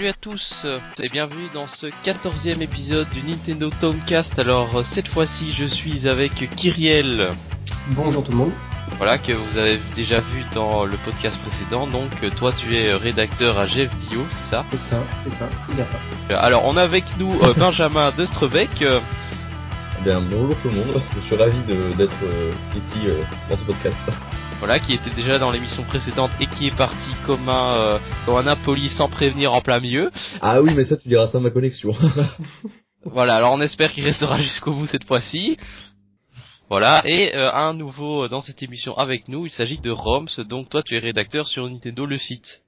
Salut 0.00 0.08
à 0.08 0.14
tous 0.14 0.66
et 1.02 1.10
bienvenue 1.10 1.50
dans 1.52 1.66
ce 1.66 1.88
quatorzième 2.02 2.62
épisode 2.62 3.06
du 3.10 3.22
Nintendo 3.22 3.68
Tomcast. 3.82 4.38
Alors 4.38 4.82
cette 4.86 5.08
fois-ci 5.08 5.52
je 5.52 5.66
suis 5.66 6.08
avec 6.08 6.32
Kyriel. 6.56 7.28
Bonjour 7.88 8.24
tout 8.24 8.30
le 8.30 8.38
monde. 8.38 8.52
Voilà 8.96 9.18
que 9.18 9.32
vous 9.32 9.58
avez 9.58 9.78
déjà 9.94 10.20
vu 10.20 10.42
dans 10.54 10.86
le 10.86 10.96
podcast 11.04 11.38
précédent. 11.42 11.86
Donc 11.86 12.08
toi 12.36 12.50
tu 12.50 12.74
es 12.74 12.94
rédacteur 12.94 13.58
à 13.58 13.66
Jeff 13.66 13.94
Dio, 14.08 14.24
c'est 14.30 14.50
ça? 14.50 14.64
C'est 14.70 14.80
ça, 14.80 15.02
c'est 15.22 15.34
ça, 15.34 15.46
c'est 15.66 15.76
bien 15.76 15.84
ça. 15.84 16.40
Alors 16.40 16.64
on 16.64 16.78
a 16.78 16.82
avec 16.82 17.04
nous 17.18 17.38
euh, 17.42 17.52
Benjamin 17.58 18.10
Destrebec. 18.16 18.70
Eh 18.80 20.02
bien 20.02 20.18
bonjour 20.30 20.56
tout 20.62 20.70
le 20.70 20.76
monde, 20.76 20.94
je 21.14 21.20
suis 21.20 21.36
ravi 21.36 21.58
d'être 21.98 22.24
euh, 22.24 22.52
ici 22.74 23.06
euh, 23.06 23.20
dans 23.50 23.56
ce 23.56 23.64
podcast. 23.64 24.08
Voilà, 24.60 24.78
qui 24.78 24.92
était 24.92 25.10
déjà 25.16 25.38
dans 25.38 25.50
l'émission 25.50 25.82
précédente 25.84 26.30
et 26.38 26.46
qui 26.46 26.66
est 26.66 26.76
parti 26.76 27.10
comme 27.26 27.48
un 27.48 27.72
euh, 27.72 27.98
comme 28.26 28.36
un 28.36 28.46
impoli 28.46 28.90
sans 28.90 29.08
prévenir 29.08 29.54
en 29.54 29.62
plein 29.62 29.80
milieu. 29.80 30.10
Ah 30.42 30.60
oui, 30.60 30.74
mais 30.74 30.84
ça 30.84 30.98
tu 30.98 31.08
diras 31.08 31.28
ça 31.28 31.38
à 31.38 31.40
ma 31.40 31.48
connexion. 31.48 31.92
voilà, 33.04 33.36
alors 33.36 33.54
on 33.54 33.60
espère 33.62 33.90
qu'il 33.92 34.04
restera 34.04 34.38
jusqu'au 34.38 34.74
bout 34.74 34.86
cette 34.86 35.04
fois-ci. 35.04 35.56
Voilà, 36.68 37.02
et 37.06 37.34
euh, 37.34 37.50
un 37.50 37.72
nouveau 37.72 38.28
dans 38.28 38.42
cette 38.42 38.62
émission 38.62 38.96
avec 38.98 39.28
nous, 39.28 39.46
il 39.46 39.50
s'agit 39.50 39.78
de 39.78 39.90
Roms, 39.90 40.28
donc 40.46 40.68
toi 40.68 40.82
tu 40.82 40.94
es 40.94 40.98
rédacteur 40.98 41.48
sur 41.48 41.66
Nintendo 41.66 42.04
le 42.04 42.18
site. 42.18 42.60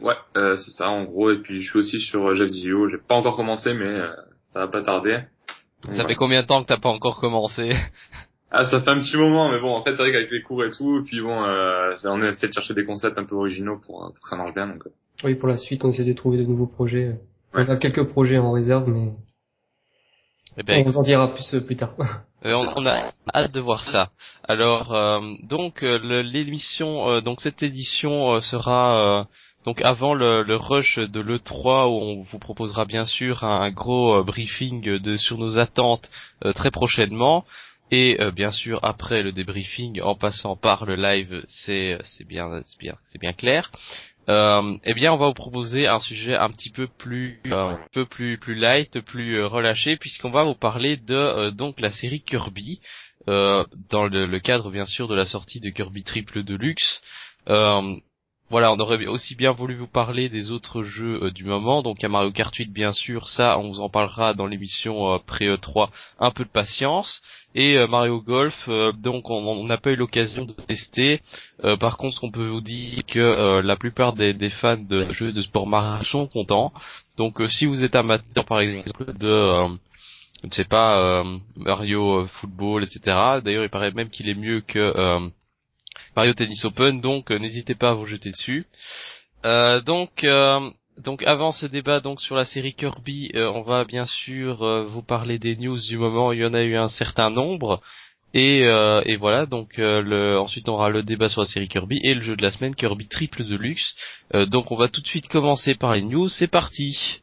Ouais, 0.00 0.16
euh, 0.38 0.56
c'est 0.56 0.70
ça 0.70 0.88
en 0.88 1.04
gros, 1.04 1.30
et 1.30 1.42
puis 1.42 1.60
je 1.60 1.68
suis 1.68 1.78
aussi 1.78 2.00
sur 2.00 2.34
Jeff 2.34 2.50
Dio, 2.50 2.88
j'ai 2.88 2.96
pas 2.96 3.14
encore 3.14 3.36
commencé 3.36 3.74
mais 3.74 3.84
euh, 3.84 4.10
ça 4.46 4.60
va 4.60 4.68
pas 4.68 4.80
tarder. 4.80 5.20
Donc, 5.84 5.96
ça 5.96 6.06
fait 6.06 6.14
combien 6.14 6.40
de 6.40 6.46
temps 6.46 6.62
que 6.62 6.68
t'as 6.68 6.80
pas 6.80 6.88
encore 6.88 7.20
commencé? 7.20 7.72
Ah, 8.50 8.64
ça 8.64 8.80
fait 8.80 8.90
un 8.90 9.00
petit 9.00 9.16
moment, 9.16 9.50
mais 9.50 9.60
bon, 9.60 9.74
en 9.74 9.82
fait, 9.82 9.90
c'est 9.90 10.02
vrai 10.02 10.12
qu'avec 10.12 10.30
les 10.30 10.42
cours 10.42 10.64
et 10.64 10.70
tout, 10.70 10.98
et 10.98 11.02
puis 11.02 11.20
bon, 11.20 11.44
euh, 11.44 11.94
on 12.04 12.22
essaie 12.22 12.48
de 12.48 12.52
chercher 12.52 12.74
des 12.74 12.84
concepts 12.84 13.18
un 13.18 13.24
peu 13.24 13.34
originaux 13.34 13.78
pour, 13.84 14.12
pour 14.14 14.22
que 14.22 14.28
ça 14.28 14.36
marche 14.36 14.54
bien, 14.54 14.68
donc. 14.68 14.84
Oui, 15.24 15.34
pour 15.34 15.48
la 15.48 15.56
suite, 15.56 15.84
on 15.84 15.90
essaie 15.90 16.04
de 16.04 16.12
trouver 16.12 16.38
de 16.38 16.44
nouveaux 16.44 16.66
projets. 16.66 17.08
Ouais. 17.54 17.64
On 17.66 17.68
a 17.68 17.76
quelques 17.76 18.04
projets 18.04 18.38
en 18.38 18.52
réserve, 18.52 18.88
mais 18.88 19.12
eh 20.58 20.62
ben, 20.62 20.82
on 20.86 20.90
vous 20.90 20.96
en 20.96 21.02
dira 21.02 21.34
plus 21.34 21.54
euh, 21.54 21.60
plus 21.60 21.76
tard. 21.76 21.94
Euh, 22.44 22.52
on, 22.54 22.82
on, 22.82 22.86
a 22.86 23.12
hâte 23.34 23.52
de 23.52 23.60
voir 23.60 23.84
ça. 23.86 24.10
Alors, 24.44 24.94
euh, 24.94 25.20
donc 25.42 25.82
l'émission, 25.82 27.10
euh, 27.10 27.20
donc 27.20 27.40
cette 27.40 27.62
édition 27.62 28.40
sera 28.40 29.26
donc 29.64 29.82
avant 29.82 30.14
le, 30.14 30.42
le, 30.42 30.54
rush 30.54 30.98
de 30.98 31.20
l'E3 31.20 31.88
où 31.88 31.98
on 31.98 32.22
vous 32.22 32.38
proposera 32.38 32.84
bien 32.84 33.04
sûr 33.04 33.42
un, 33.42 33.62
un 33.62 33.70
gros 33.70 34.22
briefing 34.22 34.98
de 35.00 35.16
sur 35.16 35.38
nos 35.38 35.58
attentes 35.58 36.08
très 36.54 36.70
prochainement. 36.70 37.44
Et 37.90 38.20
euh, 38.20 38.30
bien 38.30 38.50
sûr 38.50 38.80
après 38.82 39.22
le 39.22 39.32
débriefing, 39.32 40.00
en 40.02 40.14
passant 40.14 40.56
par 40.56 40.86
le 40.86 40.96
live, 40.96 41.44
c'est 41.48 41.98
c'est 42.04 42.26
bien 42.26 42.62
c'est 42.66 42.78
bien 42.78 42.96
c'est 43.12 43.20
bien 43.20 43.32
clair. 43.32 43.70
Euh, 44.28 44.76
eh 44.84 44.94
bien, 44.94 45.12
on 45.12 45.18
va 45.18 45.28
vous 45.28 45.34
proposer 45.34 45.86
un 45.86 46.00
sujet 46.00 46.34
un 46.34 46.50
petit 46.50 46.70
peu 46.70 46.88
plus 46.88 47.40
euh, 47.46 47.70
un 47.70 47.78
peu 47.92 48.06
plus 48.06 48.38
plus 48.38 48.56
light, 48.56 49.00
plus 49.00 49.36
euh, 49.36 49.46
relâché, 49.46 49.96
puisqu'on 49.96 50.30
va 50.30 50.42
vous 50.42 50.56
parler 50.56 50.96
de 50.96 51.14
euh, 51.14 51.50
donc 51.52 51.80
la 51.80 51.90
série 51.90 52.22
Kirby 52.22 52.80
dans 53.26 54.06
le, 54.06 54.24
le, 54.26 54.38
cadre 54.38 54.70
bien 54.70 54.86
sûr 54.86 55.08
de 55.08 55.14
la 55.16 55.26
sortie 55.26 55.58
de 55.58 55.70
Kirby 55.70 56.04
Triple 56.04 56.44
Deluxe. 56.44 57.00
Voilà, 58.48 58.72
on 58.72 58.78
aurait 58.78 59.04
aussi 59.06 59.34
bien 59.34 59.50
voulu 59.50 59.74
vous 59.74 59.88
parler 59.88 60.28
des 60.28 60.52
autres 60.52 60.84
jeux 60.84 61.20
euh, 61.20 61.30
du 61.32 61.42
moment, 61.42 61.82
donc 61.82 62.04
à 62.04 62.08
Mario 62.08 62.30
Kart 62.30 62.54
8 62.54 62.72
bien 62.72 62.92
sûr, 62.92 63.26
ça 63.26 63.58
on 63.58 63.70
vous 63.70 63.80
en 63.80 63.88
parlera 63.88 64.34
dans 64.34 64.46
l'émission 64.46 65.14
euh, 65.14 65.18
pré-E3, 65.18 65.88
un 66.20 66.30
peu 66.30 66.44
de 66.44 66.48
patience, 66.48 67.22
et 67.56 67.76
euh, 67.76 67.88
Mario 67.88 68.20
Golf, 68.20 68.68
donc 68.98 69.30
on 69.30 69.64
n'a 69.64 69.78
pas 69.78 69.90
eu 69.90 69.96
l'occasion 69.96 70.44
de 70.44 70.52
tester, 70.52 71.22
par 71.80 71.96
contre 71.96 72.22
on 72.22 72.30
peut 72.30 72.46
vous 72.46 72.60
dire 72.60 73.04
que 73.06 73.60
la 73.62 73.76
plupart 73.76 74.12
des, 74.12 74.32
des, 74.32 74.50
fans 74.50 74.76
de 74.76 75.10
jeux 75.12 75.32
de 75.32 75.42
sport 75.42 75.66
marin 75.66 76.04
sont 76.04 76.28
contents, 76.28 76.72
donc 77.16 77.42
si 77.48 77.66
vous 77.66 77.82
êtes 77.82 77.96
amateur 77.96 78.44
par 78.44 78.60
exemple 78.60 79.12
de... 79.18 79.76
je 80.42 80.46
ne 80.46 80.52
sais 80.52 80.64
pas, 80.64 81.24
Mario 81.56 82.28
Football, 82.40 82.84
etc. 82.84 83.00
D'ailleurs, 83.42 83.64
il 83.64 83.70
paraît 83.70 83.90
même 83.90 84.10
qu'il 84.10 84.28
est 84.28 84.34
mieux 84.34 84.60
que 84.60 85.30
Mario 86.16 86.34
Tennis 86.34 86.64
Open, 86.64 87.00
donc 87.00 87.30
euh, 87.30 87.38
n'hésitez 87.38 87.74
pas 87.74 87.90
à 87.90 87.94
vous 87.94 88.06
jeter 88.06 88.30
dessus. 88.30 88.66
Euh, 89.44 89.80
donc 89.80 90.24
euh, 90.24 90.70
donc 90.98 91.22
avant 91.24 91.52
ce 91.52 91.66
débat 91.66 92.00
donc 92.00 92.20
sur 92.20 92.36
la 92.36 92.44
série 92.44 92.74
Kirby, 92.74 93.30
on 93.34 93.62
va 93.62 93.84
bien 93.84 94.06
sûr 94.06 94.86
vous 94.88 95.02
parler 95.02 95.38
des 95.38 95.56
news 95.56 95.78
du 95.78 95.98
moment. 95.98 96.32
Il 96.32 96.40
y 96.40 96.44
en 96.44 96.54
a 96.54 96.62
eu 96.62 96.76
un 96.76 96.88
certain 96.88 97.30
nombre. 97.30 97.82
Et, 98.32 98.60
et 98.60 99.16
voilà, 99.16 99.44
donc 99.44 99.78
ensuite 99.78 100.68
on 100.70 100.72
aura 100.72 100.88
le 100.88 101.02
débat 101.02 101.28
sur 101.28 101.42
la 101.42 101.46
série 101.46 101.68
Kirby 101.68 102.00
et 102.02 102.14
le 102.14 102.22
jeu 102.22 102.34
de 102.34 102.42
la 102.42 102.50
semaine 102.50 102.74
Kirby 102.74 103.08
Triple 103.08 103.44
Deluxe. 103.44 103.94
donc 104.46 104.72
on 104.72 104.76
va 104.76 104.88
tout 104.88 105.02
de 105.02 105.06
suite 105.06 105.28
commencer 105.28 105.74
par 105.74 105.94
les 105.94 106.02
news. 106.02 106.30
C'est 106.30 106.46
parti. 106.46 107.20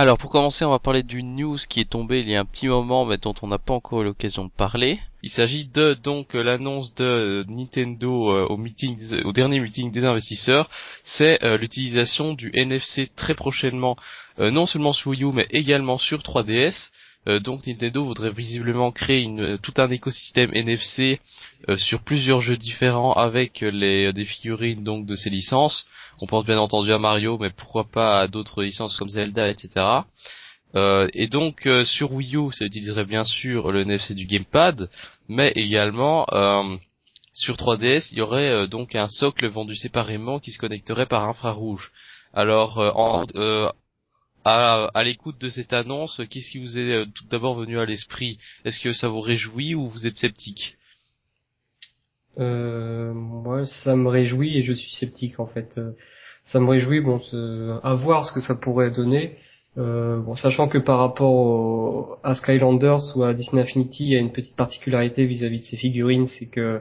Alors 0.00 0.16
pour 0.16 0.30
commencer, 0.30 0.64
on 0.64 0.70
va 0.70 0.78
parler 0.78 1.02
d'une 1.02 1.34
news 1.34 1.56
qui 1.68 1.80
est 1.80 1.90
tombée 1.90 2.20
il 2.20 2.30
y 2.30 2.36
a 2.36 2.40
un 2.40 2.44
petit 2.44 2.68
moment, 2.68 3.04
mais 3.04 3.16
dont 3.16 3.34
on 3.42 3.48
n'a 3.48 3.58
pas 3.58 3.74
encore 3.74 4.02
eu 4.02 4.04
l'occasion 4.04 4.44
de 4.44 4.50
parler. 4.52 5.00
Il 5.24 5.30
s'agit 5.30 5.64
de 5.64 5.94
donc 5.94 6.34
l'annonce 6.34 6.94
de 6.94 7.44
Nintendo 7.48 8.30
euh, 8.30 8.46
au 9.24 9.32
dernier 9.32 9.58
meeting 9.58 9.90
des 9.90 10.04
investisseurs, 10.04 10.70
c'est 11.02 11.42
euh, 11.42 11.58
l'utilisation 11.58 12.34
du 12.34 12.52
NFC 12.54 13.10
très 13.16 13.34
prochainement, 13.34 13.96
euh, 14.38 14.52
non 14.52 14.66
seulement 14.66 14.92
sur 14.92 15.10
Wii 15.10 15.24
U 15.24 15.32
mais 15.32 15.48
également 15.50 15.98
sur 15.98 16.20
3DS. 16.20 16.90
Donc 17.26 17.66
Nintendo 17.66 18.04
voudrait 18.04 18.30
visiblement 18.30 18.90
créer 18.90 19.20
une, 19.20 19.58
tout 19.58 19.74
un 19.76 19.90
écosystème 19.90 20.50
NFC 20.54 21.20
sur 21.76 22.00
plusieurs 22.00 22.40
jeux 22.40 22.56
différents 22.56 23.12
avec 23.12 23.60
les 23.60 24.12
des 24.14 24.24
figurines 24.24 24.82
donc 24.82 25.04
de 25.04 25.14
ces 25.14 25.28
licences. 25.28 25.86
On 26.20 26.26
pense 26.26 26.46
bien 26.46 26.58
entendu 26.58 26.92
à 26.92 26.98
Mario, 26.98 27.38
mais 27.38 27.50
pourquoi 27.50 27.84
pas 27.84 28.20
à 28.20 28.28
d'autres 28.28 28.62
licences 28.62 28.96
comme 28.96 29.10
Zelda, 29.10 29.48
etc. 29.48 29.68
Euh, 30.74 31.08
et 31.14 31.28
donc 31.28 31.66
euh, 31.66 31.84
sur 31.84 32.12
Wii 32.12 32.36
U, 32.36 32.52
ça 32.52 32.64
utiliserait 32.64 33.04
bien 33.04 33.24
sûr 33.24 33.72
le 33.72 33.82
NFC 33.82 34.14
du 34.14 34.26
gamepad, 34.26 34.90
mais 35.28 35.52
également 35.54 36.26
euh, 36.32 36.76
sur 37.32 37.56
3DS, 37.56 38.08
il 38.12 38.18
y 38.18 38.20
aurait 38.20 38.50
euh, 38.50 38.66
donc 38.66 38.94
un 38.94 39.08
socle 39.08 39.46
vendu 39.46 39.76
séparément 39.76 40.40
qui 40.40 40.52
se 40.52 40.58
connecterait 40.58 41.06
par 41.06 41.24
infrarouge. 41.24 41.90
Alors 42.34 42.78
euh, 42.78 42.90
en, 42.94 43.24
à, 44.44 44.90
à 44.94 45.04
l'écoute 45.04 45.40
de 45.40 45.48
cette 45.48 45.72
annonce, 45.72 46.20
qu'est-ce 46.30 46.50
qui 46.50 46.58
vous 46.58 46.78
est 46.78 47.04
tout 47.14 47.26
d'abord 47.30 47.54
venu 47.54 47.78
à 47.78 47.84
l'esprit? 47.84 48.38
Est-ce 48.64 48.80
que 48.80 48.92
ça 48.92 49.08
vous 49.08 49.20
réjouit 49.20 49.74
ou 49.74 49.88
vous 49.88 50.06
êtes 50.06 50.16
sceptique? 50.16 50.76
Euh, 52.38 53.12
moi, 53.12 53.66
ça 53.66 53.96
me 53.96 54.08
réjouit 54.08 54.58
et 54.58 54.62
je 54.62 54.72
suis 54.72 54.92
sceptique 54.92 55.40
en 55.40 55.46
fait. 55.46 55.74
Euh, 55.78 55.92
ça 56.44 56.60
me 56.60 56.68
réjouit, 56.68 57.00
bon, 57.00 57.20
à 57.82 57.94
voir 57.94 58.24
ce 58.24 58.32
que 58.32 58.40
ça 58.40 58.54
pourrait 58.54 58.90
donner. 58.90 59.36
Euh, 59.76 60.34
sachant 60.36 60.66
que 60.66 60.78
par 60.78 60.98
rapport 60.98 62.18
à 62.24 62.34
Skylanders 62.34 63.16
ou 63.16 63.22
à 63.22 63.34
Disney 63.34 63.62
Infinity, 63.62 64.04
il 64.04 64.12
y 64.12 64.16
a 64.16 64.18
une 64.18 64.32
petite 64.32 64.56
particularité 64.56 65.26
vis-à-vis 65.26 65.60
de 65.60 65.64
ces 65.64 65.76
figurines, 65.76 66.26
c'est 66.26 66.46
que 66.46 66.80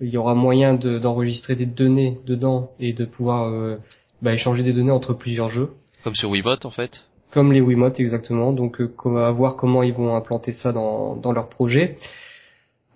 il 0.00 0.08
y 0.08 0.16
aura 0.16 0.34
moyen 0.34 0.74
d'enregistrer 0.74 1.54
des 1.54 1.66
données 1.66 2.18
dedans 2.26 2.72
et 2.80 2.92
de 2.92 3.04
pouvoir 3.04 3.48
euh, 3.48 3.76
bah, 4.20 4.34
échanger 4.34 4.64
des 4.64 4.72
données 4.72 4.90
entre 4.90 5.14
plusieurs 5.14 5.48
jeux. 5.48 5.70
Comme 6.04 6.14
sur 6.14 6.30
Wiimote 6.30 6.64
en 6.64 6.70
fait. 6.70 7.04
Comme 7.32 7.52
les 7.52 7.60
Wiimote 7.60 7.98
exactement. 8.00 8.52
Donc, 8.52 8.80
euh, 8.80 9.16
à 9.16 9.30
voir 9.30 9.56
comment 9.56 9.82
ils 9.82 9.94
vont 9.94 10.14
implanter 10.14 10.52
ça 10.52 10.72
dans, 10.72 11.16
dans 11.16 11.32
leur 11.32 11.48
projet. 11.48 11.96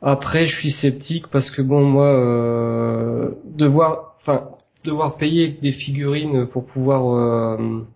Après, 0.02 0.46
je 0.46 0.54
suis 0.56 0.70
sceptique 0.70 1.28
parce 1.28 1.50
que 1.50 1.62
bon, 1.62 1.84
moi, 1.84 2.08
euh, 2.08 3.30
devoir, 3.44 4.14
enfin, 4.20 4.50
devoir 4.84 5.16
payer 5.16 5.48
des 5.48 5.72
figurines 5.72 6.46
pour 6.46 6.66
pouvoir, 6.66 7.14
euh, 7.14 7.86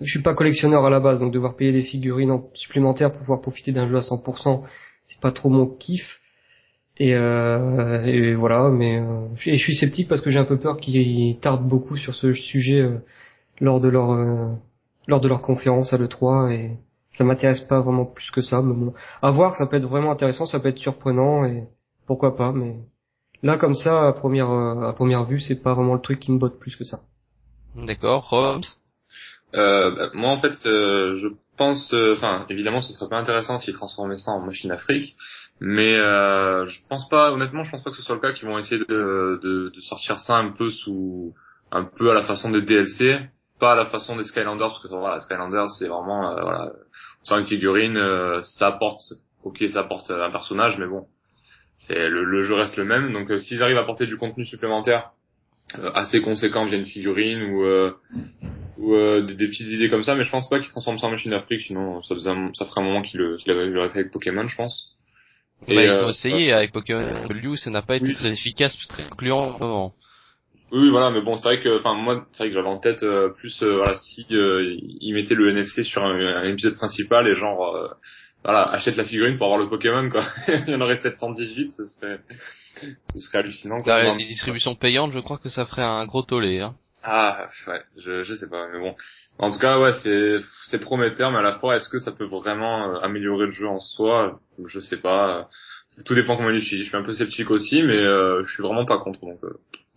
je 0.00 0.10
suis 0.10 0.22
pas 0.22 0.34
collectionneur 0.34 0.84
à 0.84 0.90
la 0.90 1.00
base, 1.00 1.20
donc 1.20 1.32
devoir 1.32 1.56
payer 1.56 1.72
des 1.72 1.82
figurines 1.84 2.42
supplémentaires 2.52 3.10
pour 3.12 3.20
pouvoir 3.20 3.40
profiter 3.40 3.72
d'un 3.72 3.86
jeu 3.86 3.96
à 3.96 4.02
100%, 4.02 4.62
c'est 5.06 5.20
pas 5.20 5.32
trop 5.32 5.48
mon 5.48 5.66
kiff. 5.66 6.20
Et, 6.98 7.14
euh, 7.14 8.04
et 8.04 8.34
voilà, 8.34 8.70
mais 8.70 8.98
euh, 8.98 9.26
je, 9.36 9.54
suis 9.56 9.74
sceptique 9.74 10.08
parce 10.08 10.22
que 10.22 10.30
j'ai 10.30 10.38
un 10.38 10.44
peu 10.44 10.58
peur 10.58 10.78
qu'ils 10.78 11.38
tardent 11.40 11.66
beaucoup 11.68 11.96
sur 11.96 12.14
ce 12.14 12.32
sujet 12.32 12.80
euh, 12.80 12.98
lors 13.60 13.80
de 13.80 13.88
leur 13.88 14.12
euh, 14.12 14.52
lors 15.06 15.20
de 15.20 15.28
leur 15.28 15.42
conférence 15.42 15.92
à 15.92 15.98
l'E3 15.98 16.52
et 16.52 16.76
ça 17.12 17.24
m'intéresse 17.24 17.60
pas 17.60 17.80
vraiment 17.80 18.04
plus 18.04 18.30
que 18.30 18.40
ça. 18.40 18.60
Mais 18.62 18.74
bon, 18.74 18.92
à 19.22 19.30
voir, 19.30 19.54
ça 19.54 19.66
peut 19.66 19.76
être 19.76 19.88
vraiment 19.88 20.10
intéressant, 20.10 20.46
ça 20.46 20.60
peut 20.60 20.68
être 20.68 20.78
surprenant 20.78 21.44
et 21.44 21.64
pourquoi 22.06 22.36
pas. 22.36 22.52
Mais 22.52 22.76
là, 23.42 23.56
comme 23.56 23.74
ça, 23.74 24.08
à 24.08 24.12
première 24.12 24.50
à 24.50 24.92
première 24.94 25.24
vue, 25.24 25.40
c'est 25.40 25.62
pas 25.62 25.74
vraiment 25.74 25.94
le 25.94 26.00
truc 26.00 26.20
qui 26.20 26.32
me 26.32 26.38
botte 26.38 26.58
plus 26.58 26.76
que 26.76 26.84
ça. 26.84 27.00
D'accord, 27.76 28.28
Rob? 28.30 28.62
Euh, 29.54 29.90
bah, 29.94 30.10
moi, 30.14 30.30
en 30.30 30.38
fait, 30.38 30.54
euh, 30.66 31.14
je 31.14 31.28
pense, 31.56 31.92
euh, 31.94 32.14
enfin, 32.14 32.44
évidemment, 32.48 32.80
ce 32.80 32.92
serait 32.92 33.08
pas 33.08 33.18
intéressant 33.18 33.58
s'ils 33.58 33.74
transformaient 33.74 34.16
ça 34.16 34.32
en 34.32 34.40
machine 34.40 34.70
Afrique, 34.70 35.16
mais 35.60 35.96
euh, 35.96 36.66
je 36.66 36.80
pense 36.88 37.08
pas, 37.08 37.32
honnêtement, 37.32 37.64
je 37.64 37.70
pense 37.70 37.82
pas 37.82 37.90
que 37.90 37.96
ce 37.96 38.02
soit 38.02 38.16
le 38.16 38.20
cas 38.20 38.32
qu'ils 38.32 38.48
vont 38.48 38.58
essayer 38.58 38.78
de, 38.78 39.40
de, 39.42 39.72
de, 39.74 39.80
sortir 39.80 40.18
ça 40.18 40.38
un 40.38 40.50
peu 40.50 40.70
sous, 40.70 41.34
un 41.70 41.84
peu 41.84 42.10
à 42.10 42.14
la 42.14 42.24
façon 42.24 42.50
des 42.50 42.62
DLC, 42.62 43.20
pas 43.58 43.72
à 43.72 43.76
la 43.76 43.86
façon 43.86 44.16
des 44.16 44.24
Skylanders, 44.24 44.68
parce 44.68 44.82
que 44.82 44.88
voilà, 44.88 45.20
Skylanders, 45.20 45.70
c'est 45.70 45.88
vraiment, 45.88 46.30
euh, 46.30 46.40
voilà, 46.42 46.72
une 47.30 47.44
figurine, 47.44 47.96
euh, 47.96 48.40
ça 48.42 48.68
apporte, 48.68 49.00
ok, 49.42 49.62
ça 49.72 49.80
apporte 49.80 50.10
un 50.10 50.30
personnage, 50.30 50.78
mais 50.78 50.86
bon, 50.86 51.06
c'est 51.78 52.08
le, 52.08 52.24
le, 52.24 52.42
jeu 52.42 52.54
reste 52.54 52.76
le 52.76 52.84
même. 52.84 53.12
Donc 53.12 53.30
s'ils 53.40 53.62
arrivent 53.62 53.78
à 53.78 53.82
apporter 53.82 54.06
du 54.06 54.16
contenu 54.16 54.44
supplémentaire 54.44 55.10
assez 55.94 56.22
conséquent 56.22 56.64
via 56.66 56.78
une 56.78 56.84
figurine 56.84 57.42
ou 57.42 57.64
ou 58.78 58.94
des, 58.94 59.34
des, 59.34 59.48
petites 59.48 59.68
idées 59.68 59.90
comme 59.90 60.04
ça, 60.04 60.14
mais 60.14 60.22
je 60.22 60.30
pense 60.30 60.48
pas 60.48 60.60
qu'ils 60.60 60.68
transforment 60.68 60.98
ça 60.98 61.06
en 61.08 61.10
machine 61.10 61.30
d'Afrique, 61.32 61.62
sinon 61.62 62.02
ça, 62.02 62.14
faisait 62.14 62.30
ça 62.54 62.66
ferait 62.66 62.82
un 62.82 62.84
moment 62.84 63.02
qu'il 63.02 63.18
qu 63.18 63.50
l'aurait 63.50 63.88
fait 63.90 64.00
avec 64.00 64.12
Pokémon, 64.12 64.46
je 64.46 64.56
pense. 64.56 64.96
Et 65.66 65.74
bah, 65.74 65.82
ils 65.82 66.04
ont 66.04 66.08
essayé 66.08 66.52
avec 66.52 66.72
Pokémon 66.72 67.26
Blue, 67.26 67.56
ça 67.56 67.70
n'a 67.70 67.82
pas 67.82 67.96
été 67.96 68.12
très 68.14 68.30
efficace, 68.30 68.76
très 68.88 69.04
concluant. 69.04 69.92
Oui, 70.72 70.90
voilà, 70.90 71.10
mais 71.10 71.20
bon, 71.20 71.36
c'est 71.36 71.46
vrai 71.48 71.62
que, 71.62 71.78
enfin, 71.78 71.94
moi, 71.94 72.26
c'est 72.32 72.38
vrai 72.38 72.48
que 72.48 72.54
j'avais 72.54 72.68
en 72.68 72.78
tête 72.78 73.04
euh, 73.04 73.28
plus, 73.28 73.62
euh, 73.62 73.76
voilà, 73.76 73.96
si 73.96 74.26
euh, 74.32 74.76
ils 75.00 75.14
mettaient 75.14 75.36
le 75.36 75.50
NFC 75.50 75.84
sur 75.84 76.02
un, 76.04 76.18
un 76.18 76.44
épisode 76.44 76.74
principal 76.76 77.28
et 77.28 77.36
genre, 77.36 77.94
voilà, 78.42 78.62
achète 78.70 78.96
la 78.96 79.04
figurine 79.04 79.36
pour 79.36 79.46
avoir 79.46 79.60
le 79.60 79.68
Pokémon, 79.68 80.10
quoi. 80.10 80.24
Il 80.48 80.70
y 80.70 80.74
en 80.74 80.80
aurait 80.80 80.96
718, 80.96 81.70
ce 81.70 81.86
serait, 81.86 82.18
ce 83.12 83.18
serait 83.20 83.38
hallucinant. 83.38 83.80
Quoi. 83.80 84.02
Là, 84.02 84.14
les 84.16 84.24
distributions 84.24 84.74
payantes, 84.74 85.12
je 85.12 85.20
crois 85.20 85.38
que 85.38 85.48
ça 85.48 85.66
ferait 85.66 85.82
un 85.82 86.04
gros 86.04 86.22
tollé, 86.22 86.60
hein. 86.60 86.74
Ah, 87.04 87.46
ouais, 87.68 87.80
je, 87.96 88.24
je 88.24 88.34
sais 88.34 88.50
pas, 88.50 88.66
mais 88.72 88.80
bon. 88.80 88.96
En 89.38 89.52
tout 89.52 89.60
cas, 89.60 89.78
ouais, 89.78 89.92
c'est, 90.02 90.38
c'est 90.64 90.80
prometteur, 90.80 91.30
mais 91.30 91.38
à 91.38 91.42
la 91.42 91.60
fois, 91.60 91.76
est-ce 91.76 91.88
que 91.88 92.00
ça 92.00 92.10
peut 92.10 92.24
vraiment 92.24 92.98
améliorer 93.00 93.46
le 93.46 93.52
jeu 93.52 93.68
en 93.68 93.78
soi? 93.78 94.40
Je 94.66 94.80
sais 94.80 95.00
pas. 95.00 95.48
Tout 96.04 96.16
dépend 96.16 96.36
comment 96.36 96.50
il 96.50 96.56
utilise. 96.56 96.82
Je 96.82 96.88
suis 96.88 96.96
un 96.96 97.04
peu 97.04 97.12
sceptique 97.12 97.52
aussi, 97.52 97.84
mais 97.84 97.96
je 98.02 98.52
suis 98.52 98.64
vraiment 98.64 98.84
pas 98.84 98.98
contre, 98.98 99.20
donc. 99.20 99.38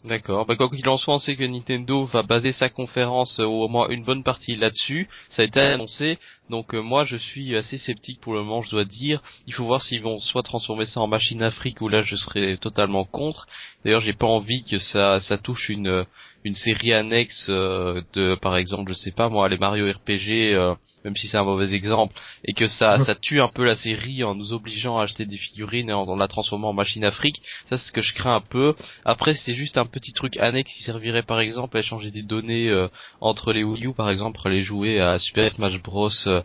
D'accord. 0.06 0.46
Bah, 0.46 0.56
quoi 0.56 0.70
qu'il 0.70 0.88
en 0.88 0.98
soit, 0.98 1.16
on 1.16 1.20
sait 1.20 1.36
que 1.36 1.44
Nintendo 1.44 2.06
va 2.06 2.24
baser 2.24 2.54
sa 2.54 2.70
conférence 2.70 3.38
euh, 3.40 3.44
au 3.44 3.68
moins 3.68 3.90
une 3.90 4.06
bonne 4.06 4.24
partie 4.24 4.56
là-dessus. 4.56 5.10
Ça 5.30 5.42
a 5.42 5.46
été 5.46 5.60
annoncé. 5.60 6.20
Donc 6.50 6.74
euh, 6.74 6.80
moi, 6.80 7.04
je 7.04 7.18
suis 7.18 7.54
assez 7.58 7.78
sceptique 7.78 8.22
pour 8.22 8.34
le 8.34 8.40
moment, 8.40 8.62
je 8.62 8.70
dois 8.70 8.86
dire. 8.86 9.22
Il 9.46 9.54
faut 9.54 9.66
voir 9.66 9.84
s'ils 9.84 10.02
vont 10.02 10.20
soit 10.22 10.42
transformer 10.42 10.86
ça 10.86 11.02
en 11.02 11.08
machine 11.08 11.44
Afrique 11.44 11.82
ou 11.82 11.90
là, 11.90 12.02
je 12.02 12.16
serais 12.16 12.56
totalement 12.56 13.04
contre. 13.04 13.46
D'ailleurs, 13.84 14.00
j'ai 14.00 14.14
pas 14.14 14.26
envie 14.26 14.64
que 14.64 14.80
ça, 14.80 15.20
ça 15.20 15.38
touche 15.38 15.68
une 15.68 16.06
une 16.44 16.56
série 16.56 16.94
annexe 16.94 17.48
euh, 17.50 18.02
de, 18.14 18.36
par 18.36 18.58
exemple, 18.58 18.92
je 18.92 18.98
sais 18.98 19.12
pas 19.12 19.30
moi, 19.30 19.50
les 19.50 19.58
Mario 19.58 19.92
RPG 19.92 20.78
même 21.04 21.16
si 21.16 21.28
c'est 21.28 21.38
un 21.38 21.44
mauvais 21.44 21.74
exemple, 21.74 22.14
et 22.46 22.54
que 22.54 22.68
ça, 22.68 22.98
ça 23.06 23.16
tue 23.16 23.42
un 23.42 23.48
peu 23.48 23.64
la 23.64 23.76
série 23.76 24.24
en 24.24 24.36
nous 24.36 24.54
obligeant 24.54 25.00
à 25.00 25.04
acheter 25.04 25.26
des 25.26 25.38
figurines 25.38 25.90
et 25.90 25.94
en, 25.94 26.16
la 26.16 26.28
transformant 26.28 26.70
en 26.70 26.74
machine 26.74 27.06
Afrique. 27.06 27.42
Ça, 27.70 27.78
c'est 27.78 27.88
ce 27.88 27.92
que 27.92 28.02
je 28.02 28.14
crains 28.14 28.36
un 28.36 28.42
peu. 28.42 28.76
Après, 29.06 29.34
c'est 29.34 29.56
juste 29.56 29.78
un 29.78 29.86
petit 29.86 30.14
truc 30.14 30.38
annexe 30.38 30.74
qui 30.74 30.84
servirait 30.84 31.24
par 31.24 31.40
exemple 31.40 31.78
à 31.78 31.80
échanger 31.82 32.12
des 32.12 32.24
données 32.24 32.70
euh, 32.70 32.88
entre 33.22 33.54
les 33.54 33.64
Wii 33.64 33.88
U, 33.88 33.94
par 33.94 34.10
exemple, 34.10 34.40
à 34.44 34.50
les 34.50 34.64
jouer 34.64 35.00
à 35.00 35.20
Super 35.20 35.52
Smash 35.54 35.82
Bros. 35.82 36.10
Euh, 36.28 36.42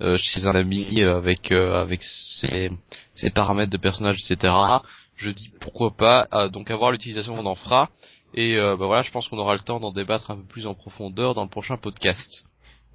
euh, 0.00 0.18
chez 0.18 0.46
un 0.46 0.54
ami 0.56 1.00
avec 1.02 1.52
avec 1.52 2.02
ses, 2.02 2.70
ses, 3.14 3.30
paramètres 3.30 3.70
de 3.70 3.76
personnage, 3.76 4.18
etc. 4.18 4.52
Je 5.16 5.30
dis 5.30 5.50
pourquoi 5.60 5.94
pas. 5.96 6.26
donc 6.48 6.72
avoir 6.72 6.90
l'utilisation 6.90 7.34
on 7.38 7.46
en 7.46 7.54
fera. 7.54 7.88
Et 8.34 8.56
bah 8.56 8.86
voilà, 8.86 9.02
je 9.02 9.10
pense 9.10 9.28
qu'on 9.28 9.38
aura 9.38 9.54
le 9.54 9.60
temps 9.60 9.80
d'en 9.80 9.92
débattre 9.92 10.30
un 10.30 10.36
peu 10.36 10.44
plus 10.44 10.66
en 10.66 10.74
profondeur 10.74 11.34
dans 11.34 11.42
le 11.42 11.50
prochain 11.50 11.76
podcast. 11.76 12.44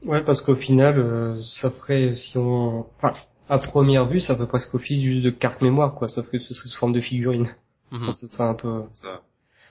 Ouais, 0.06 0.24
parce 0.24 0.42
qu'au 0.42 0.56
final, 0.56 1.00
euh, 1.00 1.44
ça 1.44 1.72
ferait, 1.72 2.16
si 2.16 2.38
on, 2.38 2.86
enfin, 2.98 3.14
à 3.50 3.58
première 3.58 4.06
vue, 4.06 4.22
ça 4.22 4.36
ferait 4.36 4.48
presque 4.48 4.74
office 4.76 5.02
juste 5.02 5.24
de 5.24 5.32
carte 5.32 5.62
mémoire, 5.62 5.96
quoi, 5.96 6.08
sauf 6.08 6.30
que 6.30 6.40
ce 6.40 6.54
serait 6.54 6.70
sous 6.70 6.78
forme 6.78 6.94
de 6.94 7.02
figurine. 7.02 7.50
Mm 7.90 8.12
ce 8.12 8.28
serait 8.28 8.44
un 8.44 8.54
peu, 8.54 8.84
ça. 8.92 9.22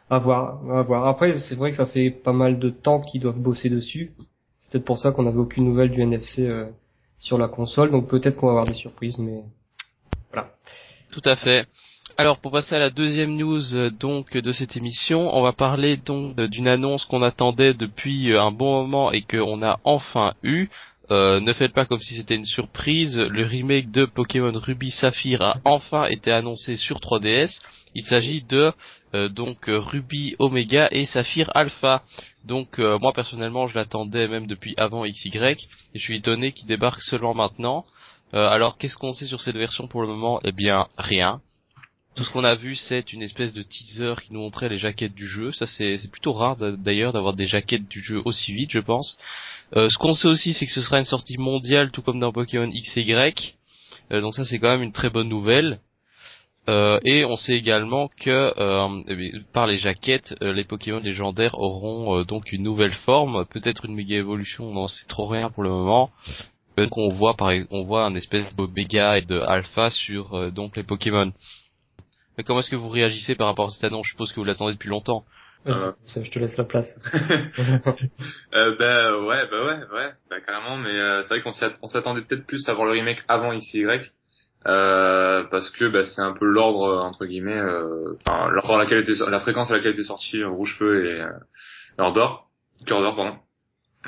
à 0.09 0.19
voir, 0.19 0.59
à 0.71 0.83
voir. 0.83 1.07
Après, 1.07 1.39
c'est 1.39 1.55
vrai 1.55 1.71
que 1.71 1.77
ça 1.77 1.87
fait 1.87 2.11
pas 2.11 2.33
mal 2.33 2.59
de 2.59 2.71
temps 2.71 3.01
qu'ils 3.01 3.21
doivent 3.21 3.39
bosser 3.39 3.69
dessus. 3.69 4.12
C'est 4.19 4.73
peut-être 4.73 4.85
pour 4.87 4.99
ça 4.99 5.12
qu'on 5.12 5.25
n'avait 5.25 5.39
aucune 5.39 5.65
nouvelle 5.65 5.91
du 5.91 6.01
NFC 6.01 6.47
euh, 6.47 6.67
sur 7.19 7.39
la 7.39 7.49
console, 7.49 7.91
donc 7.91 8.09
peut-être 8.09 8.37
qu'on 8.37 8.47
va 8.47 8.53
avoir 8.53 8.67
des 8.67 8.73
surprises, 8.73 9.19
mais 9.19 9.43
voilà. 10.33 10.51
Tout 11.12 11.23
à 11.25 11.37
fait. 11.37 11.67
Alors 12.19 12.39
pour 12.39 12.51
passer 12.51 12.75
à 12.75 12.79
la 12.79 12.89
deuxième 12.89 13.37
news 13.37 13.75
euh, 13.75 13.91
donc 13.91 14.35
de 14.35 14.51
cette 14.51 14.75
émission, 14.75 15.37
on 15.37 15.43
va 15.43 15.53
parler 15.53 15.99
donc 15.99 16.35
d'une 16.41 16.67
annonce 16.67 17.05
qu'on 17.05 17.23
attendait 17.23 17.75
depuis 17.75 18.33
euh, 18.33 18.41
un 18.41 18.51
bon 18.51 18.81
moment 18.81 19.13
et 19.13 19.21
qu'on 19.21 19.63
a 19.63 19.81
enfin 19.85 20.33
eu. 20.43 20.69
Euh, 21.11 21.41
ne 21.41 21.53
faites 21.53 21.75
pas 21.75 21.85
comme 21.85 21.99
si 22.01 22.15
c'était 22.15 22.35
une 22.35 22.47
surprise, 22.47 23.19
le 23.19 23.45
remake 23.45 23.91
de 23.91 24.07
Pokémon 24.07 24.53
Ruby 24.55 24.93
Saphir 24.93 25.43
a 25.43 25.57
enfin 25.67 26.07
été 26.07 26.33
annoncé 26.33 26.77
sur 26.77 27.01
3DS. 27.01 27.61
Il 27.95 28.07
s'agit 28.07 28.43
de 28.43 28.73
donc 29.31 29.67
Ruby 29.69 30.37
Omega 30.39 30.89
et 30.91 31.05
Saphir 31.07 31.51
Alpha. 31.55 32.03
Donc 32.45 32.79
moi 32.79 33.12
personnellement 33.15 33.67
je 33.67 33.75
l'attendais 33.75 34.29
même 34.29 34.47
depuis 34.47 34.75
avant 34.77 35.05
XY 35.05 35.31
et 35.39 35.57
je 35.95 36.03
suis 36.03 36.17
étonné 36.17 36.53
qu'il 36.53 36.67
débarque 36.67 37.01
seulement 37.01 37.33
maintenant. 37.33 37.87
alors 38.33 38.77
qu'est-ce 38.77 38.97
qu'on 38.97 39.12
sait 39.12 39.27
sur 39.27 39.41
cette 39.41 39.57
version 39.57 39.87
pour 39.87 40.03
le 40.03 40.09
moment? 40.09 40.41
Eh 40.45 40.53
bien 40.53 40.87
rien. 40.99 41.41
Tout 42.17 42.25
ce 42.25 42.31
qu'on 42.31 42.45
a 42.45 42.55
vu, 42.55 42.77
c'est 42.77 43.13
une 43.13 43.21
espèce 43.21 43.53
de 43.53 43.63
teaser 43.63 44.15
qui 44.23 44.33
nous 44.33 44.41
montrait 44.41 44.71
les 44.71 44.79
jaquettes 44.79 45.15
du 45.15 45.27
jeu. 45.27 45.53
Ça, 45.53 45.67
c'est 45.67 46.11
plutôt 46.11 46.33
rare 46.33 46.57
d'ailleurs 46.57 47.13
d'avoir 47.13 47.35
des 47.35 47.47
jaquettes 47.47 47.87
du 47.89 48.03
jeu 48.03 48.23
aussi 48.25 48.55
vite, 48.55 48.71
je 48.73 48.79
pense. 48.79 49.19
Euh, 49.77 49.91
ce 49.91 49.99
qu'on 49.99 50.15
sait 50.15 50.27
aussi, 50.27 50.55
c'est 50.55 50.65
que 50.65 50.73
ce 50.73 50.81
sera 50.81 50.99
une 50.99 51.05
sortie 51.05 51.37
mondiale, 51.37 51.91
tout 51.91 52.01
comme 52.01 52.19
dans 52.19 52.33
Pokémon 52.33 52.71
X 52.73 52.97
et 52.97 53.03
Y. 53.03 53.55
Euh, 54.13 54.23
donc 54.23 54.35
ça, 54.35 54.47
c'est 54.47 54.59
quand 54.59 54.71
même 54.71 54.83
une 54.83 54.93
très 54.93 55.11
bonne 55.11 55.29
nouvelle. 55.29 55.81
Euh, 56.71 56.99
et 57.05 57.27
on 57.27 57.37
sait 57.37 57.53
également 57.53 58.09
que 58.09 58.53
eh 59.09 59.33
par 59.53 59.67
les 59.67 59.77
jaquettes, 59.77 60.35
les 60.41 60.65
Pokémon 60.65 61.01
légendaires 61.01 61.59
auront 61.59 62.23
donc 62.23 62.51
une 62.51 62.62
nouvelle 62.62 62.95
forme, 62.95 63.45
peut-être 63.45 63.85
une 63.85 63.95
méga 63.95 64.17
évolution, 64.17 64.71
on 64.71 64.73
n'en 64.73 64.89
sait 64.89 65.07
trop 65.07 65.27
rien 65.27 65.51
pour 65.51 65.62
le 65.62 65.69
moment. 65.69 66.11
Donc 66.79 66.97
on 66.97 67.11
voit 67.11 67.35
par 67.35 67.53
on 67.71 67.85
voit 67.85 68.05
un 68.05 68.15
espèce 68.15 68.57
de 68.57 68.67
méga 68.75 69.19
et 69.19 69.23
de 69.23 69.39
alpha 69.39 69.91
sur 69.91 70.51
donc 70.51 70.77
les 70.77 70.83
Pokémon. 70.83 71.31
Mais 72.37 72.44
comment 72.44 72.61
est-ce 72.61 72.71
que 72.71 72.77
vous 72.77 72.88
réagissez 72.88 73.35
par 73.35 73.47
rapport 73.47 73.67
à 73.67 73.71
cette 73.71 73.85
annonce? 73.85 74.06
Je 74.06 74.11
suppose 74.11 74.33
que 74.33 74.37
vous 74.37 74.45
l'attendez 74.45 74.75
depuis 74.75 74.90
longtemps. 74.90 75.25
Euh... 75.66 75.93
je 76.07 76.31
te 76.31 76.38
laisse 76.38 76.57
la 76.57 76.64
place. 76.64 76.88
euh, 78.55 78.76
ben 78.78 79.14
ouais, 79.25 79.49
bah 79.50 79.64
ouais, 79.64 79.81
ouais, 79.93 80.12
bah 80.31 80.40
carrément. 80.45 80.76
Mais 80.76 80.95
euh, 80.95 81.23
c'est 81.23 81.40
vrai 81.40 81.43
qu'on 81.43 81.88
s'attendait 81.88 82.23
peut-être 82.23 82.47
plus 82.47 82.69
à 82.69 82.75
voir 82.75 82.87
le 82.87 82.93
remake 82.93 83.25
avant 83.26 83.57
XY, 83.57 83.87
euh, 84.66 85.45
parce 85.50 85.71
que 85.71 85.87
bah, 85.87 86.05
c'est 86.05 86.21
un 86.21 86.35
peu 86.35 86.45
l'ordre 86.45 87.02
entre 87.02 87.26
guillemets, 87.26 87.59
euh, 87.59 88.16
enfin 88.21 88.49
l'ordre 88.50 88.75
à 88.75 88.78
laquelle 88.78 88.99
était 88.99 89.14
la 89.28 89.40
fréquence 89.40 89.71
à 89.71 89.76
laquelle 89.76 89.93
était 89.93 90.05
sorti 90.05 90.45
Rouge 90.45 90.76
Feu 90.78 91.07
et 91.07 91.21
euh, 91.21 92.12
d'or, 92.12 92.49
Cœur 92.87 93.00
d'or 93.00 93.16
pardon. 93.16 93.37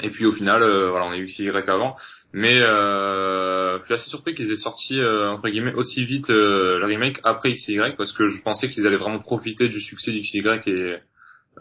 Et 0.03 0.11
puis 0.11 0.27
au 0.27 0.33
final, 0.33 0.61
voilà, 0.91 1.07
on 1.07 1.11
a 1.11 1.17
eu 1.17 1.27
XY 1.27 1.49
avant. 1.49 1.97
Mais 2.35 2.61
euh, 2.61 3.79
je 3.81 3.85
suis 3.85 3.95
assez 3.95 4.11
surpris 4.11 4.35
qu'ils 4.35 4.53
aient 4.53 4.57
sorti 4.57 5.01
euh, 5.01 5.31
entre 5.31 5.49
guillemets 5.49 5.73
aussi 5.73 6.05
vite 6.05 6.29
euh, 6.29 6.79
le 6.79 6.85
remake 6.85 7.21
après 7.25 7.53
XY 7.53 7.95
parce 7.97 8.13
que 8.13 8.27
je 8.27 8.43
pensais 8.43 8.69
qu'ils 8.71 8.87
allaient 8.87 8.97
vraiment 8.97 9.19
profiter 9.19 9.69
du 9.69 9.81
succès 9.81 10.13
d'XY 10.13 10.43
et 10.67 10.97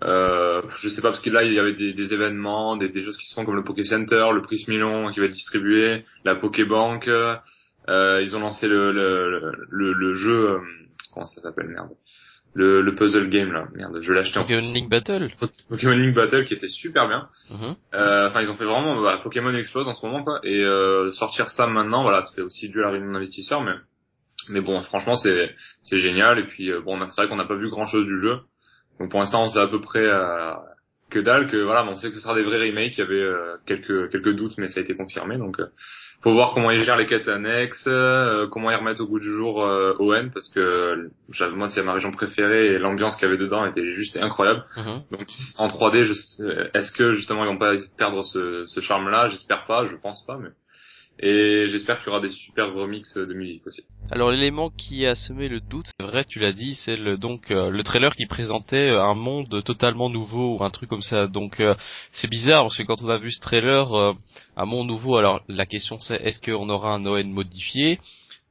euh, 0.03 0.61
je 0.81 0.89
sais 0.89 1.01
pas 1.01 1.09
parce 1.09 1.21
que 1.21 1.29
là 1.29 1.43
il 1.43 1.53
y 1.53 1.59
avait 1.59 1.73
des, 1.73 1.93
des 1.93 2.13
événements, 2.13 2.75
des, 2.75 2.89
des, 2.89 3.03
choses 3.03 3.17
qui 3.17 3.27
se 3.27 3.33
font 3.33 3.45
comme 3.45 3.55
le 3.55 3.63
Poké 3.63 3.85
Center, 3.85 4.27
le 4.33 4.41
Prismilon 4.41 5.11
qui 5.11 5.19
va 5.21 5.25
être 5.27 5.31
distribué, 5.31 6.03
la 6.25 6.35
Pokébank. 6.35 7.07
Euh, 7.07 8.21
ils 8.21 8.35
ont 8.35 8.41
lancé 8.41 8.67
le 8.67 8.91
le, 8.91 9.51
le, 9.69 9.93
le 9.93 10.15
jeu 10.15 10.49
euh, 10.49 10.59
comment 11.13 11.25
ça 11.27 11.41
s'appelle 11.41 11.67
merde 11.67 11.91
le, 12.53 12.81
le 12.81 12.95
puzzle 12.95 13.29
game 13.29 13.51
là. 13.51 13.67
Merde, 13.75 13.99
je 14.01 14.11
l'ai 14.11 14.19
acheté 14.19 14.39
Pokémon 14.39 14.67
en... 14.67 14.73
Link 14.73 14.89
Battle. 14.89 15.29
Pokémon 15.69 15.91
Link 15.91 16.15
Battle 16.15 16.45
qui 16.45 16.53
était 16.53 16.67
super 16.67 17.07
bien. 17.07 17.27
Mhm. 17.51 17.75
Euh, 17.93 18.27
enfin, 18.27 18.41
ils 18.41 18.49
ont 18.49 18.55
fait 18.55 18.65
vraiment 18.65 19.01
bah, 19.01 19.19
Pokémon 19.23 19.53
explose 19.55 19.87
en 19.87 19.93
ce 19.93 20.05
moment 20.05 20.23
quoi. 20.23 20.39
Et 20.43 20.63
euh, 20.63 21.11
sortir 21.11 21.49
ça 21.49 21.67
maintenant, 21.67 22.03
voilà, 22.03 22.23
c'est 22.23 22.41
aussi 22.41 22.69
dû 22.69 22.79
à 22.79 22.87
la 22.87 22.91
réunion 22.91 23.11
d'investisseurs, 23.11 23.61
mais 23.61 23.75
mais 24.49 24.61
bon, 24.61 24.81
franchement, 24.81 25.15
c'est 25.15 25.55
c'est 25.83 25.97
génial. 25.97 26.39
Et 26.39 26.47
puis 26.47 26.71
euh, 26.71 26.81
bon, 26.81 26.99
c'est 27.09 27.21
vrai 27.21 27.29
qu'on 27.29 27.35
n'a 27.37 27.45
pas 27.47 27.55
vu 27.57 27.69
grand 27.69 27.85
chose 27.85 28.05
du 28.05 28.19
jeu. 28.19 28.39
Donc 28.99 29.11
pour 29.11 29.19
l'instant, 29.19 29.43
on 29.43 29.49
sait 29.49 29.59
à 29.59 29.67
peu 29.67 29.81
près 29.81 30.05
euh, 30.05 30.53
que 31.09 31.19
dalle 31.19 31.49
que 31.49 31.57
voilà, 31.57 31.85
on 31.85 31.95
sait 31.95 32.09
que 32.09 32.15
ce 32.15 32.21
sera 32.21 32.35
des 32.35 32.43
vrais 32.43 32.69
remakes. 32.69 32.97
Il 32.97 33.01
y 33.01 33.03
avait 33.03 33.21
euh, 33.21 33.55
quelques 33.65 34.11
quelques 34.11 34.35
doutes, 34.35 34.57
mais 34.57 34.67
ça 34.67 34.79
a 34.79 34.83
été 34.83 34.95
confirmé. 34.95 35.37
Donc 35.37 35.59
euh, 35.59 35.67
faut 36.21 36.33
voir 36.33 36.53
comment 36.53 36.71
ils 36.71 36.83
gèrent 36.83 36.97
les 36.97 37.07
quêtes 37.07 37.27
annexes, 37.27 37.85
euh, 37.87 38.47
comment 38.47 38.71
ils 38.71 38.75
remettent 38.75 38.99
au 38.99 39.07
goût 39.07 39.19
du 39.19 39.31
jour 39.31 39.63
euh, 39.63 39.93
ON 39.99 40.29
parce 40.33 40.49
que 40.49 41.09
moi 41.55 41.69
c'est 41.69 41.83
ma 41.83 41.93
région 41.93 42.11
préférée 42.11 42.73
et 42.73 42.79
l'ambiance 42.79 43.15
qu'il 43.15 43.27
y 43.27 43.31
avait 43.31 43.41
dedans 43.41 43.65
était 43.65 43.89
juste 43.91 44.17
incroyable. 44.17 44.63
Mhm. 44.75 45.03
Donc 45.11 45.27
en 45.57 45.67
3D, 45.67 46.11
est-ce 46.73 46.91
que 46.91 47.13
justement 47.13 47.45
ils 47.45 47.47
vont 47.47 47.59
pas 47.59 47.75
perdre 47.97 48.23
ce, 48.23 48.65
ce 48.67 48.81
charme-là? 48.81 49.29
J'espère 49.29 49.65
pas, 49.65 49.85
je 49.85 49.95
pense 49.95 50.25
pas, 50.25 50.37
mais 50.37 50.49
et 51.19 51.67
j'espère 51.69 51.97
qu'il 51.99 52.07
y 52.07 52.09
aura 52.09 52.19
des 52.19 52.29
super 52.29 52.73
remix 52.73 53.17
de 53.17 53.33
musique 53.33 53.65
aussi. 53.65 53.83
Alors 54.11 54.31
l'élément 54.31 54.69
qui 54.69 55.05
a 55.05 55.15
semé 55.15 55.49
le 55.49 55.59
doute, 55.59 55.87
c'est 55.87 56.05
vrai, 56.05 56.25
tu 56.25 56.39
l'as 56.39 56.53
dit, 56.53 56.75
c'est 56.75 56.95
le 56.95 57.17
donc 57.17 57.49
euh, 57.49 57.69
le 57.71 57.83
trailer 57.83 58.15
qui 58.15 58.27
présentait 58.27 58.89
euh, 58.89 59.03
un 59.03 59.15
monde 59.15 59.63
totalement 59.63 60.09
nouveau 60.09 60.57
ou 60.57 60.63
un 60.63 60.69
truc 60.69 60.89
comme 60.89 61.01
ça. 61.01 61.27
Donc 61.27 61.59
euh, 61.59 61.73
c'est 62.11 62.29
bizarre 62.29 62.63
parce 62.63 62.77
que 62.77 62.83
quand 62.83 63.01
on 63.01 63.09
a 63.09 63.17
vu 63.17 63.31
ce 63.31 63.39
trailer, 63.39 64.15
un 64.55 64.65
monde 64.65 64.87
nouveau. 64.87 65.17
Alors 65.17 65.41
la 65.47 65.65
question 65.65 65.99
c'est 66.01 66.17
est-ce 66.17 66.39
qu'on 66.39 66.69
aura 66.69 66.93
un 66.93 67.05
ON 67.05 67.23
modifié? 67.25 67.99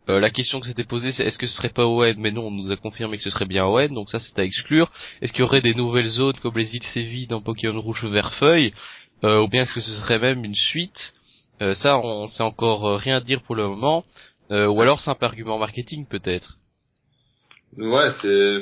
La 0.09 0.31
question 0.31 0.61
que 0.61 0.69
s'était 0.69 0.85
posée, 0.85 1.11
c'est 1.11 1.25
est-ce 1.25 1.39
que 1.39 1.49
ce 1.49 1.57
serait 1.57 1.69
pas 1.69 1.85
ON 1.85 2.15
Mais 2.19 2.31
non, 2.31 2.47
on 2.47 2.51
nous 2.53 2.71
a 2.71 2.77
confirmé 2.77 3.17
que 3.17 3.25
ce 3.25 3.31
serait 3.31 3.45
bien 3.45 3.65
ON, 3.65 3.89
donc 3.89 4.09
ça 4.09 4.21
c'est 4.21 4.39
à 4.39 4.45
exclure. 4.45 4.91
Est-ce 5.21 5.33
qu'il 5.33 5.41
y 5.41 5.45
aurait 5.45 5.63
des 5.63 5.75
nouvelles 5.75 6.07
zones 6.07 6.37
comme 6.43 6.57
les 6.57 6.75
îles 6.75 6.85
Séville 6.95 7.27
dans 7.27 7.41
Pokémon 7.41 7.81
Rouge 7.81 8.05
Vert 8.05 8.35
Feuille? 8.35 8.73
Ou 9.23 9.49
bien 9.49 9.63
est-ce 9.63 9.75
que 9.75 9.81
ce 9.81 9.95
serait 9.97 10.19
même 10.19 10.45
une 10.45 10.55
suite? 10.55 11.13
Euh, 11.63 11.75
ça, 11.75 11.99
on 11.99 12.29
sait 12.29 12.43
encore 12.43 12.87
euh, 12.87 12.97
rien 12.97 13.21
dire 13.21 13.43
pour 13.43 13.55
le 13.55 13.67
moment. 13.69 14.05
Euh, 14.51 14.67
ou 14.67 14.81
alors 14.81 15.01
c'est 15.01 15.11
un 15.11 15.17
argument 15.21 15.59
marketing 15.59 16.07
peut-être. 16.07 16.57
Ouais, 17.77 18.11
c'est 18.23 18.59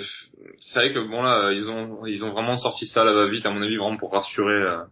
c'est 0.61 0.79
vrai 0.79 0.95
que 0.95 1.09
bon 1.11 1.23
là, 1.23 1.53
ils 1.53 1.69
ont 1.69 2.07
ils 2.07 2.25
ont 2.25 2.33
vraiment 2.33 2.57
sorti 2.57 2.87
ça 2.87 3.03
à 3.03 3.05
la 3.05 3.13
va-vite 3.13 3.45
à 3.45 3.51
mon 3.51 3.63
avis 3.63 3.77
vraiment 3.77 3.97
pour 3.97 4.13
rassurer 4.13 4.55
euh, 4.55 4.83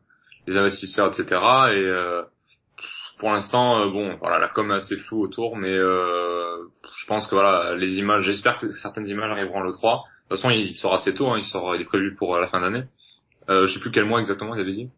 les 0.46 0.56
investisseurs, 0.56 1.08
etc. 1.08 1.24
Et 1.30 1.36
euh, 1.36 2.22
pour 3.18 3.30
l'instant, 3.30 3.80
euh, 3.80 3.90
bon, 3.90 4.16
voilà, 4.20 4.38
la 4.38 4.48
com 4.48 4.70
est 4.70 4.76
assez 4.76 4.96
floue 4.96 5.22
autour, 5.22 5.56
mais 5.56 5.74
je 5.74 7.06
pense 7.06 7.26
que 7.26 7.34
voilà, 7.34 7.74
les 7.74 7.98
images, 7.98 8.24
j'espère 8.24 8.58
que 8.58 8.70
certaines 8.72 9.06
images 9.06 9.30
arriveront 9.30 9.60
le 9.60 9.72
3. 9.72 9.94
De 9.94 10.34
toute 10.34 10.42
façon, 10.42 10.50
il 10.50 10.74
sort 10.74 10.94
assez 10.94 11.14
tôt, 11.14 11.28
hein, 11.28 11.38
il 11.38 11.44
sort, 11.44 11.74
il 11.74 11.80
est 11.80 11.86
prévu 11.86 12.14
pour 12.16 12.36
la 12.36 12.48
fin 12.48 12.60
d'année. 12.60 12.84
Euh, 13.48 13.66
je 13.66 13.74
sais 13.74 13.80
plus 13.80 13.90
quel 13.90 14.04
mois 14.04 14.20
exactement, 14.20 14.54
il 14.54 14.60
avait 14.60 14.72
dit. 14.72 14.90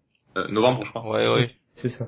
novembre, 0.48 0.82
je 0.84 0.90
crois. 0.90 1.08
Ouais, 1.08 1.28
ouais. 1.28 1.54
C'est 1.74 1.88
ça. 1.88 2.06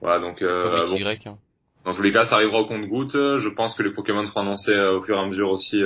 Voilà, 0.00 0.20
donc 0.20 0.42
euh, 0.42 0.86
bon. 0.86 0.96
hein. 1.26 1.38
Dans 1.84 1.94
tous 1.94 2.02
les 2.02 2.12
cas, 2.12 2.24
ça 2.24 2.36
arrivera 2.36 2.60
au 2.60 2.66
compte-goutte. 2.66 3.12
Je 3.12 3.48
pense 3.54 3.74
que 3.76 3.82
les 3.82 3.92
Pokémon 3.92 4.24
seront 4.26 4.40
annoncés 4.40 4.78
au 4.78 5.02
fur 5.02 5.16
et 5.16 5.20
à 5.20 5.26
mesure 5.26 5.50
aussi. 5.50 5.82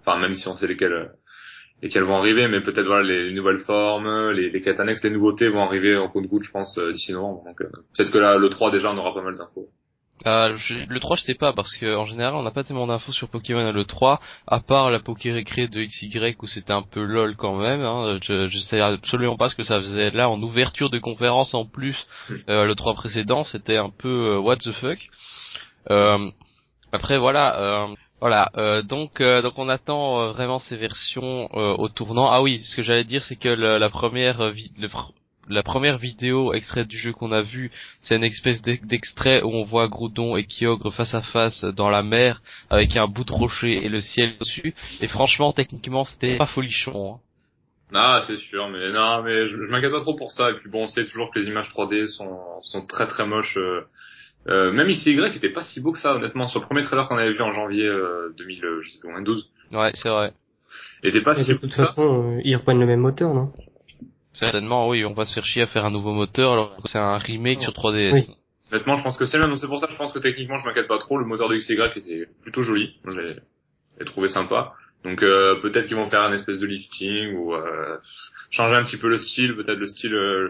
Enfin, 0.00 0.18
même 0.18 0.34
si 0.34 0.48
on 0.48 0.54
sait 0.54 0.66
lesquels 0.66 1.10
lesquels 1.82 2.04
vont 2.04 2.16
arriver, 2.16 2.48
mais 2.48 2.62
peut-être 2.62 2.86
voilà 2.86 3.02
les, 3.02 3.32
nouvelles 3.32 3.58
formes, 3.58 4.30
les, 4.30 4.48
les 4.48 4.62
quêtes 4.62 4.80
annexes, 4.80 5.04
les 5.04 5.10
nouveautés 5.10 5.48
vont 5.50 5.62
arriver 5.62 5.96
en 5.98 6.08
compte-goutte, 6.08 6.44
je 6.44 6.50
pense, 6.50 6.78
d'ici 6.78 7.12
novembre. 7.12 7.44
Donc 7.44 7.58
peut-être 7.58 8.10
que 8.10 8.18
là, 8.18 8.38
le 8.38 8.48
3 8.48 8.70
déjà, 8.70 8.90
on 8.90 8.96
aura 8.96 9.12
pas 9.12 9.22
mal 9.22 9.34
d'infos. 9.34 9.68
Euh, 10.26 10.56
le 10.88 11.00
3 11.00 11.16
je 11.16 11.22
sais 11.24 11.34
pas 11.34 11.52
parce 11.52 11.76
que 11.76 11.96
en 11.96 12.06
général 12.06 12.34
on 12.34 12.42
n'a 12.42 12.52
pas 12.52 12.62
tellement 12.62 12.86
d'infos 12.86 13.12
sur 13.12 13.28
Pokémon 13.28 13.66
à 13.66 13.72
le 13.72 13.84
3 13.84 14.20
à 14.46 14.60
part 14.60 14.90
la 14.92 15.00
Poké 15.00 15.32
Récré 15.32 15.66
de 15.66 15.82
XY 15.82 16.36
où 16.40 16.46
c'était 16.46 16.72
un 16.72 16.82
peu 16.82 17.02
lol 17.02 17.34
quand 17.34 17.56
même 17.56 17.82
hein. 17.82 18.18
je, 18.22 18.48
je 18.48 18.58
sais 18.58 18.80
absolument 18.80 19.36
pas 19.36 19.48
ce 19.48 19.56
que 19.56 19.64
ça 19.64 19.80
faisait 19.80 20.12
là 20.12 20.30
en 20.30 20.40
ouverture 20.40 20.88
de 20.88 21.00
conférence 21.00 21.52
en 21.52 21.66
plus 21.66 21.96
euh, 22.48 22.64
le 22.64 22.74
3 22.76 22.94
précédent 22.94 23.42
c'était 23.42 23.76
un 23.76 23.90
peu 23.90 24.36
euh, 24.36 24.38
what 24.38 24.58
the 24.58 24.70
fuck 24.72 24.98
euh, 25.90 26.30
après 26.92 27.18
voilà 27.18 27.88
voilà, 28.20 28.50
euh, 28.56 28.80
donc 28.82 29.20
donc 29.20 29.58
on 29.58 29.68
attend 29.68 30.32
vraiment 30.32 30.58
ces 30.58 30.76
versions 30.78 31.52
au 31.54 31.88
tournant. 31.90 32.30
Ah 32.30 32.40
oui, 32.40 32.60
ce 32.60 32.74
que 32.74 32.82
j'allais 32.82 33.04
dire 33.04 33.22
c'est 33.24 33.36
que 33.36 33.50
la 33.50 33.90
première 33.90 34.54
le, 34.78 34.88
la 35.48 35.62
première 35.62 35.98
vidéo 35.98 36.52
extraite 36.52 36.88
du 36.88 36.98
jeu 36.98 37.12
qu'on 37.12 37.32
a 37.32 37.42
vu, 37.42 37.70
c'est 38.02 38.16
une 38.16 38.24
espèce 38.24 38.62
d'extrait 38.62 39.42
où 39.42 39.48
on 39.48 39.64
voit 39.64 39.88
Groudon 39.88 40.36
et 40.36 40.44
Kyogre 40.44 40.92
face 40.94 41.14
à 41.14 41.22
face 41.22 41.64
dans 41.64 41.90
la 41.90 42.02
mer 42.02 42.42
avec 42.70 42.96
un 42.96 43.06
bout 43.06 43.24
de 43.24 43.32
rocher 43.32 43.84
et 43.84 43.88
le 43.88 44.00
ciel 44.00 44.34
dessus. 44.38 44.74
Et 45.00 45.08
franchement, 45.08 45.52
techniquement, 45.52 46.04
c'était 46.04 46.36
pas 46.36 46.46
folichon. 46.46 47.14
Hein. 47.14 47.20
Ah, 47.92 48.22
c'est 48.26 48.38
sûr, 48.38 48.68
mais 48.70 48.90
non, 48.90 49.22
mais 49.22 49.46
je, 49.46 49.56
m'inquiète 49.56 49.92
pas 49.92 50.00
trop 50.00 50.16
pour 50.16 50.32
ça. 50.32 50.50
Et 50.50 50.54
puis 50.54 50.68
bon, 50.68 50.84
on 50.84 50.88
sait 50.88 51.04
toujours 51.06 51.30
que 51.32 51.38
les 51.38 51.48
images 51.48 51.68
3D 51.68 52.06
sont, 52.08 52.40
sont 52.62 52.86
très 52.86 53.06
très 53.06 53.26
moches. 53.26 53.56
Euh, 53.56 53.82
euh, 54.48 54.72
même 54.72 54.88
XY 54.88 55.20
était 55.34 55.50
pas 55.50 55.62
si 55.62 55.80
beau 55.80 55.92
que 55.92 55.98
ça, 55.98 56.14
honnêtement. 56.16 56.48
Sur 56.48 56.60
le 56.60 56.66
premier 56.66 56.82
trailer 56.82 57.08
qu'on 57.08 57.16
avait 57.16 57.32
vu 57.32 57.40
en 57.40 57.52
janvier 57.52 57.86
euh, 57.86 58.34
2012. 58.36 59.48
Ouais, 59.72 59.92
c'est 59.94 60.08
vrai. 60.08 60.32
Et 61.02 61.20
pas 61.20 61.36
si 61.36 61.54
beau 61.54 61.60
que 61.60 61.68
ça. 61.68 61.82
De 61.82 61.86
toute 61.86 61.86
façon, 61.86 62.40
ils 62.44 62.56
reprennent 62.56 62.80
le 62.80 62.86
même 62.86 63.00
moteur, 63.00 63.32
non? 63.32 63.52
Certainement, 64.34 64.88
oui, 64.88 65.04
on 65.04 65.14
va 65.14 65.24
se 65.24 65.34
faire 65.34 65.44
chier 65.44 65.62
à 65.62 65.66
faire 65.66 65.84
un 65.84 65.90
nouveau 65.90 66.12
moteur 66.12 66.52
alors 66.52 66.76
que 66.76 66.88
c'est 66.88 66.98
un 66.98 67.16
remake 67.16 67.60
sur 67.60 67.72
3DS. 67.72 68.12
Oui. 68.12 68.26
Honnêtement, 68.72 68.96
je 68.96 69.02
pense 69.02 69.16
que 69.16 69.26
c'est 69.26 69.38
bien, 69.38 69.48
donc 69.48 69.58
c'est 69.60 69.68
pour 69.68 69.78
ça 69.78 69.86
que 69.86 69.92
je 69.92 69.98
pense 69.98 70.12
que 70.12 70.18
techniquement 70.18 70.56
je 70.56 70.66
m'inquiète 70.66 70.88
pas 70.88 70.98
trop. 70.98 71.18
Le 71.18 71.26
moteur 71.26 71.48
de 71.48 71.56
XY 71.56 71.74
était 71.96 72.26
plutôt 72.42 72.62
joli, 72.62 72.96
je 73.04 73.20
l'ai 73.20 74.04
trouvé 74.06 74.28
sympa. 74.28 74.72
Donc 75.04 75.22
euh, 75.22 75.60
peut-être 75.60 75.86
qu'ils 75.86 75.96
vont 75.96 76.08
faire 76.08 76.22
un 76.22 76.32
espèce 76.32 76.58
de 76.58 76.66
lifting 76.66 77.34
ou 77.34 77.54
euh, 77.54 77.98
changer 78.50 78.74
un 78.74 78.84
petit 78.84 78.96
peu 78.96 79.08
le 79.08 79.18
style, 79.18 79.54
peut-être 79.54 79.78
le 79.78 79.86
style, 79.86 80.14
euh, 80.14 80.48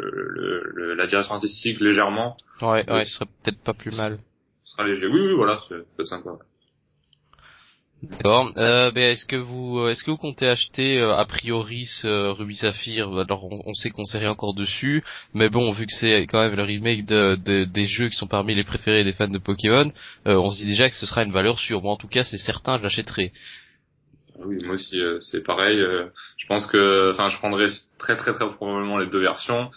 le, 0.74 0.94
la 0.94 1.06
direction 1.06 1.34
artistique 1.34 1.80
légèrement. 1.80 2.36
Ouais, 2.62 2.88
ouais, 2.90 3.04
ce 3.04 3.14
serait 3.14 3.26
peut-être 3.42 3.62
pas 3.64 3.74
plus 3.74 3.90
mal. 3.94 4.18
Ce 4.62 4.76
sera 4.76 4.86
léger. 4.86 5.08
Oui, 5.08 5.20
oui, 5.20 5.34
voilà, 5.34 5.60
c'est 5.68 6.06
sympa. 6.06 6.30
D'accord. 8.10 8.52
Euh, 8.56 8.90
ben, 8.90 9.12
est-ce 9.12 9.24
que 9.24 9.36
vous 9.36 9.78
euh, 9.78 9.90
est-ce 9.90 10.02
que 10.02 10.10
vous 10.10 10.16
comptez 10.16 10.46
acheter 10.46 11.00
euh, 11.00 11.16
a 11.16 11.24
priori 11.24 11.86
ce 11.86 12.30
Ruby 12.30 12.56
Saphir 12.56 13.08
Alors 13.16 13.44
on, 13.44 13.74
sait 13.74 13.90
qu'on 13.90 14.04
sait 14.04 14.18
rien 14.18 14.30
encore 14.30 14.54
dessus, 14.54 15.02
mais 15.32 15.48
bon 15.48 15.72
vu 15.72 15.86
que 15.86 15.92
c'est 15.92 16.26
quand 16.26 16.40
même 16.40 16.54
le 16.54 16.62
remake 16.62 17.06
de, 17.06 17.64
des 17.64 17.86
jeux 17.86 18.08
qui 18.08 18.16
sont 18.16 18.26
parmi 18.26 18.54
les 18.54 18.64
préférés 18.64 19.04
des 19.04 19.12
fans 19.12 19.28
de 19.28 19.38
Pokémon, 19.38 19.90
euh, 20.26 20.34
on 20.34 20.50
se 20.50 20.58
dit 20.58 20.66
déjà 20.66 20.88
que 20.88 20.96
ce 20.96 21.06
sera 21.06 21.22
une 21.22 21.32
valeur 21.32 21.58
sûre. 21.58 21.80
Bon 21.80 21.90
en 21.90 21.96
tout 21.96 22.08
cas 22.08 22.24
c'est 22.24 22.38
certain, 22.38 22.78
je 22.78 22.82
l'achèterai. 22.82 23.32
Oui, 24.44 24.58
moi 24.64 24.74
aussi 24.74 24.98
c'est 25.20 25.44
pareil. 25.44 25.78
je 25.78 26.46
pense 26.46 26.66
que 26.66 27.10
enfin 27.12 27.30
je 27.30 27.38
prendrai 27.38 27.68
très 27.98 28.16
très 28.16 28.32
très 28.32 28.50
probablement 28.50 28.98
les 28.98 29.06
deux 29.06 29.20
versions. 29.20 29.70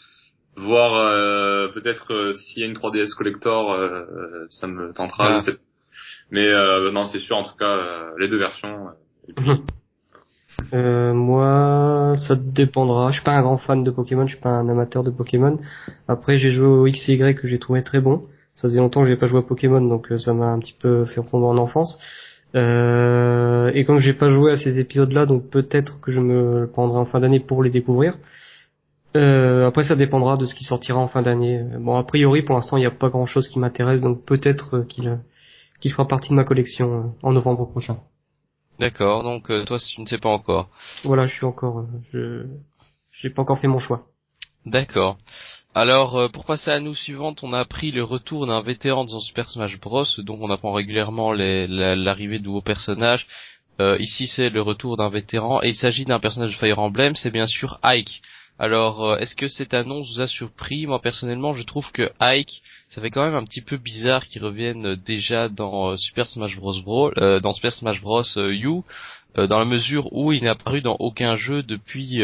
Voir 0.55 0.91
peut-être 1.74 2.34
s'il 2.34 2.63
y 2.63 2.65
a 2.65 2.67
une 2.67 2.74
3DS 2.74 3.13
collector, 3.15 3.77
ça 4.50 4.67
me 4.67 4.91
tentera. 4.93 5.39
Mais 6.31 6.48
euh, 6.48 6.91
non, 6.91 7.05
c'est 7.05 7.19
sûr, 7.19 7.38
en 7.38 7.43
tout 7.43 7.57
cas, 7.57 7.77
euh, 7.77 8.12
les 8.19 8.27
deux 8.27 8.38
versions. 8.38 8.88
Euh, 9.29 9.55
euh, 10.74 11.13
moi, 11.13 12.15
ça 12.17 12.36
dépendra. 12.36 13.10
Je 13.12 13.15
suis 13.15 13.24
pas 13.24 13.34
un 13.34 13.41
grand 13.41 13.57
fan 13.57 13.84
de 13.84 13.91
Pokémon, 13.91 14.25
je 14.25 14.34
suis 14.34 14.41
pas 14.41 14.50
un 14.50 14.67
amateur 14.69 15.03
de 15.03 15.12
Pokémon. 15.12 15.60
Après, 16.07 16.38
j'ai 16.38 16.51
joué 16.51 16.67
au 16.67 16.86
XY 16.86 17.36
que 17.36 17.48
j'ai 17.48 17.60
trouvé 17.60 17.84
très 17.84 18.01
bon. 18.01 18.25
Ça 18.55 18.67
faisait 18.67 18.79
longtemps 18.79 19.03
que 19.03 19.07
j'ai 19.07 19.17
pas 19.17 19.27
joué 19.27 19.39
à 19.39 19.43
Pokémon, 19.43 19.81
donc 19.81 20.07
ça 20.17 20.34
m'a 20.34 20.48
un 20.48 20.60
petit 20.60 20.75
peu 20.77 21.05
fait 21.05 21.22
retomber 21.22 21.46
en 21.46 21.57
enfance. 21.57 22.00
Euh, 22.55 23.72
et 23.74 23.86
comme 23.86 24.00
j'ai 24.00 24.13
pas 24.13 24.29
joué 24.29 24.51
à 24.51 24.57
ces 24.57 24.79
épisodes-là, 24.79 25.25
donc 25.25 25.50
peut-être 25.50 26.00
que 26.01 26.12
je 26.12 26.19
me 26.19 26.67
prendrai 26.67 26.98
en 26.98 27.05
fin 27.05 27.19
d'année 27.19 27.39
pour 27.39 27.62
les 27.62 27.69
découvrir. 27.69 28.17
Euh, 29.15 29.67
après, 29.67 29.84
ça 29.84 29.96
dépendra 29.96 30.38
de 30.38 30.46
ce 30.46 30.55
qui 30.55 30.63
sortira 30.63 31.00
en 31.00 31.07
fin 31.07 31.22
d'année. 31.22 31.63
Bon, 31.79 31.98
a 31.98 32.03
priori, 32.03 32.41
pour 32.41 32.55
l'instant, 32.55 32.77
il 32.77 32.81
n'y 32.81 32.88
a 32.88 32.91
pas 32.91 33.10
grand-chose 33.10 33.48
qui 33.48 33.60
m'intéresse, 33.60 34.01
donc 34.01 34.25
peut-être 34.25 34.86
qu'il 34.88 35.19
qui 35.79 35.89
fera 35.89 36.07
partie 36.07 36.29
de 36.29 36.36
ma 36.36 36.43
collection 36.43 36.93
euh, 36.93 37.07
en 37.24 37.31
novembre 37.31 37.69
prochain. 37.69 37.98
D'accord, 38.79 39.24
donc 39.24 39.50
euh, 39.50 39.65
toi 39.65 39.79
tu 39.79 40.01
ne 40.01 40.05
sais 40.05 40.17
pas 40.17 40.29
encore. 40.29 40.69
Voilà, 41.03 41.25
je 41.25 41.34
suis 41.34 41.46
encore, 41.46 41.79
euh, 41.79 41.86
je 42.13 42.46
j'ai 43.12 43.29
pas 43.29 43.41
encore 43.41 43.60
fait 43.60 43.67
mon 43.67 43.79
choix. 43.79 44.05
D'accord. 44.65 45.17
Alors 45.74 46.31
pour 46.31 46.46
passer 46.46 46.72
à 46.72 46.79
nous 46.79 46.96
suivante, 46.96 47.43
on 47.43 47.53
a 47.53 47.60
appris 47.60 47.91
le 47.91 48.03
retour 48.03 48.48
d'un 48.48 48.62
vétéran 48.62 49.05
dans 49.05 49.19
Super 49.19 49.50
Smash 49.50 49.79
Bros, 49.79 50.05
donc 50.19 50.39
on 50.41 50.50
apprend 50.50 50.72
régulièrement 50.72 51.34
l'arrivée 51.34 52.39
de 52.39 52.46
nouveaux 52.46 52.62
personnages. 52.62 53.27
ici 53.79 54.27
c'est 54.27 54.50
le 54.50 54.62
retour 54.62 54.98
d'un 54.98 55.10
vétéran 55.10 55.62
et 55.62 55.69
il 55.69 55.75
s'agit 55.75 56.05
d'un 56.05 56.19
personnage 56.19 56.51
de 56.53 56.57
Fire 56.57 56.79
Emblem, 56.79 57.15
c'est 57.15 57.29
bien 57.29 57.46
sûr 57.46 57.79
Ike. 57.84 58.22
Alors 58.59 59.17
est-ce 59.17 59.35
que 59.35 59.47
cette 59.47 59.73
annonce 59.73 60.13
vous 60.13 60.21
a 60.21 60.27
surpris? 60.27 60.87
Moi 60.87 60.99
personnellement 61.01 61.53
je 61.53 61.63
trouve 61.63 61.91
que 61.91 62.11
Ike 62.19 62.61
ça 62.89 63.01
fait 63.01 63.11
quand 63.11 63.23
même 63.23 63.35
un 63.35 63.43
petit 63.43 63.61
peu 63.61 63.77
bizarre 63.77 64.27
qu'ils 64.27 64.43
reviennent 64.43 64.95
déjà 64.95 65.49
dans 65.49 65.91
euh, 65.91 65.97
Super 65.97 66.27
Smash 66.27 66.55
Bros. 66.55 66.81
Brawl, 66.81 67.13
euh, 67.17 67.39
dans 67.39 67.51
Super 67.51 67.73
Smash 67.73 68.01
Bros. 68.01 68.23
Euh, 68.37 68.53
U, 68.53 68.81
dans 69.35 69.59
la 69.59 69.65
mesure 69.65 70.11
où 70.13 70.31
il 70.31 70.43
n'est 70.43 70.49
apparu 70.49 70.81
dans 70.81 70.95
aucun 70.99 71.35
jeu 71.35 71.61
depuis, 71.61 72.23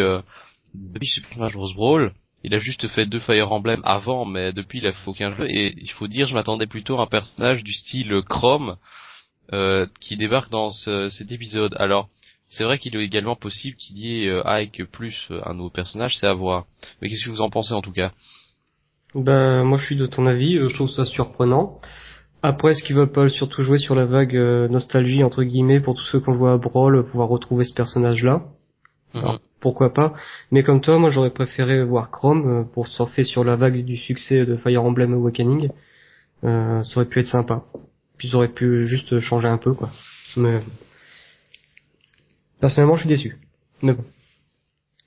depuis 0.73 1.07
Super 1.07 1.33
Smash 1.33 1.53
Bros. 1.53 1.71
Brawl. 1.75 2.11
Il 2.43 2.55
a 2.55 2.57
juste 2.57 2.87
fait 2.87 3.05
deux 3.05 3.19
Fire 3.19 3.51
Emblem 3.51 3.81
avant, 3.85 4.25
mais 4.25 4.51
depuis 4.51 4.79
il 4.79 4.87
a 4.87 4.93
fait 4.93 5.07
aucun 5.07 5.35
jeu. 5.35 5.45
Et 5.47 5.75
il 5.77 5.91
faut 5.91 6.07
dire, 6.07 6.25
je 6.27 6.33
m'attendais 6.33 6.65
plutôt 6.65 6.97
à 6.97 7.03
un 7.03 7.07
personnage 7.07 7.63
du 7.63 7.71
style 7.71 8.19
Chrome 8.27 8.77
qui 9.99 10.17
débarque 10.17 10.49
dans 10.49 10.71
cet 10.71 11.31
épisode. 11.31 11.75
Alors, 11.77 12.09
c'est 12.55 12.63
vrai 12.63 12.77
qu'il 12.77 12.95
est 12.95 13.03
également 13.03 13.35
possible 13.35 13.75
qu'il 13.77 13.97
y 13.97 14.25
ait 14.25 14.41
Ike 14.45 14.85
plus 14.91 15.29
un 15.45 15.53
nouveau 15.53 15.69
personnage, 15.69 16.15
c'est 16.17 16.27
à 16.27 16.33
voir. 16.33 16.65
Mais 17.01 17.09
qu'est-ce 17.09 17.25
que 17.25 17.31
vous 17.31 17.41
en 17.41 17.49
pensez 17.49 17.73
en 17.73 17.81
tout 17.81 17.91
cas? 17.91 18.11
Ben 19.15 19.63
moi 19.63 19.77
je 19.77 19.85
suis 19.85 19.95
de 19.95 20.07
ton 20.07 20.25
avis, 20.25 20.57
euh, 20.57 20.69
je 20.69 20.75
trouve 20.75 20.89
ça 20.89 21.05
surprenant. 21.05 21.79
Après, 22.41 22.71
est-ce 22.71 22.83
qu'ils 22.83 22.95
veulent 22.95 23.11
pas 23.11 23.29
surtout 23.29 23.61
jouer 23.61 23.77
sur 23.77 23.95
la 23.95 24.05
vague 24.05 24.35
euh, 24.35 24.67
nostalgie 24.67 25.23
entre 25.23 25.43
guillemets 25.43 25.79
pour 25.79 25.95
tous 25.95 26.03
ceux 26.11 26.19
qu'on 26.19 26.33
voit 26.33 26.53
à 26.53 26.57
Brawl 26.57 27.05
pouvoir 27.05 27.29
retrouver 27.29 27.63
ce 27.63 27.73
personnage-là 27.73 28.41
mhm. 29.13 29.37
Pourquoi 29.61 29.93
pas? 29.93 30.13
Mais 30.51 30.63
comme 30.63 30.81
toi, 30.81 30.97
moi 30.97 31.09
j'aurais 31.09 31.29
préféré 31.29 31.83
voir 31.83 32.09
Chrome 32.09 32.49
euh, 32.49 32.63
pour 32.63 32.87
surfer 32.87 33.23
sur 33.23 33.43
la 33.43 33.55
vague 33.55 33.85
du 33.85 33.95
succès 33.95 34.45
de 34.45 34.57
Fire 34.57 34.83
Emblem 34.83 35.13
Awakening. 35.13 35.69
ça 36.41 36.81
aurait 36.95 37.05
pu 37.05 37.19
être 37.19 37.27
sympa. 37.27 37.63
Puis 38.17 38.29
ils 38.29 38.35
auraient 38.35 38.51
pu 38.51 38.87
juste 38.87 39.19
changer 39.19 39.47
un 39.47 39.57
peu 39.57 39.73
quoi. 39.73 39.89
Mais 40.35 40.59
personnellement, 42.63 42.95
je 42.95 43.01
suis 43.01 43.09
déçu. 43.09 43.35
Mais 43.81 43.91
bon. 43.91 44.05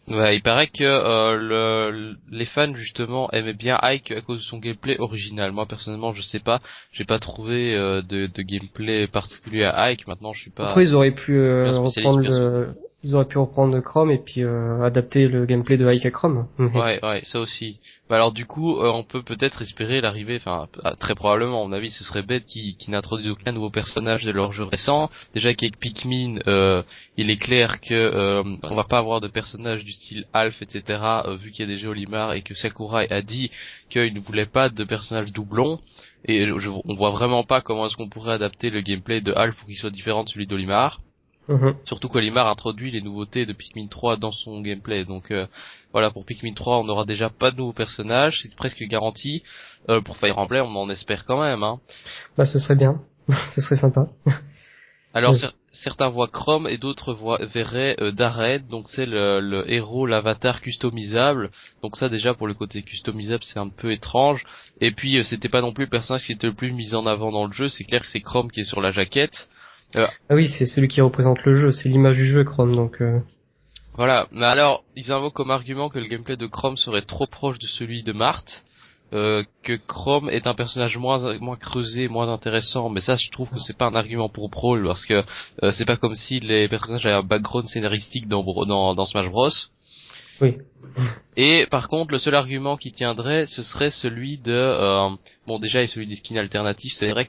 Ouais, 0.08 0.36
il 0.36 0.42
paraît 0.42 0.66
que 0.66 0.84
euh, 0.84 1.36
le, 1.36 2.16
les 2.30 2.44
fans 2.44 2.74
justement 2.74 3.30
aimaient 3.32 3.54
bien 3.54 3.78
Ike 3.80 4.10
à 4.10 4.20
cause 4.20 4.40
de 4.40 4.44
son 4.44 4.58
gameplay 4.58 4.96
original. 4.98 5.52
Moi 5.52 5.64
personnellement, 5.64 6.12
je 6.12 6.20
sais 6.20 6.38
pas, 6.38 6.60
j'ai 6.92 7.04
pas 7.04 7.18
trouvé 7.18 7.74
euh, 7.74 8.02
de, 8.02 8.26
de, 8.26 8.42
gameplay 8.42 9.06
particulier 9.06 9.64
à 9.64 9.84
Ike. 9.84 10.06
Maintenant, 10.06 10.34
je 10.34 10.42
suis 10.42 10.50
pas. 10.50 10.68
Après, 10.68 10.84
ils 10.84 10.94
auraient 10.94 11.14
pu 11.14 11.38
euh, 11.38 11.72
reprendre 11.72 12.20
le, 12.20 12.74
ils 13.06 13.14
auraient 13.14 13.24
pu 13.24 13.38
reprendre 13.38 13.78
Chrome 13.80 14.10
et 14.10 14.18
puis 14.18 14.42
euh, 14.42 14.82
adapter 14.82 15.28
le 15.28 15.46
gameplay 15.46 15.76
de 15.76 15.86
Ike 15.86 16.06
à 16.06 16.10
Chrome. 16.10 16.48
ouais, 16.58 16.98
ouais, 17.04 17.20
ça 17.22 17.38
aussi. 17.38 17.78
Bah 18.08 18.16
alors 18.16 18.32
du 18.32 18.46
coup, 18.46 18.78
euh, 18.78 18.90
on 18.92 19.04
peut 19.04 19.22
peut-être 19.22 19.62
espérer 19.62 20.00
l'arrivée, 20.00 20.36
enfin 20.36 20.66
ah, 20.82 20.96
très 20.96 21.14
probablement, 21.14 21.64
à 21.64 21.68
mon 21.68 21.72
avis, 21.72 21.90
ce 21.90 22.02
serait 22.02 22.22
bête 22.22 22.46
qui, 22.46 22.76
qui 22.76 22.90
aucun 22.94 23.52
nouveau 23.52 23.70
personnage 23.70 24.24
de 24.24 24.32
leur 24.32 24.52
jeu 24.52 24.64
récent. 24.64 25.08
Déjà 25.34 25.54
qu'avec 25.54 25.78
Pikmin, 25.78 26.38
euh, 26.48 26.82
il 27.16 27.30
est 27.30 27.36
clair 27.36 27.80
que 27.80 27.94
euh, 27.94 28.42
on 28.64 28.74
va 28.74 28.84
pas 28.84 28.98
avoir 28.98 29.20
de 29.20 29.28
personnage 29.28 29.84
du 29.84 29.92
style 29.92 30.24
Alf, 30.32 30.60
etc. 30.62 31.00
vu 31.40 31.52
qu'il 31.52 31.68
y 31.68 31.72
a 31.72 31.72
déjà 31.72 31.88
Olimar 31.88 32.32
et 32.32 32.42
que 32.42 32.54
Sakurai 32.54 33.06
a 33.10 33.22
dit 33.22 33.52
qu'il 33.88 34.14
ne 34.14 34.20
voulait 34.20 34.46
pas 34.46 34.68
de 34.68 34.82
personnage 34.82 35.32
doublon. 35.32 35.80
Et 36.24 36.44
je, 36.44 36.70
on 36.70 36.94
voit 36.94 37.10
vraiment 37.10 37.44
pas 37.44 37.60
comment 37.60 37.86
est-ce 37.86 37.96
qu'on 37.96 38.08
pourrait 38.08 38.34
adapter 38.34 38.70
le 38.70 38.80
gameplay 38.80 39.20
de 39.20 39.32
Alf 39.32 39.54
pour 39.56 39.66
qu'il 39.68 39.76
soit 39.76 39.90
différent 39.90 40.24
de 40.24 40.28
celui 40.28 40.48
d'Olimar. 40.48 40.98
Mhm. 41.48 41.76
Surtout 41.84 42.08
qu'Olimar 42.08 42.48
introduit 42.48 42.90
les 42.90 43.00
nouveautés 43.00 43.46
de 43.46 43.52
Pikmin 43.52 43.86
3 43.88 44.16
dans 44.16 44.32
son 44.32 44.60
gameplay. 44.60 45.04
Donc 45.04 45.30
euh, 45.30 45.46
voilà, 45.92 46.10
pour 46.10 46.24
Pikmin 46.24 46.54
3, 46.54 46.78
on 46.78 46.84
n'aura 46.84 47.04
déjà 47.04 47.30
pas 47.30 47.50
de 47.52 47.56
nouveaux 47.56 47.72
personnages, 47.72 48.40
c'est 48.42 48.54
presque 48.56 48.82
garanti. 48.82 49.42
Euh, 49.88 50.00
pour 50.00 50.16
Fire 50.16 50.38
Emblem, 50.38 50.66
on 50.66 50.76
en 50.80 50.90
espère 50.90 51.24
quand 51.24 51.40
même. 51.40 51.62
Hein. 51.62 51.78
Bah 52.36 52.44
ce 52.46 52.58
serait 52.58 52.74
bien, 52.74 53.00
ce 53.54 53.60
serait 53.60 53.76
sympa. 53.76 54.08
Alors 55.14 55.32
Oui. 55.32 55.38
cer- 55.38 55.52
certains 55.70 56.08
voient 56.08 56.28
Chrome 56.28 56.66
et 56.68 56.76
d'autres 56.78 57.14
voient, 57.14 57.38
verraient 57.54 57.96
euh, 58.00 58.10
Darred, 58.10 58.66
donc 58.66 58.88
c'est 58.88 59.06
le, 59.06 59.40
le 59.40 59.70
héros, 59.72 60.06
l'avatar 60.06 60.60
customisable. 60.60 61.50
Donc 61.82 61.96
ça 61.96 62.08
déjà 62.08 62.34
pour 62.34 62.46
le 62.48 62.54
côté 62.54 62.82
customisable 62.82 63.44
c'est 63.44 63.58
un 63.60 63.68
peu 63.68 63.92
étrange. 63.92 64.42
Et 64.80 64.90
puis 64.90 65.16
euh, 65.18 65.22
c'était 65.22 65.48
pas 65.48 65.60
non 65.62 65.72
plus 65.72 65.84
le 65.84 65.90
personnage 65.90 66.24
qui 66.26 66.32
était 66.32 66.48
le 66.48 66.54
plus 66.54 66.72
mis 66.72 66.94
en 66.94 67.06
avant 67.06 67.30
dans 67.32 67.46
le 67.46 67.52
jeu, 67.52 67.68
c'est 67.68 67.84
clair 67.84 68.02
que 68.02 68.08
c'est 68.08 68.20
Chrome 68.20 68.50
qui 68.50 68.60
est 68.60 68.64
sur 68.64 68.80
la 68.80 68.90
jaquette. 68.90 69.48
Ah 69.96 70.34
oui, 70.34 70.48
c'est 70.48 70.66
celui 70.66 70.88
qui 70.88 71.00
représente 71.00 71.42
le 71.44 71.54
jeu, 71.54 71.72
c'est 71.72 71.88
l'image 71.88 72.16
du 72.16 72.26
jeu 72.26 72.44
Chrome, 72.44 72.74
donc 72.76 73.00
euh, 73.00 73.20
Voilà, 73.94 74.26
mais 74.32 74.46
alors 74.46 74.84
ils 74.94 75.10
invoquent 75.12 75.34
comme 75.34 75.50
argument 75.50 75.88
que 75.88 75.98
le 75.98 76.06
gameplay 76.06 76.36
de 76.36 76.46
Chrome 76.46 76.76
serait 76.76 77.02
trop 77.02 77.26
proche 77.26 77.58
de 77.58 77.66
celui 77.66 78.02
de 78.02 78.12
Marthe. 78.12 78.64
euh, 79.12 79.44
que 79.62 79.74
Chrome 79.86 80.28
est 80.30 80.46
un 80.48 80.54
personnage 80.54 80.96
moins 80.98 81.38
moins 81.38 81.56
creusé, 81.56 82.08
moins 82.08 82.28
intéressant, 82.32 82.88
mais 82.90 83.00
ça 83.00 83.16
je 83.16 83.30
trouve 83.30 83.48
que 83.50 83.60
c'est 83.60 83.76
pas 83.78 83.86
un 83.86 83.94
argument 83.94 84.28
pour 84.28 84.48
Brawl 84.50 84.84
parce 84.84 85.06
que 85.06 85.24
euh, 85.62 85.72
c'est 85.72 85.84
pas 85.86 85.96
comme 85.96 86.16
si 86.16 86.40
les 86.40 86.68
personnages 86.68 87.06
avaient 87.06 87.14
un 87.14 87.22
background 87.22 87.68
scénaristique 87.68 88.26
dans 88.28 88.42
dans, 88.66 88.94
dans 88.94 89.06
Smash 89.06 89.28
Bros. 89.30 89.50
Oui. 90.40 90.58
Et 91.36 91.66
par 91.70 91.88
contre, 91.88 92.12
le 92.12 92.18
seul 92.18 92.34
argument 92.34 92.76
qui 92.76 92.92
tiendrait, 92.92 93.46
ce 93.46 93.62
serait 93.62 93.90
celui 93.90 94.38
de, 94.38 94.52
euh, 94.52 95.10
bon 95.46 95.58
déjà 95.58 95.82
et 95.82 95.86
celui 95.86 96.06
des 96.06 96.14
skins 96.14 96.38
alternatifs. 96.38 96.94
C'est 96.98 97.10
vrai 97.10 97.28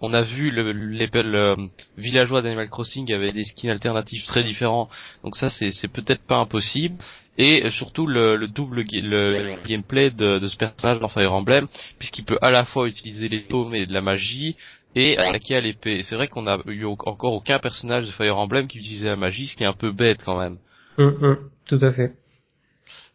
qu'on 0.00 0.12
a 0.12 0.22
vu 0.22 0.50
le, 0.50 0.72
les, 0.72 1.08
le 1.12 1.54
villageois 1.96 2.42
d'Animal 2.42 2.68
Crossing 2.68 3.10
avait 3.12 3.32
des 3.32 3.44
skins 3.44 3.70
alternatifs 3.70 4.26
très 4.26 4.44
différents. 4.44 4.90
Donc 5.24 5.36
ça, 5.36 5.48
c'est 5.48 5.88
peut-être 5.88 6.26
pas 6.26 6.36
impossible. 6.36 6.96
Et 7.38 7.64
euh, 7.64 7.70
surtout 7.70 8.06
le, 8.06 8.36
le 8.36 8.48
double 8.48 8.84
le, 8.92 9.56
gameplay 9.66 10.10
de, 10.10 10.46
ce 10.46 10.56
personnage 10.56 11.00
dans 11.00 11.08
Fire 11.08 11.32
Emblem, 11.32 11.68
puisqu'il 11.98 12.24
peut 12.24 12.38
à 12.42 12.50
la 12.50 12.64
fois 12.64 12.86
utiliser 12.88 13.28
les 13.28 13.40
paumes 13.40 13.74
et 13.74 13.86
de 13.86 13.92
la 13.92 14.00
magie 14.00 14.56
et 14.94 15.18
attaquer 15.18 15.56
à 15.56 15.60
l'épée. 15.60 16.02
C'est 16.02 16.14
vrai 16.14 16.28
qu'on 16.28 16.46
a 16.46 16.58
eu 16.66 16.84
encore 16.84 17.32
aucun 17.32 17.58
personnage 17.58 18.06
de 18.06 18.10
Fire 18.12 18.38
Emblem 18.38 18.66
qui 18.68 18.78
utilisait 18.78 19.08
la 19.08 19.16
magie, 19.16 19.48
ce 19.48 19.56
qui 19.56 19.64
est 19.64 19.66
un 19.66 19.74
peu 19.74 19.92
bête 19.92 20.20
quand 20.24 20.38
même. 20.38 20.56
Hum, 20.98 21.50
tout 21.66 21.78
à 21.82 21.92
fait. 21.92 22.12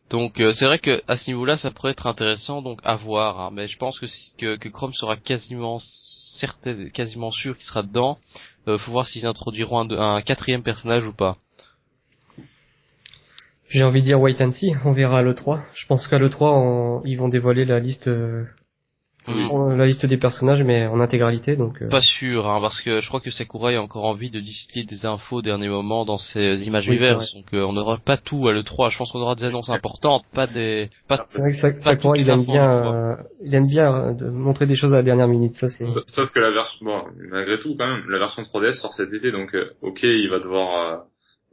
Donc 0.09 0.39
euh, 0.41 0.51
c'est 0.51 0.65
vrai 0.65 0.79
que 0.79 1.01
à 1.07 1.15
ce 1.15 1.29
niveau-là, 1.29 1.57
ça 1.57 1.71
pourrait 1.71 1.91
être 1.93 2.07
intéressant 2.07 2.61
donc 2.61 2.79
à 2.83 2.95
voir. 2.95 3.39
hein. 3.39 3.49
Mais 3.53 3.67
je 3.67 3.77
pense 3.77 3.99
que, 3.99 4.07
si- 4.07 4.35
que 4.37 4.57
que 4.57 4.69
Chrome 4.69 4.93
sera 4.93 5.15
quasiment 5.17 5.79
certain, 5.79 6.89
quasiment 6.89 7.31
sûr 7.31 7.55
qu'il 7.57 7.65
sera 7.65 7.83
dedans. 7.83 8.17
Euh, 8.67 8.77
faut 8.77 8.91
voir 8.91 9.07
s'ils 9.07 9.25
introduiront 9.25 9.79
un, 9.79 10.15
un 10.17 10.21
quatrième 10.21 10.63
personnage 10.63 11.07
ou 11.07 11.13
pas. 11.13 11.37
J'ai 13.69 13.83
envie 13.83 14.01
de 14.01 14.05
dire 14.05 14.19
wait 14.19 14.41
and 14.41 14.51
see, 14.51 14.73
on 14.85 14.91
verra 14.91 15.19
à 15.19 15.21
l'E3. 15.21 15.61
Je 15.73 15.85
pense 15.87 16.07
qu'à 16.07 16.19
l'E3, 16.19 16.51
on- 16.51 17.01
ils 17.05 17.15
vont 17.17 17.29
dévoiler 17.29 17.63
la 17.65 17.79
liste 17.79 18.09
euh, 19.29 19.47
en- 19.49 19.75
la 19.75 19.85
liste 19.85 20.05
des 20.05 20.17
personnages, 20.17 20.63
mais 20.63 20.87
en 20.87 20.99
intégralité, 20.99 21.55
donc... 21.55 21.81
euh, 21.81 21.87
Pas 21.89 22.01
sûr, 22.01 22.49
hein, 22.49 22.59
parce 22.59 22.81
que 22.81 23.01
je 23.01 23.07
crois 23.07 23.21
que 23.21 23.29
Sakurai 23.31 23.75
a 23.75 23.81
encore 23.81 24.05
envie 24.05 24.29
de 24.31 24.39
distiller 24.39 24.85
des 24.85 25.05
infos 25.05 25.37
au 25.37 25.41
dernier 25.41 25.69
moment 25.69 26.05
dans 26.05 26.17
ses 26.17 26.63
images 26.63 26.87
Oui, 26.87 26.95
diverses. 26.95 27.33
Donc 27.35 27.45
euh, 27.53 27.63
on 27.63 27.73
n'aura 27.73 27.97
pas 27.97 28.17
tout 28.17 28.47
à 28.47 28.51
l'E3. 28.51 28.89
Je 28.89 28.97
pense 28.97 29.11
qu'on 29.11 29.19
aura 29.21 29.35
des 29.35 29.43
annonces 29.45 29.69
importantes, 29.69 30.23
pas 30.33 30.47
des... 30.47 30.89
Pas 31.07 31.23
C'est 31.29 31.39
vrai 31.39 31.51
que 31.51 32.01
toutes 32.01 32.17
les 32.17 32.23
il 32.23 32.29
aime 32.29 32.43
bien, 32.45 32.71
euh, 32.71 33.15
il 33.45 33.53
aime 33.55 33.67
bien 33.67 33.93
euh, 33.93 34.13
de 34.13 34.29
montrer 34.29 34.65
des 34.65 34.75
choses 34.75 34.93
à 34.93 34.97
la 34.97 35.03
dernière 35.03 35.27
minute, 35.27 35.55
ça 35.55 35.69
c'est... 35.69 35.85
Sauf- 36.07 36.31
que 36.31 36.39
la 36.39 36.51
version, 36.51 36.85
bon, 36.85 37.03
malgré 37.29 37.59
tout, 37.59 37.75
quand 37.77 37.87
même, 37.87 38.03
la 38.09 38.17
version 38.19 38.41
3DS 38.43 38.73
sort 38.81 38.93
cet 38.93 39.13
été, 39.13 39.31
donc, 39.31 39.53
euh, 39.53 39.69
ok, 39.81 39.99
il 40.03 40.29
va 40.29 40.39
devoir, 40.39 40.77
euh, 40.79 40.97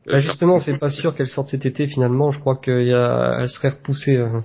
Bah 0.07 0.20
justement, 0.20 0.59
c'est 0.59 0.78
pas 0.78 0.88
sûr 0.88 1.14
qu'elle 1.14 1.28
sorte 1.28 1.48
cet 1.48 1.66
été 1.66 1.87
finalement, 1.87 2.31
je 2.31 2.40
crois 2.40 2.57
qu'elle 2.57 3.48
serait 3.48 3.70
repoussée. 3.70 4.16
euh, 4.16 4.40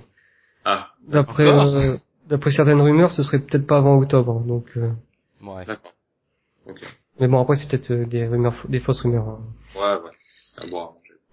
Ah, 0.64 0.88
D'après 1.08 1.44
euh, 1.46 1.96
d'après 2.28 2.50
certaines 2.50 2.80
rumeurs, 2.80 3.12
ce 3.12 3.22
serait 3.22 3.40
peut-être 3.40 3.66
pas 3.66 3.78
avant 3.78 3.96
octobre, 3.98 4.40
donc... 4.44 4.66
euh, 4.76 4.90
Ouais. 5.42 5.64
d'accord. 5.66 5.92
Mais 7.20 7.28
bon, 7.28 7.40
après 7.40 7.56
c'est 7.56 7.68
peut-être 7.68 7.90
euh, 7.92 8.06
des 8.06 8.26
rumeurs, 8.26 8.54
des 8.68 8.80
fausses 8.80 9.02
rumeurs. 9.02 9.28
hein. 9.28 9.40
Ouais, 9.76 10.02
ouais. 10.02 10.70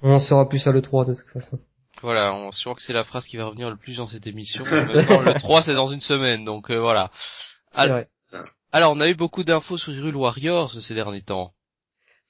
On 0.01 0.11
en 0.13 0.19
saura 0.19 0.47
plus 0.49 0.65
à 0.67 0.71
l'E3 0.71 1.05
de 1.07 1.13
toute 1.13 1.27
façon. 1.31 1.59
Voilà, 2.01 2.33
on 2.33 2.51
je 2.51 2.61
crois 2.61 2.75
que 2.75 2.81
c'est 2.81 2.93
la 2.93 3.03
phrase 3.03 3.25
qui 3.25 3.37
va 3.37 3.45
revenir 3.45 3.69
le 3.69 3.77
plus 3.77 3.95
dans 3.97 4.07
cette 4.07 4.25
émission. 4.27 4.63
Maintenant, 4.65 5.21
le 5.21 5.33
3 5.35 5.63
c'est 5.63 5.73
dans 5.75 5.87
une 5.89 5.99
semaine, 6.01 6.43
donc 6.43 6.69
euh, 6.71 6.79
voilà. 6.79 7.11
C'est 7.71 7.77
Al- 7.79 7.89
vrai, 7.89 8.07
Alors 8.71 8.93
on 8.93 8.99
a 8.99 9.07
eu 9.07 9.15
beaucoup 9.15 9.43
d'infos 9.43 9.77
sur 9.77 9.93
Hyrule 9.93 10.15
Warriors 10.15 10.71
ces 10.81 10.93
derniers 10.95 11.21
temps. 11.21 11.51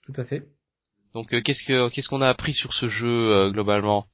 tout 0.06 0.14
à 0.20 0.24
fait. 0.26 0.44
Donc 1.14 1.34
euh, 1.34 1.42
qu'est-ce 1.42 1.64
que 1.66 1.90
qu'est-ce 1.90 2.10
qu'on 2.10 2.22
a 2.22 2.28
appris 2.30 2.54
sur 2.54 2.74
ce 2.74 2.88
jeu 2.90 3.08
euh, 3.32 3.50
globalement? 3.52 4.06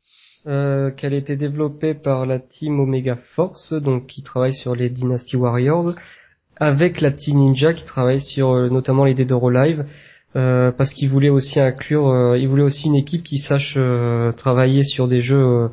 Euh, 0.48 0.92
qu'elle 0.92 1.14
a 1.14 1.18
été 1.18 1.36
développée 1.36 1.94
par 1.94 2.26
la 2.26 2.40
team 2.40 2.80
Omega 2.80 3.18
Force, 3.36 3.74
donc 3.74 4.08
qui 4.08 4.24
travaille 4.24 4.54
sur 4.54 4.76
les 4.76 4.90
Dynasty 4.90 5.36
Warriors, 5.36 5.94
avec 6.56 7.02
la 7.02 7.12
team 7.12 7.40
Ninja 7.40 7.74
qui 7.74 7.84
travaille 7.84 8.22
sur 8.22 8.52
euh, 8.52 8.70
notamment 8.70 9.04
les 9.04 9.14
Dead 9.14 9.30
or 9.30 9.50
Alive, 9.50 9.86
euh, 10.38 10.72
parce 10.72 10.92
qu'ils 10.92 11.10
voulaient 11.10 11.28
aussi 11.28 11.60
inclure, 11.60 12.08
euh, 12.08 12.38
ils 12.38 12.48
voulaient 12.48 12.64
aussi 12.64 12.88
une 12.88 12.96
équipe 12.96 13.24
qui 13.24 13.40
sache 13.40 13.78
travailler 14.38 14.84
sur 14.84 15.10
des 15.10 15.20
jeux 15.20 15.70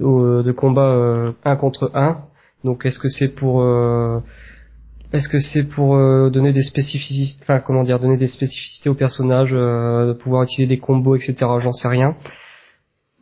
de 0.00 0.52
combat 0.52 0.90
euh, 0.90 1.32
un 1.44 1.54
contre 1.54 1.92
un. 1.94 2.22
Donc 2.64 2.84
est-ce 2.84 2.98
que 2.98 3.08
c'est 3.08 3.32
pour 3.34 3.62
est-ce 5.12 5.28
que 5.28 5.38
c'est 5.38 5.68
pour 5.68 5.96
donner 6.30 6.52
des 6.52 6.64
spécificités, 6.64 7.38
enfin 7.42 7.60
comment 7.60 7.84
dire, 7.84 8.00
donner 8.00 8.16
des 8.16 8.26
spécificités 8.26 8.90
aux 8.90 8.94
personnages, 8.94 9.54
euh, 9.54 10.14
pouvoir 10.14 10.42
utiliser 10.42 10.66
des 10.66 10.80
combos, 10.80 11.14
etc. 11.14 11.34
J'en 11.58 11.72
sais 11.72 11.88
rien. 11.88 12.16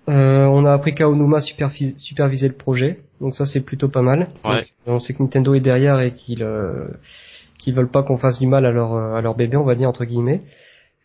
Euh, 0.09 0.45
on 0.45 0.67
a 0.67 0.73
appris 0.73 0.95
qu'Aonuma 0.95 1.41
supervisait 1.41 2.49
le 2.49 2.55
projet, 2.55 3.01
donc 3.21 3.35
ça 3.35 3.47
c'est 3.47 3.65
plutôt 3.65 3.89
pas 3.89 4.03
mal. 4.03 4.29
Ouais. 4.45 4.67
Donc, 4.87 4.97
on 4.97 4.99
sait 4.99 5.15
que 5.15 5.23
Nintendo 5.23 5.55
est 5.55 5.61
derrière 5.61 6.01
et 6.01 6.13
qu'ils 6.13 6.43
euh, 6.43 6.89
qu'ils 7.59 7.75
veulent 7.75 7.91
pas 7.91 8.03
qu'on 8.03 8.19
fasse 8.19 8.39
du 8.39 8.47
mal 8.47 8.67
à 8.67 8.71
leur 8.71 8.95
à 8.95 9.21
leur 9.23 9.35
bébé, 9.35 9.57
on 9.57 9.65
va 9.65 9.75
dire 9.75 9.89
entre 9.89 10.05
guillemets. 10.05 10.43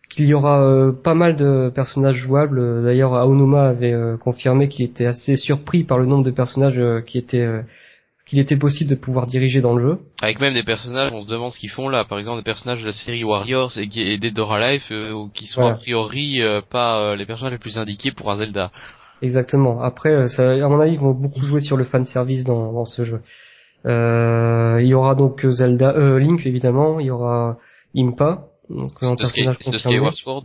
Qu'il 0.09 0.25
y 0.25 0.33
aura 0.33 0.63
euh, 0.63 0.91
pas 0.91 1.13
mal 1.13 1.35
de 1.35 1.71
personnages 1.73 2.15
jouables. 2.15 2.83
D'ailleurs, 2.83 3.13
Aonuma 3.13 3.69
avait 3.69 3.93
euh, 3.93 4.17
confirmé 4.17 4.67
qu'il 4.67 4.85
était 4.85 5.05
assez 5.05 5.35
surpris 5.35 5.83
par 5.83 5.99
le 5.99 6.07
nombre 6.07 6.23
de 6.23 6.31
personnages 6.31 6.79
euh, 6.79 7.01
qui 7.01 7.19
étaient 7.19 7.45
euh, 7.45 7.61
qu'il 8.29 8.37
était 8.37 8.57
possible 8.57 8.91
de 8.91 8.95
pouvoir 8.95 9.25
diriger 9.25 9.59
dans 9.59 9.73
le 9.73 9.81
jeu. 9.81 9.97
Avec 10.21 10.39
même 10.39 10.53
des 10.53 10.63
personnages, 10.63 11.11
on 11.11 11.23
se 11.23 11.27
demande 11.27 11.51
ce 11.51 11.57
qu'ils 11.57 11.71
font 11.71 11.89
là. 11.89 12.05
Par 12.05 12.19
exemple, 12.19 12.37
des 12.37 12.43
personnages 12.43 12.81
de 12.81 12.85
la 12.85 12.93
série 12.93 13.23
Warriors 13.23 13.75
et, 13.77 13.87
Dead 14.17 14.37
or 14.37 14.53
Alive, 14.53 14.83
euh, 14.91 15.25
qui 15.33 15.47
sont 15.47 15.65
a 15.65 15.73
priori 15.73 16.39
euh, 16.39 16.61
pas 16.61 16.99
euh, 16.99 17.15
les 17.15 17.25
personnages 17.25 17.53
les 17.53 17.59
plus 17.59 17.79
indiqués 17.79 18.11
pour 18.11 18.29
un 18.31 18.37
Zelda. 18.37 18.71
Exactement. 19.23 19.81
Après, 19.81 20.11
euh, 20.11 20.27
ça, 20.27 20.51
à 20.51 20.69
mon 20.69 20.79
avis, 20.79 20.93
ils 20.93 20.99
vont 20.99 21.13
beaucoup 21.13 21.41
jouer 21.41 21.61
sur 21.61 21.75
le 21.75 21.85
fan 21.85 22.05
service 22.05 22.45
dans, 22.45 22.71
dans 22.71 22.85
ce 22.85 23.03
jeu. 23.03 23.21
Euh, 23.87 24.77
il 24.79 24.87
y 24.87 24.93
aura 24.93 25.15
donc 25.15 25.43
Zelda, 25.47 25.95
euh, 25.95 26.19
Link 26.19 26.45
évidemment. 26.45 26.99
Il 26.99 27.07
y 27.07 27.11
aura 27.11 27.57
Impa, 27.95 28.43
donc 28.69 28.91
un 29.01 29.15
personnage 29.15 29.57
de. 29.57 29.77
Skyward 29.77 30.15
Sword. 30.15 30.43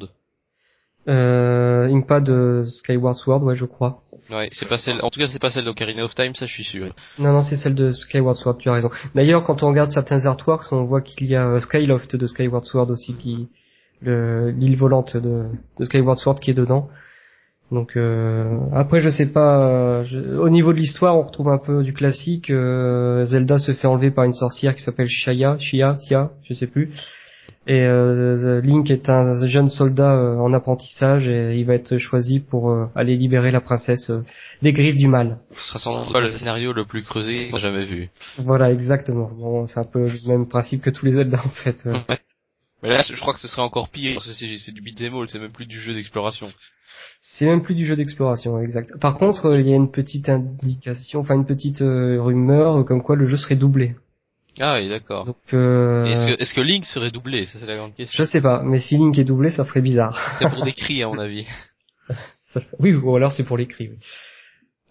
Euh, 1.09 1.87
Impa 1.95 2.21
de 2.21 2.63
Skyward 2.65 3.15
Sword, 3.17 3.43
ouais, 3.45 3.55
je 3.55 3.65
crois. 3.67 4.01
Ouais, 4.31 4.49
c'est 4.53 4.69
pas 4.69 4.79
celle. 4.79 5.01
En 5.03 5.11
tout 5.11 5.21
cas, 5.21 5.27
c'est 5.27 5.39
pas 5.41 5.51
celle 5.51 5.67
d'Ocarina 5.67 6.05
of 6.05 6.15
Time, 6.15 6.35
ça 6.35 6.47
je 6.47 6.53
suis 6.53 6.65
sûr. 6.65 6.87
Non, 7.19 7.33
non, 7.33 7.43
c'est 7.43 7.57
celle 7.57 7.75
de 7.75 7.91
Skyward 7.91 8.37
Sword. 8.37 8.57
Tu 8.59 8.71
as 8.71 8.73
raison. 8.73 8.91
D'ailleurs, 9.15 9.43
quand 9.45 9.63
on 9.63 9.69
regarde 9.69 9.91
certains 9.93 10.25
artworks, 10.25 10.73
on 10.73 10.85
voit 10.85 11.03
qu'il 11.03 11.27
y 11.27 11.37
a 11.37 11.47
euh, 11.47 11.61
Skyloft 11.61 12.17
de 12.17 12.27
Skyward 12.27 12.65
Sword 12.65 12.91
aussi, 12.91 13.15
qui 13.17 13.49
le- 14.01 14.51
l'île 14.51 14.77
volante 14.77 15.17
de, 15.19 15.45
de 15.79 15.85
Skyward 15.85 16.17
Sword 16.19 16.41
qui 16.41 16.51
est 16.51 16.55
dedans. 16.55 16.89
Donc 17.71 17.97
euh, 17.97 18.59
après, 18.73 19.01
je 19.01 19.09
sais 19.11 19.31
pas. 19.33 19.59
euh, 19.69 20.05
je- 20.05 20.37
au 20.37 20.49
niveau 20.49 20.73
de 20.73 20.79
l'histoire, 20.79 21.19
on 21.19 21.23
retrouve 21.23 21.49
un 21.49 21.59
peu 21.59 21.83
du 21.83 21.93
classique. 21.93 22.49
euh, 22.51 23.25
Zelda 23.25 23.59
se 23.59 23.73
fait 23.73 23.87
enlever 23.87 24.11
par 24.11 24.25
une 24.25 24.35
sorcière 24.35 24.75
qui 24.75 24.83
s'appelle 24.83 25.09
Shia, 25.09 25.59
Shia, 25.59 25.97
Sia, 25.97 26.31
je 26.49 26.55
sais 26.55 26.67
plus. 26.67 26.91
Et 27.67 27.81
euh, 27.81 28.61
Link 28.61 28.91
est 28.91 29.09
un 29.09 29.47
jeune 29.47 29.71
soldat 29.71 30.15
euh, 30.15 30.37
en 30.37 30.53
apprentissage 30.53 31.29
et 31.29 31.57
il 31.57 31.65
va 31.65 31.75
être 31.75 31.97
choisi 31.97 32.41
pour 32.41 32.71
euh, 32.71 32.87
aller 32.95 33.17
libérer 33.17 33.51
la 33.51 33.63
princesse 33.63 34.11
euh, 34.11 34.21
des 34.61 34.75
griffes 34.75 34.97
du 34.97 35.09
mal. 35.09 35.39
Ce 35.53 35.69
sera 35.69 35.79
sans 35.79 36.05
doute 36.05 36.13
pas 36.13 36.21
le 36.21 36.37
scénario 36.37 36.75
le 36.75 36.85
plus 36.85 37.03
creusé 37.03 37.49
que 37.51 37.57
j'ai 37.57 37.63
jamais 37.63 37.87
vu. 37.87 38.11
Voilà, 38.39 38.71
exactement. 38.71 39.31
Bon, 39.35 39.67
c'est 39.67 39.81
un 39.81 39.85
peu 39.85 40.01
le 40.01 40.29
même 40.29 40.47
principe 40.47 40.83
que 40.83 40.91
tous 40.91 41.07
les 41.07 41.13
Zelda 41.13 41.41
en 41.45 41.51
fait. 41.51 41.77
Ouais. 42.09 42.19
Mais 42.83 42.91
là, 42.91 43.03
je 43.03 43.19
crois 43.19 43.33
que 43.33 43.41
ce 43.41 43.49
serait 43.49 43.63
encore 43.63 43.89
pire 43.89 44.17
parce 44.17 44.27
que 44.27 44.33
c'est 44.35 44.73
du 44.73 44.83
beat'em 44.83 45.15
all, 45.15 45.27
c'est 45.31 45.39
même 45.39 45.53
plus 45.53 45.65
du 45.65 45.81
jeu 45.81 45.95
d'exploration. 45.95 46.49
C'est 47.19 47.47
même 47.47 47.63
plus 47.63 47.75
du 47.75 47.87
jeu 47.87 47.97
d'exploration, 47.97 48.61
exact. 48.61 48.99
Par 49.01 49.17
contre, 49.17 49.47
euh, 49.47 49.61
il 49.61 49.67
y 49.67 49.73
a 49.73 49.77
une 49.77 49.91
petite 49.91 50.29
indication, 50.29 51.21
enfin 51.21 51.35
une 51.35 51.47
petite 51.47 51.81
euh, 51.81 52.21
rumeur 52.21 52.85
comme 52.85 53.03
quoi 53.03 53.17
le 53.17 53.25
jeu 53.25 53.39
serait 53.39 53.57
doublé. 53.57 53.97
Ah 54.61 54.77
oui, 54.79 54.89
d'accord. 54.89 55.25
Donc, 55.27 55.37
euh, 55.53 56.05
Est-ce 56.05 56.27
que, 56.27 56.43
est-ce 56.43 56.55
que 56.55 56.61
Link 56.61 56.85
serait 56.85 57.11
doublé? 57.11 57.47
Ça 57.47 57.59
c'est 57.59 57.67
la 57.67 57.77
grande 57.77 57.95
question. 57.95 58.23
je 58.25 58.29
sais 58.31 58.41
pas, 58.41 58.63
mais 58.63 58.79
si 58.79 58.97
Link 58.97 59.19
est 59.19 59.25
doublé, 59.25 59.51
ça 59.51 59.65
ferait 59.65 59.81
bizarre. 59.81 60.17
C'est 60.39 60.49
pour 60.49 60.65
des 60.65 60.73
cris 60.73 61.03
à 61.03 61.09
mon 61.09 61.19
avis. 61.19 61.47
Oui, 62.79 62.95
ou 62.95 63.17
alors 63.17 63.33
c'est 63.33 63.45
pour 63.45 63.57
les 63.57 63.67
cris. 63.67 63.89
oui. 63.91 63.99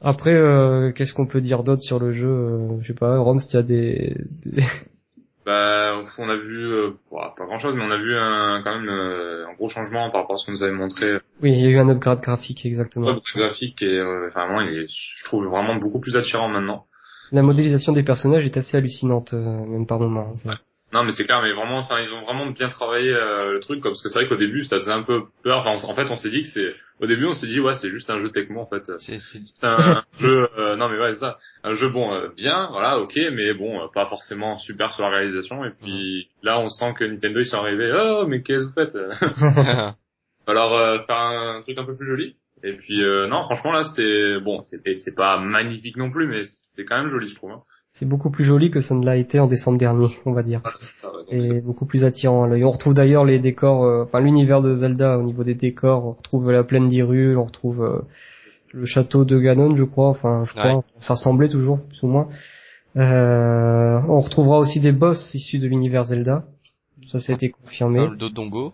Après, 0.02 0.34
euh, 0.34 0.92
qu'est-ce 0.92 1.14
qu'on 1.14 1.28
peut 1.28 1.40
dire 1.40 1.64
d'autre 1.64 1.82
sur 1.82 1.98
le 1.98 2.12
jeu? 2.12 2.28
Euh, 2.28 2.82
Je 2.82 2.88
sais 2.88 2.94
pas, 2.94 3.18
Roms, 3.20 3.40
tu 3.50 3.56
as 3.56 3.62
des, 3.62 4.18
des, 4.46 4.62
Bah, 5.46 5.96
on 6.18 6.30
a 6.30 6.36
vu 6.36 6.74
euh, 6.74 6.92
pas 7.10 7.34
grand 7.46 7.60
chose, 7.60 7.74
mais 7.76 7.84
on 7.84 7.92
a 7.92 7.98
vu 7.98 8.16
un, 8.16 8.62
quand 8.64 8.80
même 8.80 8.90
euh, 8.90 9.46
un 9.48 9.54
gros 9.56 9.70
changement 9.70 10.10
par 10.10 10.22
rapport 10.22 10.36
à 10.36 10.40
ce 10.40 10.46
qu'on 10.46 10.54
nous 10.54 10.64
avait 10.64 10.72
montré. 10.74 11.16
Oui, 11.42 11.52
il 11.52 11.60
y 11.60 11.66
a 11.66 11.70
eu 11.70 11.80
un 11.80 11.88
upgrade 11.90 12.22
graphique 12.22 12.66
exactement. 12.66 13.08
Un 13.10 13.16
upgrade 13.18 13.44
graphique 13.48 13.82
et 13.82 13.98
euh, 13.98 14.28
enfin 14.30 14.48
moi, 14.50 14.64
il 14.64 14.78
est, 14.78 14.88
je 14.90 15.24
trouve 15.26 15.46
vraiment 15.48 15.76
beaucoup 15.76 16.00
plus 16.00 16.16
attirant 16.18 16.48
maintenant. 16.50 16.86
La 17.34 17.42
modélisation 17.42 17.92
des 17.92 18.04
personnages 18.04 18.46
est 18.46 18.56
assez 18.56 18.78
hallucinante, 18.78 19.34
même 19.34 19.86
par 19.86 20.00
moments. 20.00 20.32
Hein, 20.46 20.56
non, 20.94 21.04
mais 21.04 21.12
c'est 21.12 21.26
clair, 21.26 21.42
mais 21.42 21.52
vraiment, 21.52 21.80
enfin, 21.80 22.00
ils 22.00 22.14
ont 22.14 22.22
vraiment 22.22 22.46
bien 22.52 22.70
travaillé 22.70 23.12
le 23.12 23.60
truc, 23.60 23.84
parce 23.84 24.02
que 24.02 24.10
c'est 24.10 24.20
vrai 24.20 24.30
qu'au 24.30 24.38
début, 24.38 24.64
ça 24.64 24.78
faisait 24.78 24.92
un 24.92 25.04
peu 25.04 25.24
peur. 25.44 25.66
Enfin, 25.66 25.88
en 25.88 25.94
fait, 25.96 26.10
on 26.12 26.18
s'est 26.18 26.30
dit 26.30 26.44
que 26.44 26.48
c'est 26.48 26.74
au 27.04 27.06
début, 27.06 27.26
on 27.26 27.34
s'est 27.34 27.48
dit 27.48 27.60
ouais, 27.60 27.76
c'est 27.76 27.90
juste 27.90 28.10
un 28.10 28.22
jeu 28.22 28.30
Tecmo 28.30 28.62
en 28.62 28.66
fait. 28.66 28.84
C'est 29.00 29.18
un 29.64 30.02
jeu, 30.20 30.48
euh, 30.58 30.76
non 30.78 30.88
mais 30.90 30.98
ouais, 30.98 31.14
c'est 31.14 31.20
ça, 31.20 31.38
un 31.64 31.74
jeu 31.74 31.90
bon, 31.90 32.14
euh, 32.14 32.30
bien, 32.36 32.70
voilà, 32.72 33.00
ok, 33.00 33.20
mais 33.34 33.54
bon, 33.54 33.82
euh, 33.82 33.88
pas 33.94 34.06
forcément 34.06 34.58
super 34.58 34.94
sur 34.94 35.04
la 35.04 35.10
réalisation. 35.10 35.66
Et 35.66 35.72
puis 35.72 36.30
là, 36.44 36.60
on 36.60 36.70
sent 36.70 36.94
que 36.98 37.04
Nintendo 37.04 37.40
ils 37.40 37.46
sont 37.46 37.58
arrivés, 37.58 37.92
oh 37.94 38.26
mais 38.28 38.42
qu'est-ce 38.42 38.64
que 38.64 38.68
vous 38.68 38.74
faites? 38.74 38.96
Alors 40.48 41.06
faire 41.06 41.18
un 41.18 41.60
truc 41.62 41.78
un 41.78 41.86
peu 41.86 41.96
plus 41.96 42.08
joli. 42.08 42.36
Et 42.64 42.74
puis 42.74 43.02
non, 43.02 43.44
franchement 43.44 43.74
là, 43.74 43.84
c'est 43.96 44.40
bon, 44.40 44.64
c'est 44.64 44.82
c'est 44.96 45.16
pas 45.16 45.38
magnifique 45.38 45.98
non 45.98 46.10
plus, 46.10 46.28
mais 46.28 46.44
c'est 46.76 46.86
quand 46.86 46.98
même 46.98 47.10
joli, 47.10 47.28
je 47.28 47.36
trouve. 47.36 47.52
Hein 47.52 47.62
c'est 47.94 48.08
beaucoup 48.08 48.32
plus 48.32 48.44
joli 48.44 48.72
que 48.72 48.82
ça 48.82 48.96
ne 48.96 49.06
l'a 49.06 49.18
été 49.18 49.40
en 49.40 49.46
décembre 49.46 49.78
dernier, 49.78 50.08
on 50.26 50.34
va 50.34 50.42
dire. 50.42 50.62
et 51.30 51.62
beaucoup 51.62 51.86
plus 51.86 52.04
attirant 52.04 52.44
à 52.44 52.48
l'œil. 52.48 52.64
On 52.64 52.72
retrouve 52.72 52.96
d'ailleurs 52.96 53.24
les 53.24 53.38
décors, 53.40 53.84
euh, 53.86 54.04
enfin 54.04 54.20
l'univers 54.20 54.62
de 54.62 54.74
Zelda 54.74 55.18
au 55.20 55.22
niveau 55.22 55.44
des 55.44 55.54
décors. 55.54 56.06
On 56.06 56.12
retrouve 56.14 56.52
la 56.52 56.64
plaine 56.64 56.88
d'Hyrule, 56.88 57.38
on 57.38 57.46
retrouve 57.46 57.84
euh, 57.84 58.02
le 58.74 58.86
château 58.86 59.26
de 59.26 59.40
Ganon, 59.40 59.76
je 59.76 59.84
crois. 59.84 60.10
Enfin, 60.10 60.44
je 60.44 60.54
crois, 60.54 60.84
ça 61.02 61.14
ressemblait 61.14 61.50
toujours, 61.50 61.82
plus 61.82 62.02
ou 62.02 62.08
moins. 62.08 62.28
Euh, 62.96 64.00
on 64.08 64.20
retrouvera 64.20 64.58
aussi 64.58 64.80
des 64.80 64.92
boss 64.92 65.32
issus 65.36 65.60
de 65.60 65.68
l'univers 65.68 66.06
Zelda. 66.06 66.46
Ça, 67.10 67.20
ça 67.20 67.34
a 67.34 67.36
été 67.36 67.50
confirmé. 67.52 68.00
Dans 68.00 68.10
le 68.10 68.18
Dodongo. 68.18 68.74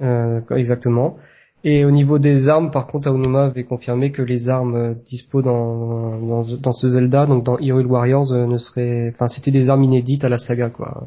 Euh, 0.00 0.40
exactement. 0.56 1.18
Et 1.62 1.84
au 1.84 1.90
niveau 1.90 2.18
des 2.18 2.48
armes, 2.48 2.70
par 2.70 2.86
contre, 2.86 3.08
Aonuma 3.08 3.44
avait 3.46 3.64
confirmé 3.64 4.12
que 4.12 4.22
les 4.22 4.48
armes 4.48 4.74
euh, 4.74 4.94
dispo 5.06 5.42
dans, 5.42 6.18
dans, 6.18 6.42
dans 6.62 6.72
ce 6.72 6.88
Zelda, 6.88 7.26
donc 7.26 7.44
dans 7.44 7.58
Hyrule 7.58 7.86
Warriors, 7.86 8.32
euh, 8.32 8.46
ne 8.46 8.56
seraient, 8.56 9.12
enfin, 9.14 9.28
c'était 9.28 9.50
des 9.50 9.68
armes 9.68 9.84
inédites 9.84 10.24
à 10.24 10.30
la 10.30 10.38
saga, 10.38 10.70
quoi. 10.70 11.06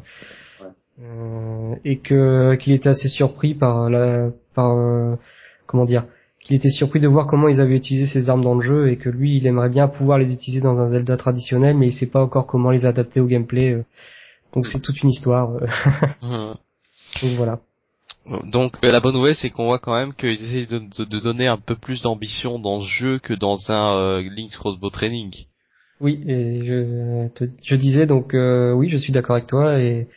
Euh, 1.02 1.74
et 1.84 1.98
que 1.98 2.54
qu'il 2.54 2.72
était 2.72 2.88
assez 2.88 3.08
surpris 3.08 3.54
par 3.54 3.90
la, 3.90 4.30
par 4.54 4.76
euh, 4.76 5.16
comment 5.66 5.86
dire, 5.86 6.06
qu'il 6.38 6.54
était 6.54 6.70
surpris 6.70 7.00
de 7.00 7.08
voir 7.08 7.26
comment 7.26 7.48
ils 7.48 7.60
avaient 7.60 7.76
utilisé 7.76 8.06
ces 8.06 8.28
armes 8.28 8.42
dans 8.42 8.54
le 8.54 8.60
jeu 8.60 8.90
et 8.90 8.96
que 8.96 9.08
lui, 9.08 9.36
il 9.38 9.46
aimerait 9.48 9.70
bien 9.70 9.88
pouvoir 9.88 10.18
les 10.18 10.32
utiliser 10.32 10.62
dans 10.62 10.78
un 10.78 10.86
Zelda 10.86 11.16
traditionnel, 11.16 11.76
mais 11.76 11.88
il 11.88 11.92
sait 11.92 12.10
pas 12.10 12.22
encore 12.22 12.46
comment 12.46 12.70
les 12.70 12.86
adapter 12.86 13.18
au 13.18 13.26
gameplay. 13.26 13.82
donc 14.54 14.66
c'est 14.66 14.80
toute 14.80 15.02
une 15.02 15.10
histoire. 15.10 15.50
Mmh. 16.22 16.54
donc 17.22 17.36
voilà. 17.38 17.58
Donc 18.26 18.76
euh, 18.82 18.90
la 18.90 19.00
bonne 19.00 19.14
nouvelle 19.14 19.36
c'est 19.36 19.50
qu'on 19.50 19.66
voit 19.66 19.78
quand 19.78 19.94
même 19.94 20.14
qu'ils 20.14 20.30
essaient 20.30 20.66
de, 20.66 21.20
donner 21.20 21.46
un 21.46 21.58
peu 21.58 21.76
plus 21.76 22.00
d'ambition 22.00 22.58
dans 22.58 22.80
ce 22.80 22.88
jeu 22.88 23.18
que 23.18 23.34
dans 23.34 23.70
un 23.70 23.96
euh, 23.96 24.22
Link's 24.34 24.56
Crossbow 24.56 24.90
Training. 24.90 25.32
Oui, 26.00 26.24
et 26.26 26.64
je, 26.64 27.28
je 27.62 27.76
disais 27.76 28.06
donc 28.06 28.34
euh, 28.34 28.72
oui, 28.72 28.88
je 28.88 28.96
suis 28.96 29.12
d'accord 29.12 29.36
avec 29.36 29.46
toi 29.46 29.78
et 29.78 30.08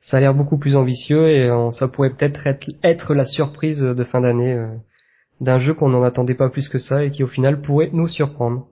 ça 0.00 0.16
a 0.16 0.20
l'air 0.20 0.34
beaucoup 0.34 0.58
plus 0.58 0.74
ambitieux 0.74 1.28
et 1.30 1.48
ça 1.70 1.86
pourrait 1.86 2.10
peut-être 2.10 2.46
être, 2.46 2.66
être, 2.82 3.14
la 3.14 3.24
surprise 3.24 3.80
de 3.80 4.04
fin 4.04 4.20
d'année 4.20 4.58
d'un 5.40 5.58
jeu 5.58 5.74
qu'on 5.74 5.88
n'en 5.88 6.02
attendait 6.02 6.34
pas 6.34 6.50
plus 6.50 6.68
que 6.68 6.78
ça 6.78 7.04
et 7.04 7.10
qui 7.10 7.22
au 7.22 7.28
final 7.28 7.60
pourrait 7.60 7.90
nous 7.92 8.08
surprendre. 8.08 8.66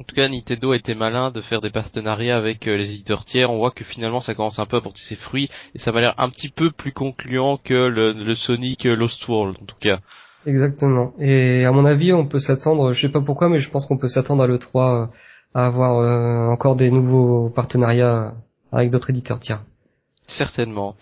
En 0.00 0.04
tout 0.04 0.16
cas, 0.16 0.28
Nintendo 0.28 0.72
a 0.72 0.76
été 0.76 0.94
malin 0.94 1.30
de 1.30 1.42
faire 1.42 1.60
des 1.60 1.68
partenariats 1.68 2.38
avec 2.38 2.66
euh, 2.66 2.76
les 2.76 2.90
éditeurs 2.90 3.26
tiers. 3.26 3.50
On 3.50 3.58
voit 3.58 3.70
que 3.70 3.84
finalement, 3.84 4.22
ça 4.22 4.34
commence 4.34 4.58
un 4.58 4.64
peu 4.64 4.78
à 4.78 4.80
porter 4.80 5.02
ses 5.06 5.16
fruits 5.16 5.50
et 5.74 5.78
ça 5.78 5.92
m'a 5.92 6.00
l'air 6.00 6.14
un 6.16 6.30
petit 6.30 6.48
peu 6.48 6.70
plus 6.70 6.92
concluant 6.92 7.58
que 7.58 7.74
le, 7.74 8.34
Sonic 8.34 8.84
Lost 8.84 9.28
World, 9.28 9.58
en 9.60 9.66
tout 9.66 9.76
cas. 9.78 9.98
Exactement. 10.46 11.12
Et 11.18 11.66
à 11.66 11.72
mon 11.72 11.84
avis, 11.84 12.14
on 12.14 12.26
peut 12.26 12.38
s'attendre, 12.38 12.94
je 12.94 13.00
sais 13.02 13.12
pas 13.12 13.20
pourquoi, 13.20 13.50
mais 13.50 13.58
je 13.58 13.70
pense 13.70 13.84
qu'on 13.84 13.98
peut 13.98 14.08
s'attendre 14.08 14.42
à 14.42 14.46
l'E3 14.46 15.02
euh, 15.02 15.06
à 15.54 15.66
avoir 15.66 15.98
euh, 15.98 16.50
encore 16.50 16.76
des 16.76 16.90
nouveaux 16.90 17.50
partenariats 17.50 18.32
avec 18.72 18.90
d'autres 18.90 19.10
éditeurs 19.10 19.38
tiers. 19.38 19.62
Certainement. 20.28 20.94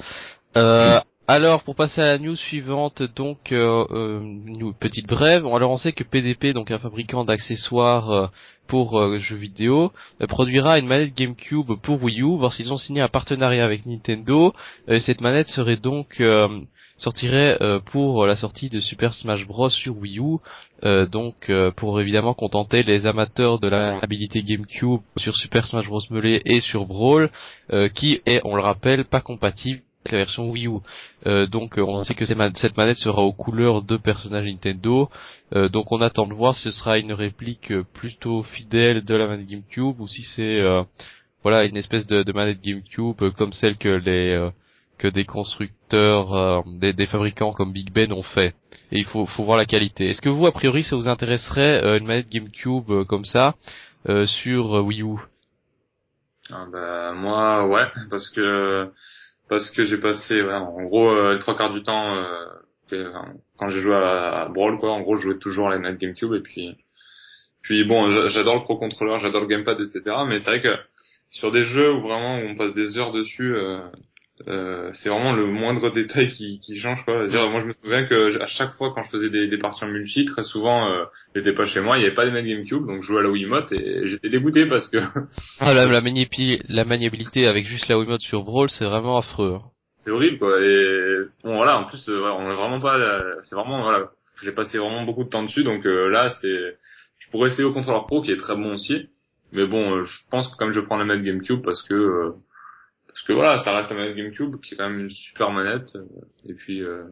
Euh, 0.57 0.99
alors 1.29 1.63
pour 1.63 1.77
passer 1.77 2.01
à 2.01 2.07
la 2.07 2.19
news 2.19 2.35
suivante, 2.35 3.03
donc 3.15 3.53
euh, 3.53 4.21
une 4.21 4.75
petite 4.75 5.07
brève. 5.07 5.47
Alors 5.47 5.71
on 5.71 5.77
sait 5.77 5.93
que 5.93 6.03
PDP, 6.03 6.55
donc 6.55 6.71
un 6.71 6.79
fabricant 6.79 7.25
d'accessoires 7.25 8.31
pour 8.69 8.99
euh, 8.99 9.19
jeux 9.19 9.37
vidéo 9.37 9.93
euh, 10.21 10.27
produira 10.27 10.79
une 10.79 10.87
manette 10.87 11.17
GameCube 11.17 11.75
pour 11.83 12.03
Wii 12.03 12.23
U, 12.23 12.37
voir 12.37 12.53
s'ils 12.53 12.73
ont 12.73 12.77
signé 12.77 13.01
un 13.01 13.09
partenariat 13.09 13.65
avec 13.65 13.85
Nintendo. 13.87 14.53
Euh, 14.89 15.01
cette 15.01 15.21
manette 15.21 15.49
serait 15.49 15.77
donc 15.77 16.23
sortirait 16.99 17.57
pour 17.93 18.27
la 18.27 18.35
sortie 18.35 18.69
de 18.69 18.81
Super 18.81 19.15
Smash 19.15 19.47
Bros. 19.47 19.71
sur 19.71 19.97
Wii 19.97 20.19
U, 20.19 20.39
donc 20.83 21.49
pour 21.77 22.01
évidemment 22.01 22.35
contenter 22.35 22.83
les 22.83 23.07
amateurs 23.07 23.61
de 23.61 23.69
la 23.69 24.01
habilité 24.03 24.43
GameCube 24.43 25.01
sur 25.17 25.37
Super 25.37 25.69
Smash 25.69 25.87
Bros. 25.87 26.03
Melee 26.11 26.43
et 26.45 26.61
sur 26.61 26.87
Brawl, 26.87 27.31
qui 27.95 28.21
est, 28.27 28.41
on 28.43 28.57
le 28.57 28.63
rappelle, 28.63 29.05
pas 29.05 29.21
compatible 29.21 29.81
la 30.13 30.19
version 30.19 30.51
Wii 30.51 30.67
U. 30.67 30.79
Euh, 31.27 31.47
donc 31.47 31.79
euh, 31.79 31.83
on 31.83 32.05
sait 32.05 32.15
que 32.15 32.25
cette 32.27 32.77
manette 32.77 32.99
sera 32.99 33.23
aux 33.23 33.33
couleurs 33.33 33.83
de 33.83 33.97
personnages 33.97 34.47
Nintendo. 34.47 35.11
Euh, 35.55 35.69
donc 35.69 35.93
on 35.93 36.01
attend 36.01 36.27
de 36.27 36.35
voir 36.35 36.55
si 36.55 36.63
ce 36.63 36.71
sera 36.71 36.99
une 36.99 37.13
réplique 37.13 37.73
plutôt 37.95 38.43
fidèle 38.43 39.05
de 39.05 39.15
la 39.15 39.27
manette 39.27 39.47
GameCube 39.47 40.01
ou 40.01 40.07
si 40.07 40.23
c'est 40.35 40.63
voilà 41.43 41.65
une 41.65 41.77
espèce 41.77 42.07
de, 42.07 42.33
manette 42.33 42.61
GameCube 42.61 43.31
comme 43.37 43.53
celle 43.53 43.77
que 43.77 43.89
les 43.89 44.51
que 44.99 45.07
des 45.07 45.25
constructeurs, 45.25 46.65
des, 46.67 47.07
fabricants 47.07 47.53
comme 47.53 47.73
Big 47.73 47.93
Ben 47.93 48.13
ont 48.13 48.25
fait. 48.25 48.57
Et 48.91 48.99
il 48.99 49.05
faut, 49.05 49.27
faut 49.27 49.45
voir 49.45 49.57
la 49.57 49.65
qualité. 49.65 50.09
Est-ce 50.09 50.21
que 50.21 50.29
vous, 50.29 50.45
a 50.47 50.51
priori, 50.51 50.83
ça 50.83 50.97
vous 50.97 51.07
intéresserait 51.07 51.99
une 51.99 52.05
manette 52.05 52.29
GameCube 52.29 53.05
comme 53.05 53.25
ça 53.25 53.55
sur 54.27 54.85
Wii 54.85 55.03
U? 55.03 55.19
Ah 56.51 56.67
bah, 56.71 57.13
Moi, 57.13 57.67
ouais, 57.67 57.87
parce 58.11 58.29
que 58.31 58.89
parce 59.49 59.71
que 59.71 59.85
j'ai 59.85 59.99
passé 59.99 60.43
en 60.43 60.85
gros 60.85 61.11
euh, 61.11 61.39
trois 61.39 61.57
quarts 61.57 61.73
du 61.73 61.83
temps 61.83 62.17
euh, 62.17 63.11
quand 63.59 63.69
j'ai 63.69 63.81
joué 63.81 63.95
à, 63.95 64.49
Brawl 64.53 64.79
quoi 64.79 64.93
en 64.93 65.01
gros 65.01 65.17
je 65.17 65.23
jouais 65.23 65.39
toujours 65.39 65.69
à 65.69 65.71
la 65.71 65.79
Net 65.79 65.99
GameCube 65.99 66.35
et 66.35 66.41
puis 66.41 66.77
puis 67.63 67.85
bon 67.85 68.29
j'adore 68.29 68.57
le 68.57 68.63
pro 68.63 68.77
contrôleur 68.77 69.19
j'adore 69.19 69.43
le 69.43 69.47
gamepad 69.47 69.79
etc 69.81 70.17
mais 70.27 70.39
c'est 70.41 70.51
vrai 70.51 70.63
que 70.63 70.75
sur 71.31 71.51
des 71.51 71.65
jeux 71.65 71.93
où 71.93 72.01
vraiment 72.01 72.37
on 72.37 72.57
passe 72.57 72.75
des 72.75 72.99
heures 72.99 73.13
dessus 73.13 73.55
euh, 73.55 73.81
euh, 74.47 74.91
c'est 74.93 75.09
vraiment 75.09 75.33
le 75.33 75.47
moindre 75.47 75.91
détail 75.95 76.29
qui, 76.29 76.61
qui 76.61 76.77
change 76.77 77.05
quoi. 77.05 77.27
Dire, 77.27 77.49
moi 77.51 77.61
je 77.61 77.67
me 77.67 77.73
souviens 77.75 78.07
que 78.07 78.41
à 78.41 78.47
chaque 78.47 78.73
fois 78.75 78.93
quand 78.95 79.03
je 79.03 79.11
faisais 79.11 79.31
des, 79.31 79.49
des 79.49 79.59
parties 79.59 79.85
en 79.85 79.89
multi, 79.89 80.25
très 80.25 80.43
souvent 80.43 80.91
euh, 80.91 81.05
j'étais 81.35 81.53
pas 81.53 81.65
chez 81.65 81.81
moi, 81.81 81.99
il 81.99 82.03
y 82.03 82.07
avait 82.07 82.15
pas 82.15 82.25
de 82.25 82.31
manettes 82.31 82.57
GameCube, 82.57 82.87
donc 82.87 83.03
je 83.03 83.09
jouais 83.09 83.21
à 83.21 83.23
la 83.23 83.31
Wiimote 83.31 83.73
et 83.73 84.07
j'étais 84.07 84.29
dégoûté 84.29 84.67
parce 84.67 84.89
que 84.89 84.99
ah, 85.61 85.75
la, 85.75 85.87
la, 85.87 86.01
la 86.69 86.85
maniabilité 86.85 87.47
avec 87.47 87.67
juste 87.67 87.89
la 87.89 87.99
Wiimote 87.99 88.21
sur 88.21 88.45
Brawl, 88.45 88.71
c'est 88.71 88.85
vraiment 88.85 89.19
affreux. 89.19 89.57
Hein. 89.57 89.63
C'est 89.93 90.11
horrible 90.13 90.39
quoi. 90.39 90.61
Et 90.61 91.19
bon 91.43 91.57
voilà, 91.57 91.81
en 91.81 91.85
plus 91.85 92.09
euh, 92.09 92.21
on 92.21 92.51
est 92.51 92.55
vraiment 92.55 92.81
pas, 92.81 92.99
c'est 93.43 93.57
vraiment 93.57 93.83
voilà, 93.83 94.11
j'ai 94.43 94.53
passé 94.53 94.79
vraiment 94.79 95.05
beaucoup 95.05 95.25
de 95.25 95.31
temps 95.31 95.43
dessus, 95.43 95.65
donc 95.65 95.85
euh, 95.85 96.09
là 96.09 96.31
c'est, 96.31 96.77
je 97.19 97.31
pourrais 97.31 97.49
essayer 97.49 97.65
au 97.65 97.73
contrôleur 97.73 98.07
pro 98.07 98.23
qui 98.23 98.31
est 98.31 98.37
très 98.37 98.55
bon 98.55 98.75
aussi, 98.75 99.09
mais 99.51 99.67
bon 99.67 100.05
je 100.05 100.19
pense 100.31 100.49
que 100.49 100.57
comme 100.57 100.71
je 100.71 100.81
prends 100.81 100.97
la 100.97 101.05
manette 101.05 101.25
GameCube 101.25 101.63
parce 101.65 101.83
que 101.83 102.35
parce 103.09 103.23
que 103.23 103.33
voilà, 103.33 103.59
ça 103.59 103.73
reste 103.73 103.91
un 103.91 103.97
manette 103.97 104.17
GameCube 104.17 104.61
qui 104.61 104.75
est 104.75 104.77
quand 104.77 104.89
même 104.89 105.01
une 105.01 105.11
super 105.11 105.51
manette. 105.51 105.97
Et 106.49 106.55
puis, 106.55 106.83
euh, 106.83 107.05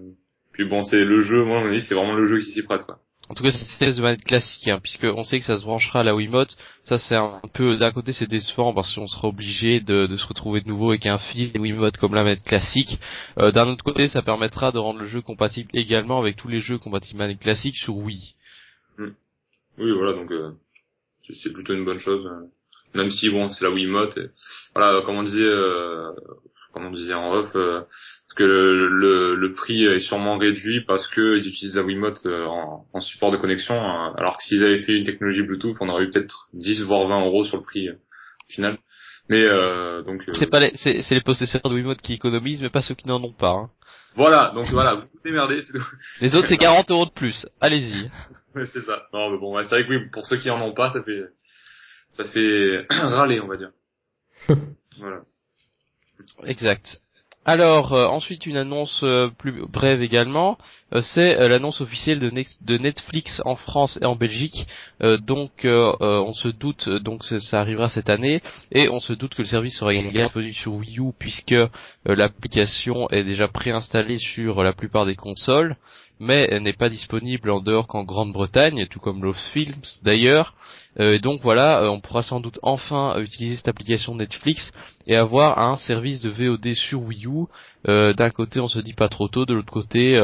puis 0.53 0.65
bon, 0.65 0.83
c'est 0.83 1.05
le 1.05 1.21
jeu. 1.21 1.45
Moi, 1.45 1.59
on 1.59 1.73
dit 1.73 1.81
c'est 1.81 1.95
vraiment 1.95 2.15
le 2.15 2.27
jeu 2.27 2.39
qui 2.39 2.51
s'y 2.51 2.63
prête 2.63 2.83
quoi. 2.83 2.99
En 3.29 3.35
tout 3.35 3.43
cas, 3.43 3.51
c'est 3.51 3.91
une 3.91 4.03
manette 4.03 4.25
classique, 4.25 4.69
hein, 4.69 4.79
puisque 4.81 5.03
on 5.05 5.25
sait 5.25 5.41
que 5.41 5.47
ça 5.47 5.59
se 5.59 5.65
branchera 5.65 6.01
à 6.01 6.03
la 6.05 6.15
Wiimote. 6.15 6.57
Ça, 6.85 6.99
c'est 6.99 7.17
un 7.17 7.41
peu 7.55 7.77
d'un 7.77 7.91
côté, 7.91 8.13
c'est 8.13 8.29
décevant 8.29 8.73
parce 8.73 8.95
qu'on 8.95 9.09
sera 9.09 9.27
obligé 9.27 9.81
de, 9.81 10.07
de, 10.07 10.17
se 10.17 10.27
retrouver 10.27 10.61
de 10.61 10.69
nouveau 10.69 10.91
avec 10.91 11.07
un 11.07 11.19
fil 11.19 11.51
Wiimote 11.59 11.97
comme 11.97 12.15
la 12.15 12.23
manette 12.23 12.45
classique. 12.45 13.01
Euh, 13.39 13.51
d'un 13.51 13.69
autre 13.69 13.83
côté, 13.83 14.09
ça 14.09 14.23
permettra 14.23 14.71
de 14.71 14.79
rendre 14.79 15.01
le 15.01 15.07
jeu 15.07 15.23
compatible 15.23 15.71
également 15.75 16.21
avec 16.21 16.37
tous 16.37 16.47
les 16.47 16.61
jeux 16.61 16.79
compatibles 16.79 17.19
manette 17.19 17.41
classique 17.41 17.75
sur 17.75 17.97
Wii. 17.97 18.35
Hmm. 18.97 19.11
Oui, 19.79 19.91
voilà, 19.97 20.13
donc 20.13 20.31
euh, 20.31 20.53
c'est 21.35 21.53
plutôt 21.53 21.75
une 21.75 21.85
bonne 21.85 21.99
chose. 21.99 22.29
Même 22.97 23.11
si 23.11 23.31
bon 23.31 23.49
c'est 23.49 23.65
la 23.65 23.71
Wiimote 23.71 24.17
et, 24.19 24.31
voilà 24.75 25.03
comme 25.03 25.17
on 25.17 25.23
disait 25.23 25.43
euh, 25.43 26.11
comme 26.73 26.87
on 26.87 26.91
disait 26.91 27.15
en 27.15 27.33
off 27.33 27.51
euh, 27.55 27.83
que 28.37 28.45
le, 28.45 29.35
le, 29.35 29.53
prix 29.55 29.87
est 29.87 30.01
sûrement 30.01 30.37
réduit 30.37 30.83
parce 30.83 31.09
que 31.09 31.39
ils 31.39 31.49
utilisent 31.49 31.77
la 31.77 31.83
Wiimote 31.83 32.27
euh, 32.27 32.45
en, 32.45 32.85
en 32.93 33.01
support 33.01 33.33
de 33.33 33.39
connexion 33.39 33.75
hein. 33.75 34.15
alors 34.19 34.37
que 34.37 34.43
s'ils 34.43 34.63
avaient 34.63 34.81
fait 34.81 34.93
une 34.93 35.05
technologie 35.05 35.43
Bluetooth 35.43 35.77
on 35.81 35.89
aurait 35.89 36.05
eu 36.05 36.11
peut-être 36.11 36.49
10 36.53 36.83
voire 36.83 37.09
20 37.09 37.27
euros 37.27 37.45
sur 37.45 37.57
le 37.57 37.63
prix 37.63 37.89
final 38.49 38.79
mais 39.29 39.45
donc 40.05 40.23
c'est 40.35 40.51
pas 40.51 40.61
les, 40.61 40.73
c'est, 40.77 41.11
les 41.11 41.21
possesseurs 41.21 41.63
de 41.63 41.75
Wiimote 41.75 42.03
qui 42.03 42.13
économisent 42.13 42.63
mais 42.63 42.71
pas 42.71 42.83
ceux 42.83 42.95
qui 42.95 43.09
n'en 43.09 43.23
ont 43.23 43.33
pas 43.33 43.51
hein. 43.51 43.71
voilà 44.15 44.53
donc 44.55 44.69
voilà 44.71 44.95
vous 44.95 45.03
vous 45.03 45.21
démerdez 45.25 45.61
les 46.21 46.37
autres 46.37 46.49
c'est 46.49 46.59
40 46.59 46.91
euros 46.91 47.07
de 47.07 47.11
plus 47.11 47.47
allez-y 47.61 48.11
c'est 48.73 48.83
ça 48.83 49.05
non 49.15 49.31
mais 49.31 49.39
bon 49.39 49.57
c'est 49.63 49.71
vrai 49.71 49.85
que 49.87 49.91
oui 49.91 50.11
pour 50.13 50.27
ceux 50.27 50.37
qui 50.37 50.51
en 50.51 50.61
ont 50.61 50.75
pas 50.75 50.91
ça 50.91 51.03
fait 51.03 51.23
ça 52.11 52.25
fait 52.25 52.87
râler, 52.91 53.41
on 53.41 53.47
va 53.47 53.57
dire. 53.57 53.71
voilà. 54.99 55.23
Exact. 56.45 57.01
Alors 57.45 57.93
euh, 57.93 58.07
ensuite 58.07 58.45
une 58.47 58.57
annonce 58.57 59.01
euh, 59.05 59.29
plus 59.29 59.67
brève 59.67 60.03
également, 60.03 60.59
c'est 61.01 61.49
l'annonce 61.49 61.81
officielle 61.81 62.21
de, 62.21 62.79
Netflix 62.79 63.43
en 63.45 63.57
France 63.57 63.99
et 64.01 64.05
en 64.05 64.15
Belgique. 64.15 64.67
donc 65.01 65.51
on 65.65 66.33
se 66.33 66.49
doute 66.49 66.89
donc 66.89 67.25
ça 67.25 67.61
arrivera 67.61 67.89
cette 67.89 68.09
année 68.09 68.41
et 68.71 68.89
on 68.89 69.01
se 69.01 69.13
doute 69.13 69.35
que 69.35 69.43
le 69.43 69.49
service 69.49 69.77
sera 69.77 69.93
également 69.93 70.13
disponible 70.13 70.55
sur 70.55 70.75
Wii 70.75 71.01
U 71.01 71.13
puisque 71.19 71.57
l'application 72.05 73.11
est 73.11 73.25
déjà 73.25 73.49
préinstallée 73.49 74.19
sur 74.19 74.63
la 74.63 74.73
plupart 74.73 75.07
des 75.07 75.17
consoles 75.17 75.77
mais 76.19 76.61
n'est 76.61 76.73
pas 76.73 76.89
disponible 76.89 77.51
en 77.51 77.61
dehors 77.61 77.87
qu'en 77.87 78.05
Grande-Bretagne, 78.05 78.87
tout 78.87 79.01
comme 79.01 79.23
Lost 79.23 79.41
Films 79.53 79.83
d'ailleurs. 80.03 80.55
Euh, 80.99 81.19
donc 81.19 81.43
voilà, 81.43 81.83
euh, 81.83 81.89
on 81.89 82.01
pourra 82.01 82.23
sans 82.23 82.41
doute 82.41 82.59
enfin 82.63 83.19
utiliser 83.21 83.57
cette 83.57 83.69
application 83.69 84.15
Netflix 84.15 84.73
et 85.07 85.15
avoir 85.15 85.59
un 85.59 85.77
service 85.77 86.21
de 86.23 86.31
VOD 86.31 86.75
sur 86.75 87.03
Wii 87.03 87.27
U. 87.27 87.47
Euh, 87.89 88.15
d'un 88.15 88.31
côté, 88.31 88.61
on 88.61 88.69
se 88.69 88.79
dit 88.79 88.95
pas 88.95 89.09
trop 89.09 89.29
tôt, 89.29 89.45
de 89.45 89.55
l'autre 89.55 89.73
côté, 89.73 90.19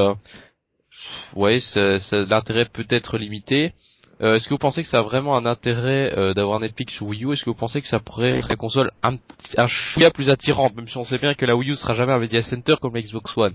ouais, 1.35 1.61
ça, 1.61 1.99
l'intérêt 2.29 2.67
peut 2.67 2.87
être 2.91 3.19
limité. 3.19 3.73
Est-ce 4.21 4.45
que 4.45 4.55
vous 4.55 4.59
pensez 4.59 4.83
que 4.83 4.89
ça 4.89 5.01
a 5.01 5.03
vraiment 5.03 5.37
un 5.37 5.47
intérêt 5.47 6.13
d'avoir 6.37 6.61
Netflix 6.61 6.95
sur 6.95 7.07
Wii 7.07 7.25
U? 7.25 7.33
Est-ce 7.33 7.43
que 7.43 7.51
vous 7.51 7.57
pensez 7.57 7.83
que 7.83 7.89
ça 7.89 7.99
pourrait 7.99 8.39
être 8.39 8.49
la 8.49 8.55
console 8.55 8.93
un, 9.03 9.17
un 9.57 9.67
chouïa 9.67 10.13
plus 10.13 10.31
attirante, 10.31 10.77
même 10.77 10.87
si 10.87 10.97
on 10.97 11.03
sait 11.03 11.19
bien 11.19 11.35
que 11.35 11.45
la 11.45 11.57
Wii 11.57 11.71
U 11.71 11.75
sera 11.75 11.95
jamais 11.95 12.13
un 12.13 12.21
media 12.21 12.41
center 12.41 12.77
comme 12.81 12.95
la 12.95 13.03
Xbox 13.03 13.37
One? 13.37 13.55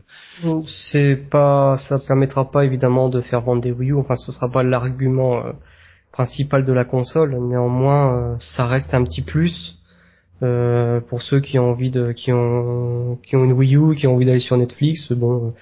C'est 0.66 1.30
pas, 1.30 1.78
ça 1.78 2.00
permettra 2.06 2.52
pas 2.52 2.66
évidemment 2.66 3.08
de 3.08 3.22
faire 3.22 3.40
vendre 3.42 3.62
des 3.62 3.72
Wii 3.72 3.92
U. 3.92 4.00
Enfin, 4.00 4.16
ce 4.16 4.34
sera 4.34 4.52
pas 4.52 4.62
l'argument 4.62 5.42
principal 6.12 6.66
de 6.66 6.74
la 6.74 6.84
console. 6.84 7.38
Néanmoins, 7.48 8.34
euh, 8.34 8.36
ça 8.40 8.66
reste 8.66 8.94
un 8.94 9.06
petit 9.06 9.22
plus 9.22 9.78
euh, 10.44 11.00
pour 11.00 11.22
ceux 11.22 11.40
qui 11.40 11.60
ont 11.60 11.70
envie 11.70 11.92
de, 11.92 12.12
qui 12.12 12.34
ont, 12.34 13.18
qui 13.26 13.38
ont 13.38 13.46
une 13.46 13.54
Wii 13.54 13.78
U, 13.78 13.96
qui 13.96 14.06
ont 14.08 14.16
envie 14.16 14.26
d'aller 14.26 14.40
sur 14.40 14.58
Netflix. 14.58 15.14
Bon, 15.14 15.54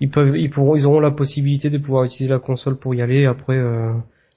ils 0.00 0.10
peuvent, 0.10 0.36
ils 0.36 0.50
pourront, 0.50 0.76
ils 0.76 0.86
auront 0.86 1.00
la 1.00 1.10
possibilité 1.10 1.70
de 1.70 1.78
pouvoir 1.78 2.04
utiliser 2.04 2.32
la 2.32 2.40
console 2.40 2.78
pour 2.78 2.94
y 2.94 3.02
aller. 3.02 3.26
Après, 3.26 3.56
euh, 3.56 3.92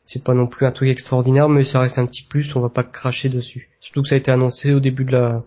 c'est 0.05 0.23
pas 0.23 0.33
non 0.33 0.47
plus 0.47 0.65
un 0.65 0.71
truc 0.71 0.89
extraordinaire, 0.89 1.49
mais 1.49 1.63
ça 1.63 1.79
reste 1.79 1.97
un 1.97 2.05
petit 2.05 2.25
plus. 2.29 2.55
On 2.55 2.61
va 2.61 2.69
pas 2.69 2.83
cracher 2.83 3.29
dessus. 3.29 3.69
Surtout 3.79 4.03
que 4.03 4.09
ça 4.09 4.15
a 4.15 4.17
été 4.17 4.31
annoncé 4.31 4.73
au 4.73 4.79
début 4.79 5.05
de 5.05 5.11
la, 5.11 5.43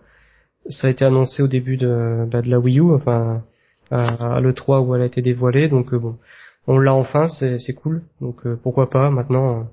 ça 0.69 0.87
a 0.87 0.89
été 0.89 1.05
annoncé 1.05 1.43
au 1.43 1.47
début 1.47 1.77
de, 1.77 2.25
bah, 2.29 2.41
de 2.41 2.49
la 2.49 2.59
Wii 2.59 2.79
U, 2.79 2.93
enfin 2.93 3.43
à, 3.91 4.39
le 4.41 4.53
3 4.53 4.81
où 4.81 4.95
elle 4.95 5.03
a 5.03 5.05
été 5.05 5.21
dévoilée. 5.21 5.69
Donc 5.69 5.93
bon, 5.93 6.17
on 6.65 6.79
l'a 6.79 6.93
enfin, 6.93 7.27
c'est 7.27 7.73
cool. 7.75 8.01
Donc 8.21 8.47
pourquoi 8.63 8.89
pas 8.89 9.09
maintenant 9.11 9.67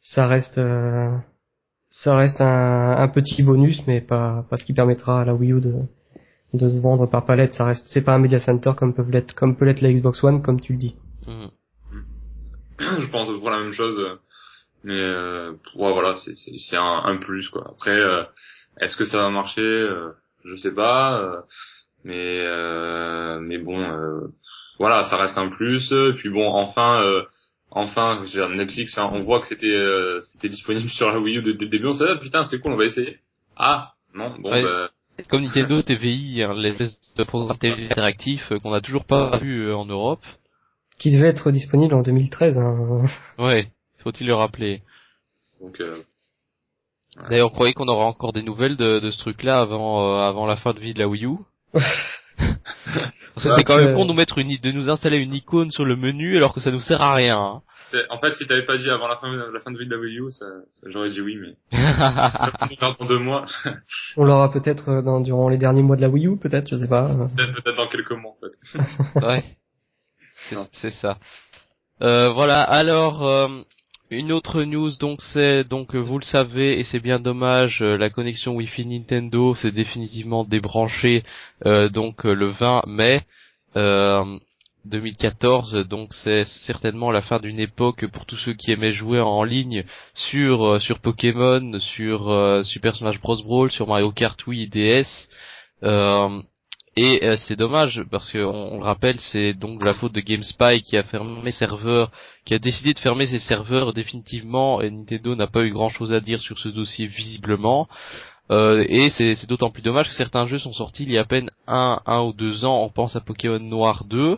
ça 0.00 0.26
reste 0.26 0.58
euh, 0.58 1.16
ça 1.90 2.16
reste 2.16 2.40
un, 2.40 2.96
un, 2.98 3.08
petit 3.08 3.42
bonus, 3.42 3.86
mais 3.86 4.00
pas, 4.00 4.46
pas 4.48 4.56
ce 4.56 4.64
qui 4.64 4.72
permettra 4.72 5.20
à 5.20 5.24
la 5.24 5.34
Wii 5.34 5.52
U 5.52 5.60
de, 5.60 5.74
de 6.52 6.68
se 6.68 6.80
vendre 6.80 7.06
par 7.06 7.24
palette. 7.24 7.54
Ça 7.54 7.64
reste, 7.64 7.84
c'est 7.86 8.04
pas 8.04 8.14
un 8.14 8.18
media 8.18 8.38
center 8.38 8.72
comme 8.76 8.94
peut 8.94 9.04
l'être, 9.08 9.34
comme 9.34 9.56
peut 9.56 9.64
l'être 9.64 9.80
la 9.80 9.92
Xbox 9.92 10.22
One, 10.24 10.42
comme 10.42 10.60
tu 10.60 10.72
le 10.72 10.78
dis. 10.78 10.96
Mmh. 11.26 11.46
Je 12.78 13.10
pense 13.10 13.28
pour 13.38 13.50
la 13.50 13.60
même 13.60 13.72
chose, 13.72 13.98
mais 14.84 15.00
euh, 15.00 15.52
ouais, 15.76 15.92
voilà, 15.92 16.16
c'est, 16.16 16.34
c'est, 16.34 16.58
c'est 16.58 16.76
un, 16.76 17.02
un, 17.04 17.16
plus 17.18 17.48
quoi. 17.48 17.64
Après, 17.70 17.96
euh, 17.96 18.24
est-ce 18.80 18.96
que 18.96 19.04
ça 19.04 19.18
va 19.18 19.30
marcher 19.30 19.60
euh, 19.60 20.10
Je 20.44 20.56
sais 20.56 20.74
pas, 20.74 21.20
euh, 21.20 21.40
mais 22.04 22.40
euh, 22.40 23.38
mais 23.40 23.58
bon, 23.58 23.84
voilà, 24.78 25.04
ça 25.04 25.16
reste 25.16 25.38
un 25.38 25.48
plus. 25.48 25.94
Puis 26.16 26.30
bon, 26.30 26.48
enfin 26.48 27.24
enfin, 27.74 28.22
Netflix, 28.54 28.96
hein, 28.98 29.08
on 29.12 29.20
voit 29.20 29.40
que 29.40 29.46
c'était 29.46 29.66
euh, 29.66 30.20
c'était 30.20 30.48
disponible 30.48 30.88
sur 30.88 31.08
la 31.08 31.18
Wii 31.18 31.38
U 31.38 31.42
dès 31.42 31.52
le 31.52 31.68
début. 31.68 31.86
On 31.86 31.94
s'est 31.94 32.04
dit, 32.04 32.10
ah, 32.14 32.20
putain, 32.20 32.44
c'est 32.44 32.60
cool, 32.60 32.72
on 32.72 32.76
va 32.76 32.84
essayer. 32.84 33.18
Ah, 33.56 33.92
non, 34.14 34.34
bon, 34.38 34.50
bah... 34.50 34.90
Comme 35.28 35.42
Nintendo 35.42 35.82
TVI, 35.82 36.42
hein, 36.42 36.54
l'espèce 36.54 36.98
de 37.16 37.24
programme 37.24 37.58
télé 37.58 37.86
interactif 37.86 38.50
euh, 38.50 38.58
qu'on 38.58 38.70
n'a 38.70 38.80
toujours 38.80 39.04
pas 39.04 39.38
vu 39.38 39.66
euh, 39.66 39.76
en 39.76 39.84
Europe. 39.84 40.22
Qui 40.98 41.10
devait 41.10 41.28
être 41.28 41.50
disponible 41.50 41.94
en 41.94 42.02
2013. 42.02 42.58
Hein. 42.58 43.04
Ouais, 43.38 43.68
faut-il 44.02 44.26
le 44.26 44.34
rappeler. 44.34 44.82
Donc, 45.60 45.80
euh... 45.80 45.98
D'ailleurs, 47.28 47.48
vous 47.48 47.54
croyez 47.54 47.74
qu'on 47.74 47.88
aura 47.88 48.06
encore 48.06 48.32
des 48.32 48.42
nouvelles 48.42 48.76
de, 48.76 48.98
de 48.98 49.10
ce 49.10 49.18
truc-là 49.18 49.60
avant 49.60 50.18
avant 50.22 50.46
la 50.46 50.56
fin 50.56 50.72
de 50.72 50.80
vie 50.80 50.94
de 50.94 50.98
la 50.98 51.08
Wii 51.08 51.26
U? 51.26 51.36
C'est 53.36 53.64
quand 53.64 53.76
même 53.76 53.94
con 53.94 54.04
de 54.04 54.10
nous 54.10 54.16
mettre 54.16 54.38
une, 54.38 54.56
de 54.56 54.72
nous 54.72 54.88
installer 54.88 55.18
une 55.18 55.34
icône 55.34 55.70
sur 55.70 55.84
le 55.84 55.96
menu 55.96 56.36
alors 56.36 56.54
que 56.54 56.60
ça 56.60 56.70
nous 56.70 56.80
sert 56.80 57.02
à 57.02 57.14
rien. 57.14 57.62
En 58.10 58.18
fait, 58.18 58.32
si 58.32 58.46
t'avais 58.46 58.64
pas 58.64 58.76
dit 58.76 58.90
avant 58.90 59.08
la 59.08 59.16
fin, 59.16 59.30
la 59.30 59.60
fin 59.60 59.70
de 59.70 59.78
vie 59.78 59.86
de 59.86 59.94
la 59.94 60.00
Wii 60.00 60.18
U, 60.18 60.30
ça, 60.30 60.46
j'aurais 60.86 61.10
dit 61.10 61.20
oui, 61.20 61.36
mais 61.36 61.56
dans 62.80 63.06
deux 63.06 63.18
mois. 63.18 63.46
On 64.16 64.24
l'aura 64.24 64.50
peut-être 64.50 64.88
euh, 64.88 65.02
dans 65.02 65.20
durant 65.20 65.48
les 65.48 65.58
derniers 65.58 65.82
mois 65.82 65.96
de 65.96 66.02
la 66.02 66.08
Wii 66.08 66.26
U, 66.26 66.36
peut-être, 66.38 66.68
je 66.68 66.76
sais 66.76 66.88
pas. 66.88 67.14
Peut-être 67.36 67.76
dans 67.76 67.88
quelques 67.88 68.12
mois, 68.12 68.32
en 68.32 68.38
fait. 68.40 69.26
ouais, 69.26 69.44
c'est 70.72 70.92
ça. 70.92 71.18
Euh, 72.02 72.30
voilà. 72.32 72.62
Alors, 72.62 73.26
euh, 73.26 73.48
une 74.12 74.30
autre 74.30 74.62
news 74.62 74.90
donc 75.00 75.20
c'est 75.32 75.64
donc 75.64 75.94
vous 75.94 76.18
le 76.18 76.24
savez 76.24 76.78
et 76.78 76.84
c'est 76.84 77.00
bien 77.00 77.18
dommage 77.18 77.80
euh, 77.80 77.96
la 77.96 78.10
connexion 78.10 78.54
Wi-Fi 78.54 78.84
Nintendo 78.84 79.54
s'est 79.54 79.70
définitivement 79.70 80.44
débranchée 80.44 81.24
euh, 81.64 81.88
donc 81.88 82.26
euh, 82.26 82.34
le 82.34 82.50
20 82.50 82.82
mai 82.88 83.22
2014 84.84 85.86
donc 85.88 86.12
c'est 86.24 86.44
certainement 86.44 87.10
la 87.10 87.22
fin 87.22 87.38
d'une 87.38 87.60
époque 87.60 88.06
pour 88.06 88.26
tous 88.26 88.36
ceux 88.38 88.54
qui 88.54 88.72
aimaient 88.72 88.92
jouer 88.92 89.20
en 89.20 89.44
ligne 89.44 89.84
sur 90.14 90.80
sur 90.82 90.98
Pokémon 90.98 91.78
sur 91.80 92.64
Super 92.64 92.96
Smash 92.96 93.20
Bros 93.20 93.42
Brawl 93.42 93.70
sur 93.70 93.86
Mario 93.86 94.10
Kart 94.10 94.46
Wii 94.46 94.68
DS 94.68 95.28
et 96.96 97.24
euh, 97.24 97.36
c'est 97.36 97.56
dommage 97.56 98.02
parce 98.10 98.30
que 98.30 98.38
on, 98.38 98.78
le 98.78 98.84
rappelle, 98.84 99.18
c'est 99.18 99.54
donc 99.54 99.82
la 99.82 99.94
faute 99.94 100.12
de 100.12 100.20
GameSpy 100.20 100.82
qui 100.82 100.98
a 100.98 101.02
fermé 101.04 101.50
serveurs, 101.50 102.10
qui 102.44 102.52
a 102.52 102.58
décidé 102.58 102.92
de 102.92 102.98
fermer 102.98 103.26
ses 103.26 103.38
serveurs 103.38 103.94
définitivement. 103.94 104.82
Et 104.82 104.90
Nintendo 104.90 105.34
n'a 105.34 105.46
pas 105.46 105.64
eu 105.64 105.70
grand 105.70 105.88
chose 105.88 106.12
à 106.12 106.20
dire 106.20 106.40
sur 106.40 106.58
ce 106.58 106.68
dossier 106.68 107.06
visiblement. 107.06 107.88
Euh, 108.50 108.84
et 108.88 109.08
c'est 109.10 109.46
d'autant 109.48 109.70
plus 109.70 109.82
dommage 109.82 110.08
que 110.08 110.14
certains 110.14 110.46
jeux 110.46 110.58
sont 110.58 110.74
sortis 110.74 111.04
il 111.04 111.12
y 111.12 111.16
a 111.16 111.22
à 111.22 111.24
peine 111.24 111.50
un, 111.66 112.00
un 112.04 112.20
ou 112.22 112.34
deux 112.34 112.66
ans. 112.66 112.82
On 112.82 112.90
pense 112.90 113.16
à 113.16 113.20
Pokémon 113.20 113.58
Noir 113.58 114.04
2. 114.04 114.36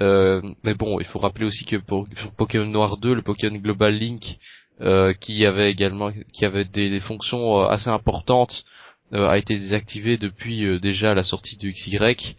Euh, 0.00 0.40
mais 0.62 0.74
bon, 0.74 1.00
il 1.00 1.06
faut 1.06 1.18
rappeler 1.18 1.44
aussi 1.44 1.64
que 1.64 1.76
pour, 1.76 2.06
Pokémon 2.36 2.66
Noir 2.66 2.98
2, 2.98 3.14
le 3.14 3.22
Pokémon 3.22 3.56
Global 3.56 3.94
Link, 3.94 4.38
euh, 4.80 5.12
qui 5.12 5.44
avait 5.44 5.70
également, 5.70 6.12
qui 6.32 6.44
avait 6.44 6.64
des, 6.64 6.88
des 6.90 7.00
fonctions 7.00 7.62
euh, 7.62 7.68
assez 7.68 7.88
importantes, 7.88 8.64
euh, 9.12 9.28
a 9.28 9.38
été 9.38 9.58
désactivé 9.58 10.18
depuis 10.18 10.64
euh, 10.64 10.78
déjà 10.78 11.14
la 11.14 11.24
sortie 11.24 11.56
de 11.56 11.68
XY. 11.68 12.36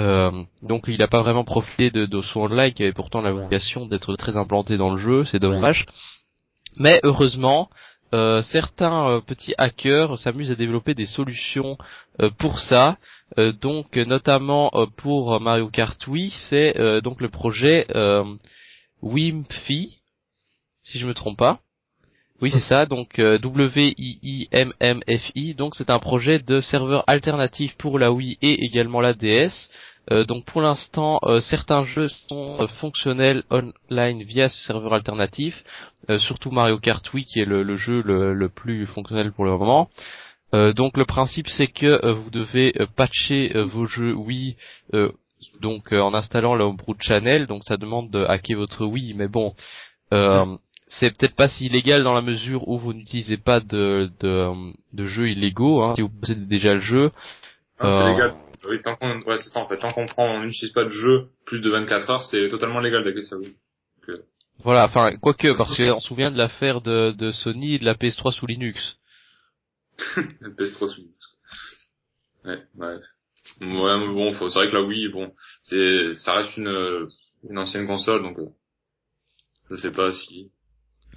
Euh, 0.00 0.30
donc 0.62 0.84
il 0.88 0.98
n'a 0.98 1.06
pas 1.06 1.22
vraiment 1.22 1.44
profité 1.44 1.90
de, 1.90 2.06
de 2.06 2.22
son 2.22 2.40
online 2.40 2.72
qui 2.72 2.82
avait 2.82 2.92
pourtant 2.92 3.20
la 3.20 3.32
vocation 3.32 3.86
d'être 3.86 4.16
très 4.16 4.36
implanté 4.36 4.76
dans 4.76 4.90
le 4.90 4.98
jeu, 4.98 5.24
c'est 5.26 5.38
dommage. 5.38 5.86
Mais 6.76 7.00
heureusement, 7.04 7.70
euh, 8.14 8.42
certains 8.42 9.22
petits 9.26 9.54
hackers 9.58 10.18
s'amusent 10.18 10.50
à 10.50 10.54
développer 10.56 10.94
des 10.94 11.06
solutions 11.06 11.78
pour 12.38 12.58
ça. 12.58 12.98
donc 13.60 13.96
notamment 13.96 14.70
pour 14.96 15.40
Mario 15.40 15.68
Kart 15.68 16.06
Wii, 16.06 16.30
c'est 16.48 16.74
donc 17.02 17.20
le 17.20 17.28
projet 17.28 17.86
Wimpfi, 19.02 19.98
si 20.82 20.98
je 20.98 21.06
me 21.06 21.14
trompe 21.14 21.38
pas. 21.38 21.60
Oui, 22.42 22.50
c'est 22.50 22.60
ça. 22.60 22.86
Donc 22.86 23.18
euh, 23.20 23.38
W-I-I-M-M-F-I. 23.38 23.94
Donc 25.54 25.76
c'est 25.76 25.90
un 25.90 26.00
projet 26.00 26.40
de 26.40 26.60
serveur 26.60 27.04
alternatif 27.06 27.76
pour 27.78 28.00
la 28.00 28.10
Wii 28.12 28.36
et 28.42 28.64
également 28.64 29.00
la 29.00 29.14
DS. 29.14 29.70
Euh, 30.10 30.24
donc 30.24 30.44
pour 30.46 30.60
l'instant, 30.60 31.20
euh, 31.22 31.38
certains 31.40 31.84
jeux 31.84 32.08
sont 32.28 32.66
fonctionnels 32.80 33.44
online 33.50 34.24
via 34.24 34.48
ce 34.48 34.60
serveur 34.66 34.92
alternatif, 34.92 35.54
surtout 36.18 36.50
Mario 36.50 36.78
Kart 36.78 37.14
Wii 37.14 37.24
qui 37.24 37.38
est 37.38 37.44
le, 37.44 37.76
jeu 37.76 38.02
le, 38.02 38.48
plus 38.48 38.86
fonctionnel 38.86 39.30
pour 39.30 39.44
le 39.44 39.52
moment. 39.52 39.88
Donc 40.52 40.96
le 40.96 41.04
principe 41.04 41.48
c'est 41.48 41.66
que 41.66 42.10
vous 42.12 42.30
devez 42.30 42.74
patcher 42.96 43.52
vos 43.54 43.86
jeux 43.86 44.14
Wii 44.14 44.56
donc 45.60 45.92
en 45.92 46.14
installant 46.14 46.54
le 46.54 46.64
Homebrew 46.64 46.94
Channel. 47.00 47.46
Donc 47.46 47.64
ça 47.64 47.76
demande 47.76 48.10
de 48.10 48.24
hacker 48.24 48.58
votre 48.58 48.84
Wii, 48.84 49.14
mais 49.14 49.28
bon 49.28 49.54
c'est 50.98 51.16
peut-être 51.16 51.36
pas 51.36 51.48
si 51.48 51.66
illégal 51.66 52.04
dans 52.04 52.14
la 52.14 52.20
mesure 52.20 52.68
où 52.68 52.78
vous 52.78 52.92
n'utilisez 52.92 53.38
pas 53.38 53.60
de, 53.60 54.10
de, 54.20 54.50
de 54.92 55.06
jeux 55.06 55.30
illégaux, 55.30 55.82
hein, 55.82 55.94
si 55.96 56.02
vous 56.02 56.10
possédez 56.10 56.44
déjà 56.46 56.74
le 56.74 56.80
jeu. 56.80 57.10
Ah, 57.78 57.88
c'est 57.88 58.08
euh, 58.08 58.12
légal. 58.12 58.34
Oui, 58.68 58.80
tant 58.82 58.96
qu'on, 58.96 59.22
ouais, 59.22 59.38
c'est 59.38 59.48
ça, 59.48 59.60
en 59.60 59.68
fait. 59.68 59.78
Tant 59.78 59.92
qu'on 59.92 60.06
prend, 60.06 60.36
on 60.36 60.44
n'utilise 60.44 60.72
pas 60.72 60.84
de 60.84 60.90
jeu 60.90 61.28
plus 61.46 61.60
de 61.60 61.70
24 61.70 62.10
heures, 62.10 62.24
c'est 62.24 62.48
totalement 62.50 62.80
légal 62.80 63.04
d'hacker 63.04 63.24
ça, 63.24 63.36
oui. 63.38 63.56
Voilà, 64.64 64.84
enfin, 64.84 65.16
quoique, 65.16 65.56
parce 65.56 65.76
qu'on 65.76 66.00
se 66.00 66.06
souvient 66.06 66.30
de 66.30 66.38
l'affaire 66.38 66.82
de, 66.82 67.12
de 67.12 67.32
Sony 67.32 67.74
et 67.74 67.78
de 67.78 67.84
la 67.84 67.94
PS3 67.94 68.32
sous 68.32 68.46
Linux. 68.46 68.96
la 70.40 70.48
PS3 70.50 70.86
sous 70.88 71.00
Linux. 71.00 71.36
Ouais, 72.44 72.58
ouais. 72.76 72.96
Ouais, 73.60 73.98
mais 73.98 74.14
bon, 74.14 74.32
c'est 74.48 74.58
vrai 74.58 74.68
que 74.70 74.74
là, 74.74 74.82
oui, 74.82 75.08
bon, 75.08 75.32
c'est, 75.60 76.14
ça 76.14 76.34
reste 76.34 76.56
une, 76.56 77.08
une 77.48 77.58
ancienne 77.58 77.86
console, 77.86 78.22
donc, 78.22 78.38
euh, 78.38 78.48
je 79.70 79.76
sais 79.76 79.90
pas 79.90 80.12
si, 80.12 80.50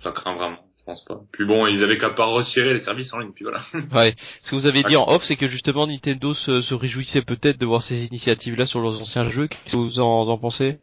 ça 0.04 0.12
craint 0.12 0.36
vraiment. 0.36 0.60
pense 0.86 1.04
pas. 1.06 1.20
Puis 1.32 1.46
bon, 1.46 1.66
ils 1.68 1.84
avaient 1.84 1.98
qu'à 1.98 2.12
pas 2.12 2.26
retirer 2.26 2.74
les 2.74 2.80
services 2.80 3.14
en 3.14 3.20
ligne, 3.20 3.32
puis 3.34 3.44
voilà. 3.44 3.62
Ouais. 3.94 4.14
Ce 4.44 4.52
que 4.52 4.56
vous 4.56 4.68
avez 4.68 4.84
dit 4.84 4.96
en 4.96 5.08
off, 5.08 5.24
c'est 5.24 5.36
que 5.36 5.48
justement 5.48 5.88
Nintendo 5.88 6.34
se, 6.34 6.62
se 6.62 6.74
réjouissait 6.74 7.24
peut-être 7.24 7.60
de 7.60 7.66
voir 7.66 7.82
ces 7.82 8.06
initiatives-là 8.06 8.66
sur 8.66 8.80
leurs 8.82 9.02
anciens 9.02 9.30
jeux. 9.30 9.48
Qu'est-ce 9.48 9.72
que 9.72 9.78
vous 9.78 10.00
en, 10.00 10.28
en 10.28 10.38
pensez? 10.38 10.80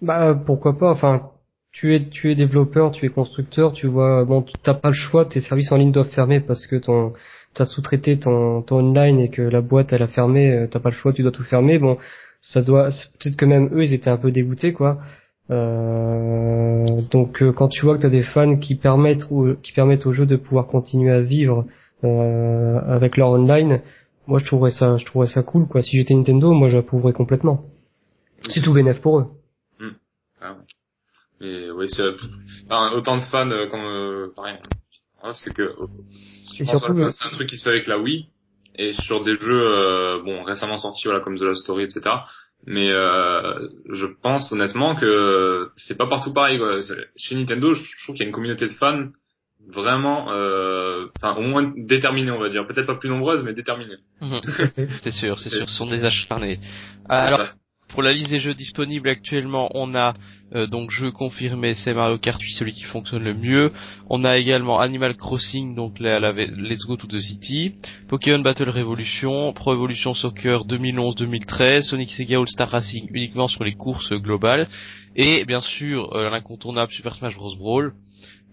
Bah 0.00 0.34
pourquoi 0.34 0.78
pas. 0.78 0.90
Enfin, 0.90 1.30
tu 1.74 1.94
es 1.94 2.08
tu 2.08 2.30
es 2.30 2.34
développeur, 2.36 2.92
tu 2.92 3.04
es 3.04 3.08
constructeur, 3.08 3.72
tu 3.72 3.88
vois. 3.88 4.24
Bon, 4.24 4.44
t'as 4.62 4.74
pas 4.74 4.88
le 4.90 4.94
choix. 4.94 5.26
Tes 5.26 5.40
services 5.40 5.72
en 5.72 5.76
ligne 5.76 5.90
doivent 5.92 6.08
fermer 6.08 6.40
parce 6.40 6.66
que 6.68 6.76
ton 6.76 7.12
t'as 7.52 7.66
sous-traité 7.66 8.18
ton 8.18 8.62
ton 8.62 8.76
online 8.78 9.18
et 9.20 9.28
que 9.28 9.42
la 9.42 9.60
boîte 9.60 9.92
elle 9.92 10.02
a 10.02 10.06
fermé. 10.08 10.50
euh, 10.52 10.66
T'as 10.70 10.78
pas 10.80 10.90
le 10.90 10.94
choix, 10.94 11.12
tu 11.12 11.22
dois 11.22 11.32
tout 11.32 11.42
fermer. 11.44 11.78
Bon, 11.78 11.98
ça 12.40 12.62
doit. 12.62 12.88
Peut-être 13.20 13.36
que 13.36 13.44
même 13.44 13.68
eux 13.74 13.82
ils 13.84 13.92
étaient 13.92 14.08
un 14.10 14.16
peu 14.18 14.30
dégoûtés 14.30 14.72
quoi. 14.72 14.98
Euh, 15.50 16.86
donc 17.10 17.42
euh, 17.42 17.52
quand 17.52 17.68
tu 17.68 17.84
vois 17.84 17.96
que 17.96 18.00
tu 18.02 18.06
as 18.06 18.10
des 18.10 18.22
fans 18.22 18.56
qui 18.56 18.76
permettent 18.76 19.26
ou 19.30 19.54
qui 19.62 19.72
permettent 19.72 20.06
au 20.06 20.12
jeu 20.12 20.26
de 20.26 20.36
pouvoir 20.36 20.68
continuer 20.68 21.12
à 21.12 21.20
vivre 21.20 21.66
avec 22.02 23.16
leur 23.16 23.30
online, 23.30 23.80
moi 24.26 24.38
je 24.38 24.44
trouverais 24.46 24.70
ça 24.70 24.96
je 24.98 25.04
trouverais 25.06 25.26
ça 25.28 25.42
cool 25.42 25.66
quoi. 25.66 25.82
Si 25.82 25.96
j'étais 25.96 26.14
Nintendo, 26.14 26.52
moi 26.52 26.68
j'approuverais 26.68 27.14
complètement. 27.14 27.62
C'est 28.48 28.60
tout 28.62 28.74
bénéf 28.74 29.00
pour 29.00 29.18
eux. 29.20 29.26
Mais 31.40 31.70
oui, 31.70 31.86
c'est 31.90 32.08
enfin, 32.70 32.92
autant 32.92 33.16
de 33.16 33.22
fans 33.22 33.50
euh, 33.50 33.66
comme 33.68 33.80
euh. 33.80 34.28
Ouais, 34.36 34.58
c'est 35.34 35.52
que 35.54 35.62
euh, 35.62 35.74
je 36.54 36.62
Et 36.62 36.66
pense 36.66 36.70
surtout, 36.80 36.92
que 36.94 36.98
le- 37.06 37.12
c'est 37.12 37.26
un 37.26 37.30
truc 37.30 37.48
qui 37.48 37.56
se 37.56 37.64
fait 37.64 37.70
avec 37.70 37.86
la 37.86 37.98
Wii 37.98 38.26
et 38.76 38.92
sur 38.92 39.22
des 39.24 39.36
jeux 39.36 39.62
euh, 39.66 40.22
bon 40.22 40.42
récemment 40.42 40.78
sortis 40.78 41.04
voilà 41.04 41.20
comme 41.20 41.38
The 41.38 41.42
Last 41.42 41.62
Story 41.62 41.84
etc. 41.84 42.02
Mais 42.66 42.90
euh, 42.90 43.68
je 43.92 44.06
pense 44.22 44.50
honnêtement 44.52 44.96
que 44.96 45.70
c'est 45.76 45.98
pas 45.98 46.06
partout 46.08 46.32
pareil. 46.32 46.58
Quoi. 46.58 46.78
Chez 47.16 47.34
Nintendo, 47.34 47.72
je 47.74 47.82
trouve 48.04 48.14
qu'il 48.16 48.22
y 48.22 48.26
a 48.26 48.28
une 48.28 48.32
communauté 48.34 48.66
de 48.66 48.72
fans 48.72 49.08
vraiment, 49.66 50.30
euh, 50.32 51.06
enfin 51.16 51.36
au 51.36 51.42
moins 51.42 51.72
déterminée 51.76 52.30
on 52.30 52.38
va 52.38 52.48
dire. 52.48 52.66
Peut-être 52.66 52.86
pas 52.86 52.96
plus 52.96 53.08
nombreuse 53.08 53.42
mais 53.44 53.54
déterminée. 53.54 53.96
C'est 55.02 55.10
sûr, 55.10 55.38
c'est 55.38 55.50
sûr, 55.50 55.68
ce 55.68 55.76
sont 55.76 55.86
des 55.86 56.04
acharnés. 56.04 56.58
Alors, 57.08 57.40
pour 57.94 58.02
la 58.02 58.12
liste 58.12 58.30
des 58.30 58.40
jeux 58.40 58.54
disponibles 58.54 59.08
actuellement, 59.08 59.70
on 59.74 59.94
a 59.94 60.14
euh, 60.54 60.66
donc 60.66 60.90
jeu 60.90 61.12
confirmé, 61.12 61.74
c'est 61.74 61.94
Mario 61.94 62.18
Kart 62.18 62.40
8, 62.40 62.50
celui 62.54 62.72
qui 62.72 62.82
fonctionne 62.84 63.22
le 63.22 63.34
mieux. 63.34 63.72
On 64.10 64.24
a 64.24 64.36
également 64.36 64.80
Animal 64.80 65.16
Crossing, 65.16 65.76
donc 65.76 66.00
la, 66.00 66.18
la- 66.18 66.32
Let's 66.32 66.84
Go 66.86 66.96
to 66.96 67.06
the 67.06 67.20
City, 67.20 67.76
Pokémon 68.08 68.40
Battle 68.40 68.68
Revolution, 68.68 69.52
Pro 69.52 69.72
Evolution 69.74 70.12
Soccer 70.14 70.64
2011-2013, 70.66 71.82
Sonic 71.82 72.10
Sega 72.10 72.38
All 72.38 72.48
Star 72.48 72.68
Racing 72.68 73.08
uniquement 73.12 73.46
sur 73.48 73.62
les 73.64 73.74
courses 73.74 74.12
globales, 74.12 74.68
et 75.16 75.44
bien 75.44 75.60
sûr 75.60 76.14
euh, 76.16 76.28
l'incontournable 76.30 76.92
Super 76.92 77.14
Smash 77.14 77.36
Bros 77.36 77.56
Brawl. 77.56 77.92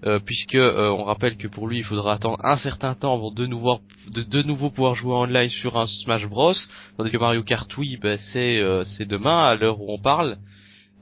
Euh, 0.05 0.19
puisque 0.25 0.55
euh, 0.55 0.89
on 0.89 1.03
rappelle 1.03 1.37
que 1.37 1.47
pour 1.47 1.67
lui 1.67 1.79
il 1.79 1.83
faudra 1.83 2.13
attendre 2.13 2.37
un 2.43 2.57
certain 2.57 2.95
temps 2.95 3.13
avant 3.13 3.31
de 3.31 3.45
nouveau 3.45 3.79
de, 4.09 4.23
de 4.23 4.41
nouveau 4.41 4.69
pouvoir 4.71 4.95
jouer 4.95 5.13
en 5.13 5.25
live 5.25 5.51
sur 5.51 5.77
un 5.77 5.85
Smash 5.85 6.25
Bros. 6.25 6.53
Tandis 6.97 7.11
que 7.11 7.17
Mario 7.17 7.43
Kart 7.43 7.69
oui 7.77 7.97
ben, 8.01 8.17
c'est 8.17 8.59
euh, 8.59 8.83
demain 9.01 9.43
à 9.47 9.55
l'heure 9.55 9.79
où 9.79 9.93
on 9.93 9.99
parle 9.99 10.37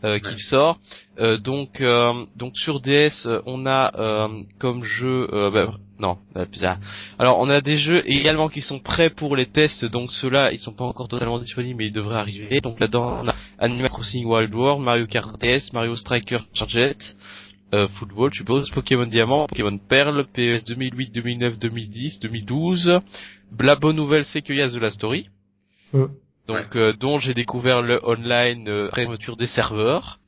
euh, 0.03 0.19
qu'il 0.19 0.39
sort. 0.39 0.79
Euh, 1.19 1.37
donc 1.37 1.81
euh, 1.81 2.25
donc 2.37 2.57
sur 2.57 2.79
DS 2.79 3.27
on 3.45 3.65
a 3.65 3.91
euh, 3.99 4.27
comme 4.57 4.83
jeu 4.83 5.27
euh, 5.33 5.51
ben, 5.51 5.73
non 5.99 6.17
bizarre. 6.49 6.77
alors 7.17 7.39
on 7.39 7.49
a 7.49 7.59
des 7.59 7.77
jeux 7.77 8.01
également 8.09 8.47
qui 8.47 8.61
sont 8.61 8.79
prêts 8.79 9.09
pour 9.09 9.35
les 9.35 9.47
tests 9.47 9.83
donc 9.83 10.09
ceux-là 10.13 10.53
ils 10.53 10.59
sont 10.59 10.71
pas 10.71 10.85
encore 10.85 11.09
totalement 11.09 11.39
disponibles 11.39 11.77
mais 11.77 11.87
ils 11.87 11.93
devraient 11.93 12.19
arriver. 12.19 12.61
Donc 12.61 12.79
là-dedans 12.79 13.19
on 13.23 13.27
a 13.27 13.35
Animal 13.59 13.89
Crossing 13.89 14.25
Wild 14.25 14.53
World 14.53 14.81
Mario 14.81 15.07
Kart 15.07 15.37
DS 15.41 15.73
Mario 15.73 15.95
Striker 15.97 16.39
Charget 16.53 16.95
euh, 17.73 17.87
football, 17.99 18.31
je 18.33 18.39
suppose, 18.39 18.69
Pokémon 18.71 19.05
Diamant, 19.05 19.47
Pokémon 19.47 19.77
Perle, 19.77 20.25
PES 20.33 20.65
2008, 20.65 21.11
2009, 21.11 21.59
2010, 21.59 22.19
2012. 22.19 22.99
La 23.59 23.75
bonne 23.75 23.95
nouvelle, 23.95 24.25
c'est 24.25 24.41
qu'il 24.41 24.55
y 24.55 24.61
a 24.61 24.69
The 24.69 24.75
Last 24.75 24.95
Story. 24.95 25.29
Mm. 25.93 26.05
Donc, 26.47 26.75
euh, 26.75 26.93
dont 26.93 27.19
j'ai 27.19 27.33
découvert 27.33 27.81
le 27.81 27.99
online 28.03 28.67
euh, 28.67 28.89
fermeture 28.91 29.37
des 29.37 29.47
serveurs. 29.47 30.19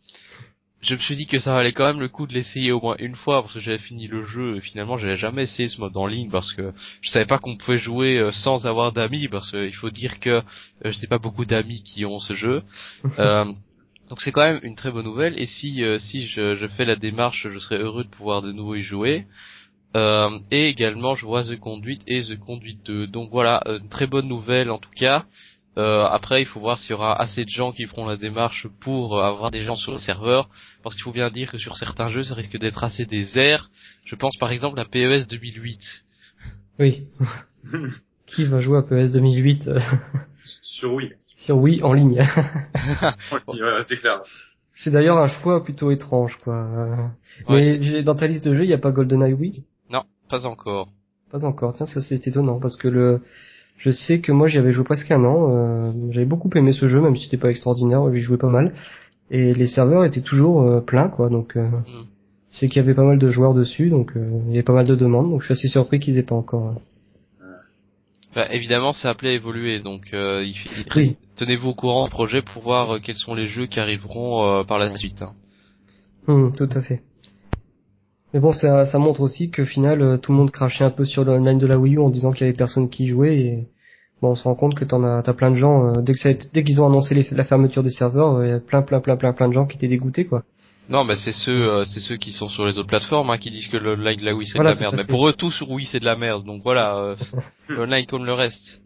Je 0.81 0.95
me 0.95 0.99
suis 0.99 1.15
dit 1.15 1.27
que 1.27 1.37
ça 1.37 1.53
valait 1.53 1.73
quand 1.73 1.85
même 1.85 1.99
le 1.99 2.09
coup 2.09 2.25
de 2.25 2.33
l'essayer 2.33 2.71
au 2.71 2.81
moins 2.81 2.95
une 2.97 3.15
fois 3.15 3.43
parce 3.43 3.53
que 3.53 3.59
j'avais 3.59 3.77
fini 3.77 4.07
le 4.07 4.25
jeu 4.25 4.57
et 4.57 4.61
finalement 4.61 4.97
j'avais 4.97 5.17
jamais 5.17 5.43
essayé 5.43 5.69
ce 5.69 5.79
mode 5.79 5.95
en 5.95 6.07
ligne 6.07 6.31
parce 6.31 6.51
que 6.53 6.73
je 7.01 7.09
savais 7.11 7.27
pas 7.27 7.37
qu'on 7.37 7.55
pouvait 7.55 7.77
jouer 7.77 8.17
euh, 8.17 8.31
sans 8.31 8.65
avoir 8.65 8.91
d'amis 8.91 9.27
parce 9.27 9.51
qu'il 9.51 9.75
faut 9.75 9.91
dire 9.91 10.19
que 10.19 10.29
euh, 10.29 10.41
je 10.91 10.99
n'ai 10.99 11.07
pas 11.07 11.19
beaucoup 11.19 11.45
d'amis 11.45 11.83
qui 11.83 12.03
ont 12.03 12.19
ce 12.19 12.33
jeu. 12.33 12.63
Donc 14.11 14.19
c'est 14.19 14.33
quand 14.33 14.45
même 14.45 14.59
une 14.63 14.75
très 14.75 14.91
bonne 14.91 15.05
nouvelle 15.05 15.39
et 15.39 15.45
si 15.45 15.85
euh, 15.85 15.97
si 15.97 16.27
je, 16.27 16.57
je 16.57 16.67
fais 16.67 16.83
la 16.83 16.97
démarche, 16.97 17.47
je 17.49 17.57
serais 17.59 17.77
heureux 17.77 18.03
de 18.03 18.09
pouvoir 18.09 18.41
de 18.41 18.51
nouveau 18.51 18.75
y 18.75 18.83
jouer. 18.83 19.25
Euh, 19.95 20.37
et 20.51 20.67
également 20.67 21.15
je 21.15 21.25
vois 21.25 21.43
The 21.45 21.57
Conduit 21.57 22.01
et 22.07 22.21
The 22.21 22.37
Conduit 22.37 22.77
2. 22.83 23.07
Donc 23.07 23.29
voilà, 23.31 23.63
euh, 23.67 23.79
une 23.79 23.87
très 23.87 24.07
bonne 24.07 24.27
nouvelle 24.27 24.69
en 24.69 24.79
tout 24.79 24.91
cas. 24.93 25.23
Euh, 25.77 26.03
après 26.03 26.41
il 26.41 26.45
faut 26.45 26.59
voir 26.59 26.77
s'il 26.77 26.91
y 26.91 26.93
aura 26.93 27.21
assez 27.21 27.45
de 27.45 27.49
gens 27.49 27.71
qui 27.71 27.85
feront 27.85 28.05
la 28.05 28.17
démarche 28.17 28.67
pour 28.81 29.17
euh, 29.17 29.23
avoir 29.23 29.49
des 29.49 29.63
gens 29.63 29.75
sur 29.75 29.93
le 29.93 29.97
serveur. 29.97 30.49
Parce 30.83 30.93
qu'il 30.95 31.05
faut 31.05 31.13
bien 31.13 31.29
dire 31.29 31.49
que 31.49 31.57
sur 31.57 31.77
certains 31.77 32.11
jeux 32.11 32.23
ça 32.23 32.35
risque 32.35 32.59
d'être 32.59 32.83
assez 32.83 33.05
désert. 33.05 33.69
Je 34.03 34.15
pense 34.15 34.35
par 34.35 34.51
exemple 34.51 34.77
à 34.81 34.83
PES 34.83 35.25
2008. 35.29 35.79
Oui. 36.79 37.05
Qui 38.25 38.43
va 38.43 38.59
jouer 38.59 38.79
à 38.79 38.81
PES 38.81 39.13
2008 39.13 39.69
euh, 39.69 39.79
Sur 40.61 40.95
Wii. 40.95 41.13
Sur 41.45 41.57
Wii 41.57 41.81
en 41.83 41.93
ligne 41.93 42.19
Ouais, 43.31 43.83
c'est 43.87 43.97
clair. 43.97 44.21
C'est 44.73 44.91
d'ailleurs 44.91 45.17
un 45.17 45.27
choix 45.27 45.63
plutôt 45.63 45.91
étrange, 45.91 46.37
quoi. 46.43 46.67
Mais 47.49 47.81
j'ai- 47.81 48.03
dans 48.03 48.15
ta 48.15 48.27
liste 48.27 48.45
de 48.45 48.53
jeux, 48.53 48.63
il 48.63 48.67
n'y 48.67 48.73
a 48.73 48.77
pas 48.79 48.91
GoldenEye 48.91 49.33
Wii? 49.33 49.63
Non, 49.89 50.03
pas 50.29 50.45
encore. 50.45 50.87
Pas 51.31 51.43
encore. 51.45 51.73
Tiens, 51.75 51.85
ça 51.85 52.01
c'est 52.01 52.25
étonnant 52.27 52.59
parce 52.59 52.77
que 52.77 52.87
le, 52.87 53.21
je 53.77 53.91
sais 53.91 54.19
que 54.21 54.31
moi 54.31 54.47
j'y 54.47 54.57
avais 54.57 54.71
joué 54.71 54.83
presque 54.85 55.11
un 55.11 55.23
an. 55.23 55.49
euh, 55.55 55.91
J'avais 56.11 56.25
beaucoup 56.25 56.49
aimé 56.55 56.73
ce 56.73 56.87
jeu, 56.87 57.01
même 57.01 57.15
si 57.15 57.25
c'était 57.25 57.37
pas 57.37 57.49
extraordinaire. 57.49 58.11
J'y 58.13 58.19
jouais 58.21 58.37
pas 58.37 58.49
mal. 58.49 58.73
Et 59.29 59.53
les 59.53 59.67
serveurs 59.67 60.03
étaient 60.05 60.21
toujours 60.21 60.61
euh, 60.61 60.81
pleins, 60.81 61.09
quoi. 61.09 61.29
Donc 61.29 61.55
euh, 61.57 61.67
Mm. 61.69 62.05
c'est 62.49 62.67
qu'il 62.67 62.77
y 62.81 62.83
avait 62.85 62.93
pas 62.95 63.03
mal 63.05 63.17
de 63.19 63.27
joueurs 63.29 63.53
dessus, 63.53 63.89
donc 63.89 64.15
euh, 64.17 64.39
il 64.47 64.49
y 64.51 64.53
avait 64.55 64.63
pas 64.63 64.73
mal 64.73 64.85
de 64.87 64.95
demandes. 64.95 65.29
Donc 65.29 65.41
je 65.41 65.45
suis 65.45 65.53
assez 65.53 65.67
surpris 65.69 65.99
qu'ils 65.99 66.17
aient 66.17 66.23
pas 66.23 66.35
encore. 66.35 66.75
Bah, 68.35 68.47
évidemment, 68.51 68.93
c'est 68.93 69.07
appelé 69.07 69.31
à 69.31 69.33
évoluer, 69.33 69.79
donc 69.79 70.13
euh, 70.13 70.45
il, 70.45 70.55
Oui. 70.95 71.17
tenez-vous 71.35 71.69
au 71.69 71.73
courant 71.75 72.05
du 72.05 72.11
projet 72.11 72.41
pour 72.41 72.63
voir 72.63 72.95
euh, 72.95 72.99
quels 72.99 73.17
sont 73.17 73.33
les 73.35 73.47
jeux 73.47 73.65
qui 73.65 73.79
arriveront 73.79 74.45
euh, 74.59 74.63
par 74.63 74.79
la 74.79 74.95
suite. 74.95 75.21
hein. 75.21 75.33
Hum, 76.27 76.53
tout 76.55 76.69
à 76.73 76.81
fait. 76.81 77.01
Mais 78.33 78.39
bon, 78.39 78.53
ça, 78.53 78.85
ça 78.85 78.99
montre 78.99 79.19
aussi 79.21 79.51
que 79.51 79.63
au 79.63 79.65
final, 79.65 80.01
euh, 80.01 80.17
tout 80.17 80.31
le 80.31 80.37
monde 80.37 80.51
crachait 80.51 80.85
un 80.85 80.91
peu 80.91 81.03
sur 81.03 81.25
l'online 81.25 81.57
de 81.57 81.67
la 81.67 81.77
Wii 81.77 81.95
U 81.95 81.99
en 81.99 82.09
disant 82.09 82.31
qu'il 82.31 82.45
y 82.45 82.49
avait 82.49 82.55
personne 82.57 82.89
qui 82.89 83.03
y 83.03 83.07
jouait. 83.09 83.37
Et 83.37 83.67
bon, 84.21 84.29
on 84.29 84.35
se 84.35 84.43
rend 84.43 84.55
compte 84.55 84.75
que 84.75 84.85
t'en 84.85 85.03
as, 85.03 85.21
t'as 85.23 85.33
plein 85.33 85.51
de 85.51 85.55
gens. 85.57 85.87
euh, 85.87 86.01
dès 86.01 86.13
que 86.13 86.19
ça 86.19 86.29
dès 86.53 86.63
qu'ils 86.63 86.81
ont 86.81 86.85
annoncé 86.87 87.13
les- 87.13 87.27
la 87.31 87.43
fermeture 87.43 87.83
des 87.83 87.89
serveurs, 87.89 88.41
il 88.45 88.49
y 88.49 88.53
a 88.53 88.59
plein, 88.61 88.83
plein, 88.83 89.01
plein, 89.01 89.17
plein, 89.17 89.33
plein 89.33 89.49
de 89.49 89.53
gens 89.53 89.65
qui 89.65 89.75
étaient 89.75 89.89
dégoûtés, 89.89 90.25
quoi. 90.25 90.43
Non, 90.91 91.05
bah 91.05 91.15
c'est 91.15 91.31
ceux, 91.31 91.51
euh, 91.71 91.83
c'est 91.85 92.01
ceux 92.01 92.17
qui 92.17 92.33
sont 92.33 92.49
sur 92.49 92.65
les 92.65 92.77
autres 92.77 92.87
plateformes 92.89 93.29
hein, 93.29 93.37
qui 93.37 93.49
disent 93.49 93.67
que 93.69 93.77
le 93.77 93.93
online 93.93 94.19
de 94.19 94.25
la 94.25 94.35
Wii 94.35 94.47
c'est 94.47 94.57
Voilà, 94.57 94.71
de 94.73 94.75
la 94.75 94.81
merde. 94.81 94.95
Mais 94.97 95.05
pour 95.05 95.27
eux, 95.27 95.33
tout 95.33 95.51
sur 95.51 95.69
Wii 95.71 95.85
c'est 95.87 95.99
de 96.01 96.05
la 96.05 96.15
merde. 96.15 96.43
Donc 96.45 96.61
voilà, 96.63 96.97
euh, 96.97 97.15
l'online 97.69 98.05
comme 98.05 98.25
le 98.25 98.33
reste. 98.33 98.81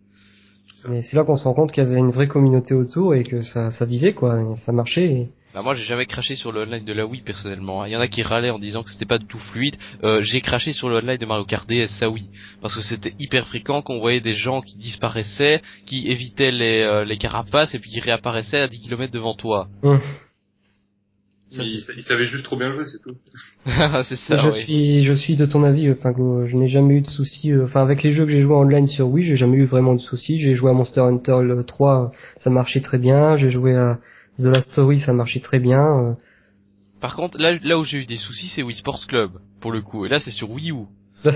Mais 0.88 1.02
c'est 1.02 1.18
là 1.18 1.24
qu'on 1.24 1.36
se 1.36 1.44
rend 1.46 1.56
compte 1.56 1.72
qu'il 1.72 1.84
y 1.84 1.88
avait 1.88 1.98
une 1.98 2.12
vraie 2.12 2.28
communauté 2.28 2.76
autour 2.76 3.16
et 3.16 3.24
que 3.24 3.42
ça, 3.42 3.72
ça 3.72 3.86
vivait, 3.86 4.14
quoi. 4.14 4.40
et 4.40 4.56
ça 4.58 4.72
marchait. 4.72 5.06
et- 5.06 5.30
Bah 5.56 5.62
moi 5.64 5.74
j'ai 5.74 5.82
jamais 5.84 6.06
craché 6.06 6.36
sur 6.36 6.52
le 6.52 6.62
online 6.62 6.86
de 6.86 6.94
la 6.94 7.08
Wii 7.08 7.22
personnellement. 7.24 7.82
hein. 7.82 7.88
Il 7.88 7.94
y 7.94 7.96
en 7.96 8.02
a 8.02 8.08
qui 8.08 8.22
râlaient 8.22 8.52
en 8.52 8.60
disant 8.60 8.84
que 8.84 8.92
c'était 8.92 9.06
pas 9.06 9.18
du 9.18 9.26
tout 9.26 9.40
fluide. 9.40 9.76
Euh, 10.04 10.22
j'ai 10.22 10.42
craché 10.42 10.74
sur 10.74 10.90
le 10.90 10.98
online 10.98 11.18
de 11.18 11.26
Mario 11.26 11.46
Kart 11.46 11.68
DS, 11.68 11.88
ça 11.98 12.08
oui, 12.10 12.26
parce 12.62 12.76
que 12.76 12.82
c'était 12.82 13.14
hyper 13.20 13.48
fréquent 13.48 13.82
qu'on 13.82 14.00
voyait 14.00 14.22
des 14.22 14.34
gens 14.34 14.62
qui 14.62 14.78
disparaissaient, 14.78 15.62
qui 15.88 16.08
évitaient 16.12 16.52
les, 16.52 16.82
euh, 16.84 17.04
les 17.04 17.18
carapaces 17.18 17.74
et 17.74 17.80
puis 17.80 17.90
qui 17.90 18.00
réapparaissaient 18.02 18.60
à 18.60 18.68
10 18.68 18.80
km 18.82 19.12
devant 19.12 19.34
toi. 19.34 19.70
Hum. 19.82 20.00
Ça, 21.52 21.62
il, 21.64 21.80
il 21.98 22.04
savait 22.04 22.26
juste 22.26 22.44
trop 22.44 22.58
bien 22.58 22.72
jouer, 22.72 22.84
c'est 22.86 23.00
tout. 23.02 23.16
c'est 24.04 24.16
ça, 24.16 24.36
je 24.38 24.48
oui. 24.50 24.64
suis, 24.64 25.04
je 25.04 25.14
suis 25.14 25.36
de 25.36 25.46
ton 25.46 25.64
avis, 25.64 25.88
euh, 25.88 25.96
Pingo. 25.96 26.46
Je 26.48 26.56
n'ai 26.58 26.68
jamais 26.68 26.96
eu 26.96 27.02
de 27.02 27.10
soucis. 27.10 27.52
euh, 27.52 27.64
Enfin, 27.66 27.82
avec 27.82 28.04
les 28.04 28.12
jeux 28.12 28.26
que 28.26 28.32
j'ai 28.32 28.42
joués 28.42 28.56
online 28.56 28.88
sur 28.88 29.08
Wii, 29.08 29.24
j'ai 29.26 29.36
jamais 29.36 29.58
eu 29.58 29.66
vraiment 29.66 29.94
de 29.94 30.00
soucis. 30.00 30.40
J'ai 30.40 30.54
joué 30.54 30.72
à 30.72 30.74
Monster 30.74 31.02
Hunter 31.02 31.38
le 31.44 31.64
3, 31.64 32.12
ça 32.38 32.50
marchait 32.50 32.82
très 32.82 32.98
bien. 32.98 33.36
J'ai 33.36 33.50
joué 33.52 33.76
à 33.76 34.00
The 34.40 34.46
Last 34.46 34.72
Story, 34.72 35.00
ça 35.00 35.14
marchait 35.14 35.40
très 35.40 35.60
bien. 35.60 35.80
euh. 35.86 36.14
Par 37.00 37.16
contre, 37.16 37.38
là, 37.38 37.58
là 37.64 37.78
où 37.78 37.84
j'ai 37.84 38.00
eu 38.00 38.06
des 38.06 38.18
soucis, 38.18 38.48
c'est 38.48 38.64
Wii 38.64 38.76
Sports 38.78 39.06
Club, 39.08 39.32
pour 39.62 39.72
le 39.72 39.82
coup. 39.82 40.06
Et 40.06 40.10
là, 40.10 40.20
c'est 40.20 40.32
sur 40.32 40.50
Wii 40.50 40.72
U. 40.72 40.86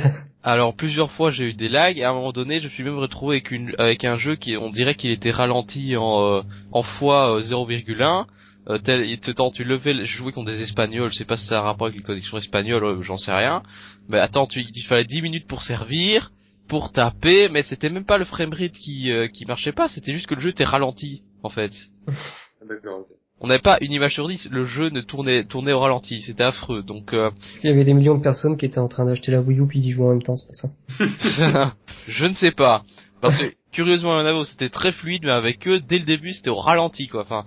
Alors, 0.43 0.75
plusieurs 0.75 1.11
fois, 1.11 1.31
j'ai 1.31 1.45
eu 1.49 1.53
des 1.53 1.69
lags, 1.69 1.97
et 1.97 2.03
à 2.03 2.09
un 2.09 2.13
moment 2.13 2.31
donné, 2.31 2.59
je 2.59 2.65
me 2.65 2.69
suis 2.71 2.83
même 2.83 2.97
retrouvé 2.97 3.35
avec 3.37 3.51
une, 3.51 3.73
avec 3.77 4.03
un 4.05 4.17
jeu 4.17 4.35
qui, 4.35 4.55
on 4.57 4.69
dirait 4.71 4.95
qu'il 4.95 5.11
était 5.11 5.31
ralenti 5.31 5.95
en, 5.97 6.21
euh, 6.37 6.41
en 6.71 6.81
fois 6.83 7.35
euh, 7.37 7.41
0,1. 7.41 8.25
Euh, 8.69 8.77
tel, 8.77 9.05
il 9.07 9.19
te 9.19 9.31
tente, 9.31 9.55
tu 9.55 9.63
levais, 9.63 9.93
le- 9.93 10.05
je 10.05 10.17
jouais 10.17 10.31
contre 10.31 10.51
des 10.51 10.61
Espagnols, 10.61 11.09
je 11.11 11.15
sais 11.17 11.25
pas 11.25 11.37
si 11.37 11.47
ça 11.47 11.57
a 11.57 11.61
un 11.61 11.63
rapport 11.63 11.87
avec 11.87 11.97
les 11.97 12.03
connexions 12.03 12.37
espagnoles, 12.37 12.83
euh, 12.83 13.01
j'en 13.01 13.17
sais 13.17 13.33
rien. 13.33 13.63
Mais 14.07 14.19
attends, 14.19 14.45
tu, 14.45 14.61
il 14.61 14.83
fallait 14.83 15.05
10 15.05 15.21
minutes 15.23 15.47
pour 15.47 15.63
servir, 15.63 16.31
pour 16.67 16.91
taper, 16.91 17.49
mais 17.49 17.63
c'était 17.63 17.89
même 17.89 18.05
pas 18.05 18.19
le 18.19 18.25
framerate 18.25 18.73
qui, 18.73 19.11
euh, 19.11 19.27
qui 19.27 19.45
marchait 19.45 19.71
pas, 19.71 19.89
c'était 19.89 20.13
juste 20.13 20.27
que 20.27 20.35
le 20.35 20.41
jeu 20.41 20.49
était 20.49 20.65
ralenti, 20.65 21.23
en 21.41 21.49
fait. 21.49 21.71
D'accord, 22.69 23.05
on 23.41 23.47
n'avait 23.47 23.61
pas 23.61 23.77
une 23.81 23.93
image 23.93 24.13
sur 24.15 24.27
10, 24.27 24.49
le 24.51 24.65
jeu 24.65 24.89
ne 24.89 24.99
tournait 24.99 25.45
tournait 25.45 25.71
au 25.71 25.79
ralenti, 25.79 26.21
c'était 26.23 26.43
affreux. 26.43 26.83
Donc 26.83 27.13
euh, 27.13 27.29
Parce 27.31 27.59
qu'il 27.59 27.69
y 27.69 27.73
avait 27.73 27.85
des 27.85 27.93
millions 27.93 28.17
de 28.17 28.21
personnes 28.21 28.57
qui 28.57 28.65
étaient 28.65 28.79
en 28.79 28.89
train 28.89 29.05
d'acheter 29.05 29.31
la 29.31 29.39
Wii 29.39 29.59
U 29.61 29.65
puis 29.67 29.79
d'y 29.79 29.91
jouer 29.91 30.07
en 30.07 30.09
même 30.09 30.21
temps, 30.21 30.35
c'est 30.35 30.45
pour 30.45 30.55
ça. 30.55 30.67
je 32.07 32.25
ne 32.25 32.33
sais 32.33 32.51
pas 32.51 32.83
parce 33.21 33.37
que 33.37 33.53
curieusement 33.71 34.17
il 34.19 34.23
y 34.23 34.25
en 34.25 34.29
avait 34.29 34.37
où 34.39 34.43
c'était 34.43 34.69
très 34.69 34.91
fluide 34.91 35.23
mais 35.23 35.31
avec 35.31 35.67
eux 35.67 35.79
dès 35.79 35.99
le 35.99 36.05
début 36.05 36.33
c'était 36.33 36.49
au 36.49 36.55
ralenti 36.59 37.07
quoi. 37.07 37.21
Enfin 37.23 37.45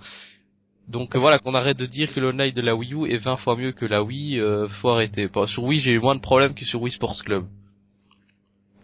donc 0.93 1.15
euh, 1.15 1.19
voilà 1.19 1.39
qu'on 1.39 1.55
arrête 1.55 1.77
de 1.77 1.85
dire 1.87 2.13
que 2.13 2.19
l'online 2.21 2.53
de 2.53 2.61
la 2.61 2.75
Wii 2.75 2.93
U 2.93 3.05
est 3.11 3.17
20 3.17 3.37
fois 3.37 3.57
mieux 3.57 3.73
que 3.73 3.85
la 3.85 4.01
Wii, 4.03 4.39
euh, 4.39 4.67
faut 4.79 4.89
arrêter. 4.89 5.27
Sur 5.47 5.63
Wii 5.65 5.79
j'ai 5.81 5.91
eu 5.91 5.99
moins 5.99 6.15
de 6.15 6.21
problèmes 6.21 6.53
que 6.53 6.63
sur 6.63 6.81
Wii 6.81 6.93
Sports 6.93 7.21
Club. 7.25 7.45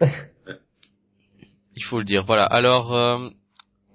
Il 1.76 1.84
faut 1.84 1.98
le 1.98 2.04
dire. 2.04 2.24
Voilà. 2.26 2.44
Alors 2.44 2.94
euh, 2.94 3.28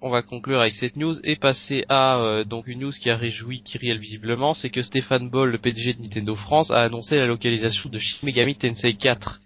on 0.02 0.10
va 0.10 0.22
conclure 0.22 0.60
avec 0.62 0.76
cette 0.76 0.96
news 0.96 1.16
et 1.24 1.36
passer 1.36 1.84
à 1.90 2.18
euh, 2.20 2.44
donc 2.44 2.68
une 2.68 2.80
news 2.80 2.92
qui 2.92 3.10
a 3.10 3.16
réjoui 3.16 3.62
Kyriel 3.64 4.00
visiblement, 4.00 4.54
c'est 4.54 4.70
que 4.70 4.82
Stéphane 4.82 5.30
Boll, 5.30 5.52
le 5.52 5.58
PDG 5.58 5.94
de 5.94 6.02
Nintendo 6.02 6.36
France, 6.36 6.72
a 6.72 6.82
annoncé 6.82 7.18
la 7.18 7.28
localisation 7.28 7.90
de 7.90 8.00
Shin 8.00 8.18
Megami 8.24 8.56
Tensei 8.56 8.96
4. 8.96 9.40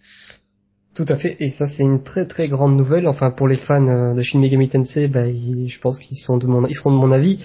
Tout 0.96 1.06
à 1.08 1.16
fait, 1.16 1.38
et 1.40 1.50
ça 1.50 1.68
c'est 1.68 1.84
une 1.84 2.04
très 2.04 2.26
très 2.28 2.48
grande 2.48 2.76
nouvelle. 2.76 3.08
Enfin 3.08 3.32
pour 3.32 3.48
les 3.48 3.56
fans 3.56 3.88
euh, 3.88 4.14
de 4.14 4.22
Shin 4.22 4.40
Megami 4.40 4.70
Tensei, 4.70 5.08
bah, 5.08 5.28
ils- 5.28 5.68
je 5.70 5.80
pense 5.80 5.98
qu'ils 6.00 6.18
sont 6.18 6.38
de 6.38 6.46
mon, 6.48 6.66
ils 6.68 6.76
seront 6.76 6.92
de 6.92 6.98
mon 6.98 7.12
avis. 7.12 7.44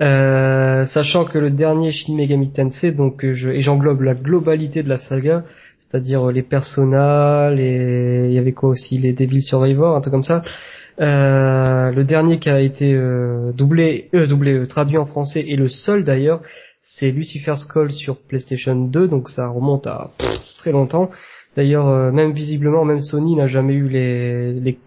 Euh, 0.00 0.84
sachant 0.86 1.24
que 1.24 1.38
le 1.38 1.50
dernier 1.50 1.92
Shin 1.92 2.16
Megami 2.16 2.52
Tensei, 2.52 2.90
donc 2.90 3.24
euh, 3.24 3.52
et 3.52 3.60
j'englobe 3.60 4.02
la 4.02 4.14
globalité 4.14 4.82
de 4.82 4.88
la 4.88 4.98
saga, 4.98 5.44
c'est-à-dire 5.78 6.28
euh, 6.28 6.32
les 6.32 6.42
personnages, 6.42 7.56
les, 7.56 8.26
il 8.28 8.34
y 8.34 8.38
avait 8.38 8.52
quoi 8.52 8.70
aussi, 8.70 8.98
les 8.98 9.12
Devil 9.12 9.40
Survivor, 9.40 9.96
un 9.96 10.00
truc 10.00 10.12
comme 10.12 10.24
ça. 10.24 10.42
Le 10.98 12.02
dernier 12.02 12.38
qui 12.40 12.50
a 12.50 12.60
été 12.60 12.92
euh, 12.92 13.52
doublé, 13.52 14.08
doublé, 14.12 14.66
traduit 14.66 14.98
en 14.98 15.06
français 15.06 15.44
et 15.46 15.56
le 15.56 15.68
seul 15.68 16.02
d'ailleurs, 16.02 16.40
c'est 16.82 17.10
Lucifer's 17.10 17.64
Call 17.66 17.92
sur 17.92 18.16
PlayStation 18.16 18.74
2, 18.74 19.08
donc 19.08 19.28
ça 19.28 19.48
remonte 19.48 19.86
à 19.86 20.10
très 20.58 20.72
longtemps. 20.72 21.10
D'ailleurs, 21.56 21.88
euh, 21.88 22.10
même 22.10 22.32
visiblement, 22.32 22.84
même 22.84 23.00
Sony 23.00 23.36
n'a 23.36 23.46
jamais 23.46 23.74
eu 23.74 23.88
les, 23.88 24.52
les 24.52 24.78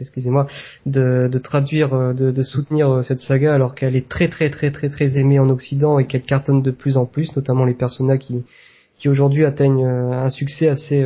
excusez-moi, 0.00 0.46
de, 0.84 1.38
traduire, 1.38 1.94
euh, 1.94 2.12
de, 2.12 2.42
soutenir 2.42 2.90
euh, 2.90 3.02
cette 3.02 3.20
saga 3.20 3.54
alors 3.54 3.74
qu'elle 3.74 3.94
est 3.94 4.08
très 4.08 4.28
très 4.28 4.50
très 4.50 4.72
très 4.72 4.88
très 4.88 5.16
aimée 5.16 5.38
en 5.38 5.48
Occident 5.48 5.98
et 5.98 6.06
qu'elle 6.06 6.22
cartonne 6.22 6.62
de 6.62 6.70
plus 6.70 6.96
en 6.96 7.06
plus, 7.06 7.34
notamment 7.36 7.64
les 7.64 7.74
personnages 7.74 8.18
qui, 8.18 9.08
aujourd'hui 9.08 9.44
atteignent 9.44 9.84
un 9.84 10.28
succès 10.28 10.68
assez 10.68 11.04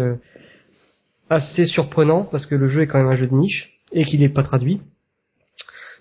assez 1.30 1.64
surprenant 1.64 2.24
parce 2.24 2.46
que 2.46 2.54
le 2.54 2.66
jeu 2.66 2.82
est 2.82 2.86
quand 2.86 2.98
même 2.98 3.08
un 3.08 3.14
jeu 3.14 3.26
de 3.26 3.34
niche 3.34 3.80
et 3.92 4.04
qu'il 4.04 4.20
n'est 4.20 4.28
pas 4.28 4.42
traduit. 4.42 4.80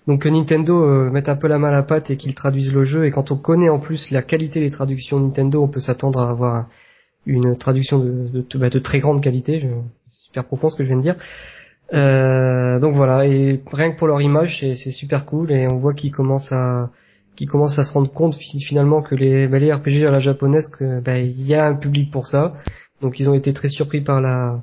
Donc 0.06 0.22
que 0.22 0.28
Nintendo 0.28 0.84
euh, 0.84 1.10
mette 1.10 1.28
un 1.28 1.36
peu 1.36 1.48
la 1.48 1.58
main 1.58 1.68
à 1.68 1.72
la 1.72 1.82
pâte 1.82 2.10
et 2.10 2.16
qu'ils 2.16 2.34
traduisent 2.34 2.72
le 2.72 2.84
jeu 2.84 3.06
et 3.06 3.10
quand 3.10 3.32
on 3.32 3.36
connaît 3.36 3.68
en 3.68 3.80
plus 3.80 4.10
la 4.10 4.22
qualité 4.22 4.60
des 4.60 4.70
traductions 4.70 5.18
Nintendo, 5.18 5.62
on 5.62 5.68
peut 5.68 5.80
s'attendre 5.80 6.20
à 6.20 6.30
avoir 6.30 6.66
une 7.26 7.56
traduction 7.58 7.98
de, 7.98 8.28
de, 8.28 8.44
de- 8.48 8.58
bah, 8.58 8.70
de 8.70 8.78
très 8.78 8.98
grande 9.00 9.22
qualité. 9.22 9.68
Super 10.08 10.44
profond 10.44 10.68
ce 10.70 10.76
que 10.76 10.84
je 10.84 10.88
viens 10.88 10.96
de 10.98 11.02
dire. 11.02 11.16
Euh, 11.92 12.80
donc 12.80 12.94
voilà, 12.96 13.26
et 13.26 13.60
rien 13.72 13.92
que 13.92 13.96
pour 13.98 14.08
leur 14.08 14.20
image, 14.20 14.58
c'est, 14.60 14.90
super 14.90 15.24
cool 15.24 15.52
et 15.52 15.68
on 15.72 15.76
voit 15.78 15.94
qu'ils 15.94 16.10
commencent 16.12 16.50
à 16.52 16.90
qu'ils 17.36 17.48
commencent 17.48 17.78
à 17.78 17.84
se 17.84 17.92
rendre 17.92 18.10
compte 18.12 18.34
fi- 18.34 18.60
finalement 18.60 19.02
que 19.02 19.14
les, 19.14 19.46
bah, 19.46 19.58
les 19.58 19.72
RPG 19.72 20.04
à 20.06 20.10
la 20.10 20.18
japonaise, 20.20 20.68
que 20.68 21.00
bah, 21.00 21.18
il 21.18 21.46
y 21.46 21.54
a 21.54 21.66
un 21.66 21.74
public 21.76 22.10
pour 22.10 22.26
ça. 22.26 22.54
Donc 23.02 23.20
ils 23.20 23.28
ont 23.28 23.34
été 23.34 23.52
très 23.52 23.68
surpris 23.68 24.00
par 24.00 24.20
la 24.20 24.62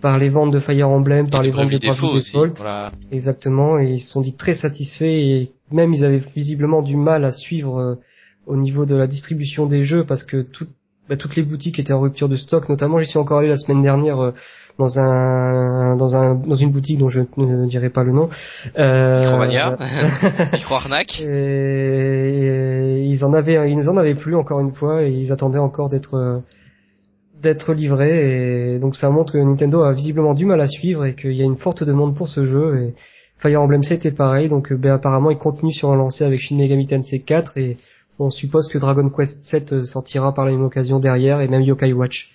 par 0.00 0.18
les 0.18 0.28
ventes 0.28 0.52
de 0.52 0.60
Fire 0.60 0.88
Emblem, 0.88 1.28
par 1.30 1.42
les 1.42 1.50
ventes 1.50 1.70
de 1.72 1.78
Bravely. 1.88 2.00
Default. 2.32 2.54
Voilà. 2.58 2.92
Exactement, 3.10 3.78
et 3.80 3.92
ils 3.94 4.00
se 4.00 4.12
sont 4.12 4.20
dit 4.20 4.36
très 4.36 4.54
satisfaits 4.54 5.04
et 5.04 5.50
même 5.72 5.92
ils 5.92 6.04
avaient 6.04 6.22
visiblement 6.36 6.80
du 6.82 6.96
mal 6.96 7.24
à 7.24 7.32
suivre 7.32 7.78
euh, 7.78 7.94
au 8.46 8.56
niveau 8.56 8.84
de 8.86 8.94
la 8.94 9.06
distribution 9.06 9.66
des 9.66 9.82
jeux 9.82 10.04
parce 10.04 10.22
que 10.24 10.42
tout- 10.42 10.68
bah, 11.08 11.16
toutes 11.16 11.36
les 11.36 11.42
boutiques 11.42 11.78
étaient 11.78 11.92
en 11.92 12.00
rupture 12.00 12.28
de 12.28 12.36
stock. 12.36 12.68
Notamment, 12.68 12.98
j'y 12.98 13.06
suis 13.06 13.18
encore 13.18 13.38
allé 13.38 13.48
la 13.48 13.56
semaine 13.56 13.82
dernière 13.82 14.20
euh, 14.20 14.32
dans 14.78 14.98
un 14.98 15.96
dans 15.96 16.16
un 16.16 16.34
dans 16.34 16.56
une 16.56 16.72
boutique 16.72 16.98
dont 16.98 17.08
je 17.08 17.20
ne 17.36 17.66
dirai 17.66 17.90
pas 17.90 18.02
le 18.02 18.12
nom. 18.12 18.28
Euh, 18.76 19.20
Micromania. 19.20 19.76
Et, 21.20 21.24
et 21.24 23.02
ils 23.04 23.24
en 23.24 23.32
avaient 23.34 23.70
ils 23.70 23.88
en 23.88 23.96
avaient 23.96 24.14
plus 24.14 24.34
encore 24.34 24.60
une 24.60 24.72
fois 24.72 25.02
et 25.04 25.10
ils 25.10 25.32
attendaient 25.32 25.58
encore 25.58 25.88
d'être 25.88 26.42
d'être 27.44 27.74
livrés 27.74 28.74
et 28.74 28.78
donc 28.78 28.96
ça 28.96 29.10
montre 29.10 29.32
que 29.32 29.38
Nintendo 29.38 29.82
a 29.82 29.92
visiblement 29.92 30.34
du 30.34 30.46
mal 30.46 30.60
à 30.60 30.66
suivre 30.66 31.04
et 31.04 31.14
qu'il 31.14 31.34
y 31.34 31.42
a 31.42 31.44
une 31.44 31.58
forte 31.58 31.84
demande 31.84 32.16
pour 32.16 32.26
ce 32.26 32.44
jeu 32.44 32.82
et 32.82 32.94
Fire 33.38 33.60
Emblem 33.60 33.82
7 33.82 34.06
est 34.06 34.16
pareil 34.16 34.48
donc 34.48 34.72
euh, 34.72 34.76
ben, 34.76 34.94
apparemment 34.94 35.30
ils 35.30 35.38
continuent 35.38 35.72
sur 35.72 35.92
un 35.92 35.96
lancé 35.96 36.24
avec 36.24 36.40
Shin 36.40 36.56
Megami 36.56 36.86
Tensei 36.86 37.20
4 37.20 37.58
et 37.58 37.76
on 38.18 38.30
suppose 38.30 38.68
que 38.68 38.78
Dragon 38.78 39.08
Quest 39.10 39.42
7 39.44 39.72
euh, 39.72 39.84
sortira 39.84 40.32
par 40.34 40.44
la 40.44 40.52
même 40.52 40.62
occasion 40.62 41.00
derrière 41.00 41.40
et 41.40 41.48
même 41.48 41.62
Yokai 41.62 41.92
Watch 41.92 42.30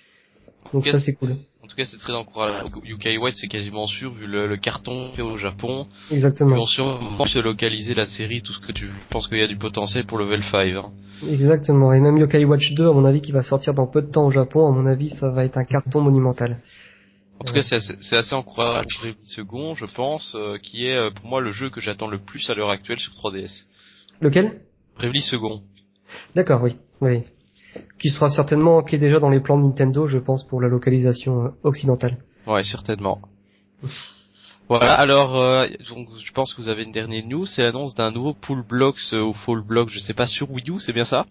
donc 0.72 0.86
ça 0.86 1.00
c'est 1.00 1.14
cool 1.14 1.36
En 1.62 1.66
tout 1.66 1.76
cas, 1.76 1.84
c'est 1.84 1.98
très 1.98 2.12
encourageant. 2.12 2.68
UK 2.84 3.20
White, 3.20 3.34
c'est 3.36 3.48
quasiment 3.48 3.86
sûr, 3.86 4.12
vu 4.12 4.26
le, 4.26 4.46
le 4.46 4.56
carton 4.56 5.10
fait 5.14 5.22
au 5.22 5.36
Japon. 5.36 5.86
Ils 6.10 6.14
exactement 6.16 6.56
vont 6.56 6.66
sûrement 6.66 7.26
se 7.26 7.38
localiser 7.38 7.94
la 7.94 8.06
série, 8.06 8.42
tout 8.42 8.52
ce 8.52 8.60
que 8.60 8.72
tu 8.72 8.86
veux. 8.86 8.92
Je 8.92 9.12
pense 9.12 9.28
qu'il 9.28 9.38
y 9.38 9.42
a 9.42 9.48
du 9.48 9.56
potentiel 9.56 10.06
pour 10.06 10.18
level 10.18 10.42
5. 10.42 10.74
Hein. 10.74 10.90
exactement 11.28 11.92
et 11.92 12.00
même 12.00 12.18
Yokai 12.18 12.44
Watch 12.44 12.72
2 12.74 12.88
à 12.88 12.92
mon 12.92 13.04
avis 13.04 13.20
qui 13.20 13.32
va 13.32 13.42
sortir 13.42 13.74
dans 13.74 13.86
peu 13.86 14.02
de 14.02 14.10
temps 14.10 14.26
au 14.26 14.30
Japon 14.30 14.68
à 14.68 14.70
mon 14.70 14.86
avis 14.86 15.10
ça 15.10 15.30
va 15.30 15.44
être 15.44 15.58
un 15.58 15.64
carton 15.64 16.00
monumental 16.00 16.58
En 17.40 17.44
tout 17.44 17.52
cas, 17.52 17.62
c'est 17.62 17.76
assez, 17.76 18.16
assez 18.16 18.34
encourageant. 18.34 18.84
Bravely 19.00 19.16
Second, 19.24 19.74
je 19.74 19.86
pense, 19.86 20.34
euh, 20.34 20.58
qui 20.58 20.86
est 20.86 20.96
euh, 20.96 21.10
pour 21.10 21.26
moi 21.26 21.40
le 21.40 21.52
jeu 21.52 21.70
que 21.70 21.80
j'attends 21.80 22.08
le 22.08 22.18
plus 22.18 22.48
à 22.50 22.54
l'heure 22.54 22.70
actuelle 22.70 23.00
sur 23.00 23.12
3DS. 23.14 23.64
lequel? 24.20 24.60
Bravely 24.98 25.22
Second. 25.22 25.62
D'accord, 26.34 26.62
oui, 26.62 26.76
oui. 27.00 27.22
Qui 28.00 28.10
sera 28.10 28.30
certainement, 28.30 28.82
qui 28.82 28.96
est 28.96 28.98
déjà 28.98 29.20
dans 29.20 29.28
les 29.28 29.40
plans 29.40 29.58
de 29.58 29.64
Nintendo, 29.64 30.06
je 30.06 30.18
pense, 30.18 30.44
pour 30.44 30.60
la 30.60 30.68
localisation 30.68 31.44
euh, 31.44 31.48
occidentale. 31.62 32.18
Ouais, 32.46 32.64
certainement. 32.64 33.20
Voilà, 34.68 34.94
alors 34.94 35.36
euh, 35.36 35.66
donc 35.88 36.08
je 36.24 36.32
pense 36.32 36.54
que 36.54 36.62
vous 36.62 36.68
avez 36.68 36.84
une 36.84 36.92
dernière 36.92 37.26
news, 37.26 37.44
c'est 37.44 37.62
l'annonce 37.62 37.94
d'un 37.96 38.12
nouveau 38.12 38.34
Pool 38.34 38.62
Blocks 38.64 39.00
euh, 39.12 39.20
ou 39.20 39.32
Fall 39.32 39.62
Blocks, 39.66 39.90
je 39.90 39.98
sais 39.98 40.14
pas, 40.14 40.26
sur 40.26 40.50
Wii 40.50 40.70
U, 40.70 40.78
c'est 40.78 40.92
bien 40.92 41.04
ça? 41.04 41.24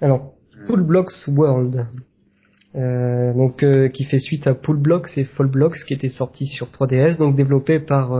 Alors, 0.00 0.32
Pool 0.66 0.84
Blocks 0.84 1.12
World, 1.28 1.86
euh, 2.74 3.34
donc 3.34 3.62
euh, 3.62 3.88
qui 3.88 4.04
fait 4.04 4.18
suite 4.18 4.46
à 4.46 4.54
Pool 4.54 4.78
Blocks 4.78 5.10
et 5.16 5.24
Fall 5.24 5.48
Blocks, 5.48 5.84
qui 5.86 5.92
était 5.92 6.08
sorti 6.08 6.46
sur 6.46 6.68
3DS, 6.68 7.18
donc 7.18 7.36
développé 7.36 7.80
par 7.80 8.12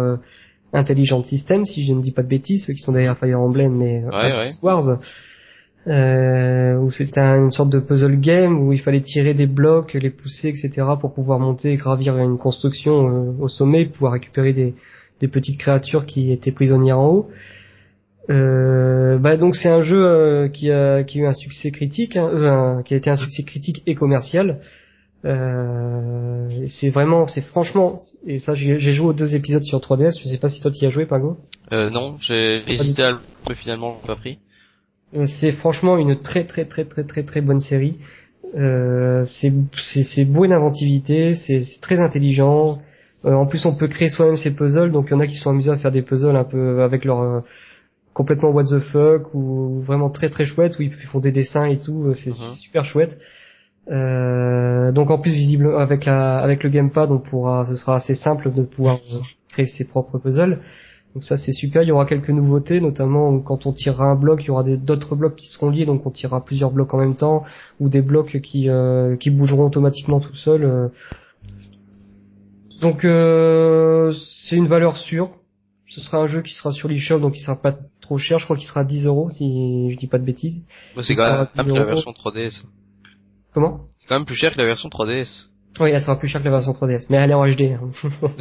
Intelligent 0.73 1.23
Systems, 1.23 1.65
si 1.65 1.85
je 1.85 1.93
ne 1.93 2.01
dis 2.01 2.13
pas 2.13 2.23
de 2.23 2.29
bêtises, 2.29 2.67
ceux 2.67 2.75
qui 2.75 2.81
sont 2.81 2.93
derrière 2.93 3.19
Fire 3.19 3.41
Emblem 3.41 3.75
mais 3.77 4.05
euh, 4.05 4.11
Ouais, 4.11 4.33
Advance 4.33 4.63
Wars. 4.63 4.99
Euh, 5.87 6.77
où 6.77 6.91
c'était 6.91 7.21
un- 7.21 7.45
une 7.45 7.51
sorte 7.51 7.71
de 7.71 7.79
puzzle 7.81 8.21
game 8.21 8.61
où 8.61 8.73
il 8.73 8.81
fallait 8.81 9.01
tirer 9.01 9.33
des 9.33 9.47
blocs, 9.47 9.95
les 9.95 10.11
pousser, 10.11 10.49
etc. 10.49 10.87
pour 11.01 11.15
pouvoir 11.15 11.39
monter 11.41 11.73
et 11.73 11.77
gravir 11.77 12.19
une 12.19 12.37
construction 12.37 13.09
euh, 13.09 13.33
au 13.41 13.49
sommet, 13.49 13.87
pouvoir 13.87 14.13
récupérer 14.13 14.53
des, 14.53 14.75
des 15.21 15.29
petites 15.29 15.59
créatures 15.59 16.05
qui 16.05 16.33
étaient 16.33 16.53
prisonnières 16.53 16.99
en 16.99 17.09
haut. 17.09 17.31
Euh, 18.29 19.17
bah 19.19 19.39
donc 19.39 19.57
c'est 19.57 19.71
un 19.71 19.83
jeu 19.83 20.05
euh, 20.05 20.49
qui 20.49 20.71
a 20.71 21.03
qui 21.03 21.19
a 21.19 21.23
eu 21.23 21.27
un 21.27 21.33
succès 21.33 21.71
critique, 21.71 22.15
hein, 22.17 22.29
euh, 22.29 22.83
qui 22.83 22.93
a 22.93 22.99
été 22.99 23.09
un 23.09 23.17
succès 23.17 23.43
critique 23.43 23.83
et 23.87 23.95
commercial. 23.95 24.61
Euh, 25.25 26.49
c'est 26.69 26.91
vraiment, 26.91 27.27
c'est 27.27 27.41
franchement, 27.41 27.99
et 28.27 28.39
ça 28.39 28.55
j'ai 28.55 28.79
joué 28.79 29.07
aux 29.09 29.13
deux 29.13 29.35
épisodes 29.35 29.63
sur 29.65 29.79
3DS. 29.81 30.19
Je 30.23 30.29
sais 30.29 30.39
pas 30.39 30.49
si 30.49 30.61
toi 30.61 30.71
tu 30.71 30.85
y 30.85 30.87
as 30.87 30.91
joué, 30.91 31.07
Pago. 31.07 31.39
euh, 31.73 31.91
Non, 31.91 32.17
j'ai 32.21 32.63
hésité 32.71 33.03
à 33.03 33.11
le 33.13 33.19
mais 33.49 33.55
finalement 33.55 33.97
j'ai 34.03 34.07
pas 34.07 34.17
pris. 34.17 34.39
Euh, 35.15 35.27
c'est 35.27 35.53
franchement 35.53 35.99
une 35.99 36.21
très 36.21 36.45
très 36.45 36.65
très 36.65 36.85
très 36.85 37.05
très 37.05 37.23
très 37.25 37.41
bonne 37.41 37.61
série. 37.61 37.99
Euh, 38.57 39.25
c'est 39.25 40.25
beau 40.25 40.47
d'inventivité, 40.47 41.35
c'est 41.37 41.61
c'est 41.63 41.81
très 41.81 42.01
intelligent. 42.01 42.79
Euh, 43.25 43.35
en 43.35 43.47
plus, 43.47 43.67
on 43.67 43.75
peut 43.75 43.89
créer 43.89 44.09
soi-même 44.09 44.37
ses 44.37 44.55
puzzles, 44.55 44.93
donc 44.93 45.07
il 45.09 45.13
y 45.13 45.15
en 45.15 45.21
a 45.21 45.27
qui 45.27 45.35
sont 45.35 45.51
amusés 45.51 45.71
à 45.71 45.77
faire 45.77 45.91
des 45.91 46.03
puzzles 46.03 46.37
un 46.37 46.45
peu 46.45 46.83
avec 46.83 47.05
leur 47.05 47.21
euh, 47.21 47.41
complètement 48.15 48.51
what 48.51 48.65
the 48.65 48.79
fuck 48.81 49.35
ou 49.35 49.81
vraiment 49.81 50.11
très 50.11 50.31
très 50.31 50.45
chouette 50.45 50.79
où 50.79 50.83
ils 50.83 50.93
font 50.93 51.21
des 51.21 51.33
dessins 51.33 51.67
et 51.67 51.79
tout. 51.79 52.13
C'est 52.15 52.33
c'est 52.33 52.55
super 52.55 52.85
chouette. 52.85 53.19
Euh, 53.91 54.93
donc 54.93 55.11
en 55.11 55.19
plus 55.19 55.33
visible 55.33 55.75
avec 55.77 56.05
la 56.05 56.39
avec 56.39 56.63
le 56.63 56.71
gamepad, 56.71 57.11
on 57.11 57.19
pourra, 57.19 57.65
ce 57.67 57.77
sera 57.77 57.97
assez 57.97 58.15
simple 58.15 58.53
de 58.53 58.63
pouvoir 58.63 58.99
créer 59.49 59.67
ses 59.67 59.87
propres 59.87 60.19
puzzles. 60.19 60.59
Donc 61.15 61.25
ça 61.25 61.37
c'est 61.39 61.53
super, 61.53 61.83
il 61.83 61.89
y 61.89 61.93
aura 61.93 62.07
quelques 62.07 62.31
nouveautés, 62.31 62.81
notamment 62.81 63.41
quand 63.41 63.67
on 63.67 63.73
tirera 63.73 64.05
un 64.07 64.15
bloc, 64.15 64.45
il 64.45 64.47
y 64.47 64.51
aura 64.51 64.63
d'autres 64.63 65.17
blocs 65.17 65.35
qui 65.35 65.49
seront 65.49 65.71
liés, 65.71 65.85
donc 65.85 66.07
on 66.07 66.11
tirera 66.11 66.45
plusieurs 66.45 66.71
blocs 66.71 66.95
en 66.95 66.99
même 66.99 67.17
temps, 67.17 67.45
ou 67.81 67.89
des 67.89 68.01
blocs 68.01 68.41
qui, 68.43 68.69
euh, 68.69 69.17
qui 69.17 69.31
bougeront 69.31 69.67
automatiquement 69.67 70.21
tout 70.21 70.37
seuls. 70.37 70.65
euh. 70.65 70.89
Donc 72.81 73.05
euh, 73.05 74.13
c'est 74.47 74.57
une 74.57 74.67
valeur 74.69 74.97
sûre. 74.97 75.31
Ce 75.89 76.01
sera 76.01 76.19
un 76.19 76.27
jeu 76.27 76.43
qui 76.43 76.55
sera 76.55 76.71
sur 76.71 76.89
l'eShop, 76.89 77.19
donc 77.19 77.37
il 77.37 77.41
sera 77.41 77.61
pas 77.61 77.77
trop 78.01 78.17
cher, 78.17 78.39
je 78.39 78.45
crois 78.45 78.57
qu'il 78.57 78.69
sera 78.69 78.83
à 78.83 78.85
10 78.85 79.07
euros 79.07 79.29
si 79.31 79.91
je 79.91 79.97
dis 79.99 80.07
pas 80.07 80.19
de 80.19 80.25
bêtises. 80.25 80.65
Moi, 80.95 81.03
c'est 81.03 81.15
quand 81.17 81.29
même 81.33 81.49
10 81.53 81.63
plus 81.65 81.73
la 81.73 81.81
euros. 81.81 81.95
version 81.95 82.13
3DS. 82.13 82.63
Comment? 83.53 83.81
C'est 83.99 84.07
quand 84.07 84.15
même 84.15 84.27
plus 84.27 84.37
cher 84.37 84.53
que 84.53 84.59
la 84.59 84.67
version 84.67 84.89
3DS. 84.89 85.47
Oui, 85.79 85.91
elle 85.91 86.01
sera 86.03 86.19
plus 86.19 86.29
chère 86.29 86.41
que 86.43 86.47
la 86.49 86.51
version 86.53 86.73
3DS, 86.73 87.07
mais 87.11 87.17
elle 87.19 87.31
est 87.31 87.35
en 87.35 87.47
HD. 87.47 87.63
hein. 87.73 87.91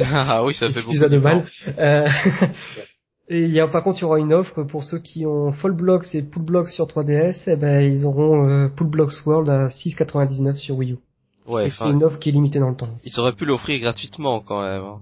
ah 0.00 0.44
oui, 0.44 0.54
ça 0.54 0.68
fait 0.72 0.80
beaucoup. 0.82 1.08
Deux 1.08 1.20
balles. 1.20 1.46
Euh, 1.78 2.08
Et 3.32 3.44
il 3.44 3.52
y 3.52 3.60
a, 3.60 3.68
par 3.68 3.84
contre, 3.84 3.98
il 3.98 4.02
y 4.02 4.04
aura 4.04 4.18
une 4.18 4.32
offre 4.32 4.64
pour 4.64 4.82
ceux 4.82 4.98
qui 4.98 5.24
ont 5.24 5.52
Fall 5.52 5.70
Blocks 5.72 6.12
et 6.14 6.22
Pool 6.22 6.42
Blocks 6.44 6.68
sur 6.68 6.86
3DS, 6.86 7.44
eh 7.46 7.54
ben, 7.54 7.80
ils 7.80 8.04
auront 8.04 8.48
euh, 8.48 8.68
Pool 8.68 8.88
Blocks 8.88 9.12
World 9.24 9.48
à 9.48 9.68
6,99 9.68 10.56
sur 10.56 10.76
Wii 10.76 10.92
U. 10.94 10.98
Ouais, 11.46 11.66
et 11.68 11.70
c'est 11.70 11.88
une 11.88 12.02
offre 12.02 12.18
qui 12.18 12.30
est 12.30 12.32
limitée 12.32 12.58
dans 12.58 12.70
le 12.70 12.76
temps. 12.76 12.88
ils 13.04 13.20
auraient 13.20 13.32
pu 13.34 13.44
l'offrir 13.44 13.78
gratuitement 13.80 14.40
quand 14.40 14.62
même. 14.62 14.82
hein. 14.82 14.98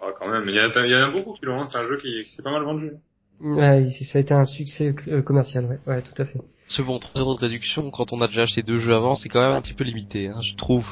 Ah, 0.00 0.06
quand 0.16 0.28
même, 0.28 0.44
il 0.48 0.54
y, 0.54 0.58
a, 0.60 0.68
il 0.68 0.90
y 0.90 0.94
en 0.94 1.08
a 1.08 1.10
beaucoup 1.10 1.32
qui 1.34 1.44
l'ont, 1.44 1.66
c'est 1.66 1.78
un 1.78 1.82
jeu 1.82 1.96
qui, 2.00 2.22
qui 2.24 2.30
s'est 2.30 2.42
pas 2.42 2.52
mal 2.52 2.62
vendu. 2.62 2.92
Ouais, 3.40 3.86
ça 4.04 4.18
a 4.18 4.20
été 4.22 4.32
un 4.34 4.44
succès 4.44 4.94
euh, 5.08 5.20
commercial, 5.22 5.64
ouais, 5.66 5.78
ouais, 5.86 6.02
tout 6.02 6.22
à 6.22 6.24
fait. 6.24 6.40
Ce 6.68 6.82
bon 6.82 6.98
3 7.00 7.20
euros 7.20 7.34
de 7.34 7.40
réduction 7.40 7.90
quand 7.90 8.12
on 8.12 8.20
a 8.20 8.28
déjà 8.28 8.42
acheté 8.42 8.62
deux 8.62 8.78
jeux 8.78 8.94
avant, 8.94 9.16
c'est 9.16 9.28
quand 9.28 9.40
même 9.40 9.52
un 9.56 9.60
petit 9.60 9.74
peu 9.74 9.84
limité, 9.84 10.28
hein, 10.28 10.40
je 10.42 10.54
trouve. 10.56 10.86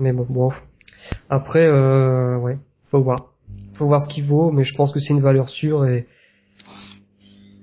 Mais 0.00 0.12
bon, 0.12 0.26
bon. 0.28 0.50
Après, 1.28 1.64
euh, 1.66 2.36
ouais, 2.38 2.58
faut 2.90 3.00
voir. 3.02 3.26
Faut 3.74 3.86
voir 3.86 4.02
ce 4.02 4.12
qu'il 4.12 4.24
vaut, 4.24 4.50
mais 4.50 4.62
je 4.64 4.74
pense 4.74 4.92
que 4.92 4.98
c'est 5.00 5.14
une 5.14 5.20
valeur 5.22 5.48
sûre 5.48 5.86
et 5.86 6.06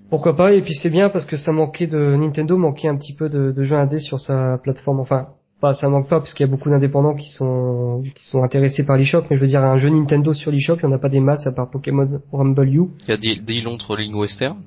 pourquoi 0.09 0.35
pas. 0.35 0.53
Et 0.53 0.61
puis 0.61 0.73
c'est 0.73 0.89
bien 0.89 1.09
parce 1.09 1.25
que 1.25 1.35
ça 1.37 1.51
manquait 1.51 1.87
de 1.87 2.15
Nintendo 2.15 2.57
manquait 2.57 2.87
un 2.87 2.95
petit 2.97 3.13
peu 3.13 3.29
de, 3.29 3.51
de 3.51 3.63
jeux 3.63 3.75
indés 3.75 3.99
sur 3.99 4.19
sa 4.19 4.57
plateforme. 4.57 4.99
Enfin, 4.99 5.27
pas 5.61 5.73
ça 5.73 5.89
manque 5.89 6.07
pas 6.09 6.19
parce 6.19 6.33
qu'il 6.33 6.45
y 6.45 6.49
a 6.49 6.51
beaucoup 6.51 6.69
d'indépendants 6.69 7.15
qui 7.15 7.29
sont 7.31 8.01
qui 8.15 8.25
sont 8.25 8.43
intéressés 8.43 8.85
par 8.85 8.97
l'eShop, 8.97 9.23
mais 9.29 9.35
je 9.35 9.41
veux 9.41 9.47
dire 9.47 9.63
un 9.63 9.77
jeu 9.77 9.89
Nintendo 9.89 10.33
sur 10.33 10.51
l'eShop, 10.51 10.75
il 10.77 10.83
y 10.83 10.85
en 10.85 10.91
a 10.91 10.99
pas 10.99 11.09
des 11.09 11.19
masses 11.19 11.45
à 11.47 11.51
part 11.51 11.69
Pokémon 11.69 12.21
Rumble 12.31 12.67
U. 12.69 12.83
Il 13.07 13.09
y 13.09 13.11
a 13.11 13.17
des, 13.17 13.35
des 13.39 13.61
longs 13.61 13.77
Trolling 13.77 14.13
Western, 14.15 14.57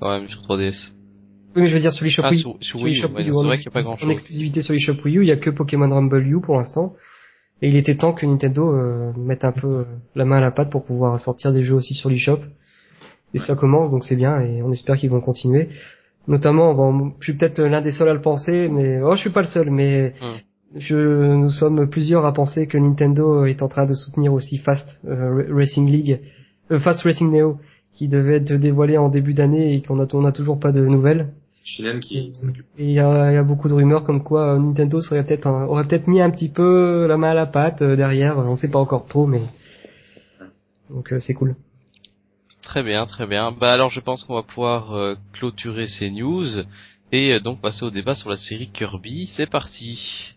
quand 0.00 0.10
même, 0.10 0.28
sur 0.28 0.40
3DS. 0.42 0.90
Oui, 1.56 1.62
mais 1.62 1.66
je 1.66 1.74
veux 1.74 1.80
dire 1.80 1.92
sur 1.92 2.04
l'eShop 2.04 2.22
Ah, 2.24 2.30
Wii. 2.30 2.40
sur, 2.40 2.56
sur 2.60 2.78
Sur 2.78 2.82
Wii 2.82 2.92
U, 2.92 2.96
l'eShop 2.96 3.08
ouais, 3.14 3.22
Wii 3.22 3.28
U, 3.28 3.32
c'est 3.32 3.38
en 3.38 3.42
vrai 3.44 3.56
qu'il 3.58 3.66
n'y 3.68 3.72
a 3.72 3.74
pas 3.74 3.82
grand 3.82 3.94
En 3.94 3.98
chose. 3.98 4.10
exclusivité 4.10 4.60
sur 4.62 4.74
l'eShop 4.74 4.94
Wii 5.04 5.18
U, 5.18 5.22
il 5.22 5.28
y 5.28 5.32
a 5.32 5.36
que 5.36 5.50
Pokémon 5.50 5.88
Rumble 5.88 6.26
U 6.26 6.40
pour 6.40 6.56
l'instant. 6.56 6.94
Et 7.60 7.68
il 7.68 7.76
était 7.76 7.96
temps 7.96 8.12
que 8.12 8.24
Nintendo 8.24 8.72
euh, 8.72 9.12
mette 9.16 9.44
un 9.44 9.52
peu 9.52 9.66
euh, 9.66 9.84
la 10.14 10.24
main 10.24 10.36
à 10.36 10.40
la 10.40 10.50
pâte 10.50 10.70
pour 10.70 10.84
pouvoir 10.84 11.18
sortir 11.18 11.52
des 11.52 11.62
jeux 11.62 11.74
aussi 11.74 11.94
sur 11.94 12.08
l'eShop. 12.08 12.40
Et 13.34 13.38
ça 13.38 13.56
commence, 13.56 13.90
donc 13.90 14.04
c'est 14.04 14.16
bien, 14.16 14.40
et 14.40 14.62
on 14.62 14.72
espère 14.72 14.96
qu'ils 14.96 15.10
vont 15.10 15.20
continuer. 15.20 15.68
Notamment, 16.28 16.74
bon, 16.74 17.12
je 17.20 17.24
suis 17.24 17.38
peut-être 17.38 17.60
l'un 17.62 17.82
des 17.82 17.92
seuls 17.92 18.08
à 18.08 18.14
le 18.14 18.20
penser, 18.22 18.68
mais 18.68 19.00
oh, 19.02 19.14
je 19.14 19.20
suis 19.20 19.30
pas 19.30 19.40
le 19.40 19.46
seul, 19.46 19.70
mais 19.70 20.14
Hmm. 20.20 20.36
je, 20.76 21.34
nous 21.34 21.50
sommes 21.50 21.88
plusieurs 21.88 22.26
à 22.26 22.32
penser 22.32 22.66
que 22.66 22.76
Nintendo 22.76 23.46
est 23.46 23.62
en 23.62 23.68
train 23.68 23.86
de 23.86 23.94
soutenir 23.94 24.32
aussi 24.32 24.58
Fast 24.58 25.00
euh, 25.06 25.46
Racing 25.50 25.90
League, 25.90 26.20
euh, 26.70 26.78
Fast 26.78 27.02
Racing 27.02 27.32
Neo, 27.32 27.58
qui 27.98 28.06
devait 28.06 28.36
être 28.36 28.52
dévoilé 28.52 28.96
en 28.96 29.08
début 29.08 29.34
d'année 29.34 29.74
et 29.74 29.82
qu'on 29.82 29.98
a, 30.00 30.06
on 30.12 30.24
a 30.24 30.30
toujours 30.30 30.60
pas 30.60 30.70
de 30.70 30.80
nouvelles. 30.86 31.32
C'est 31.50 31.66
Chilienne 31.66 31.98
qui. 31.98 32.30
Et 32.78 32.84
il 32.84 32.92
y 32.92 33.00
a, 33.00 33.32
il 33.32 33.34
y 33.34 33.36
a 33.36 33.42
beaucoup 33.42 33.68
de 33.68 33.74
rumeurs 33.74 34.04
comme 34.04 34.22
quoi 34.22 34.54
euh, 34.54 34.58
Nintendo 34.60 35.00
serait 35.00 35.24
peut-être 35.26 35.48
un- 35.48 35.64
aurait 35.66 35.84
peut-être 35.84 36.06
mis 36.06 36.20
un 36.20 36.30
petit 36.30 36.48
peu 36.48 37.06
la 37.08 37.16
main 37.16 37.30
à 37.30 37.34
la 37.34 37.46
pâte 37.46 37.82
euh, 37.82 37.96
derrière. 37.96 38.38
On 38.38 38.54
sait 38.54 38.70
pas 38.70 38.78
encore 38.78 39.06
trop, 39.06 39.26
mais 39.26 39.42
donc 40.90 41.12
euh, 41.12 41.18
c'est 41.18 41.34
cool. 41.34 41.56
Très 42.62 42.84
bien, 42.84 43.04
très 43.06 43.26
bien. 43.26 43.50
Bah 43.50 43.72
alors 43.72 43.90
je 43.90 43.98
pense 43.98 44.22
qu'on 44.22 44.34
va 44.36 44.44
pouvoir 44.44 44.92
euh, 44.94 45.16
clôturer 45.32 45.88
ces 45.88 46.08
news 46.10 46.46
et 47.10 47.32
euh, 47.32 47.40
donc 47.40 47.60
passer 47.60 47.84
au 47.84 47.90
débat 47.90 48.14
sur 48.14 48.30
la 48.30 48.36
série 48.36 48.68
Kirby. 48.68 49.26
C'est 49.34 49.50
parti. 49.50 50.36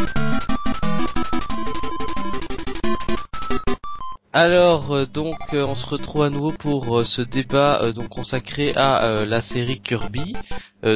Alors 4.33 4.95
euh, 4.95 5.05
donc 5.05 5.35
euh, 5.53 5.65
on 5.65 5.75
se 5.75 5.85
retrouve 5.85 6.23
à 6.23 6.29
nouveau 6.29 6.51
pour 6.51 6.99
euh, 6.99 7.03
ce 7.03 7.21
débat 7.21 7.91
donc 7.91 8.07
consacré 8.07 8.73
à 8.77 9.25
la 9.25 9.41
série 9.41 9.79
Kirby. 9.79 10.33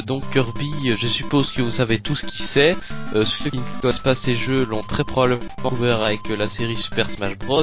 Donc 0.08 0.28
Kirby, 0.32 0.72
je 0.98 1.06
suppose 1.06 1.52
que 1.52 1.62
vous 1.62 1.70
savez 1.70 2.00
tous 2.00 2.20
qui 2.22 2.42
c'est. 2.42 2.72
Ceux 3.14 3.52
qui 3.52 3.58
ne 3.58 3.82
connaissent 3.82 4.00
pas 4.00 4.16
ces 4.16 4.36
jeux 4.36 4.66
l'ont 4.66 4.82
très 4.82 5.04
probablement 5.04 5.44
découvert 5.58 6.02
avec 6.02 6.28
la 6.28 6.50
série 6.50 6.76
Super 6.76 7.08
Smash 7.08 7.38
Bros. 7.38 7.62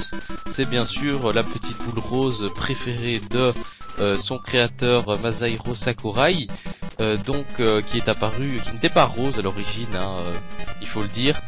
C'est 0.54 0.70
bien 0.70 0.86
sûr 0.86 1.32
la 1.32 1.42
petite 1.42 1.76
boule 1.78 1.98
rose 1.98 2.48
préférée 2.54 3.20
de 3.28 3.52
son 4.18 4.38
créateur 4.38 5.04
Masahiro 5.20 5.74
Sakurai. 5.74 6.46
Euh, 7.02 7.16
donc 7.16 7.46
euh, 7.58 7.82
qui 7.82 7.98
est 7.98 8.08
apparu, 8.08 8.60
qui 8.64 8.72
n'était 8.72 8.88
pas 8.88 9.06
rose 9.06 9.36
à 9.38 9.42
l'origine, 9.42 9.94
hein, 9.94 10.14
euh, 10.18 10.34
il 10.80 10.86
faut 10.86 11.02
le 11.02 11.08
dire, 11.08 11.40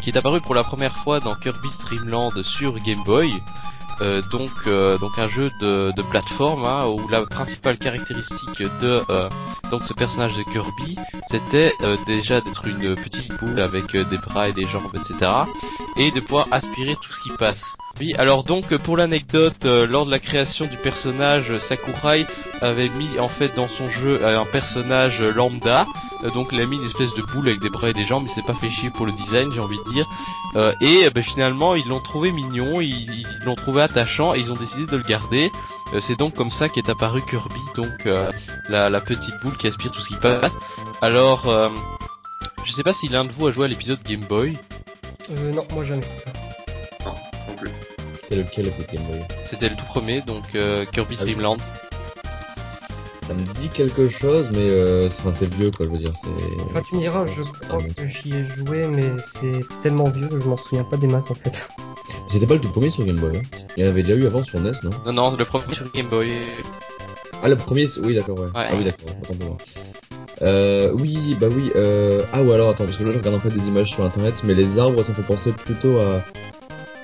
qui 0.00 0.08
est 0.08 0.16
apparu 0.16 0.40
pour 0.40 0.54
la 0.54 0.64
première 0.64 0.96
fois 0.96 1.20
dans 1.20 1.34
Kirby 1.34 1.68
Streamland 1.68 2.30
sur 2.42 2.78
Game 2.78 3.04
Boy. 3.04 3.30
Donc, 4.00 4.50
un 4.66 5.28
jeu 5.28 5.50
de, 5.60 6.02
plateforme 6.10 6.64
hein, 6.64 6.86
où 6.86 7.06
la 7.08 7.26
principale 7.26 7.76
caractéristique 7.76 8.62
de 8.80 8.96
ce 9.86 9.92
personnage 9.92 10.34
de 10.34 10.44
Kirby, 10.44 10.96
c'était 11.30 11.74
déjà 12.06 12.40
d'être 12.40 12.66
une 12.66 12.94
petite 12.94 13.30
boule 13.38 13.60
avec 13.60 13.92
des 13.92 14.16
bras 14.16 14.48
et 14.48 14.54
des 14.54 14.64
jambes, 14.64 14.90
etc. 14.94 15.30
Et 15.98 16.10
de 16.10 16.20
pouvoir 16.20 16.48
aspirer 16.52 16.94
tout 16.94 17.12
ce 17.12 17.20
qui 17.20 17.36
passe. 17.36 17.60
Oui, 17.98 18.14
alors 18.18 18.44
donc 18.44 18.72
euh, 18.72 18.78
pour 18.78 18.96
l'anecdote, 18.96 19.64
euh, 19.64 19.86
lors 19.86 20.04
de 20.04 20.10
la 20.10 20.18
création 20.18 20.66
du 20.66 20.76
personnage, 20.76 21.50
euh, 21.50 21.58
Sakurai 21.58 22.26
avait 22.60 22.90
mis 22.90 23.18
en 23.18 23.28
fait 23.28 23.54
dans 23.56 23.68
son 23.68 23.88
jeu 23.88 24.20
un 24.26 24.44
personnage 24.44 25.20
lambda. 25.20 25.86
Donc 26.34 26.48
il 26.52 26.60
a 26.60 26.66
mis 26.66 26.76
une 26.76 26.86
espèce 26.86 27.14
de 27.14 27.22
boule 27.32 27.48
avec 27.48 27.60
des 27.60 27.68
bras 27.68 27.90
et 27.90 27.92
des 27.92 28.06
jambes, 28.06 28.26
il 28.26 28.34
s'est 28.34 28.46
pas 28.46 28.58
fait 28.58 28.70
chier 28.70 28.90
pour 28.90 29.04
le 29.04 29.12
design, 29.12 29.52
j'ai 29.52 29.60
envie 29.60 29.76
de 29.86 29.92
dire. 29.92 30.06
Et 30.80 31.10
ben, 31.10 31.22
finalement 31.22 31.74
ils 31.74 31.86
l'ont 31.86 32.00
trouvé 32.00 32.32
mignon, 32.32 32.80
ils 32.80 33.26
l'ont 33.44 33.54
trouvé 33.54 33.82
attachant 33.82 34.34
et 34.34 34.40
ils 34.40 34.50
ont 34.50 34.56
décidé 34.56 34.86
de 34.86 34.96
le 34.96 35.02
garder. 35.02 35.52
C'est 36.00 36.18
donc 36.18 36.34
comme 36.34 36.50
ça 36.50 36.68
qu'est 36.68 36.88
apparu 36.88 37.20
Kirby, 37.28 37.60
donc 37.74 38.08
la, 38.70 39.00
petite 39.00 39.34
boule 39.44 39.58
qui 39.58 39.66
aspire 39.66 39.92
tout 39.92 40.00
ce 40.00 40.08
qui 40.08 40.16
passe. 40.16 40.50
Alors, 41.02 41.70
je 42.64 42.72
sais 42.72 42.82
pas 42.82 42.94
si 42.94 43.08
l'un 43.08 43.24
de 43.24 43.30
vous 43.30 43.46
a 43.46 43.52
joué 43.52 43.66
à 43.66 43.68
l'épisode 43.68 44.02
Game 44.02 44.24
Boy. 44.24 44.56
Euh, 45.30 45.52
non, 45.52 45.62
moi 45.72 45.84
jamais. 45.84 46.06
C'était 48.28 48.42
lequel 48.42 48.64
Game 48.92 49.04
Boy 49.04 49.20
C'était 49.48 49.68
le 49.68 49.76
tout 49.76 49.84
premier, 49.84 50.20
donc 50.20 50.42
euh, 50.56 50.84
Kirby 50.84 51.16
Ah 51.20 51.22
oui. 51.24 51.32
Dreamland. 51.34 51.58
Ça 53.26 53.34
me 53.34 53.42
dit 53.60 53.68
quelque 53.68 54.08
chose, 54.08 54.50
mais 54.52 54.68
euh, 54.68 55.08
c'est 55.10 55.20
enfin, 55.20 55.32
c'est 55.38 55.52
vieux 55.52 55.70
quoi, 55.70 55.86
je 55.86 55.90
veux 55.92 55.98
dire. 55.98 56.12
C'est. 56.14 56.62
Enfin, 56.70 56.82
tu 56.82 56.94
me 56.96 57.00
diras, 57.00 57.24
je 57.26 57.42
crois 57.42 57.78
que 57.78 58.06
j'y 58.08 58.34
ai 58.36 58.44
joué, 58.44 58.86
mais 58.86 59.10
c'est 59.40 59.64
tellement 59.82 60.08
vieux 60.10 60.28
que 60.28 60.40
je 60.40 60.46
m'en 60.48 60.56
souviens 60.56 60.84
pas 60.84 60.96
des 60.96 61.06
masses 61.08 61.30
en 61.30 61.34
fait. 61.34 61.52
C'était 62.28 62.46
pas 62.46 62.54
le 62.54 62.60
tout 62.60 62.70
premier 62.70 62.90
sur 62.90 63.04
Game 63.04 63.16
Boy. 63.16 63.36
Hein. 63.36 63.42
Il 63.76 63.84
y 63.84 63.86
en 63.86 63.90
avait 63.90 64.02
déjà 64.02 64.14
eu 64.16 64.26
avant 64.26 64.42
sur 64.42 64.60
NES, 64.60 64.72
non 64.82 64.90
Non, 65.06 65.12
non, 65.12 65.36
le 65.36 65.44
premier 65.44 65.74
sur 65.76 65.90
Game 65.92 66.06
Boy. 66.08 66.32
Ah, 67.42 67.48
le 67.48 67.56
premier, 67.56 67.86
c'est- 67.86 68.00
oui, 68.00 68.14
d'accord, 68.14 68.38
ouais. 68.38 68.46
Ouais. 68.46 68.66
Ah 68.70 68.74
oui, 68.76 68.84
d'accord, 68.84 69.08
autant 69.22 69.34
pour 69.34 69.48
moi. 69.50 69.56
Euh, 70.42 70.92
oui, 70.94 71.36
bah 71.40 71.46
oui, 71.50 71.70
euh... 71.76 72.22
Ah 72.32 72.42
ou 72.42 72.52
alors, 72.52 72.70
attends, 72.70 72.84
parce 72.84 72.96
que 72.96 73.04
là, 73.04 73.12
je 73.12 73.18
regarde 73.18 73.36
en 73.36 73.40
fait 73.40 73.50
des 73.50 73.66
images 73.68 73.90
sur 73.90 74.04
internet, 74.04 74.34
mais 74.44 74.54
les 74.54 74.78
arbres, 74.78 75.02
ça 75.02 75.10
me 75.10 75.14
fait 75.14 75.22
penser 75.22 75.52
plutôt 75.52 75.98
à... 75.98 76.22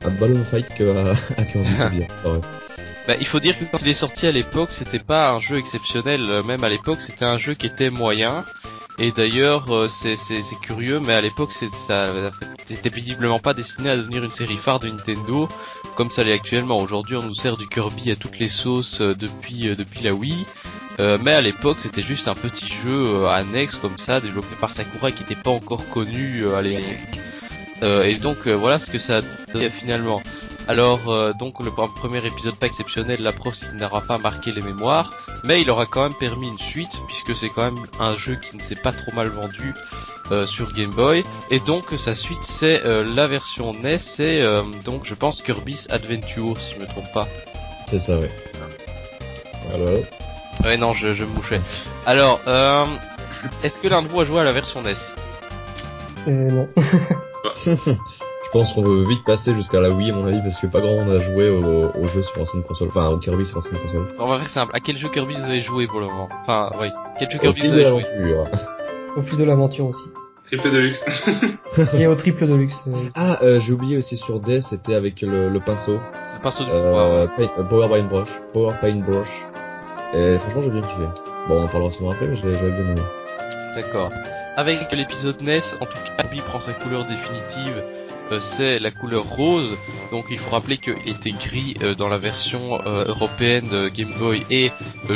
à 0.05 0.11
Balloon 0.11 0.45
Fight 0.45 0.73
que 0.75 0.85
à, 0.97 1.11
à 1.41 1.45
Kirby, 1.45 1.69
c'est 1.77 1.91
bizarre. 1.91 2.09
Ah 2.25 2.29
ouais. 2.31 2.41
Bah, 3.09 3.15
il 3.21 3.27
faut 3.27 3.41
dire 3.41 3.59
que 3.59 3.65
quand 3.65 3.79
il 3.81 3.89
est 3.89 3.95
sorti 3.95 4.27
à 4.27 4.33
l'époque, 4.33 4.71
c'était 4.77 4.99
pas 5.01 5.31
un 5.31 5.41
jeu 5.41 5.57
exceptionnel. 5.57 6.23
euh, 6.31 6.43
Même 6.43 6.63
à 6.65 6.69
l'époque, 6.69 6.99
c'était 7.05 7.25
un 7.25 7.39
jeu 7.39 7.55
qui 7.55 7.67
était 7.67 7.91
moyen. 7.91 8.45
Et 8.99 9.11
d'ailleurs, 9.11 9.75
euh, 9.75 9.89
c'est 9.89 10.17
c'est- 10.17 10.43
c'est 10.49 10.61
curieux, 10.61 11.01
mais 11.01 11.15
à 11.15 11.21
l'époque, 11.21 11.51
c'est 11.59 11.71
ça 11.89 12.07
c'était 12.69 12.91
visiblement 12.91 13.39
pas 13.39 13.53
destiné 13.55 13.91
à 13.91 13.97
devenir 13.97 14.23
une 14.25 14.31
série 14.31 14.57
phare 14.57 14.79
de 14.79 14.89
Nintendo, 14.89 15.49
comme 15.97 16.11
ça 16.11 16.23
l'est 16.25 16.33
actuellement. 16.33 16.77
Aujourd'hui, 16.79 17.17
on 17.17 17.23
nous 17.23 17.35
sert 17.35 17.57
du 17.57 17.67
Kirby 17.69 18.11
à 18.13 18.17
toutes 18.17 18.39
les 18.39 18.49
sauces 18.49 19.01
euh, 19.01 19.15
depuis 19.15 19.69
euh, 19.69 19.75
depuis 19.77 20.03
la 20.05 20.13
Wii. 20.13 20.47
Euh, 21.01 21.19
mais 21.23 21.33
à 21.35 21.41
l'époque, 21.41 21.79
c'était 21.83 22.03
juste 22.03 22.29
un 22.29 22.35
petit 22.35 22.69
jeu 22.69 23.03
euh, 23.25 23.29
annexe 23.29 23.77
comme 23.77 23.99
ça, 23.99 24.21
développé 24.21 24.55
par 24.61 24.75
Sakurai, 24.77 25.13
qui 25.13 25.23
n'était 25.23 25.43
pas 25.43 25.51
encore 25.51 25.87
connu 25.89 26.43
euh, 26.47 26.55
à 26.57 26.63
l'époque. 26.63 26.85
Euh, 27.83 28.05
et 28.05 28.17
donc 28.17 28.47
euh, 28.47 28.53
voilà 28.53 28.79
ce 28.79 28.91
que 28.91 28.99
ça 28.99 29.19
a 29.19 29.21
donné 29.53 29.71
finalement. 29.71 30.23
Alors 30.69 31.09
euh, 31.09 31.33
donc 31.33 31.59
le 31.65 31.71
premier 31.73 32.25
épisode 32.25 32.55
pas 32.57 32.67
exceptionnel, 32.67 33.21
la 33.21 33.33
preuve 33.33 33.55
c'est 33.55 33.69
qu'il 33.69 33.79
n'aura 33.79 34.01
pas 34.01 34.19
marqué 34.19 34.53
les 34.53 34.63
mémoires, 34.63 35.11
mais 35.45 35.61
il 35.61 35.71
aura 35.71 35.87
quand 35.87 36.03
même 36.03 36.15
permis 36.15 36.49
une 36.49 36.59
suite 36.59 36.93
puisque 37.09 37.39
c'est 37.41 37.49
quand 37.49 37.65
même 37.65 37.85
un 37.99 38.17
jeu 38.17 38.37
qui 38.37 38.57
ne 38.57 38.63
s'est 38.63 38.77
pas 38.77 38.93
trop 38.93 39.13
mal 39.13 39.29
vendu 39.29 39.75
euh, 40.31 40.47
sur 40.47 40.73
Game 40.73 40.91
Boy. 40.91 41.25
Et 41.51 41.59
donc 41.61 41.87
sa 41.99 42.15
suite 42.15 42.39
c'est 42.61 42.85
euh, 42.85 43.05
la 43.05 43.27
version 43.27 43.73
NES, 43.73 43.99
c'est 43.99 44.41
euh, 44.41 44.63
donc 44.85 45.05
je 45.05 45.15
pense 45.15 45.43
Kirby's 45.43 45.89
Adventure 45.91 46.57
si 46.61 46.75
je 46.77 46.81
me 46.81 46.87
trompe 46.87 47.13
pas. 47.13 47.27
C'est 47.89 47.99
ça, 47.99 48.17
ouais. 48.17 48.31
Voilà. 49.71 49.99
Ouais 50.65 50.77
non 50.77 50.95
je, 50.95 51.11
je 51.13 51.25
me 51.25 51.35
mouchais. 51.35 51.61
Alors 52.07 52.41
euh, 52.47 52.85
est-ce 53.65 53.77
que 53.79 53.89
l'un 53.89 54.03
de 54.03 54.07
vous 54.07 54.21
a 54.21 54.25
joué 54.25 54.39
à 54.39 54.45
la 54.45 54.53
version 54.53 54.81
NES 54.81 54.95
Euh, 56.29 56.51
non. 56.51 56.69
Je 57.67 58.59
pense 58.59 58.73
qu'on 58.75 58.83
veut 58.83 59.05
vite 59.09 59.25
passer 59.25 59.55
jusqu'à 59.55 59.81
la 59.81 59.89
Wii, 59.91 60.11
à 60.11 60.15
mon 60.15 60.27
avis, 60.27 60.41
parce 60.43 60.59
que 60.61 60.67
pas 60.67 60.81
grand 60.81 60.97
monde 61.05 61.09
a 61.11 61.21
joué 61.21 61.49
au, 61.49 61.89
au 61.91 62.07
jeu 62.09 62.23
sur 62.23 62.39
ancienne 62.41 62.63
console. 62.65 62.89
Enfin, 62.89 63.09
au 63.09 63.17
Kirby 63.19 63.47
sur 63.47 63.57
ancienne 63.59 63.79
console. 63.81 64.09
On 64.19 64.27
va 64.29 64.39
faire 64.41 64.51
simple. 64.51 64.73
À 64.77 64.81
quel 64.81 64.99
jeu 64.99 65.09
Kirby 65.09 65.35
vous 65.35 65.45
avez 65.45 65.63
joué 65.63 65.87
pour 65.87 66.01
le 66.01 66.07
moment? 66.07 66.29
Enfin 66.43 66.69
oui. 66.81 66.89
Quel 67.19 67.31
jeu 67.31 67.39
Kirby 67.39 67.61
fil 67.61 67.71
vous 67.71 67.77
de 67.79 67.83
avez 67.85 68.01
joué? 68.03 68.33
L'aventure. 68.35 68.59
Au 69.17 69.23
fil 69.23 69.39
de 69.39 69.45
l'aventure 69.45 69.87
aussi. 69.87 70.03
Triple 70.47 70.71
de 70.71 70.79
luxe. 70.79 71.05
Et 71.95 72.07
au 72.07 72.15
triple 72.15 72.47
de 72.47 72.55
luxe. 72.55 72.75
euh, 72.89 73.09
Ah, 73.15 73.39
euh, 73.43 73.59
j'ai 73.61 73.73
oublié 73.73 73.97
aussi 73.97 74.19
sur 74.19 74.39
DS, 74.41 74.61
c'était 74.69 74.95
avec 74.95 75.23
le, 75.23 75.49
le 75.49 75.61
pinceau. 75.61 75.95
Le 75.95 76.43
pinceau 76.43 76.65
du. 76.65 76.71
Euh, 76.71 77.27
euh, 77.39 77.63
Power 77.71 77.89
Paint 77.89 78.03
Brush. 78.09 78.29
Power 78.53 78.75
Paint 78.83 79.01
Brush. 79.01 79.47
Et 80.15 80.37
franchement, 80.39 80.61
j'ai 80.65 80.71
bien 80.71 80.83
kiffé. 80.83 81.05
Bon, 81.49 81.59
on 81.61 81.65
en 81.65 81.69
parlera 81.69 81.91
souvent 81.91 82.11
après, 82.11 82.27
mais 82.27 82.37
j'avais 82.37 82.59
bien 82.59 82.91
aimé. 82.91 83.01
D'accord. 83.77 84.11
Avec 84.57 84.93
l'épisode 84.93 85.41
NES, 85.43 85.61
en 85.81 85.87
tout 85.87 85.93
cas, 85.93 86.23
Kirby 86.23 86.41
prend 86.41 86.61
sa 86.61 86.73
couleur 86.73 87.07
définitive 87.07 87.83
euh, 88.33 88.41
c'est 88.57 88.79
la 88.79 88.91
couleur 88.91 89.25
rose. 89.25 89.77
Donc 90.11 90.27
il 90.31 90.39
faut 90.39 90.51
rappeler 90.51 90.79
qu'il 90.79 90.95
était 91.07 91.33
gris 91.33 91.77
euh, 91.83 91.95
dans 91.95 92.09
la 92.09 92.19
version 92.19 92.81
euh, 92.87 93.05
européenne 93.07 93.69
de 93.69 93.89
Game 93.89 94.13
Boy 94.19 94.45
et 94.51 94.71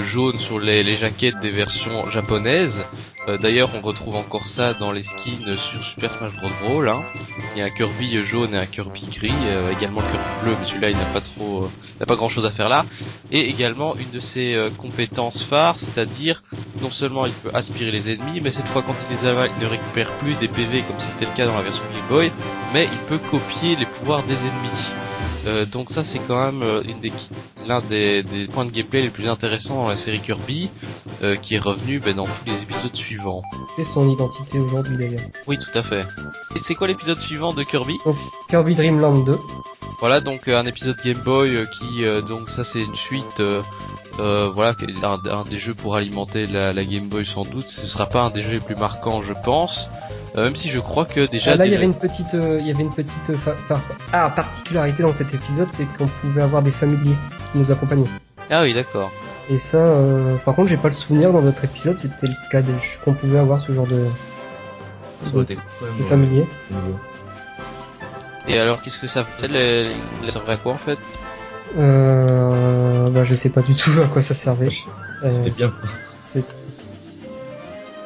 jaune 0.05 0.39
sur 0.39 0.59
les, 0.59 0.97
jaquettes 0.97 1.41
des 1.41 1.51
versions 1.51 2.11
japonaises. 2.11 2.77
D'ailleurs 3.41 3.71
on 3.75 3.85
retrouve 3.85 4.15
encore 4.17 4.47
ça 4.47 4.75
dans 4.75 4.93
les 4.93 5.03
skins 5.03 5.57
sur 5.71 5.85
Super 5.85 6.17
Smash 6.17 6.33
Bros. 6.35 6.51
Brawl. 6.61 6.89
Hein. 6.89 7.03
Il 7.55 7.59
y 7.59 7.63
a 7.63 7.65
un 7.65 7.71
Kirby 7.71 8.25
jaune 8.25 8.55
et 8.55 8.59
un 8.59 8.67
Kirby 8.67 9.03
gris, 9.11 9.33
également 9.77 10.01
le 10.01 10.07
Kirby 10.07 10.43
bleu, 10.43 10.57
mais 10.61 10.69
celui-là 10.69 10.91
il 10.91 10.97
n'a 10.97 11.05
pas 11.07 11.21
trop, 11.21 11.69
n'a 11.99 12.07
pas 12.07 12.17
grand 12.17 12.29
chose 12.29 12.45
à 12.45 12.51
faire 12.51 12.69
là. 12.69 12.85
Et 13.33 13.49
également 13.49 13.97
une 13.97 14.11
de 14.11 14.21
ses 14.21 14.67
compétences 14.79 15.43
phares, 15.45 15.77
c'est-à-dire 15.81 16.43
non 16.81 16.91
seulement 16.91 17.27
il 17.27 17.33
peut 17.33 17.51
aspirer 17.53 17.91
les 17.91 18.13
ennemis, 18.13 18.41
mais 18.41 18.51
cette 18.51 18.67
fois 18.69 18.83
quand 18.83 18.95
il 19.11 19.17
les 19.17 19.27
avale, 19.27 19.51
il 19.59 19.65
ne 19.65 19.71
récupère 19.71 20.11
plus 20.19 20.35
des 20.35 20.49
PV 20.49 20.83
comme 20.83 21.01
c'était 21.01 21.31
le 21.31 21.37
cas 21.37 21.47
dans 21.47 21.57
la 21.57 21.63
version 21.63 21.83
Game 21.93 22.07
Boy, 22.09 22.33
mais 22.73 22.85
il 22.85 22.99
peut 23.09 23.19
copier 23.19 23.77
les 23.77 23.87
pouvoirs 23.87 24.23
des 24.25 24.35
ennemis. 24.35 25.06
Euh, 25.47 25.65
donc 25.65 25.91
ça 25.91 26.03
c'est 26.05 26.19
quand 26.27 26.45
même 26.45 26.63
euh, 26.63 26.83
l'un 27.67 27.81
des, 27.81 28.23
des, 28.23 28.47
points 28.47 28.65
de 28.65 28.71
gameplay 28.71 29.03
les 29.03 29.11
plus 29.11 29.29
intéressants 29.29 29.77
dans 29.77 29.89
la 29.89 29.97
série 29.97 30.21
Kirby, 30.21 30.71
euh, 31.23 31.37
qui 31.37 31.55
est 31.55 31.59
revenu 31.59 32.01
ben, 32.01 32.17
dans 32.17 32.25
tous 32.25 32.47
les 32.47 32.63
épisodes 32.63 32.95
suivants. 32.95 33.43
C'est 33.77 33.85
son 33.85 34.09
identité 34.11 34.59
aujourd'hui 34.59 34.97
d'ailleurs. 34.97 35.23
Oui 35.47 35.57
tout 35.57 35.79
à 35.79 35.83
fait. 35.83 36.01
Et 36.57 36.61
c'est 36.67 36.75
quoi 36.75 36.89
l'épisode 36.89 37.19
suivant 37.19 37.53
de 37.53 37.63
Kirby? 37.63 37.97
Kirby 38.49 38.75
Dream 38.75 38.99
Land 38.99 39.21
2. 39.21 39.39
Voilà 40.01 40.21
donc 40.21 40.49
un 40.49 40.65
épisode 40.65 40.97
Game 41.05 41.21
Boy 41.25 41.65
qui 41.79 42.05
donc 42.29 42.49
ça 42.51 42.65
c'est 42.65 42.83
une 42.83 42.97
suite 42.97 43.43
voilà 44.19 44.75
un, 45.03 45.31
un, 45.31 45.43
des 45.45 45.59
jeux 45.59 45.75
pour 45.75 45.97
alimenter 45.97 46.47
la, 46.47 46.73
la 46.73 46.85
Game 46.85 47.09
Boy 47.09 47.25
sans 47.25 47.45
doute. 47.45 47.69
Ce 47.69 47.87
sera 47.87 48.07
pas 48.07 48.23
un 48.23 48.31
des 48.31 48.43
jeux 48.43 48.53
les 48.53 48.61
plus 48.61 48.77
marquants 48.77 49.23
je 49.23 49.33
pense. 49.45 49.87
Euh, 50.37 50.45
même 50.45 50.57
si 50.57 50.69
je 50.69 50.79
crois 50.79 51.05
que 51.05 51.27
déjà. 51.27 51.53
Ah, 51.53 51.57
là, 51.57 51.67
il 51.67 51.73
y 51.73 51.77
avait 51.77 51.87
une 51.87 51.95
petite, 51.95 52.35
euh, 52.35 52.59
il 52.61 52.67
y 52.67 52.71
avait 52.71 52.83
une 52.83 52.95
petite 52.95 53.31
euh, 53.31 53.55
ah, 54.13 54.31
particularité 54.31 55.03
dans 55.03 55.13
cet 55.13 55.33
épisode, 55.33 55.69
c'est 55.73 55.87
qu'on 55.97 56.07
pouvait 56.07 56.43
avoir 56.43 56.63
des 56.63 56.73
familiers 56.73 57.17
qui 57.53 57.59
nous 57.59 57.71
accompagnaient. 57.71 58.11
Ah 58.51 58.63
oui, 58.63 58.75
d'accord. 58.75 59.11
Et 59.49 59.59
ça, 59.59 59.95
par 60.45 60.57
contre, 60.57 60.69
j'ai 60.69 60.77
pas 60.77 60.89
le 60.89 60.95
souvenir 60.95 61.33
dans 61.33 61.41
notre 61.41 61.65
épisode, 61.65 61.99
c'était 61.99 62.27
le 62.27 62.35
cas 62.51 62.63
qu'on 63.05 63.15
pouvait 63.15 63.39
avoir 63.39 63.61
ce 63.61 63.71
genre 63.73 63.87
de, 63.87 64.07
de, 65.33 66.05
familiers. 66.09 66.47
Et 68.49 68.59
alors, 68.59 68.83
qu'est-ce 68.83 68.99
que 68.99 69.07
ça 69.07 69.25
faisait 69.39 69.93
Ça 70.25 70.33
servait 70.33 70.53
à 70.53 70.57
quoi 70.57 70.73
en 70.73 70.79
fait? 70.79 70.99
Euh, 71.79 73.11
bah, 73.11 73.25
je 73.25 73.35
sais 73.35 73.51
pas 73.51 73.63
du 73.63 73.75
tout 73.75 73.91
à 74.03 74.07
quoi 74.07 74.23
ça 74.23 74.35
servait. 74.35 74.71
C'était 75.23 75.51
bien. 75.51 75.73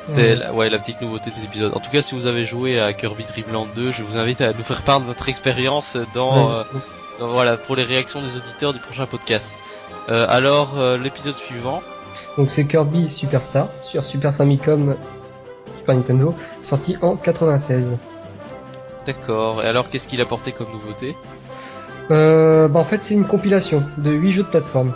C'était 0.07 0.35
la, 0.35 0.53
ouais, 0.55 0.71
la 0.71 0.79
petite 0.79 1.01
nouveauté 1.01 1.31
de 1.31 1.35
cet 1.35 1.45
épisode. 1.45 1.73
En 1.75 1.81
tout 1.81 1.91
cas, 1.91 2.03
si 2.03 2.15
vous 2.15 2.27
avez 2.27 2.47
joué 2.47 2.81
à 2.81 2.93
Kirby 2.93 3.25
Dream 3.25 3.53
Land 3.53 3.69
2, 3.75 3.93
je 3.93 4.03
vous 4.03 4.17
invite 4.17 4.41
à 4.41 4.53
nous 4.53 4.65
faire 4.65 4.83
part 4.83 5.01
de 5.01 5.07
votre 5.07 5.29
expérience 5.29 5.97
dans, 6.15 6.51
euh, 6.53 6.63
voilà 7.19 7.57
pour 7.57 7.77
les 7.77 7.85
réactions 7.85 8.21
des 8.21 8.37
auditeurs 8.37 8.73
du 8.73 8.79
prochain 8.81 9.07
podcast. 9.07 9.47
Euh, 10.09 10.27
alors 10.29 10.79
euh, 10.79 10.97
l'épisode 10.97 11.37
suivant. 11.47 11.83
Donc 12.37 12.51
c'est 12.51 12.67
Kirby 12.67 13.09
Superstar 13.09 13.69
sur 13.83 14.05
Super 14.05 14.35
Famicom 14.35 14.97
Super 15.79 15.95
Nintendo, 15.97 16.35
sorti 16.63 16.97
en 17.03 17.17
96. 17.17 17.99
D'accord. 19.07 19.63
Et 19.63 19.67
alors 19.67 19.87
qu'est-ce 19.87 20.07
qu'il 20.07 20.21
a 20.21 20.27
porté 20.27 20.53
comme 20.53 20.71
nouveauté? 20.73 21.15
Bah 22.09 22.81
en 22.81 22.85
fait 22.85 23.03
c'est 23.03 23.15
une 23.15 23.27
compilation 23.27 23.85
de 23.99 24.11
8 24.11 24.33
jeux 24.33 24.43
de 24.43 24.49
plateforme. 24.49 24.93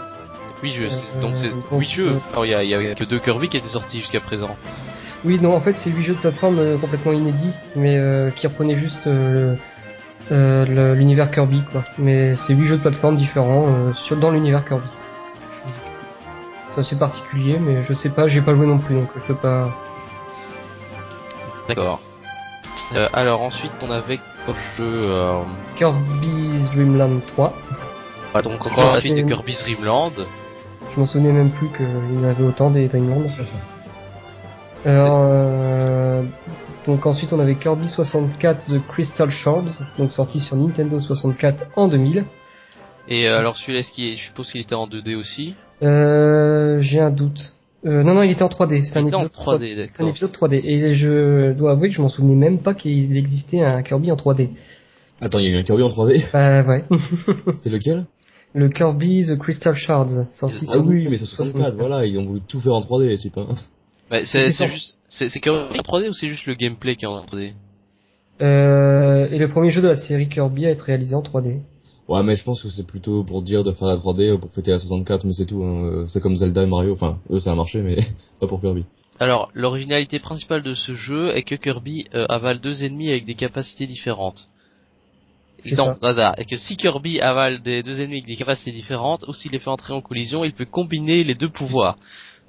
8 0.62 0.74
jeux, 0.74 0.88
donc 1.20 1.32
c'est 1.36 1.50
8 1.76 1.90
jeux. 1.90 2.12
Alors 2.32 2.46
il 2.46 2.50
y 2.50 2.54
a, 2.54 2.64
y 2.64 2.74
a 2.74 2.94
que 2.94 3.04
deux 3.04 3.18
Kirby 3.18 3.48
qui 3.48 3.58
étaient 3.58 3.68
sortis 3.68 4.00
jusqu'à 4.00 4.20
présent. 4.20 4.56
Oui, 5.24 5.38
non, 5.40 5.56
en 5.56 5.60
fait, 5.60 5.72
c'est 5.72 5.90
8 5.90 6.02
jeux 6.02 6.14
de 6.14 6.18
plateforme 6.18 6.58
euh, 6.58 6.76
complètement 6.76 7.12
inédits, 7.12 7.54
mais 7.76 7.96
euh, 7.96 8.28
qui 8.30 8.46
reprenaient 8.46 8.76
juste 8.76 9.06
euh, 9.06 9.56
l'univers 10.94 11.30
Kirby, 11.30 11.62
quoi. 11.72 11.82
Mais 11.96 12.34
c'est 12.34 12.54
8 12.54 12.66
jeux 12.66 12.76
de 12.76 12.82
plateforme 12.82 13.16
différents 13.16 13.94
sur, 13.94 14.16
dans 14.16 14.30
l'univers 14.30 14.64
Kirby. 14.66 14.86
C'est 16.74 16.80
assez 16.80 16.96
particulier, 16.96 17.58
mais 17.58 17.82
je 17.82 17.94
sais 17.94 18.10
pas, 18.10 18.26
j'ai 18.26 18.42
pas 18.42 18.54
joué 18.54 18.66
non 18.66 18.78
plus, 18.78 18.96
donc 18.96 19.08
je 19.16 19.20
peux 19.22 19.34
pas... 19.34 19.70
D'accord. 21.68 22.00
alors 23.14 23.40
ensuite, 23.40 23.72
on 23.80 23.90
avait 23.90 24.18
le 24.46 24.54
jeu... 24.76 25.10
Kirby's 25.76 26.70
Dreamland 26.74 27.20
3. 27.28 27.54
Ah, 28.34 28.42
donc 28.42 28.66
encore 28.66 28.94
la 28.94 29.00
suite 29.00 29.16
de 29.16 29.22
Kirby's 29.22 29.60
Dreamland. 29.60 30.12
Je 30.94 31.00
m'en 31.00 31.06
souvenais 31.06 31.32
même 31.32 31.50
plus 31.50 31.68
qu'il 31.68 31.86
y 31.86 32.18
en 32.18 32.28
avait 32.28 32.42
autant 32.42 32.70
des 32.70 32.88
Dreamland. 32.88 33.30
Alors, 34.84 35.26
euh, 35.30 36.22
donc 36.86 37.06
ensuite 37.06 37.32
on 37.32 37.40
avait 37.40 37.54
Kirby 37.54 37.88
64 37.88 38.66
The 38.66 38.86
Crystal 38.86 39.30
Shards, 39.30 39.82
donc 39.98 40.12
sorti 40.12 40.40
sur 40.40 40.56
Nintendo 40.56 41.00
64 41.00 41.66
en 41.76 41.88
2000. 41.88 42.24
Et 43.08 43.26
euh, 43.26 43.38
alors 43.38 43.56
celui-là, 43.56 43.80
est-ce 43.80 43.90
qu'il, 43.92 44.16
je 44.16 44.24
suppose 44.24 44.50
qu'il 44.50 44.60
était 44.60 44.74
en 44.74 44.86
2D 44.86 45.14
aussi 45.14 45.54
euh, 45.82 46.78
J'ai 46.80 47.00
un 47.00 47.10
doute. 47.10 47.52
Euh, 47.86 48.02
non, 48.02 48.14
non, 48.14 48.22
il 48.22 48.32
était 48.32 48.42
en 48.42 48.48
3D. 48.48 48.82
C'est 48.82 48.98
un, 48.98 49.06
épisode 49.06 49.30
3D, 49.30 49.76
d'accord. 49.76 50.06
un 50.06 50.10
épisode 50.10 50.30
3D. 50.30 50.60
Et 50.64 50.94
je 50.94 51.52
dois 51.52 51.72
avouer 51.72 51.88
que 51.88 51.94
je 51.94 52.00
m'en 52.00 52.08
souvenais 52.08 52.34
même 52.34 52.60
pas 52.60 52.72
qu'il 52.72 53.16
existait 53.16 53.60
un 53.60 53.82
Kirby 53.82 54.10
en 54.10 54.16
3D. 54.16 54.50
Attends, 55.20 55.38
il 55.38 55.44
y 55.44 55.48
a 55.48 55.50
eu 55.50 55.58
un 55.58 55.62
Kirby 55.62 55.82
en 55.82 55.90
3D 55.90 56.24
Bah 56.32 56.62
ouais. 56.62 56.84
C'était 57.52 57.70
lequel? 57.70 58.06
Le 58.54 58.68
Kirby 58.68 59.26
The 59.26 59.38
Crystal 59.38 59.74
Shards, 59.74 60.26
sorti 60.32 60.64
ah, 60.68 60.72
sur 60.72 60.86
oui, 60.86 61.06
mais 61.10 61.18
sur 61.18 61.26
64, 61.26 61.76
voilà, 61.76 62.06
ils 62.06 62.18
ont 62.18 62.24
voulu 62.24 62.40
tout 62.40 62.60
faire 62.60 62.74
en 62.74 62.80
3D, 62.80 63.18
type. 63.18 63.36
Hein. 63.36 63.48
Bah, 64.10 64.24
c'est 64.24 64.50
juste, 64.50 64.96
c'est 65.08 65.28
c'est 65.28 65.48
en 65.48 65.68
3D 65.70 66.08
ou 66.08 66.12
c'est 66.12 66.28
juste 66.28 66.46
le 66.46 66.54
gameplay 66.54 66.96
qui 66.96 67.04
est 67.04 67.08
en 67.08 67.24
3D 67.24 67.52
euh, 68.42 69.28
Et 69.30 69.38
le 69.38 69.48
premier 69.48 69.70
jeu 69.70 69.80
de 69.82 69.88
la 69.88 69.96
série 69.96 70.28
Kirby 70.28 70.66
à 70.66 70.70
être 70.70 70.82
réalisé 70.82 71.14
en 71.14 71.22
3D. 71.22 71.60
Ouais, 72.06 72.22
mais 72.22 72.36
je 72.36 72.44
pense 72.44 72.62
que 72.62 72.68
c'est 72.68 72.86
plutôt 72.86 73.24
pour 73.24 73.40
dire 73.42 73.64
de 73.64 73.72
faire 73.72 73.88
la 73.88 73.96
3D 73.96 74.38
pour 74.38 74.50
fêter 74.52 74.70
la 74.70 74.78
64, 74.78 75.24
mais 75.24 75.32
c'est 75.32 75.46
tout. 75.46 75.64
Hein. 75.64 76.04
C'est 76.06 76.20
comme 76.20 76.36
Zelda 76.36 76.62
et 76.62 76.66
Mario. 76.66 76.92
Enfin, 76.92 77.18
eux, 77.30 77.40
ça 77.40 77.52
a 77.52 77.54
marché, 77.54 77.80
mais 77.80 77.96
pas 78.40 78.46
pour 78.46 78.60
Kirby. 78.60 78.84
Alors, 79.20 79.50
l'originalité 79.54 80.18
principale 80.18 80.62
de 80.62 80.74
ce 80.74 80.94
jeu 80.94 81.34
est 81.36 81.44
que 81.44 81.54
Kirby 81.54 82.06
euh, 82.14 82.26
avale 82.28 82.60
deux 82.60 82.84
ennemis 82.84 83.10
avec 83.10 83.24
des 83.24 83.36
capacités 83.36 83.86
différentes. 83.86 84.48
Non, 85.72 85.96
ça. 86.02 86.34
et 86.36 86.44
que 86.44 86.56
si 86.56 86.76
Kirby 86.76 87.20
avale 87.20 87.62
des 87.62 87.82
deux 87.82 88.00
ennemis 88.00 88.16
avec 88.16 88.26
des 88.26 88.36
capacités 88.36 88.72
différentes, 88.72 89.24
ou 89.28 89.32
s'il 89.32 89.52
les 89.52 89.58
fait 89.58 89.70
entrer 89.70 89.94
en 89.94 90.02
collision, 90.02 90.44
il 90.44 90.52
peut 90.52 90.66
combiner 90.66 91.24
les 91.24 91.34
deux 91.34 91.48
pouvoirs. 91.48 91.96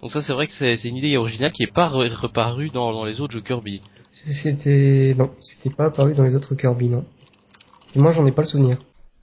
Donc 0.01 0.11
ça 0.11 0.21
c'est 0.21 0.33
vrai 0.33 0.47
que 0.47 0.53
c'est 0.53 0.83
une 0.83 0.97
idée 0.97 1.17
originale 1.17 1.51
qui 1.51 1.63
est 1.63 1.73
pas 1.73 1.87
reparue 1.87 2.69
dans, 2.69 2.91
dans 2.91 3.05
les 3.05 3.21
autres 3.21 3.33
jeux 3.33 3.41
Kirby. 3.41 3.81
C'était 4.11 5.13
non, 5.17 5.31
c'était 5.41 5.73
pas 5.73 5.85
apparu 5.85 6.13
dans 6.13 6.23
les 6.23 6.35
autres 6.35 6.55
Kirby 6.55 6.89
non. 6.89 7.05
Et 7.95 7.99
moi 7.99 8.11
j'en 8.11 8.25
ai 8.25 8.31
pas 8.31 8.43
le 8.43 8.47
souvenir. 8.47 8.77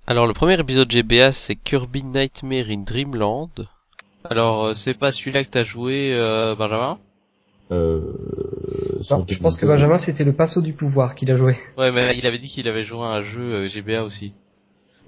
Alors 0.06 0.26
le 0.26 0.34
premier 0.34 0.58
épisode 0.58 0.90
GBA 0.90 1.32
c'est 1.32 1.56
Kirby 1.56 2.02
Nightmare 2.04 2.66
in 2.68 2.82
Dreamland. 2.84 3.50
Alors 4.24 4.66
euh, 4.66 4.74
c'est 4.74 4.94
pas 4.94 5.12
celui-là 5.12 5.44
que 5.44 5.50
t'as 5.50 5.64
joué 5.64 6.12
euh, 6.14 6.54
Benjamin? 6.54 6.98
Euh, 7.70 8.00
je 9.00 9.38
pense 9.40 9.56
que 9.56 9.66
Benjamin 9.66 9.98
c'était 9.98 10.24
le 10.24 10.34
Passo 10.34 10.60
du 10.60 10.72
pouvoir 10.72 11.14
qu'il 11.14 11.30
a 11.30 11.36
joué. 11.36 11.56
Ouais 11.78 11.92
mais 11.92 12.16
il 12.18 12.26
avait 12.26 12.38
dit 12.38 12.48
qu'il 12.48 12.68
avait 12.68 12.84
joué 12.84 13.00
à 13.00 13.10
un 13.10 13.22
jeu 13.22 13.54
euh, 13.54 13.68
GBA 13.68 14.04
aussi. 14.04 14.32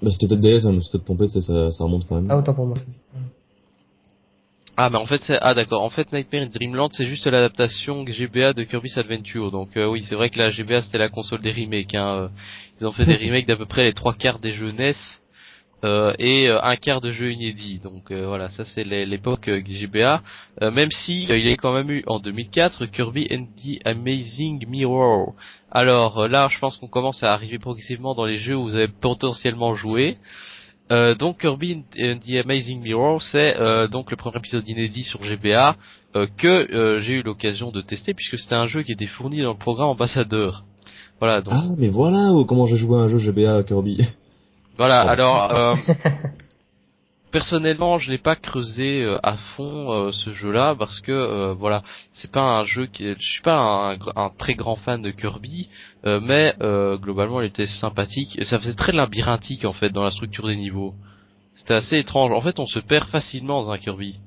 Bah 0.01 0.09
c'était 0.11 0.27
peut-être 0.27 0.41
DS, 0.41 0.65
hein, 0.65 0.79
c'était 0.81 1.03
peut-être 1.03 1.33
ton 1.33 1.41
ça, 1.41 1.71
ça 1.71 1.83
remonte 1.83 2.07
quand 2.07 2.15
même. 2.15 2.27
Ah 2.29 2.37
autant 2.37 2.53
pour 2.53 2.65
moi. 2.65 2.77
Ah 4.77 4.89
mais 4.89 4.97
en 4.97 5.05
fait 5.05 5.21
c'est 5.21 5.37
ah 5.41 5.53
d'accord. 5.53 5.83
En 5.83 5.89
fait 5.89 6.11
Nightmare 6.11 6.43
in 6.43 6.47
Dreamland 6.47 6.89
c'est 6.91 7.05
juste 7.05 7.25
l'adaptation 7.27 8.03
GBA 8.03 8.51
de 8.51 8.63
Kirby's 8.63 8.97
Adventure. 8.97 9.49
Donc 9.49 9.77
euh, 9.77 9.87
oui 9.87 10.03
c'est 10.09 10.15
vrai 10.15 10.29
que 10.29 10.37
la 10.37 10.51
GBA 10.51 10.81
c'était 10.81 10.97
la 10.97 11.07
console 11.07 11.39
des 11.39 11.53
remakes 11.53 11.95
hein. 11.95 12.23
Euh, 12.23 12.27
ils 12.81 12.85
ont 12.85 12.91
fait 12.91 13.05
des 13.05 13.15
remakes 13.25 13.47
d'à 13.47 13.55
peu 13.55 13.65
près 13.65 13.85
les 13.85 13.93
trois 13.93 14.13
quarts 14.13 14.39
des 14.39 14.51
jeux 14.51 14.73
NES 14.73 14.93
euh, 15.85 16.13
et 16.19 16.49
un 16.49 16.75
quart 16.75 16.99
de 16.99 17.13
jeux 17.13 17.31
inédits. 17.31 17.79
Donc 17.79 18.11
voilà 18.11 18.49
ça 18.49 18.65
c'est 18.65 18.83
l'époque 18.83 19.49
GBA 19.49 20.21
même 20.61 20.91
si 20.91 21.23
il 21.23 21.47
y 21.47 21.51
a 21.53 21.55
quand 21.55 21.73
même 21.73 21.89
eu 21.89 22.03
en 22.07 22.19
2004 22.19 22.85
Kirby 22.87 23.29
and 23.31 23.45
the 23.63 23.79
Amazing 23.87 24.67
Mirror. 24.67 25.35
Alors 25.71 26.27
là 26.27 26.49
je 26.51 26.59
pense 26.59 26.75
qu'on 26.75 26.89
commence 26.89 27.23
à 27.23 27.31
arriver 27.31 27.59
progressivement 27.59 28.13
dans 28.13 28.25
les 28.25 28.39
jeux 28.39 28.57
où 28.57 28.63
vous 28.63 28.75
avez 28.75 28.89
potentiellement 28.89 29.75
joué 29.75 30.17
euh, 30.91 31.15
donc 31.15 31.41
Kirby 31.41 31.83
and 31.99 32.19
the 32.25 32.45
Amazing 32.45 32.81
Mirror, 32.81 33.21
c'est 33.23 33.57
euh, 33.57 33.87
donc 33.87 34.11
le 34.11 34.17
premier 34.17 34.37
épisode 34.37 34.67
inédit 34.67 35.03
sur 35.03 35.23
GBA 35.23 35.75
euh, 36.15 36.27
que 36.37 36.99
j'ai 37.01 37.13
eu 37.13 37.23
l'occasion 37.23 37.71
de 37.71 37.81
tester 37.81 38.13
puisque 38.13 38.37
c'était 38.37 38.55
un 38.55 38.67
jeu 38.67 38.83
qui 38.83 38.91
était 38.91 39.07
fourni 39.07 39.41
dans 39.41 39.51
le 39.51 39.57
programme 39.57 39.87
ambassadeur. 39.87 40.63
Voilà. 41.19 41.41
Donc... 41.41 41.53
Ah 41.55 41.69
mais 41.77 41.89
voilà 41.89 42.31
comment 42.47 42.65
j'ai 42.65 42.77
joué 42.77 42.97
à 42.99 43.03
un 43.03 43.07
jeu 43.07 43.17
GBA 43.17 43.63
Kirby. 43.63 44.07
Voilà. 44.77 45.01
Alors 45.01 45.77
personnellement, 47.35 47.99
je 47.99 48.11
n'ai 48.11 48.17
pas 48.17 48.37
creusé 48.37 49.03
euh, 49.03 49.17
à 49.21 49.35
fond 49.35 49.91
euh, 49.91 50.11
ce 50.13 50.31
jeu-là 50.31 50.73
parce 50.79 51.01
que 51.01 51.11
euh, 51.11 51.53
voilà, 51.53 51.83
c'est 52.13 52.31
pas 52.31 52.39
un 52.39 52.63
jeu 52.63 52.85
qui, 52.85 53.03
je 53.03 53.29
suis 53.29 53.41
pas 53.41 53.93
un, 54.15 54.29
très 54.37 54.53
grand 54.53 54.77
fan 54.77 55.01
de 55.01 55.11
Kirby, 55.11 55.67
mais 56.05 56.53
globalement, 57.03 57.41
il 57.41 57.47
était 57.47 57.67
sympathique 57.67 58.39
et 58.39 58.45
ça 58.45 58.57
faisait 58.57 58.73
très 58.73 58.93
labyrinthique 58.93 59.65
en 59.65 59.73
fait 59.73 59.89
dans 59.89 60.03
la 60.03 60.11
structure 60.11 60.47
des 60.47 60.55
niveaux. 60.55 60.93
C'était 61.55 61.73
assez 61.73 61.97
étrange. 61.97 62.31
En 62.31 62.39
fait, 62.39 62.57
on 62.57 62.65
se 62.65 62.79
perd 62.79 63.09
facilement 63.09 63.63
dans 63.63 63.71
un 63.71 63.79
Kirby. 63.79 64.19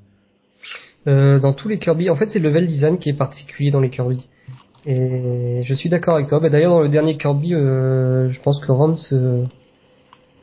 dans 1.07 1.55
tous 1.55 1.69
les 1.69 1.79
Kirby, 1.79 2.11
en 2.11 2.17
fait, 2.17 2.27
c'est 2.27 2.41
le 2.41 2.51
level 2.51 2.67
design 2.67 2.99
qui 2.99 3.09
est 3.09 3.17
particulier 3.17 3.71
dans 3.71 3.81
les 3.81 3.91
Kirby. 3.91 4.29
Et 4.85 5.63
je 5.63 5.75
suis 5.75 5.89
d'accord 5.89 6.17
avec 6.17 6.29
toi. 6.29 6.41
Bah, 6.41 6.51
D'ailleurs, 6.51 6.73
dans 6.73 6.83
le 6.83 6.91
dernier 6.91 7.17
Kirby, 7.17 7.53
je 7.53 8.41
pense 8.43 8.61
que 8.61 8.71
Roms 8.71 9.49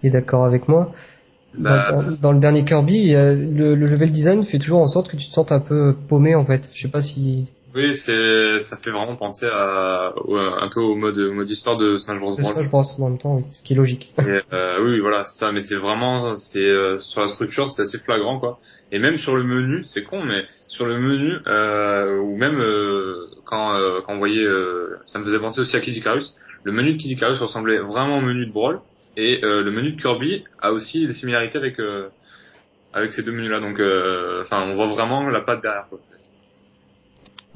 est 0.03 0.09
d'accord 0.09 0.45
avec 0.45 0.67
moi. 0.67 0.91
Bah, 1.57 2.03
dans, 2.21 2.31
le 2.31 2.39
dernier 2.39 2.65
Kirby, 2.65 3.13
le, 3.13 3.75
le 3.75 3.85
level 3.85 4.11
design 4.11 4.43
fait 4.43 4.59
toujours 4.59 4.81
en 4.81 4.87
sorte 4.87 5.09
que 5.09 5.17
tu 5.17 5.27
te 5.27 5.33
sentes 5.33 5.51
un 5.51 5.59
peu 5.59 5.95
paumé 6.07 6.35
en 6.35 6.45
fait. 6.45 6.69
Je 6.73 6.81
sais 6.83 6.91
pas 6.91 7.01
si 7.01 7.45
Oui, 7.73 7.95
c'est, 7.95 8.59
ça 8.59 8.77
fait 8.77 8.91
vraiment 8.91 9.15
penser 9.15 9.45
à, 9.45 10.13
un 10.15 10.69
peu 10.73 10.81
au 10.81 10.95
mode, 10.95 11.17
au 11.17 11.33
mode 11.33 11.49
histoire 11.49 11.77
de 11.77 11.97
Smash 11.97 12.19
Bros. 12.19 12.35
je 12.37 12.69
pense 12.69 12.99
en 12.99 13.09
même 13.09 13.17
temps, 13.17 13.35
oui, 13.35 13.43
ce 13.51 13.63
qui 13.63 13.73
est 13.73 13.75
logique. 13.75 14.13
Et, 14.19 14.41
euh, 14.53 14.83
oui, 14.83 14.99
voilà, 14.99 15.25
ça, 15.25 15.51
mais 15.51 15.61
c'est 15.61 15.75
vraiment, 15.75 16.37
c'est 16.37 16.59
euh, 16.59 16.99
sur 16.99 17.21
la 17.21 17.27
structure, 17.27 17.69
c'est 17.69 17.83
assez 17.83 17.99
flagrant, 17.99 18.39
quoi. 18.39 18.59
Et 18.91 18.99
même 18.99 19.17
sur 19.17 19.35
le 19.35 19.43
menu, 19.43 19.83
c'est 19.83 20.03
con, 20.03 20.23
mais 20.23 20.45
sur 20.67 20.85
le 20.85 20.99
menu, 20.99 21.33
euh, 21.47 22.19
ou 22.19 22.37
même 22.37 22.59
euh, 22.59 23.27
quand 23.45 23.75
euh, 23.75 24.01
quand 24.05 24.13
on 24.13 24.19
voyait, 24.19 24.45
euh, 24.45 24.97
ça 25.05 25.19
me 25.19 25.25
faisait 25.25 25.39
penser 25.39 25.59
aussi 25.61 25.75
à 25.75 25.79
Kid 25.79 25.95
Icarus. 25.97 26.35
Le 26.63 26.71
menu 26.71 26.93
de 26.93 26.97
Kid 26.97 27.11
Icarus 27.11 27.39
ressemblait 27.39 27.79
vraiment 27.79 28.19
au 28.19 28.21
menu 28.21 28.45
de 28.45 28.51
Brawl, 28.51 28.79
et 29.17 29.43
euh, 29.43 29.61
le 29.61 29.71
menu 29.71 29.91
de 29.91 30.01
Kirby 30.01 30.43
a 30.61 30.71
aussi 30.71 31.05
des 31.07 31.13
similarités 31.13 31.57
avec 31.57 31.79
euh, 31.79 32.09
avec 32.93 33.11
ces 33.11 33.23
deux 33.23 33.31
menus-là. 33.31 33.59
Donc, 33.59 33.79
euh, 33.79 34.41
enfin, 34.41 34.63
on 34.67 34.75
voit 34.75 34.87
vraiment 34.87 35.27
la 35.29 35.41
patte 35.41 35.61
derrière. 35.61 35.87
Quoi. 35.89 35.99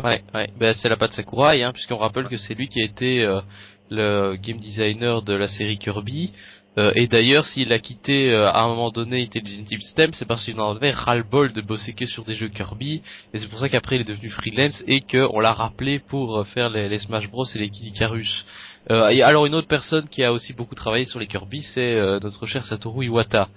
Ouais, 0.04 0.22
ouais. 0.34 0.50
Ben, 0.60 0.74
c'est 0.74 0.90
la 0.90 0.98
patte 0.98 1.14
Sakurai, 1.14 1.64
hein, 1.64 1.72
puisqu'on 1.74 1.98
rappelle 1.98 2.28
que 2.28 2.38
c'est 2.38 2.54
lui 2.54 2.68
qui 2.68 2.82
a 2.82 2.86
été 2.86 3.24
euh, 3.24 3.42
le 3.90 4.36
game 4.36 4.60
designer 4.60 5.22
de 5.22 5.34
la 5.34 5.48
série 5.48 5.78
Kirby. 5.78 6.32
Euh, 6.78 6.92
et 6.96 7.08
d'ailleurs, 7.08 7.46
s'il 7.46 7.74
a 7.74 7.80
quitté 7.80 8.32
euh, 8.32 8.50
à 8.50 8.62
un 8.62 8.68
moment 8.68 8.92
donné 8.92 9.24
Intelligent 9.24 9.66
System, 9.68 10.12
c'est 10.14 10.26
parce 10.26 10.46
qu'il 10.46 10.60
en 10.60 10.76
avait 10.76 10.92
ras-le-bol 10.92 11.52
de 11.52 11.62
bosser 11.62 11.94
que 11.94 12.06
sur 12.06 12.24
des 12.24 12.36
jeux 12.36 12.50
Kirby. 12.50 13.02
Et 13.34 13.40
c'est 13.40 13.48
pour 13.48 13.60
ça 13.60 13.70
qu'après 13.70 13.96
il 13.96 14.02
est 14.02 14.06
devenu 14.06 14.30
freelance 14.30 14.84
et 14.88 15.02
qu'on 15.02 15.40
l'a 15.40 15.54
rappelé 15.54 16.00
pour 16.00 16.46
faire 16.48 16.70
les, 16.70 16.88
les 16.88 17.00
Smash 17.00 17.30
Bros 17.30 17.46
et 17.46 17.60
les 17.60 17.70
Kid 17.70 17.88
Icarus. 17.88 18.46
Euh, 18.92 19.10
et 19.10 19.22
alors 19.22 19.46
une 19.46 19.56
autre 19.56 19.68
personne 19.68 20.08
qui 20.08 20.24
a 20.24 20.34
aussi 20.34 20.54
beaucoup 20.54 20.76
travaillé 20.76 21.06
sur 21.06 21.20
les 21.20 21.28
Kirby, 21.28 21.62
c'est 21.62 21.94
euh, 21.96 22.20
notre 22.22 22.46
cher 22.48 22.66
Satoru 22.66 23.06
Iwata. 23.06 23.50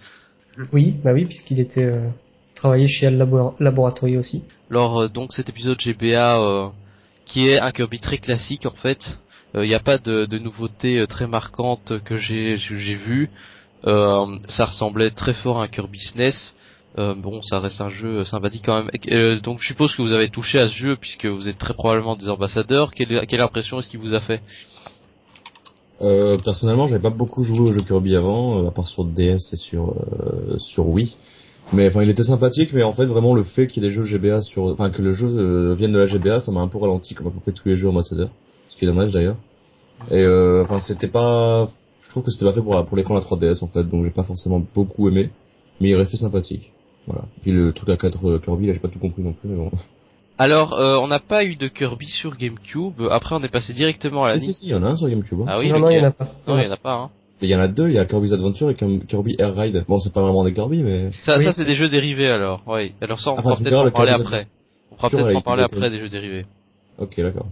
Oui, 0.72 0.94
bah 1.02 1.12
oui, 1.12 1.24
puisqu'il 1.24 1.60
était 1.60 1.84
euh, 1.84 2.08
travaillé 2.54 2.88
chez 2.88 3.06
Al 3.06 3.16
Labor- 3.16 3.54
Laboratory 3.60 4.16
aussi. 4.18 4.44
Alors 4.70 5.02
euh, 5.02 5.08
donc 5.08 5.32
cet 5.32 5.48
épisode 5.48 5.78
GBA 5.80 6.40
euh, 6.40 6.68
qui 7.24 7.48
est 7.48 7.58
un 7.58 7.72
Kirby 7.72 8.00
très 8.00 8.18
classique 8.18 8.66
en 8.66 8.74
fait. 8.82 9.16
Il 9.54 9.60
n'y 9.68 9.74
a 9.74 9.80
pas 9.80 9.98
de, 9.98 10.24
de 10.24 10.38
nouveautés 10.38 10.98
euh, 10.98 11.06
très 11.06 11.26
marquantes 11.26 11.92
que 12.04 12.16
j'ai 12.16 12.56
j'ai 12.58 12.94
vu. 12.94 13.28
Euh, 13.86 14.38
ça 14.48 14.64
ressemblait 14.66 15.10
très 15.10 15.34
fort 15.34 15.60
à 15.60 15.64
un 15.64 15.68
Kirby 15.68 15.98
SNES. 15.98 16.32
Euh, 16.98 17.14
bon, 17.14 17.40
ça 17.42 17.58
reste 17.60 17.80
un 17.80 17.90
jeu 17.90 18.18
euh, 18.20 18.24
sympathique 18.24 18.62
quand 18.66 18.76
même. 18.82 18.90
Euh, 19.10 19.40
donc 19.40 19.60
je 19.60 19.66
suppose 19.66 19.94
que 19.96 20.02
vous 20.02 20.12
avez 20.12 20.28
touché 20.28 20.58
à 20.58 20.68
ce 20.68 20.74
jeu 20.74 20.96
puisque 20.96 21.26
vous 21.26 21.48
êtes 21.48 21.58
très 21.58 21.74
probablement 21.74 22.16
des 22.16 22.28
ambassadeurs. 22.28 22.92
Quelle, 22.94 23.26
quelle 23.26 23.40
impression 23.40 23.78
est-ce 23.80 23.88
qu'il 23.88 24.00
vous 24.00 24.14
a 24.14 24.20
fait? 24.20 24.40
Euh, 26.02 26.36
personnellement, 26.42 26.86
j'avais 26.86 27.02
pas 27.02 27.10
beaucoup 27.10 27.42
joué 27.44 27.60
au 27.60 27.72
jeu 27.72 27.80
Kirby 27.82 28.16
avant, 28.16 28.58
euh, 28.64 28.68
à 28.68 28.70
part 28.72 28.88
sur 28.88 29.04
DS 29.04 29.52
et 29.52 29.56
sur 29.56 29.90
euh, 29.90 30.58
sur 30.58 30.88
Wii. 30.88 31.16
Mais 31.72 31.88
enfin, 31.88 32.02
il 32.02 32.10
était 32.10 32.24
sympathique, 32.24 32.72
mais 32.72 32.82
en 32.82 32.92
fait, 32.92 33.04
vraiment 33.04 33.34
le 33.34 33.44
fait 33.44 33.68
qu'il 33.68 33.82
y 33.82 33.86
ait 33.86 33.88
des 33.88 33.94
jeux 33.94 34.02
GBA 34.02 34.40
sur, 34.40 34.64
enfin 34.64 34.90
que 34.90 35.00
le 35.00 35.12
jeu 35.12 35.28
euh, 35.28 35.74
vienne 35.74 35.92
de 35.92 35.98
la 35.98 36.06
GBA, 36.06 36.40
ça 36.40 36.50
m'a 36.50 36.60
un 36.60 36.68
peu 36.68 36.78
ralenti, 36.78 37.14
comme 37.14 37.28
à 37.28 37.30
peu 37.30 37.38
près 37.38 37.52
tous 37.52 37.68
les 37.68 37.76
jeux 37.76 37.88
ambassadeurs, 37.88 38.30
ce 38.68 38.76
qui 38.76 38.84
est 38.84 38.88
dommage 38.88 39.12
d'ailleurs. 39.12 39.36
Et 40.10 40.26
enfin, 40.26 40.80
c'était 40.80 41.06
pas, 41.06 41.68
je 42.00 42.10
trouve 42.10 42.24
que 42.24 42.32
c'était 42.32 42.44
pas 42.44 42.52
fait 42.52 42.62
pour 42.62 42.84
pour 42.84 42.96
l'écran 42.96 43.14
la 43.14 43.20
3DS 43.20 43.62
en 43.62 43.68
fait, 43.68 43.84
donc 43.84 44.04
j'ai 44.04 44.10
pas 44.10 44.24
forcément 44.24 44.60
beaucoup 44.74 45.08
aimé, 45.08 45.30
mais 45.80 45.90
il 45.90 45.94
restait 45.94 46.16
sympathique. 46.16 46.72
Voilà. 47.06 47.26
Puis 47.42 47.52
le 47.52 47.72
truc 47.72 47.88
à 47.90 47.96
4 47.96 48.38
Kirby, 48.38 48.66
là, 48.66 48.72
j'ai 48.72 48.80
pas 48.80 48.88
tout 48.88 48.98
compris 48.98 49.22
non 49.22 49.32
plus, 49.32 49.48
mais 49.48 49.56
bon. 49.56 49.70
Alors, 50.38 50.72
euh, 50.74 50.96
on 50.98 51.06
n'a 51.08 51.20
pas 51.20 51.44
eu 51.44 51.56
de 51.56 51.68
Kirby 51.68 52.06
sur 52.06 52.36
GameCube. 52.36 53.00
Après, 53.10 53.34
on 53.36 53.42
est 53.44 53.48
passé 53.48 53.72
directement 53.72 54.24
à 54.24 54.34
la 54.34 54.40
si, 54.40 54.46
si, 54.46 54.54
si, 54.54 54.66
il 54.66 54.70
y 54.70 54.74
en 54.74 54.82
a 54.82 54.88
un 54.88 54.96
sur 54.96 55.08
GameCube. 55.08 55.40
hein. 55.42 55.46
Ah 55.48 55.58
oui, 55.58 55.68
non, 55.70 55.78
non, 55.78 55.90
il 55.90 55.96
y 55.98 56.00
en 56.00 56.04
lequel 56.04 56.04
a 56.06 56.10
pas. 56.12 56.28
Non, 56.48 56.58
il 56.58 56.64
y 56.64 56.68
en 56.68 56.72
a 56.72 56.76
pas. 56.76 56.92
Hein. 56.94 57.10
Il 57.42 57.48
y 57.48 57.56
en 57.56 57.60
a 57.60 57.68
deux, 57.68 57.88
il 57.88 57.94
y 57.94 57.98
a 57.98 58.04
Kirby's 58.04 58.32
Adventure 58.32 58.70
et 58.70 58.74
Kirby 58.74 59.36
Air 59.38 59.54
Ride. 59.56 59.84
Bon, 59.88 59.98
c'est 59.98 60.12
pas 60.12 60.22
vraiment 60.22 60.44
des 60.44 60.54
Kirby, 60.54 60.82
mais 60.82 61.10
Ça, 61.24 61.38
Oui. 61.38 61.44
ça 61.44 61.52
c'est 61.52 61.64
des 61.64 61.74
jeux 61.74 61.88
dérivés 61.88 62.28
alors. 62.28 62.62
Oui. 62.66 62.92
Alors 63.00 63.20
ça, 63.20 63.30
on 63.30 63.34
Enfin, 63.34 63.42
fera 63.42 63.56
tu 63.56 63.62
peut-être 63.64 63.78
en 63.78 63.84
le 63.84 63.90
parler 63.90 64.10
Kirby's 64.12 64.26
après. 64.26 64.46
On 64.92 64.96
fera 64.96 65.08
Sur 65.10 65.18
peut-être 65.18 65.36
en 65.36 65.40
parler 65.42 65.62
après 65.64 65.90
des 65.90 65.98
jeux 65.98 66.08
dérivés. 66.08 66.44
ok, 66.98 67.20
d'accord. 67.20 67.46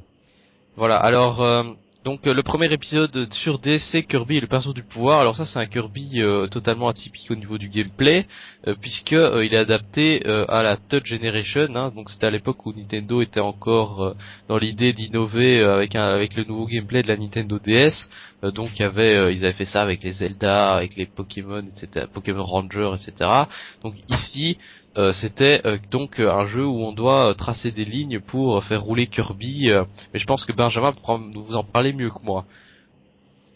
Voilà. 0.76 0.96
Alors 0.96 1.42
euh, 1.42 1.64
donc 2.02 2.26
euh, 2.26 2.32
le 2.32 2.42
premier 2.42 2.72
épisode 2.72 3.30
sur 3.34 3.58
DC 3.58 4.06
Kirby 4.08 4.38
et 4.38 4.40
le 4.40 4.46
perso 4.46 4.72
du 4.72 4.82
pouvoir. 4.82 5.20
Alors 5.20 5.36
ça 5.36 5.44
c'est 5.44 5.58
un 5.58 5.66
Kirby 5.66 6.22
euh, 6.22 6.46
totalement 6.46 6.88
atypique 6.88 7.30
au 7.30 7.34
niveau 7.34 7.58
du 7.58 7.68
gameplay 7.68 8.26
euh, 8.66 8.74
puisque 8.80 9.12
euh, 9.12 9.44
il 9.44 9.52
est 9.52 9.58
adapté 9.58 10.22
euh, 10.26 10.46
à 10.48 10.62
la 10.62 10.78
Touch 10.78 11.04
Generation. 11.04 11.68
hein. 11.74 11.92
donc 11.94 12.08
c'était 12.08 12.26
à 12.26 12.30
l'époque 12.30 12.64
où 12.64 12.72
Nintendo 12.72 13.20
était 13.20 13.40
encore 13.40 14.14
dans 14.48 14.56
l'idée 14.56 14.94
d'innover 14.94 15.62
avec 15.62 15.94
un, 15.94 16.08
avec 16.08 16.34
le 16.34 16.44
nouveau 16.44 16.66
gameplay 16.66 17.02
de 17.02 17.08
la 17.08 17.18
Nintendo 17.18 17.58
DS. 17.58 18.08
Donc 18.54 18.70
il 18.76 18.80
y 18.80 18.84
avait 18.84 19.34
ils 19.34 19.44
avaient 19.44 19.52
fait 19.52 19.66
ça 19.66 19.82
avec 19.82 20.02
les 20.02 20.12
Zelda, 20.12 20.74
avec 20.74 20.96
les 20.96 21.04
Pokémon, 21.04 21.62
etc. 21.76 22.06
Pokémon 22.10 22.44
Ranger, 22.44 22.92
etc. 22.94 23.30
Donc 23.82 23.94
ici 24.08 24.56
euh, 24.98 25.12
c'était 25.12 25.60
euh, 25.64 25.78
donc 25.92 26.18
euh, 26.18 26.32
un 26.32 26.46
jeu 26.46 26.66
où 26.66 26.82
on 26.82 26.92
doit 26.92 27.32
tracer 27.38 27.70
des 27.70 27.84
lignes 27.84 28.18
pour 28.18 28.64
faire 28.64 28.82
rouler 28.82 29.06
Kirby. 29.06 29.70
mais 30.12 30.18
je 30.18 30.26
pense 30.26 30.44
que 30.44 30.52
Benjamin 30.52 30.92
pourra 30.92 31.16
vous 31.16 31.54
en 31.54 31.62
parler 31.62 31.92
mieux 31.92 32.10
que 32.10 32.24
moi. 32.24 32.44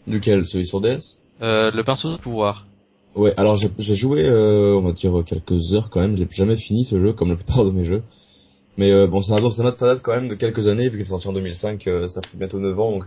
Duquel 0.07 0.45
Celui 0.45 0.65
sur 0.65 0.79
DS? 0.79 1.17
Euh, 1.41 1.71
le 1.71 1.83
pinceau 1.83 2.11
de 2.11 2.17
pouvoir. 2.17 2.65
Ouais, 3.15 3.33
alors 3.37 3.57
j'ai 3.57 3.95
joué, 3.95 4.29
on 4.29 4.81
va 4.81 4.91
dire, 4.91 5.23
quelques 5.25 5.73
heures 5.73 5.89
quand 5.89 6.01
même. 6.01 6.17
J'ai 6.17 6.27
jamais 6.31 6.57
fini 6.57 6.83
ce 6.83 6.99
jeu, 6.99 7.13
comme 7.13 7.29
la 7.29 7.35
plupart 7.35 7.63
de 7.63 7.71
mes 7.71 7.85
jeux. 7.85 8.03
Mais 8.77 9.07
bon, 9.07 9.21
ça, 9.21 9.39
date, 9.39 9.77
ça 9.77 9.87
date 9.87 10.01
quand 10.01 10.13
même 10.13 10.27
de 10.27 10.35
quelques 10.35 10.67
années, 10.67 10.89
vu 10.89 10.97
qu'il 10.97 11.01
est 11.05 11.09
sorti 11.09 11.27
en 11.29 11.33
2005, 11.33 11.87
euh, 11.87 12.07
ça 12.07 12.21
fait 12.21 12.37
bientôt 12.37 12.59
9 12.59 12.77
ans, 12.77 12.91
donc 12.91 13.05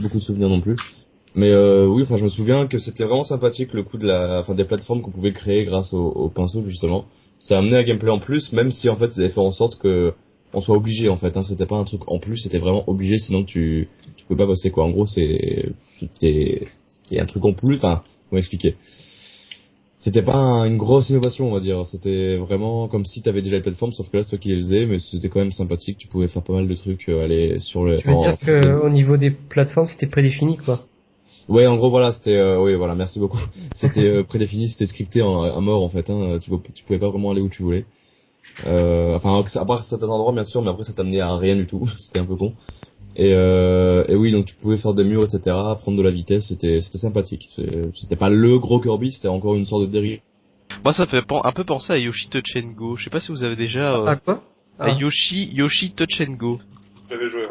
beaucoup 0.00 0.18
de 0.18 0.22
souvenirs 0.22 0.48
non 0.48 0.60
plus. 0.60 0.76
Mais 1.34 1.50
euh, 1.50 1.86
oui, 1.86 2.02
enfin, 2.02 2.16
je 2.16 2.24
me 2.24 2.28
souviens 2.28 2.66
que 2.66 2.78
c'était 2.78 3.04
vraiment 3.04 3.24
sympathique 3.24 3.72
le 3.72 3.84
coup 3.84 3.96
de 3.96 4.06
la, 4.06 4.40
enfin, 4.40 4.54
des 4.54 4.64
plateformes 4.64 5.02
qu'on 5.02 5.12
pouvait 5.12 5.32
créer 5.32 5.64
grâce 5.64 5.94
au, 5.94 6.04
au 6.04 6.28
pinceau 6.28 6.62
justement. 6.62 7.06
Ça 7.42 7.56
a 7.56 7.58
amené 7.58 7.76
un 7.76 7.82
gameplay 7.82 8.10
en 8.10 8.20
plus, 8.20 8.52
même 8.52 8.70
si 8.70 8.88
en 8.88 8.94
fait, 8.96 9.08
ça 9.10 9.20
avait 9.20 9.30
fait 9.30 9.40
en 9.40 9.50
sorte 9.50 9.76
que 9.80 10.14
on 10.54 10.60
soit 10.60 10.76
obligé 10.76 11.08
en 11.08 11.16
fait. 11.16 11.36
Hein, 11.36 11.42
c'était 11.42 11.66
pas 11.66 11.76
un 11.76 11.84
truc 11.84 12.02
en 12.08 12.18
plus, 12.18 12.36
c'était 12.38 12.58
vraiment 12.58 12.84
obligé, 12.88 13.18
sinon 13.18 13.44
tu 13.44 13.88
tu 14.16 14.24
pouvais 14.26 14.38
pas 14.38 14.46
passer 14.46 14.70
quoi. 14.70 14.84
En 14.84 14.90
gros, 14.90 15.06
c'est 15.06 15.72
c'était 15.98 16.66
c'était 16.88 17.20
un 17.20 17.26
truc 17.26 17.44
en 17.44 17.52
plus. 17.52 17.76
Enfin, 17.78 18.02
comment 18.30 18.38
expliquer? 18.38 18.76
C'était 19.98 20.22
pas 20.22 20.34
un- 20.36 20.66
une 20.66 20.78
grosse 20.78 21.10
innovation, 21.10 21.48
on 21.48 21.54
va 21.54 21.60
dire. 21.60 21.86
C'était 21.86 22.36
vraiment 22.36 22.88
comme 22.88 23.04
si 23.04 23.22
t'avais 23.22 23.40
déjà 23.42 23.56
les 23.56 23.62
plateformes, 23.62 23.92
sauf 23.92 24.10
que 24.10 24.16
là, 24.16 24.22
c'est 24.24 24.30
toi 24.30 24.38
qui 24.38 24.48
les 24.48 24.56
faisais, 24.58 24.86
mais 24.86 24.98
c'était 24.98 25.28
quand 25.28 25.38
même 25.40 25.52
sympathique. 25.52 25.96
Tu 25.98 26.08
pouvais 26.08 26.28
faire 26.28 26.42
pas 26.42 26.54
mal 26.54 26.66
de 26.68 26.74
trucs, 26.74 27.08
euh, 27.08 27.24
aller 27.24 27.58
sur 27.60 27.84
le. 27.84 27.98
Tu 27.98 28.08
veux 28.08 28.14
en- 28.14 28.22
dire 28.22 28.38
que 28.38 28.80
au 28.84 28.90
niveau 28.90 29.16
des 29.16 29.30
plateformes, 29.30 29.86
c'était 29.86 30.08
prédéfini, 30.08 30.56
quoi? 30.56 30.86
Ouais, 31.48 31.66
en 31.66 31.76
gros, 31.76 31.90
voilà, 31.90 32.12
c'était. 32.12 32.36
Euh, 32.36 32.60
oui, 32.62 32.74
voilà, 32.74 32.94
merci 32.94 33.18
beaucoup. 33.18 33.38
C'était 33.74 34.06
euh, 34.06 34.22
prédéfini, 34.22 34.68
c'était 34.68 34.86
scripté 34.86 35.22
en, 35.22 35.42
à 35.42 35.60
mort 35.60 35.82
en 35.82 35.88
fait. 35.88 36.08
Hein, 36.10 36.38
tu, 36.40 36.50
tu 36.74 36.84
pouvais 36.84 36.98
pas 36.98 37.08
vraiment 37.08 37.30
aller 37.30 37.40
où 37.40 37.48
tu 37.48 37.62
voulais. 37.62 37.84
Euh, 38.66 39.16
enfin, 39.16 39.42
à 39.54 39.64
part 39.64 39.84
certains 39.84 40.08
endroits, 40.08 40.32
bien 40.32 40.44
sûr, 40.44 40.62
mais 40.62 40.68
après, 40.70 40.84
ça 40.84 40.92
t'amenait 40.92 41.20
à 41.20 41.36
rien 41.36 41.56
du 41.56 41.66
tout. 41.66 41.86
c'était 41.98 42.18
un 42.20 42.26
peu 42.26 42.36
con. 42.36 42.52
Et, 43.16 43.32
euh, 43.34 44.04
et 44.08 44.14
oui, 44.14 44.32
donc 44.32 44.46
tu 44.46 44.54
pouvais 44.54 44.76
faire 44.78 44.94
des 44.94 45.04
murs, 45.04 45.24
etc., 45.24 45.40
prendre 45.80 45.96
de 45.98 46.02
la 46.02 46.10
vitesse, 46.10 46.46
c'était 46.48 46.80
c'était 46.80 46.98
sympathique. 46.98 47.50
C'était 47.94 48.16
pas 48.16 48.30
le 48.30 48.58
gros 48.58 48.80
Kirby, 48.80 49.12
c'était 49.12 49.28
encore 49.28 49.54
une 49.54 49.66
sorte 49.66 49.82
de 49.82 49.86
dérive. 49.86 50.20
Moi 50.82 50.94
ça 50.94 51.06
fait 51.06 51.20
un 51.30 51.52
peu 51.52 51.64
penser 51.64 51.92
à 51.92 51.98
Yoshi 51.98 52.28
Touch 52.30 52.56
and 52.56 52.72
Go. 52.74 52.96
Je 52.96 53.04
sais 53.04 53.10
pas 53.10 53.20
si 53.20 53.28
vous 53.30 53.44
avez 53.44 53.56
déjà 53.56 53.94
euh, 53.96 54.04
Ah 54.06 54.16
quoi? 54.16 54.42
à 54.78 54.86
Ah. 54.86 54.90
Yoshi 54.98 55.50
Yoshi 55.52 55.92
Touch 55.92 56.20
and 56.22 56.32
Go. 56.38 56.58
J'avais 57.10 57.28
joué. 57.28 57.42
Ouais. 57.42 57.48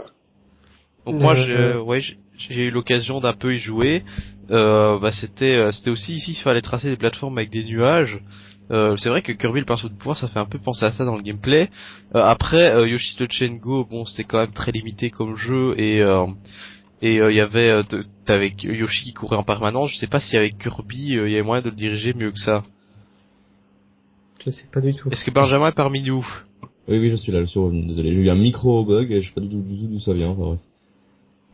Donc 1.05 1.15
Euh, 1.15 1.19
moi 1.19 1.35
j'ai 1.35 1.55
euh. 1.55 1.81
ouais 1.83 2.01
j'ai- 2.49 2.65
eu 2.67 2.71
l'occasion 2.71 3.19
d'un 3.19 3.33
peu 3.33 3.55
y 3.55 3.59
jouer. 3.59 4.03
Euh, 4.49 4.99
bah 4.99 5.11
c'était 5.11 5.55
euh, 5.55 5.71
c'était 5.71 5.89
aussi 5.91 6.15
ici 6.15 6.31
il 6.31 6.41
fallait 6.41 6.61
tracer 6.61 6.89
des 6.89 6.97
plateformes 6.97 7.37
avec 7.37 7.49
des 7.51 7.63
nuages. 7.63 8.19
Euh, 8.71 8.95
c'est 8.97 9.09
vrai 9.09 9.21
que 9.21 9.31
Kirby 9.31 9.59
le 9.59 9.65
pinceau 9.65 9.89
de 9.89 9.93
pouvoir 9.93 10.17
ça 10.17 10.27
fait 10.27 10.39
un 10.39 10.45
peu 10.45 10.57
penser 10.59 10.85
à 10.85 10.91
ça 10.91 11.05
dans 11.05 11.15
le 11.15 11.21
gameplay. 11.23 11.69
Euh, 12.15 12.23
après 12.23 12.73
euh, 12.73 12.87
Yoshi 12.87 13.15
Touch 13.17 13.41
and 13.41 13.55
Go 13.61 13.85
bon 13.89 14.05
c'était 14.05 14.23
quand 14.23 14.39
même 14.39 14.53
très 14.53 14.71
limité 14.71 15.09
comme 15.09 15.35
jeu 15.35 15.75
et 15.77 16.01
euh, 16.01 16.25
et 17.01 17.19
euh, 17.19 17.31
il 17.31 17.37
y 17.37 17.41
avait 17.41 17.69
euh, 17.69 17.83
t'avais 18.25 18.53
Yoshi 18.61 19.03
qui 19.05 19.13
courait 19.13 19.37
en 19.37 19.43
permanence. 19.43 19.91
Je 19.91 19.97
sais 19.97 20.07
pas 20.07 20.19
si 20.19 20.35
avec 20.37 20.57
Kirby 20.57 21.17
euh, 21.17 21.27
il 21.29 21.31
y 21.31 21.35
avait 21.35 21.45
moyen 21.45 21.61
de 21.61 21.69
le 21.69 21.75
diriger 21.75 22.13
mieux 22.13 22.31
que 22.31 22.39
ça. 22.39 22.63
Je 24.45 24.49
sais 24.49 24.67
pas 24.73 24.81
du 24.81 24.93
tout. 24.93 25.09
Est-ce 25.11 25.23
que 25.23 25.31
Benjamin 25.31 25.67
est 25.67 25.75
parmi 25.75 26.01
nous? 26.01 26.25
Oui, 26.87 26.97
oui, 26.97 27.09
je 27.09 27.15
suis 27.15 27.31
là, 27.31 27.41
je 27.41 27.45
suis 27.45 27.59
revenu, 27.59 27.85
désolé. 27.85 28.11
J'ai 28.11 28.21
eu 28.21 28.29
un 28.29 28.35
micro 28.35 28.83
bug 28.83 29.11
et 29.11 29.21
je 29.21 29.27
sais 29.27 29.33
pas 29.35 29.41
du 29.41 29.49
tout 29.49 29.61
du 29.61 29.77
tout 29.77 29.87
d'où 29.87 29.99
ça 29.99 30.13
vient, 30.13 30.29
enfin 30.29 30.41
bref. 30.41 30.59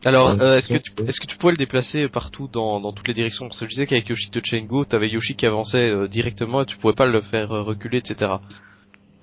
Alors, 0.04 0.30
Ouais, 0.34 0.40
euh, 0.40 0.58
est-ce 0.58 0.68
que 0.68 0.78
tu 0.78 0.92
est-ce 1.06 1.20
que 1.20 1.26
tu 1.26 1.36
pouvais 1.38 1.52
le 1.52 1.58
déplacer 1.58 2.08
partout 2.08 2.48
dans, 2.52 2.80
dans 2.80 2.92
toutes 2.92 3.08
les 3.08 3.14
directions? 3.14 3.48
Parce 3.48 3.58
que 3.58 3.66
je 3.66 3.70
disais 3.70 3.86
qu'avec 3.86 4.08
Yoshi 4.08 4.30
Touch 4.30 4.54
and 4.54 4.66
Go, 4.66 4.84
t'avais 4.84 5.08
Yoshi 5.08 5.34
qui 5.34 5.44
avançait 5.46 5.90
euh, 5.90 6.06
directement 6.06 6.62
et 6.62 6.66
tu 6.66 6.76
pouvais 6.76 6.94
pas 6.94 7.06
le 7.06 7.20
faire 7.22 7.52
euh, 7.52 7.62
reculer, 7.62 7.98
etc. 7.98 8.36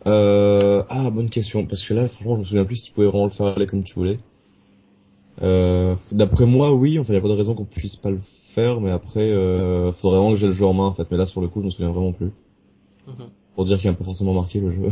Euh, 0.08 0.84
ah, 0.90 1.10
bonne 1.10 1.30
question, 1.30 1.66
parce 1.66 1.84
que 1.84 1.94
là, 1.94 2.08
franchement, 2.08 2.36
je 2.36 2.40
me 2.42 2.46
souviens 2.46 2.66
plus 2.66 2.78
si 2.78 2.86
tu 2.88 2.92
pouvais 2.94 3.08
vraiment 3.08 3.26
le 3.26 3.32
faire 3.32 3.48
aller 3.48 3.66
comme 3.66 3.84
tu 3.84 3.94
voulais. 3.96 4.20
Euh, 5.42 5.96
d'après 6.12 6.46
moi, 6.46 6.74
oui, 6.74 7.00
enfin, 7.00 7.14
y 7.14 7.18
a 7.18 7.22
pas 7.22 7.28
de 7.28 7.34
raison 7.34 7.56
qu'on 7.56 7.66
puisse 7.66 7.96
pas 7.96 8.12
le 8.12 8.20
faire, 8.54 8.80
mais 8.82 8.92
après, 8.92 9.32
euh, 9.32 9.92
faudrait 9.94 10.20
vraiment 10.20 10.34
que 10.34 10.40
j'ai 10.40 10.48
le 10.48 10.54
jeu 10.54 10.66
en 10.66 10.74
main, 10.74 10.86
en 10.86 10.94
fait. 10.94 11.08
Mais 11.10 11.18
là, 11.18 11.26
sur 11.26 11.42
le 11.42 11.48
coup, 11.48 11.62
je 11.62 11.66
me 11.66 11.70
souviens 11.72 11.92
vraiment 11.92 12.14
plus. 12.14 12.32
Mhm. 13.08 13.30
Pour 13.56 13.66
dire 13.66 13.80
qu'il 13.80 13.90
a 13.90 13.94
pas 13.94 14.04
forcément 14.04 14.34
marqué 14.34 14.60
le 14.60 14.72
jeu. 14.72 14.90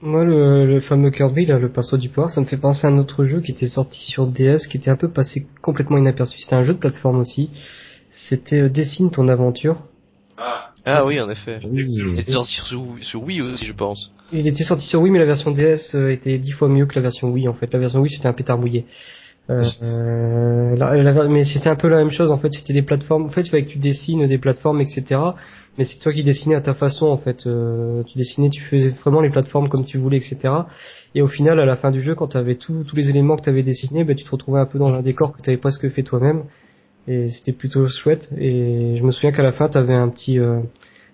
Moi, 0.00 0.24
le, 0.24 0.64
le 0.66 0.80
fameux 0.80 1.10
Kirby, 1.10 1.46
là, 1.46 1.58
le 1.58 1.70
pinceau 1.70 1.96
du 1.96 2.08
pouvoir, 2.08 2.30
ça 2.30 2.40
me 2.40 2.46
fait 2.46 2.56
penser 2.56 2.86
à 2.86 2.90
un 2.90 2.98
autre 2.98 3.24
jeu 3.24 3.40
qui 3.40 3.50
était 3.52 3.66
sorti 3.66 4.00
sur 4.04 4.26
DS, 4.28 4.68
qui 4.70 4.76
était 4.76 4.90
un 4.90 4.96
peu 4.96 5.08
passé 5.10 5.42
complètement 5.60 5.98
inaperçu. 5.98 6.38
C'était 6.40 6.54
un 6.56 6.62
jeu 6.62 6.74
de 6.74 6.78
plateforme 6.78 7.18
aussi. 7.18 7.50
C'était 8.12 8.60
euh, 8.60 8.68
Dessine 8.68 9.10
ton 9.10 9.26
aventure. 9.28 9.76
Ah, 10.36 10.70
Ah 10.84 11.04
oui, 11.04 11.20
en 11.20 11.28
effet. 11.30 11.60
Oui. 11.64 11.84
Il 11.88 12.18
était 12.20 12.30
sorti 12.32 12.54
sur, 12.64 12.84
sur 13.02 13.22
Wii 13.24 13.42
aussi, 13.42 13.66
je 13.66 13.72
pense. 13.72 14.10
Il 14.32 14.46
était 14.46 14.62
sorti 14.64 14.86
sur 14.86 15.00
Wii, 15.02 15.10
mais 15.12 15.18
la 15.18 15.24
version 15.26 15.50
DS 15.50 15.94
euh, 15.96 16.12
était 16.12 16.38
dix 16.38 16.52
fois 16.52 16.68
mieux 16.68 16.86
que 16.86 16.94
la 16.94 17.00
version 17.02 17.30
Wii. 17.30 17.48
En 17.48 17.54
fait, 17.54 17.72
la 17.72 17.78
version 17.80 18.00
Wii 18.00 18.10
c'était 18.14 18.28
un 18.28 18.32
pétard 18.32 18.58
mouillé. 18.58 18.84
Euh, 19.50 19.62
euh, 19.82 20.76
la- 20.76 20.94
la- 20.94 21.28
mais 21.28 21.42
c'était 21.42 21.70
un 21.70 21.76
peu 21.76 21.88
la 21.88 21.96
même 21.96 22.10
chose. 22.10 22.30
En 22.30 22.36
fait, 22.38 22.52
c'était 22.52 22.74
des 22.74 22.82
plateformes. 22.82 23.24
En 23.24 23.30
fait, 23.30 23.40
il 23.40 23.48
fallait 23.50 23.64
que 23.64 23.70
tu 23.72 23.78
dessines 23.78 24.26
des 24.26 24.38
plateformes, 24.38 24.80
etc. 24.80 25.20
Mais 25.78 25.84
c'est 25.84 26.00
toi 26.00 26.12
qui 26.12 26.24
dessinais 26.24 26.56
à 26.56 26.60
ta 26.60 26.74
façon. 26.74 27.06
En 27.06 27.16
fait, 27.18 27.46
Euh, 27.46 28.02
tu 28.04 28.18
dessinais, 28.18 28.50
tu 28.50 28.60
faisais 28.62 28.90
vraiment 28.90 29.20
les 29.20 29.30
plateformes 29.30 29.68
comme 29.68 29.84
tu 29.86 29.96
voulais, 29.96 30.16
etc. 30.18 30.36
Et 31.14 31.22
au 31.22 31.28
final, 31.28 31.58
à 31.60 31.64
la 31.64 31.76
fin 31.76 31.90
du 31.90 32.00
jeu, 32.00 32.14
quand 32.14 32.28
tu 32.28 32.36
avais 32.36 32.56
tous 32.56 32.84
les 32.94 33.08
éléments 33.10 33.36
que 33.36 33.42
tu 33.42 33.50
avais 33.50 33.62
dessinés, 33.62 34.04
bah, 34.04 34.14
tu 34.14 34.24
te 34.24 34.30
retrouvais 34.30 34.60
un 34.60 34.66
peu 34.66 34.78
dans 34.78 34.92
un 34.92 35.02
décor 35.02 35.32
que 35.36 35.40
tu 35.40 35.50
avais 35.50 35.56
presque 35.56 35.88
fait 35.88 36.02
toi-même. 36.02 36.44
Et 37.06 37.28
c'était 37.28 37.52
plutôt 37.52 37.86
chouette. 37.88 38.28
Et 38.36 38.96
je 38.96 39.02
me 39.02 39.12
souviens 39.12 39.32
qu'à 39.32 39.42
la 39.42 39.52
fin, 39.52 39.68
tu 39.68 39.78
avais 39.78 39.94
un 39.94 40.08
petit 40.08 40.38
euh, 40.38 40.60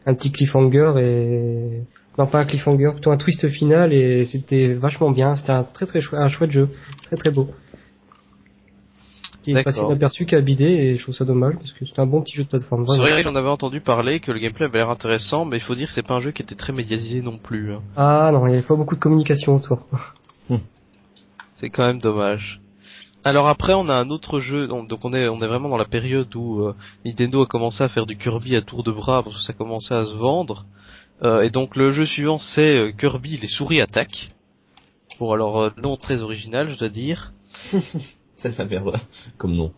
un 0.06 0.14
petit 0.14 0.32
cliffhanger 0.32 0.92
et 0.98 1.82
non 2.18 2.26
pas 2.26 2.40
un 2.40 2.44
cliffhanger, 2.44 2.90
plutôt 2.92 3.10
un 3.10 3.16
twist 3.16 3.48
final 3.48 3.92
et 3.92 4.24
c'était 4.24 4.74
vachement 4.74 5.10
bien. 5.10 5.36
C'était 5.36 5.52
un 5.52 5.64
très 5.64 5.86
très 5.86 6.00
chouette, 6.00 6.20
un 6.20 6.28
chouette 6.28 6.50
jeu, 6.50 6.68
très 7.02 7.16
très 7.16 7.30
beau. 7.30 7.48
Qui 9.44 9.52
est 9.52 9.62
passé 9.62 9.80
inaperçu 9.80 10.26
qu'à 10.26 10.40
bider 10.40 10.64
et 10.64 10.96
je 10.96 11.02
trouve 11.02 11.14
ça 11.14 11.24
dommage 11.24 11.54
parce 11.58 11.72
que 11.72 11.84
c'est 11.84 11.98
un 11.98 12.06
bon 12.06 12.22
petit 12.22 12.34
jeu 12.34 12.44
de 12.44 12.48
plateforme. 12.48 12.86
C'est 12.86 12.98
vrai 12.98 13.22
qu'on 13.22 13.36
avait 13.36 13.48
entendu 13.48 13.80
parler 13.80 14.20
que 14.20 14.32
le 14.32 14.38
gameplay 14.38 14.64
avait 14.64 14.78
l'air 14.78 14.90
intéressant, 14.90 15.44
mais 15.44 15.58
il 15.58 15.62
faut 15.62 15.74
dire 15.74 15.88
que 15.88 15.94
c'est 15.94 16.06
pas 16.06 16.14
un 16.14 16.20
jeu 16.20 16.30
qui 16.32 16.42
était 16.42 16.54
très 16.54 16.72
médiatisé 16.72 17.20
non 17.22 17.38
plus. 17.38 17.74
hein. 17.74 17.82
Ah 17.96 18.30
non, 18.32 18.46
il 18.46 18.50
n'y 18.50 18.56
avait 18.56 18.66
pas 18.66 18.74
beaucoup 18.74 18.94
de 18.96 19.00
communication 19.00 19.56
autour. 19.56 19.80
C'est 21.56 21.70
quand 21.70 21.86
même 21.86 22.00
dommage. 22.00 22.60
Alors 23.22 23.48
après, 23.48 23.72
on 23.74 23.88
a 23.88 23.94
un 23.94 24.10
autre 24.10 24.40
jeu, 24.40 24.66
donc, 24.66 24.88
donc 24.88 25.04
on 25.04 25.14
est 25.14 25.28
on 25.28 25.40
est 25.40 25.46
vraiment 25.46 25.68
dans 25.70 25.78
la 25.78 25.86
période 25.86 26.34
où 26.34 26.60
euh, 26.60 26.74
Nintendo 27.06 27.42
a 27.42 27.46
commencé 27.46 27.82
à 27.82 27.88
faire 27.88 28.04
du 28.06 28.18
Kirby 28.18 28.54
à 28.56 28.60
tour 28.62 28.82
de 28.82 28.92
bras 28.92 29.22
parce 29.22 29.36
que 29.36 29.42
ça 29.42 29.52
commençait 29.54 29.94
à 29.94 30.04
se 30.04 30.12
vendre. 30.14 30.66
Euh, 31.22 31.42
et 31.42 31.50
donc 31.50 31.74
le 31.76 31.92
jeu 31.92 32.04
suivant 32.06 32.38
c'est 32.38 32.76
euh, 32.76 32.92
Kirby 32.92 33.38
les 33.38 33.46
souris 33.46 33.80
attaquent. 33.80 34.28
Bon 35.18 35.32
alors 35.32 35.58
euh, 35.58 35.70
nom 35.78 35.96
très 35.96 36.20
original, 36.20 36.70
je 36.70 36.78
dois 36.78 36.88
dire. 36.90 37.32
C'est 38.44 38.52
de 38.52 38.58
la 38.58 38.66
merde. 38.66 39.00
Comme 39.38 39.52
nom. 39.52 39.72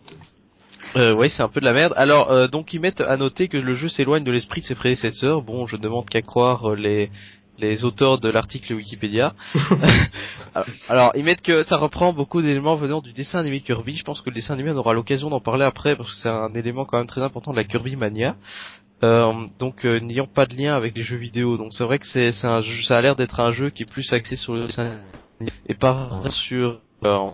Euh, 0.97 1.13
ouais, 1.13 1.29
c'est 1.29 1.41
un 1.41 1.47
peu 1.47 1.61
de 1.61 1.65
la 1.65 1.73
merde. 1.73 1.93
Alors, 1.95 2.31
euh, 2.31 2.47
donc 2.47 2.73
ils 2.73 2.81
mettent 2.81 2.99
à 2.99 3.15
noter 3.15 3.47
que 3.47 3.57
le 3.57 3.75
jeu 3.75 3.87
s'éloigne 3.87 4.25
de 4.25 4.31
l'esprit 4.31 4.61
de 4.61 4.65
ses 4.65 4.75
prédécesseurs. 4.75 5.41
Bon, 5.41 5.67
je 5.67 5.77
demande 5.77 6.09
qu'à 6.09 6.21
croire 6.21 6.71
euh, 6.71 6.75
les 6.75 7.09
les 7.59 7.85
auteurs 7.85 8.19
de 8.19 8.29
l'article 8.29 8.73
Wikipédia. 8.73 9.33
alors, 10.53 10.67
alors, 10.89 11.11
ils 11.15 11.23
mettent 11.23 11.41
que 11.41 11.63
ça 11.63 11.77
reprend 11.77 12.11
beaucoup 12.11 12.41
d'éléments 12.41 12.75
venant 12.75 13.01
du 13.01 13.13
dessin 13.13 13.39
animé 13.39 13.61
Kirby. 13.61 13.95
Je 13.95 14.03
pense 14.03 14.21
que 14.21 14.29
le 14.29 14.35
dessin 14.35 14.53
animé, 14.53 14.71
on 14.71 14.77
aura 14.77 14.93
l'occasion 14.93 15.29
d'en 15.29 15.39
parler 15.39 15.63
après 15.63 15.95
parce 15.95 16.09
que 16.09 16.15
c'est 16.15 16.29
un 16.29 16.53
élément 16.53 16.85
quand 16.85 16.97
même 16.97 17.07
très 17.07 17.21
important 17.21 17.51
de 17.51 17.57
la 17.57 17.63
Kirby 17.63 17.95
mania. 17.95 18.35
Euh, 19.03 19.47
donc, 19.59 19.85
euh, 19.85 19.99
n'ayant 19.99 20.27
pas 20.27 20.45
de 20.45 20.55
lien 20.55 20.75
avec 20.75 20.95
les 20.95 21.03
jeux 21.03 21.17
vidéo. 21.17 21.57
Donc, 21.57 21.73
c'est 21.73 21.83
vrai 21.83 21.99
que 21.99 22.07
c'est 22.07 22.31
c'est 22.33 22.47
un 22.47 22.61
jeu, 22.61 22.83
ça 22.83 22.97
a 22.97 23.01
l'air 23.01 23.15
d'être 23.15 23.39
un 23.39 23.53
jeu 23.53 23.69
qui 23.69 23.83
est 23.83 23.89
plus 23.89 24.11
axé 24.11 24.35
sur 24.35 24.55
le 24.55 24.67
dessin 24.67 24.97
animé 25.39 25.53
et 25.67 25.75
pas 25.75 26.23
sur 26.31 26.79
euh, 27.05 27.29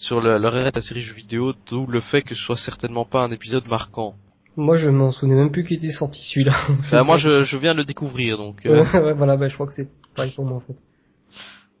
sur 0.00 0.20
le, 0.20 0.38
le 0.38 0.48
reste 0.48 0.74
de 0.74 0.80
la 0.80 0.82
série 0.82 1.02
jeux 1.02 1.14
vidéo, 1.14 1.52
d'où 1.68 1.86
le 1.86 2.00
fait 2.00 2.22
que 2.22 2.34
ce 2.34 2.42
soit 2.42 2.56
certainement 2.56 3.04
pas 3.04 3.22
un 3.22 3.30
épisode 3.32 3.66
marquant. 3.68 4.14
Moi 4.56 4.76
je 4.76 4.88
m'en 4.88 5.12
souvenais 5.12 5.34
même 5.36 5.50
plus 5.52 5.64
qu'il 5.64 5.76
était 5.76 5.92
sorti 5.92 6.20
celui-là. 6.30 6.54
Bah, 6.92 7.04
moi, 7.04 7.18
je, 7.18 7.44
je 7.44 7.56
viens 7.56 7.72
de 7.74 7.78
le 7.78 7.84
découvrir, 7.84 8.36
donc 8.38 8.64
euh, 8.66 8.82
Ouais, 8.82 9.00
ouais, 9.00 9.12
voilà, 9.14 9.36
bah, 9.36 9.48
je 9.48 9.54
crois 9.54 9.66
que 9.66 9.74
c'est 9.74 9.88
pareil 10.16 10.32
pour 10.34 10.44
moi 10.44 10.56
en 10.56 10.60
fait. 10.60 10.76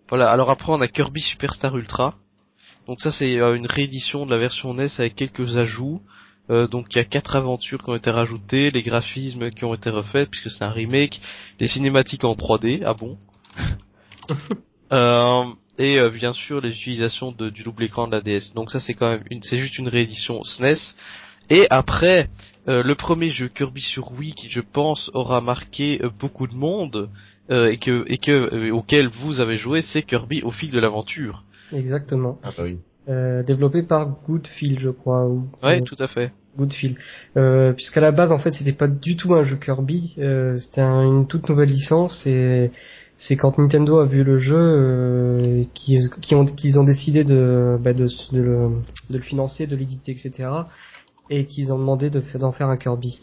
voilà. 0.08 0.30
Alors 0.30 0.50
après, 0.50 0.70
on 0.72 0.80
a 0.80 0.88
Kirby 0.88 1.20
Superstar 1.20 1.76
Ultra. 1.76 2.14
Donc 2.86 3.00
ça, 3.00 3.10
c'est 3.10 3.38
euh, 3.38 3.54
une 3.56 3.66
réédition 3.66 4.26
de 4.26 4.30
la 4.30 4.38
version 4.38 4.72
NES 4.74 4.88
avec 4.98 5.14
quelques 5.16 5.56
ajouts. 5.56 6.00
Euh, 6.50 6.66
donc 6.66 6.86
il 6.90 6.96
y 6.96 7.00
a 7.00 7.04
quatre 7.04 7.36
aventures 7.36 7.82
qui 7.82 7.90
ont 7.90 7.94
été 7.94 8.10
rajoutées, 8.10 8.70
les 8.70 8.82
graphismes 8.82 9.50
qui 9.50 9.64
ont 9.64 9.74
été 9.74 9.88
refaits 9.90 10.28
puisque 10.30 10.50
c'est 10.50 10.64
un 10.64 10.70
remake, 10.70 11.20
les 11.60 11.68
cinématiques 11.68 12.24
en 12.24 12.34
3D, 12.34 12.82
ah 12.84 12.94
bon? 12.94 13.16
Euh, 14.92 15.44
et 15.80 15.98
euh, 15.98 16.10
bien 16.10 16.32
sûr 16.32 16.60
les 16.60 16.70
utilisations 16.70 17.32
de, 17.32 17.50
du 17.50 17.62
double 17.64 17.82
écran 17.84 18.06
de 18.06 18.12
la 18.12 18.20
DS. 18.20 18.52
Donc 18.54 18.70
ça 18.70 18.78
c'est 18.80 18.94
quand 18.94 19.10
même 19.10 19.24
une, 19.30 19.42
c'est 19.42 19.58
juste 19.58 19.78
une 19.78 19.88
réédition 19.88 20.44
SNES. 20.44 20.94
Et 21.48 21.66
après 21.70 22.28
euh, 22.68 22.82
le 22.84 22.94
premier 22.94 23.30
jeu 23.30 23.48
Kirby 23.48 23.80
sur 23.80 24.12
Wii 24.12 24.34
qui 24.34 24.48
je 24.48 24.60
pense 24.60 25.10
aura 25.14 25.40
marqué 25.40 26.00
euh, 26.04 26.10
beaucoup 26.20 26.46
de 26.46 26.54
monde 26.54 27.08
euh, 27.50 27.72
et 27.72 27.78
que 27.78 28.04
et 28.06 28.18
que 28.18 28.30
euh, 28.54 28.70
auquel 28.72 29.08
vous 29.08 29.40
avez 29.40 29.56
joué, 29.56 29.82
c'est 29.82 30.02
Kirby 30.02 30.42
au 30.42 30.52
fil 30.52 30.70
de 30.70 30.78
l'aventure. 30.78 31.42
Exactement. 31.72 32.38
Ah 32.44 32.50
bah 32.56 32.64
oui. 32.64 32.78
Euh, 33.08 33.42
développé 33.42 33.82
par 33.82 34.06
Goodfield, 34.26 34.78
je 34.80 34.90
crois. 34.90 35.26
Ou, 35.26 35.48
Ouais, 35.62 35.80
ou- 35.80 35.84
tout 35.84 35.96
à 35.98 36.06
fait. 36.06 36.32
Goodfield. 36.56 36.96
Euh, 37.36 37.72
puisqu'à 37.72 38.00
la 38.00 38.12
base, 38.12 38.30
en 38.32 38.38
fait, 38.38 38.52
c'était 38.52 38.72
pas 38.74 38.86
du 38.88 39.16
tout 39.16 39.34
un 39.34 39.42
jeu 39.42 39.56
Kirby, 39.56 40.14
euh, 40.18 40.56
c'était 40.58 40.80
un- 40.82 41.02
une 41.02 41.26
toute 41.26 41.48
nouvelle 41.48 41.70
licence 41.70 42.24
et 42.26 42.70
c'est 43.20 43.36
quand 43.36 43.58
Nintendo 43.58 43.98
a 43.98 44.06
vu 44.06 44.24
le 44.24 44.38
jeu 44.38 44.56
euh, 44.56 45.64
qu'ils 45.74 46.08
ont, 46.32 46.46
ont 46.76 46.84
décidé 46.84 47.22
de, 47.22 47.76
bah, 47.78 47.92
de, 47.92 48.08
le, 48.32 49.18
financer, 49.18 49.66
de 49.66 49.76
l'éditer, 49.76 50.12
etc. 50.12 50.48
et 51.28 51.44
qu'ils 51.44 51.70
ont 51.70 51.78
demandé 51.78 52.08
d'en 52.08 52.52
faire 52.52 52.68
un 52.68 52.78
Kirby. 52.78 53.20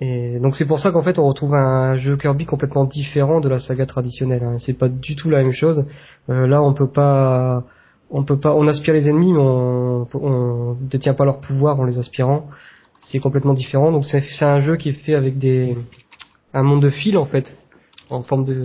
Et 0.00 0.40
donc 0.40 0.56
c'est 0.56 0.66
pour 0.66 0.80
ça 0.80 0.90
qu'en 0.90 1.02
fait 1.02 1.18
on 1.20 1.28
retrouve 1.28 1.54
un 1.54 1.96
jeu 1.96 2.16
Kirby 2.16 2.44
complètement 2.44 2.84
différent 2.84 3.40
de 3.40 3.48
la 3.48 3.60
saga 3.60 3.86
traditionnelle. 3.86 4.42
Hein. 4.42 4.56
C'est 4.58 4.76
pas 4.76 4.88
du 4.88 5.14
tout 5.14 5.30
la 5.30 5.42
même 5.42 5.52
chose. 5.52 5.86
Euh, 6.28 6.48
là 6.48 6.60
on 6.60 6.74
peut 6.74 6.90
pas, 6.90 7.62
on 8.10 8.24
peut 8.24 8.38
pas, 8.38 8.52
on 8.54 8.66
aspire 8.66 8.94
les 8.94 9.08
ennemis, 9.08 9.32
mais 9.32 9.40
on, 9.40 10.02
on 10.14 10.76
détient 10.80 11.14
pas 11.14 11.24
leur 11.24 11.38
pouvoir 11.40 11.78
en 11.78 11.84
les 11.84 12.00
aspirant. 12.00 12.48
C'est 12.98 13.20
complètement 13.20 13.54
différent. 13.54 13.92
Donc 13.92 14.04
c'est 14.04 14.44
un 14.44 14.60
jeu 14.60 14.76
qui 14.76 14.88
est 14.88 15.04
fait 15.04 15.14
avec 15.14 15.38
des, 15.38 15.76
un 16.52 16.64
monde 16.64 16.82
de 16.82 16.90
fil 16.90 17.16
en 17.16 17.26
fait, 17.26 17.56
en 18.10 18.22
forme 18.22 18.44
de, 18.44 18.62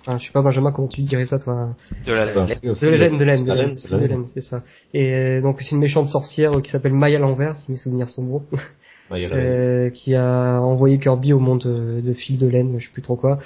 enfin, 0.00 0.18
je 0.18 0.26
sais 0.26 0.32
pas 0.32 0.42
Benjamin 0.42 0.72
comment 0.72 0.88
tu 0.88 1.02
dirais 1.02 1.26
ça 1.26 1.38
toi? 1.38 1.70
De 2.06 2.12
la 2.12 2.26
Bah, 2.34 2.46
De 2.46 2.86
la 2.88 2.96
laine, 2.96 3.16
de 3.18 3.24
laine, 3.24 3.44
de 3.44 3.48
la 3.48 3.54
laine, 3.54 3.66
laine, 3.68 3.76
c'est 3.76 3.90
la 3.90 3.96
de 3.98 4.06
laine. 4.06 4.10
laine, 4.22 4.26
c'est 4.34 4.40
ça. 4.40 4.62
Et 4.94 5.12
euh, 5.12 5.40
donc 5.40 5.60
c'est 5.60 5.72
une 5.74 5.80
méchante 5.80 6.08
sorcière 6.08 6.60
qui 6.62 6.70
s'appelle 6.70 6.92
Maya 6.94 7.18
l'envers, 7.18 7.56
si 7.56 7.70
mes 7.70 7.76
souvenirs 7.78 8.08
sont 8.08 8.24
bons. 8.24 8.42
Euh, 9.14 9.90
qui 9.90 10.14
a 10.14 10.58
envoyé 10.62 10.98
Kirby 10.98 11.34
au 11.34 11.38
monde 11.38 11.66
euh, 11.66 12.00
de 12.00 12.14
fil 12.14 12.38
de 12.38 12.46
laine, 12.46 12.76
je 12.78 12.86
sais 12.86 12.92
plus 12.94 13.02
trop 13.02 13.16
quoi. 13.16 13.40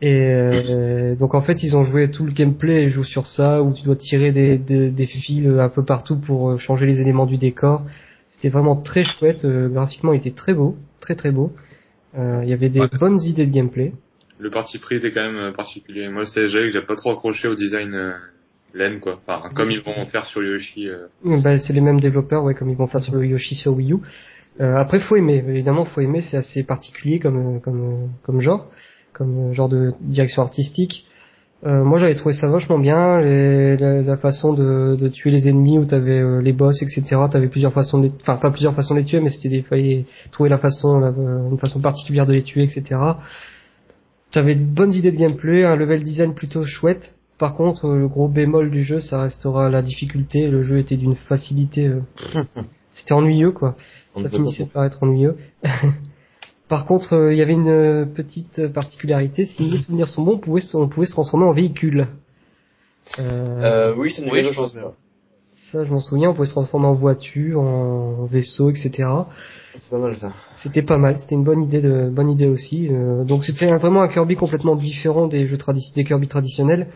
Et 0.00 0.18
euh, 0.18 1.14
donc 1.14 1.34
en 1.34 1.42
fait 1.42 1.62
ils 1.62 1.76
ont 1.76 1.84
joué 1.84 2.10
tout 2.10 2.24
le 2.24 2.32
gameplay 2.32 2.84
et 2.84 2.88
jouent 2.88 3.04
sur 3.04 3.26
ça 3.26 3.60
où 3.62 3.74
tu 3.74 3.82
dois 3.82 3.96
tirer 3.96 4.32
des, 4.32 4.56
des, 4.56 4.90
des 4.90 5.04
fils 5.04 5.46
un 5.46 5.68
peu 5.68 5.84
partout 5.84 6.16
pour 6.16 6.50
euh, 6.52 6.56
changer 6.56 6.86
les 6.86 7.02
éléments 7.02 7.26
du 7.26 7.36
décor. 7.36 7.82
C'était 8.30 8.48
vraiment 8.48 8.76
très 8.76 9.04
chouette, 9.04 9.44
euh, 9.44 9.68
graphiquement 9.68 10.14
il 10.14 10.20
était 10.20 10.30
très 10.30 10.54
beau, 10.54 10.76
très 11.00 11.16
très 11.16 11.32
beau. 11.32 11.52
Euh, 12.16 12.40
Il 12.42 12.48
y 12.48 12.54
avait 12.54 12.70
des 12.70 12.80
Ouais. 12.80 12.88
bonnes 12.98 13.20
idées 13.20 13.44
de 13.46 13.52
gameplay. 13.52 13.92
Le 14.40 14.50
parti 14.50 14.78
pris 14.78 14.96
était 14.96 15.12
quand 15.12 15.22
même 15.22 15.36
euh, 15.36 15.52
particulier. 15.52 16.08
Moi, 16.08 16.24
c'est 16.24 16.42
que 16.42 16.68
j'ai 16.70 16.80
pas 16.82 16.96
trop 16.96 17.10
accroché 17.12 17.48
au 17.48 17.54
design 17.54 17.94
euh, 17.94 18.12
laine, 18.74 19.00
quoi. 19.00 19.18
Enfin, 19.26 19.48
comme 19.54 19.70
ils 19.70 19.82
vont 19.82 20.04
faire 20.06 20.24
sur 20.24 20.42
Yoshi. 20.42 20.88
euh. 20.88 21.06
Bah, 21.42 21.58
c'est 21.58 21.72
les 21.72 21.80
mêmes 21.80 22.00
développeurs, 22.00 22.42
ouais, 22.44 22.54
comme 22.54 22.70
ils 22.70 22.76
vont 22.76 22.86
faire 22.86 23.00
sur 23.00 23.14
le 23.14 23.26
Yoshi 23.26 23.54
sur 23.54 23.72
Wii 23.74 23.92
U. 23.92 23.96
Euh, 24.60 24.76
après, 24.76 24.98
faut 24.98 25.16
aimer. 25.16 25.44
Évidemment, 25.46 25.84
faut 25.84 26.00
aimer. 26.00 26.20
C'est 26.20 26.36
assez 26.36 26.64
particulier 26.64 27.18
comme 27.18 27.56
euh, 27.56 27.58
comme 27.60 27.80
euh, 27.82 28.06
comme 28.24 28.40
genre, 28.40 28.68
comme 29.12 29.52
genre 29.52 29.68
de 29.68 29.92
direction 30.00 30.42
artistique. 30.42 31.06
Euh, 31.66 31.84
moi, 31.84 31.98
j'avais 31.98 32.14
trouvé 32.14 32.34
ça 32.34 32.48
vachement 32.48 32.78
bien. 32.78 33.20
Les- 33.20 33.76
la, 33.76 34.00
la 34.00 34.16
façon 34.16 34.54
de, 34.54 34.96
de 34.98 35.08
tuer 35.08 35.30
les 35.30 35.46
ennemis, 35.48 35.78
où 35.78 35.84
t'avais 35.84 36.18
euh, 36.18 36.40
les 36.40 36.54
boss, 36.54 36.80
etc. 36.82 37.02
T'avais 37.30 37.48
plusieurs 37.48 37.72
façons 37.74 37.98
de, 37.98 38.04
les... 38.06 38.12
enfin 38.22 38.36
pas 38.36 38.50
plusieurs 38.50 38.74
façons 38.74 38.94
de 38.94 39.00
les 39.00 39.04
tuer, 39.04 39.20
mais 39.20 39.28
c'était 39.28 39.50
des 39.50 39.62
fallait 39.62 40.06
trouver 40.32 40.48
la 40.48 40.56
façon, 40.58 40.98
la- 41.00 41.10
une 41.10 41.58
façon 41.58 41.80
particulière 41.82 42.24
de 42.26 42.32
les 42.32 42.42
tuer, 42.42 42.62
etc. 42.62 42.98
T'avais 44.32 44.54
de 44.54 44.64
bonnes 44.64 44.92
idées 44.92 45.10
de 45.12 45.16
gameplay, 45.16 45.64
un 45.64 45.76
level 45.76 46.02
design 46.02 46.34
plutôt 46.34 46.64
chouette. 46.64 47.14
Par 47.38 47.54
contre, 47.56 47.86
euh, 47.86 47.98
le 47.98 48.08
gros 48.08 48.28
bémol 48.28 48.70
du 48.70 48.82
jeu, 48.84 49.00
ça 49.00 49.20
restera 49.22 49.68
la 49.70 49.82
difficulté. 49.82 50.46
Le 50.48 50.62
jeu 50.62 50.78
était 50.78 50.96
d'une 50.96 51.16
facilité. 51.16 51.86
euh, 51.88 52.00
C'était 52.92 53.12
ennuyeux, 53.14 53.52
quoi. 53.52 53.76
On 54.14 54.22
Ça 54.22 54.28
finissait 54.28 54.66
par 54.66 54.84
être 54.84 55.02
ennuyeux. 55.02 55.36
Par 56.68 56.86
contre, 56.86 57.14
euh, 57.14 57.32
il 57.32 57.38
y 57.38 57.42
avait 57.42 57.52
une 57.54 58.08
petite 58.14 58.68
particularité. 58.68 59.44
Si 59.44 59.68
mes 59.70 59.78
souvenirs 59.78 60.06
sont 60.06 60.22
bons, 60.22 60.34
on 60.34 60.38
pouvait, 60.38 60.60
se- 60.60 60.76
on 60.76 60.88
pouvait 60.88 61.06
se 61.06 61.12
transformer 61.12 61.46
en 61.46 61.52
véhicule. 61.52 62.06
Euh, 63.18 63.60
Euh, 63.90 63.94
oui, 63.96 64.12
c'est 64.12 64.22
une 64.22 64.30
Oui, 64.30 64.52
chose. 64.52 64.78
Ça, 65.52 65.84
je 65.84 65.90
m'en 65.92 65.98
souviens. 66.00 66.30
On 66.30 66.34
pouvait 66.34 66.46
se 66.46 66.52
transformer 66.52 66.86
en 66.86 66.94
voiture, 66.94 67.60
en 67.60 68.24
vaisseau, 68.26 68.70
etc. 68.70 69.08
C'est 69.76 69.90
pas 69.90 69.98
mal 69.98 70.14
ça. 70.16 70.32
C'était 70.56 70.82
pas 70.82 70.98
mal. 70.98 71.16
C'était 71.18 71.34
une 71.36 71.44
bonne 71.44 71.62
idée, 71.62 71.80
de, 71.80 72.10
bonne 72.10 72.28
idée 72.30 72.48
aussi. 72.48 72.88
Euh, 72.90 73.24
donc 73.24 73.44
c'était 73.44 73.66
vraiment 73.76 74.02
un 74.02 74.08
Kirby 74.08 74.34
complètement 74.36 74.74
différent 74.76 75.28
des 75.28 75.46
jeux 75.46 75.56
tradi- 75.56 75.94
des 75.94 76.04
Kirby 76.04 76.28
traditionnels. 76.28 76.88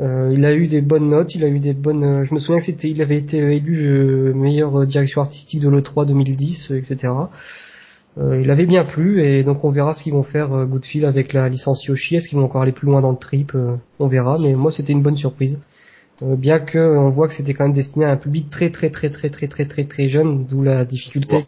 Euh, 0.00 0.30
il 0.32 0.44
a 0.46 0.54
eu 0.54 0.68
des 0.68 0.80
bonnes 0.80 1.10
notes, 1.10 1.34
il 1.34 1.44
a 1.44 1.48
eu 1.48 1.58
des 1.58 1.74
bonnes. 1.74 2.04
euh, 2.04 2.24
je 2.24 2.32
me 2.34 2.38
souviens 2.38 2.58
que 2.60 2.64
c'était, 2.64 2.88
il 2.90 3.02
avait 3.02 3.18
été 3.18 3.36
élu 3.38 3.86
euh, 3.86 4.32
meilleure 4.34 4.80
euh, 4.80 4.86
direction 4.86 5.20
artistique 5.20 5.60
de 5.60 5.68
l'E3 5.68 6.06
2010, 6.06 6.70
euh, 6.70 6.78
etc. 6.78 7.08
il 8.18 8.50
avait 8.50 8.66
bien 8.66 8.84
plu 8.84 9.22
et 9.24 9.42
donc 9.42 9.64
on 9.64 9.70
verra 9.70 9.94
ce 9.94 10.02
qu'ils 10.02 10.12
vont 10.12 10.22
faire 10.22 10.52
euh, 10.52 10.64
Goodfield 10.66 11.04
avec 11.06 11.32
la 11.32 11.48
licence 11.48 11.84
Yoshi. 11.86 12.16
Est-ce 12.16 12.28
qu'ils 12.28 12.38
vont 12.38 12.44
encore 12.44 12.62
aller 12.62 12.72
plus 12.72 12.86
loin 12.86 13.00
dans 13.00 13.10
le 13.10 13.16
trip 13.18 13.52
On 13.98 14.06
verra. 14.06 14.36
Mais 14.40 14.54
moi 14.54 14.70
c'était 14.70 14.92
une 14.92 15.02
bonne 15.02 15.16
surprise. 15.16 15.58
bien 16.20 16.58
que 16.60 16.78
on 16.78 17.10
voit 17.10 17.28
que 17.28 17.34
c'était 17.34 17.54
quand 17.54 17.64
même 17.64 17.74
destiné 17.74 18.04
à 18.06 18.10
un 18.12 18.16
public 18.16 18.48
très 18.50 18.70
très 18.70 18.90
très 18.90 19.10
très 19.10 19.28
très 19.30 19.48
très 19.48 19.66
très 19.66 19.84
très 19.84 20.08
jeune, 20.08 20.46
d'où 20.46 20.62
la 20.62 20.84
difficulté. 20.84 21.44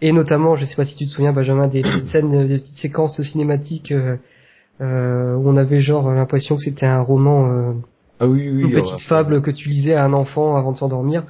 Et 0.00 0.12
notamment, 0.12 0.56
je 0.56 0.64
sais 0.64 0.76
pas 0.76 0.84
si 0.84 0.94
tu 0.94 1.06
te 1.06 1.10
souviens, 1.10 1.32
Benjamin, 1.32 1.68
des 1.68 1.80
petites 1.80 2.08
scènes, 2.08 2.46
des 2.46 2.58
petites 2.58 2.76
séquences 2.76 3.20
cinématiques 3.22 3.92
euh, 3.92 5.34
où 5.34 5.48
on 5.48 5.56
avait 5.56 5.80
genre 5.80 6.10
l'impression 6.12 6.56
que 6.56 6.62
c'était 6.62 6.86
un 6.86 7.00
roman, 7.00 7.50
euh, 7.50 7.72
ah 8.20 8.26
oui, 8.26 8.48
oui, 8.48 8.62
une 8.62 8.72
petite 8.72 9.00
fable 9.00 9.42
que 9.42 9.50
tu 9.50 9.68
lisais 9.68 9.94
à 9.94 10.04
un 10.04 10.12
enfant 10.12 10.56
avant 10.56 10.72
de 10.72 10.78
s'endormir. 10.78 11.24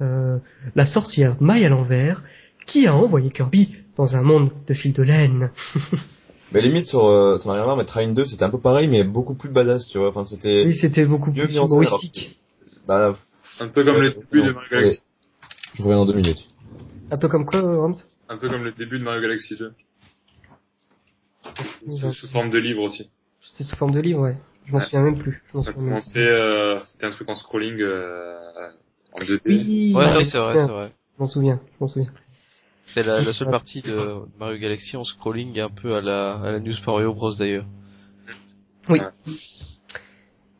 Euh, 0.00 0.38
la 0.74 0.86
sorcière 0.86 1.36
maille 1.40 1.64
à 1.64 1.68
l'envers, 1.68 2.22
qui 2.66 2.86
a 2.86 2.94
envoyé 2.94 3.30
Kirby 3.30 3.76
dans 3.96 4.14
un 4.14 4.22
monde 4.22 4.50
de 4.66 4.74
fil 4.74 4.92
de 4.92 5.02
laine. 5.02 5.50
mais 6.52 6.60
limite 6.60 6.86
sur 6.86 7.06
euh, 7.06 7.38
ça 7.38 7.48
m'a 7.48 7.54
rien 7.54 7.62
à 7.62 7.64
voir, 7.64 7.76
mais 7.76 7.84
Train 7.84 8.08
2 8.08 8.24
c'était 8.24 8.44
un 8.44 8.50
peu 8.50 8.60
pareil, 8.60 8.88
mais 8.88 9.04
beaucoup 9.04 9.34
plus 9.34 9.50
badass, 9.50 9.88
tu 9.88 9.98
vois. 9.98 10.08
Enfin 10.08 10.24
c'était. 10.24 10.64
Oui, 10.66 10.76
c'était 10.76 11.06
beaucoup 11.06 11.32
plus 11.32 11.54
humoristique. 11.54 12.38
Bah, 12.86 13.14
un 13.60 13.68
peu 13.68 13.84
comme 13.84 14.00
le 14.00 14.10
début 14.10 14.46
de 14.46 14.52
Mario 14.52 14.68
Galaxy. 14.70 15.00
Je 15.74 15.82
reviens 15.82 15.96
dans 15.96 16.06
deux 16.06 16.14
minutes. 16.14 16.48
Un 17.12 17.18
peu 17.18 17.28
comme 17.28 17.44
quoi, 17.44 17.60
Rams 17.60 17.94
Un 18.30 18.38
peu 18.38 18.48
comme 18.48 18.64
le 18.64 18.72
début 18.72 18.98
de 18.98 19.04
Mario 19.04 19.20
Galaxy 19.20 19.54
2. 19.54 19.74
Sous, 22.10 22.26
forme 22.28 22.48
de 22.48 22.58
livre 22.58 22.80
aussi. 22.80 23.10
C'était 23.42 23.64
sous 23.64 23.76
forme 23.76 23.92
de 23.92 24.00
livre, 24.00 24.20
ouais. 24.20 24.36
Je 24.64 24.72
m'en 24.72 24.80
souviens 24.80 25.02
même 25.02 25.18
plus. 25.18 25.42
Ça 25.54 25.74
commençait, 25.74 26.26
euh, 26.26 26.80
c'était 26.84 27.04
un 27.04 27.10
truc 27.10 27.28
en 27.28 27.34
scrolling 27.34 27.82
euh, 27.82 28.38
en 29.12 29.20
2D. 29.20 29.40
Oui, 29.44 29.92
ouais, 29.94 30.24
c'est 30.24 30.38
vrai, 30.38 30.56
c'est 30.56 30.72
vrai. 30.72 30.92
Je 31.16 31.22
m'en 31.22 31.26
souviens, 31.26 31.60
je 31.66 31.76
m'en 31.80 31.86
souviens. 31.86 32.10
C'est 32.86 33.02
la, 33.02 33.20
la, 33.20 33.32
seule 33.34 33.50
partie 33.50 33.82
de 33.82 34.22
Mario 34.38 34.58
Galaxy 34.58 34.96
en 34.96 35.04
scrolling 35.04 35.60
un 35.60 35.68
peu 35.68 35.94
à 35.94 36.00
la, 36.00 36.40
à 36.40 36.50
la 36.52 36.60
News 36.60 36.74
Mario 36.86 37.12
Bros 37.12 37.34
d'ailleurs. 37.34 37.66
Oui. 38.88 39.00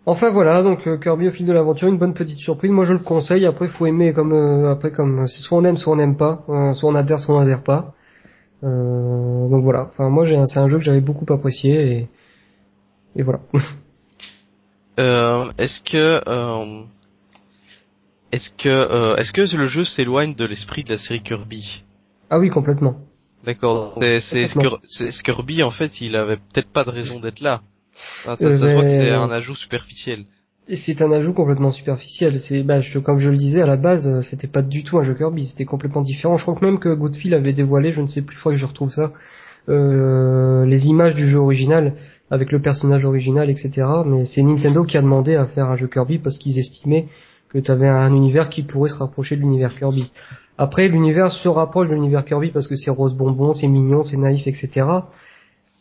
Enfin 0.05 0.31
voilà, 0.31 0.65
donc 0.65 0.85
euh, 0.89 0.99
Kirby 0.99 1.29
au 1.29 1.31
fil 1.31 1.47
de 1.47 1.53
l'aventure, 1.53 1.87
une 1.89 1.99
bonne 1.99 2.15
petite 2.15 2.39
surprise. 2.39 2.73
Moi 2.73 2.85
je 2.85 2.95
le 2.95 2.99
conseille. 2.99 3.47
Après 3.47 3.69
faut 3.69 3.87
aimer 3.87 4.13
comme 4.13 4.33
euh, 4.33 4.73
après 4.73 4.91
comme 4.91 5.29
soit 5.29 5.59
on 5.59 5.65
aime, 5.65 5.77
soit 5.77 5.93
on 5.93 5.97
n'aime 5.97 6.17
pas, 6.17 6.45
euh, 6.49 6.73
soit 6.73 6.91
on 6.91 6.97
adhère, 6.97 7.21
soit 7.21 7.37
on 7.37 7.41
n'adhère 7.41 7.63
pas. 7.63 7.95
donc 8.63 9.63
voilà. 9.63 9.87
Enfin 9.89 10.11
moi 10.11 10.25
j'ai 10.25 10.45
c'est 10.47 10.59
un 10.59 10.67
jeu 10.67 10.79
que 10.79 10.85
j'avais 10.85 11.01
beaucoup 11.01 11.33
apprécié 11.33 11.93
et 11.93 12.09
et 13.15 13.23
voilà. 13.23 13.41
est-ce 15.59 15.81
que 15.83 16.21
est-ce 18.33 18.51
que 18.59 19.21
est-ce 19.21 19.33
que 19.33 19.57
le 19.57 19.67
jeu 19.67 19.85
s'éloigne 19.85 20.35
de 20.35 20.45
l'esprit 20.45 20.83
de 20.83 20.91
la 20.91 20.99
série 20.99 21.23
Kirby? 21.23 21.85
Ah 22.29 22.41
oui 22.41 22.51
complètement. 22.51 22.97
D'accord. 23.45 24.01
C'est 24.21 24.49
Kirby 25.23 25.63
en 25.63 25.71
fait, 25.71 26.01
il 26.01 26.17
avait 26.17 26.39
peut-être 26.39 26.73
pas 26.73 26.83
de 26.83 26.91
raison 26.91 27.21
d'être 27.21 27.41
là. 27.41 27.61
Ah, 28.27 28.37
ça, 28.37 28.59
ça 28.59 28.73
voit 28.73 28.83
que 28.83 28.89
c'est 28.89 29.11
un 29.11 29.31
ajout 29.31 29.55
superficiel. 29.55 30.25
C'est 30.73 31.03
un 31.03 31.11
ajout 31.11 31.35
complètement 31.35 31.73
superficiel. 31.73 32.39
C'est, 32.41 32.63
bah, 32.63 32.81
je, 32.81 32.99
comme 32.99 33.19
je 33.19 33.31
le 33.31 33.37
disais 33.37 33.63
à 33.63 33.67
la 33.67 33.77
base, 33.77 34.07
euh, 34.07 34.23
c'était 34.23 34.47
pas 34.47 34.63
du 34.63 34.85
tout 34.85 34.99
un 34.99 35.03
jeu 35.03 35.15
Kirby, 35.15 35.47
c'était 35.49 35.65
complètement 35.65 36.03
différent. 36.03 36.37
Je 36.37 36.43
crois 36.43 36.55
que 36.55 36.65
même 36.65 36.79
que 36.79 36.95
Goodfield 36.95 37.35
avait 37.35 37.53
dévoilé, 37.53 37.91
je 37.91 38.01
ne 38.01 38.09
sais 38.09 38.23
plus, 38.23 38.37
fois 38.37 38.53
que 38.53 38.59
je 38.59 38.67
retrouve 38.67 38.91
ça, 38.91 39.13
euh, 39.69 40.65
les 40.67 40.87
images 40.87 41.15
du 41.15 41.29
jeu 41.29 41.39
original 41.39 41.95
avec 42.31 42.51
le 42.51 42.63
personnage 42.63 43.05
original, 43.05 43.51
etc. 43.51 43.71
Mais 44.07 44.25
c'est 44.25 44.43
Nintendo 44.43 44.85
qui 44.85 44.97
a 44.97 45.03
demandé 45.03 45.35
à 45.35 45.47
faire 45.47 45.67
un 45.67 45.77
jeu 45.77 45.89
Kirby 45.89 46.19
parce 46.19 46.39
qu'ils 46.39 46.59
estimaient 46.59 47.07
que 47.51 47.59
tu 47.59 47.71
avais 47.71 47.89
un 47.89 48.15
univers 48.15 48.49
qui 48.49 48.63
pourrait 48.63 48.89
se 48.89 48.97
rapprocher 48.97 49.37
de 49.37 49.43
l'univers 49.43 49.75
Kirby. 49.77 50.11
Après, 50.57 50.89
l'univers 50.89 51.31
se 51.31 51.49
rapproche 51.49 51.89
de 51.89 51.95
l'univers 51.95 52.25
Kirby 52.25 52.51
parce 52.51 52.69
que 52.69 52.77
c'est 52.77 52.91
rose 52.91 53.15
bonbon, 53.15 53.53
c'est 53.53 53.69
mignon, 53.69 54.03
c'est 54.03 54.17
naïf, 54.17 54.47
etc. 54.47 54.87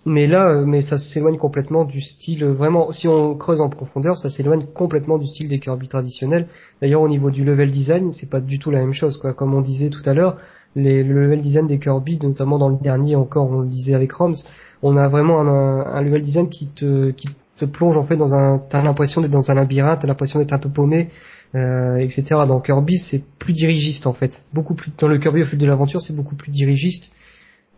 Mais 0.05 0.25
là, 0.25 0.49
euh, 0.49 0.65
mais 0.65 0.81
ça 0.81 0.97
s'éloigne 0.97 1.37
complètement 1.37 1.85
du 1.85 2.01
style, 2.01 2.43
euh, 2.43 2.53
vraiment, 2.53 2.91
si 2.91 3.07
on 3.07 3.35
creuse 3.35 3.61
en 3.61 3.69
profondeur, 3.69 4.17
ça 4.17 4.31
s'éloigne 4.31 4.65
complètement 4.73 5.19
du 5.19 5.27
style 5.27 5.47
des 5.47 5.59
Kirby 5.59 5.87
traditionnels. 5.87 6.47
D'ailleurs, 6.81 7.01
au 7.01 7.09
niveau 7.09 7.29
du 7.29 7.43
level 7.43 7.69
design, 7.69 8.11
c'est 8.11 8.29
pas 8.29 8.39
du 8.39 8.57
tout 8.57 8.71
la 8.71 8.79
même 8.79 8.93
chose, 8.93 9.17
quoi. 9.17 9.33
Comme 9.33 9.53
on 9.53 9.61
disait 9.61 9.89
tout 9.89 10.01
à 10.05 10.13
l'heure, 10.13 10.37
les, 10.75 11.03
le 11.03 11.23
level 11.23 11.41
design 11.41 11.67
des 11.67 11.77
Kirby, 11.77 12.17
notamment 12.21 12.57
dans 12.57 12.69
le 12.69 12.77
dernier 12.81 13.15
encore, 13.15 13.51
on 13.51 13.59
le 13.61 13.67
disait 13.67 13.93
avec 13.93 14.11
Roms, 14.13 14.35
on 14.81 14.97
a 14.97 15.07
vraiment 15.07 15.39
un, 15.41 15.85
un 15.85 16.01
level 16.01 16.23
design 16.23 16.49
qui 16.49 16.67
te, 16.69 17.11
qui 17.11 17.27
te 17.57 17.65
plonge 17.65 17.95
en 17.95 18.03
fait 18.03 18.17
dans 18.17 18.33
un, 18.33 18.57
t'as 18.57 18.81
l'impression 18.81 19.21
d'être 19.21 19.31
dans 19.31 19.51
un 19.51 19.53
labyrinthe, 19.53 19.99
t'as 20.01 20.07
l'impression 20.07 20.39
d'être 20.39 20.53
un 20.53 20.57
peu 20.59 20.69
paumé, 20.69 21.09
euh, 21.53 21.97
etc. 21.97 22.23
Dans 22.47 22.59
Kirby, 22.59 22.97
c'est 22.97 23.21
plus 23.37 23.53
dirigiste 23.53 24.07
en 24.07 24.13
fait, 24.13 24.41
beaucoup 24.51 24.73
plus. 24.73 24.91
Dans 24.97 25.07
le 25.07 25.19
Kirby 25.19 25.43
au 25.43 25.45
fil 25.45 25.59
de 25.59 25.67
l'aventure, 25.67 26.01
c'est 26.01 26.15
beaucoup 26.15 26.35
plus 26.35 26.51
dirigiste. 26.51 27.11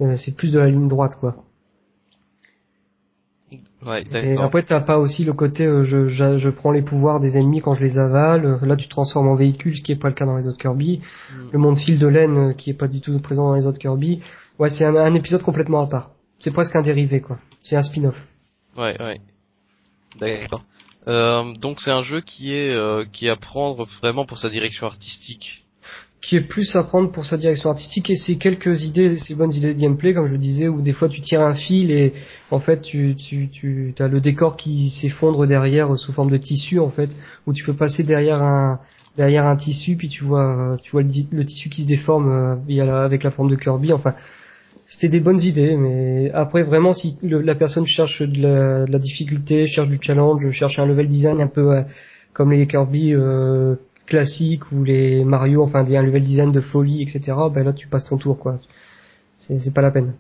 Euh, 0.01 0.15
c'est 0.15 0.36
plus 0.36 0.53
de 0.53 0.59
la 0.59 0.69
ligne 0.69 0.88
droite, 0.88 1.17
quoi. 1.19 1.36
Ouais, 3.86 4.04
et 4.14 4.38
après, 4.38 4.64
t'as 4.64 4.82
pas 4.82 4.98
aussi 4.98 5.26
le 5.26 5.34
côté 5.34 5.66
euh, 5.66 5.84
je, 5.84 6.08
je, 6.08 6.38
je, 6.38 6.50
prends 6.50 6.72
les 6.72 6.82
pouvoirs 6.82 7.20
des 7.20 7.38
ennemis 7.38 7.62
quand 7.62 7.74
je 7.74 7.84
les 7.84 7.98
avale. 7.98 8.60
Là, 8.62 8.76
tu 8.76 8.88
transformes 8.88 9.28
en 9.28 9.36
véhicule, 9.36 9.76
ce 9.76 9.82
qui 9.82 9.92
est 9.92 9.98
pas 9.98 10.08
le 10.08 10.14
cas 10.14 10.26
dans 10.26 10.38
les 10.38 10.48
autres 10.48 10.58
Kirby. 10.58 11.00
Mm. 11.00 11.44
Le 11.52 11.60
monde 11.60 11.78
fil 11.78 12.00
de 12.00 12.08
laine, 12.08 12.38
euh, 12.38 12.54
qui 12.54 12.70
est 12.70 12.78
pas 12.78 12.88
du 12.88 13.02
tout 13.02 13.20
présent 13.20 13.50
dans 13.50 13.56
les 13.56 13.66
autres 13.66 13.80
Kirby. 13.80 14.22
Ouais, 14.60 14.70
c'est 14.70 14.86
un, 14.86 14.96
un, 14.96 15.14
épisode 15.14 15.42
complètement 15.42 15.82
à 15.82 15.88
part. 15.88 16.12
C'est 16.40 16.52
presque 16.52 16.76
un 16.76 16.82
dérivé, 16.82 17.22
quoi. 17.22 17.38
C'est 17.62 17.76
un 17.76 17.84
spin-off. 17.84 18.16
Ouais, 18.78 18.96
ouais. 19.02 19.20
D'accord. 20.20 20.64
Euh, 21.08 21.54
donc 21.56 21.82
c'est 21.82 21.92
un 21.92 22.04
jeu 22.04 22.22
qui 22.22 22.54
est 22.54 22.74
euh, 22.74 23.04
qui 23.12 23.28
est 23.28 23.30
à 23.30 23.36
prendre 23.36 23.86
vraiment 24.02 24.26
pour 24.26 24.38
sa 24.38 24.50
direction 24.50 24.88
artistique 24.88 25.62
qui 26.24 26.38
est 26.38 26.41
plus 26.41 26.74
à 26.78 26.84
prendre 26.84 27.11
pour 27.11 27.26
sa 27.26 27.36
direction 27.36 27.69
artistique 27.69 28.09
et 28.09 28.15
ses 28.15 28.38
quelques 28.38 28.84
idées, 28.84 29.17
ses 29.17 29.36
bonnes 29.36 29.51
idées 29.51 29.74
de 29.74 29.80
gameplay, 29.80 30.13
comme 30.13 30.26
je 30.26 30.38
disais, 30.38 30.69
où 30.69 30.82
des 30.82 30.93
fois 30.93 31.09
tu 31.09 31.19
tires 31.19 31.41
un 31.41 31.53
fil 31.53 31.91
et 31.91 32.13
en 32.49 32.61
fait 32.61 32.82
tu 32.82 33.15
tu 33.15 33.49
tu 33.49 33.93
as 33.99 34.07
le 34.07 34.21
décor 34.21 34.55
qui 34.55 34.89
s'effondre 34.89 35.45
derrière 35.45 35.95
sous 35.97 36.13
forme 36.13 36.32
de 36.32 36.38
tissu 36.38 36.80
en 36.80 36.89
fait, 36.89 37.09
où 37.45 37.51
tu 37.51 37.65
peux 37.65 37.74
passer 37.74 38.03
derrière 38.03 38.41
un 38.41 38.80
derrière 39.17 39.45
un 39.45 39.57
tissu 39.57 39.97
puis 39.97 40.07
tu 40.07 40.24
vois 40.24 40.78
tu 40.82 40.91
vois 40.91 41.01
le, 41.01 41.45
tissu 41.45 41.69
qui 41.69 41.82
se 41.84 41.88
déforme 41.88 42.32
euh, 42.32 42.55
via 42.67 42.86
la, 42.86 43.03
avec 43.03 43.24
la 43.24 43.30
forme 43.30 43.49
de 43.49 43.57
Kirby. 43.57 43.91
Enfin, 43.91 44.13
c'était 44.88 45.09
des 45.09 45.19
bonnes 45.19 45.41
idées, 45.41 45.76
mais 45.76 46.32
après 46.32 46.63
vraiment 46.63 46.93
si 46.93 47.17
la 47.21 47.55
personne 47.55 47.86
cherche 47.86 48.21
de 48.21 48.41
la, 48.41 48.86
de 48.86 48.91
la, 48.93 48.99
difficulté, 48.99 49.65
cherche 49.65 49.89
du 49.89 49.97
challenge, 50.01 50.49
cherche 50.51 50.80
un 50.80 50.86
level 50.86 51.09
design 51.09 51.41
un 51.41 51.47
peu 51.47 51.76
euh, 51.76 51.82
comme 52.32 52.53
les 52.53 52.65
Kirby. 52.65 53.13
Euh, 53.13 53.76
classiques 54.14 54.72
ou 54.72 54.84
les 54.84 55.26
Mario, 55.26 55.64
enfin 55.64 55.84
un 55.84 56.01
level 56.03 56.24
design 56.24 56.51
de 56.51 56.61
folie, 56.61 57.01
etc. 57.01 57.34
Ben 57.51 57.64
là 57.64 57.74
tu 57.74 57.88
passes 57.88 58.05
ton 58.05 58.18
tour 58.18 58.38
quoi. 58.38 58.59
C'est 59.36 59.59
c'est 59.59 59.74
pas 59.74 59.82
la 59.82 59.89
peine. 59.89 60.14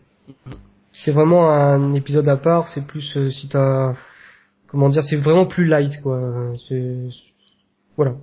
C'est 0.91 1.11
vraiment 1.11 1.51
un 1.51 1.93
épisode 1.93 2.27
à 2.27 2.37
part. 2.37 2.67
C'est 2.69 2.85
plus 2.87 3.15
euh, 3.17 3.29
si 3.29 3.47
t'as 3.47 3.93
comment 4.67 4.89
dire, 4.89 5.03
c'est 5.03 5.17
vraiment 5.17 5.45
plus 5.45 5.65
light 5.67 6.01
quoi. 6.01 6.19
C'est 6.67 7.09
voilà. 7.95 8.15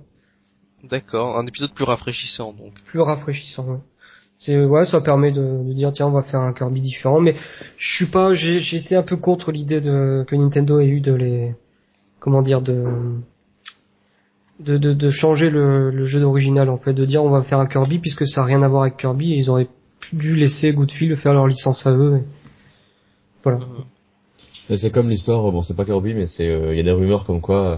D'accord, 0.83 1.37
un 1.37 1.45
épisode 1.47 1.73
plus 1.73 1.85
rafraîchissant 1.85 2.51
donc. 2.51 2.73
Plus 2.85 2.99
rafraîchissant. 2.99 3.65
Ouais. 3.65 3.79
C'est 4.39 4.65
ouais, 4.65 4.85
ça 4.85 4.99
permet 4.99 5.31
de, 5.31 5.63
de, 5.63 5.73
dire 5.73 5.93
tiens 5.93 6.07
on 6.07 6.11
va 6.11 6.23
faire 6.23 6.41
un 6.41 6.51
Kirby 6.51 6.81
différent, 6.81 7.21
mais 7.21 7.35
je 7.77 7.95
suis 7.95 8.07
pas, 8.07 8.33
j'ai 8.33 8.75
été 8.75 8.95
un 8.95 9.03
peu 9.03 9.15
contre 9.15 9.51
l'idée 9.51 9.79
de 9.79 10.25
que 10.27 10.35
Nintendo 10.35 10.79
ait 10.81 10.87
eu 10.87 10.99
de 10.99 11.13
les 11.13 11.55
comment 12.19 12.41
dire 12.41 12.61
de 12.61 12.83
de, 14.59 14.77
de, 14.77 14.93
de 14.93 15.09
changer 15.09 15.49
le, 15.49 15.89
le 15.89 16.03
jeu 16.05 16.19
d'original 16.19 16.69
en 16.69 16.77
fait, 16.77 16.93
de 16.93 17.05
dire 17.05 17.23
on 17.23 17.29
va 17.29 17.41
faire 17.41 17.59
un 17.59 17.67
Kirby 17.67 17.99
puisque 17.99 18.27
ça 18.27 18.41
a 18.41 18.45
rien 18.45 18.61
à 18.61 18.67
voir 18.67 18.83
avec 18.83 18.97
Kirby 18.97 19.33
et 19.33 19.37
ils 19.37 19.49
auraient 19.49 19.69
dû 20.13 20.35
laisser 20.35 20.73
Goodfield 20.73 21.17
faire 21.17 21.33
leur 21.33 21.47
licence 21.47 21.85
à 21.85 21.91
eux. 21.91 22.21
Voilà. 23.43 23.59
C'est 24.75 24.91
comme 24.91 25.09
l'histoire, 25.09 25.51
bon 25.51 25.61
c'est 25.61 25.75
pas 25.75 25.85
Kirby 25.85 26.13
mais 26.13 26.27
c'est 26.27 26.47
euh, 26.47 26.73
il 26.73 26.77
y 26.77 26.79
a 26.79 26.83
des 26.83 26.91
rumeurs 26.91 27.25
comme 27.25 27.41
quoi 27.41 27.65
euh, 27.65 27.77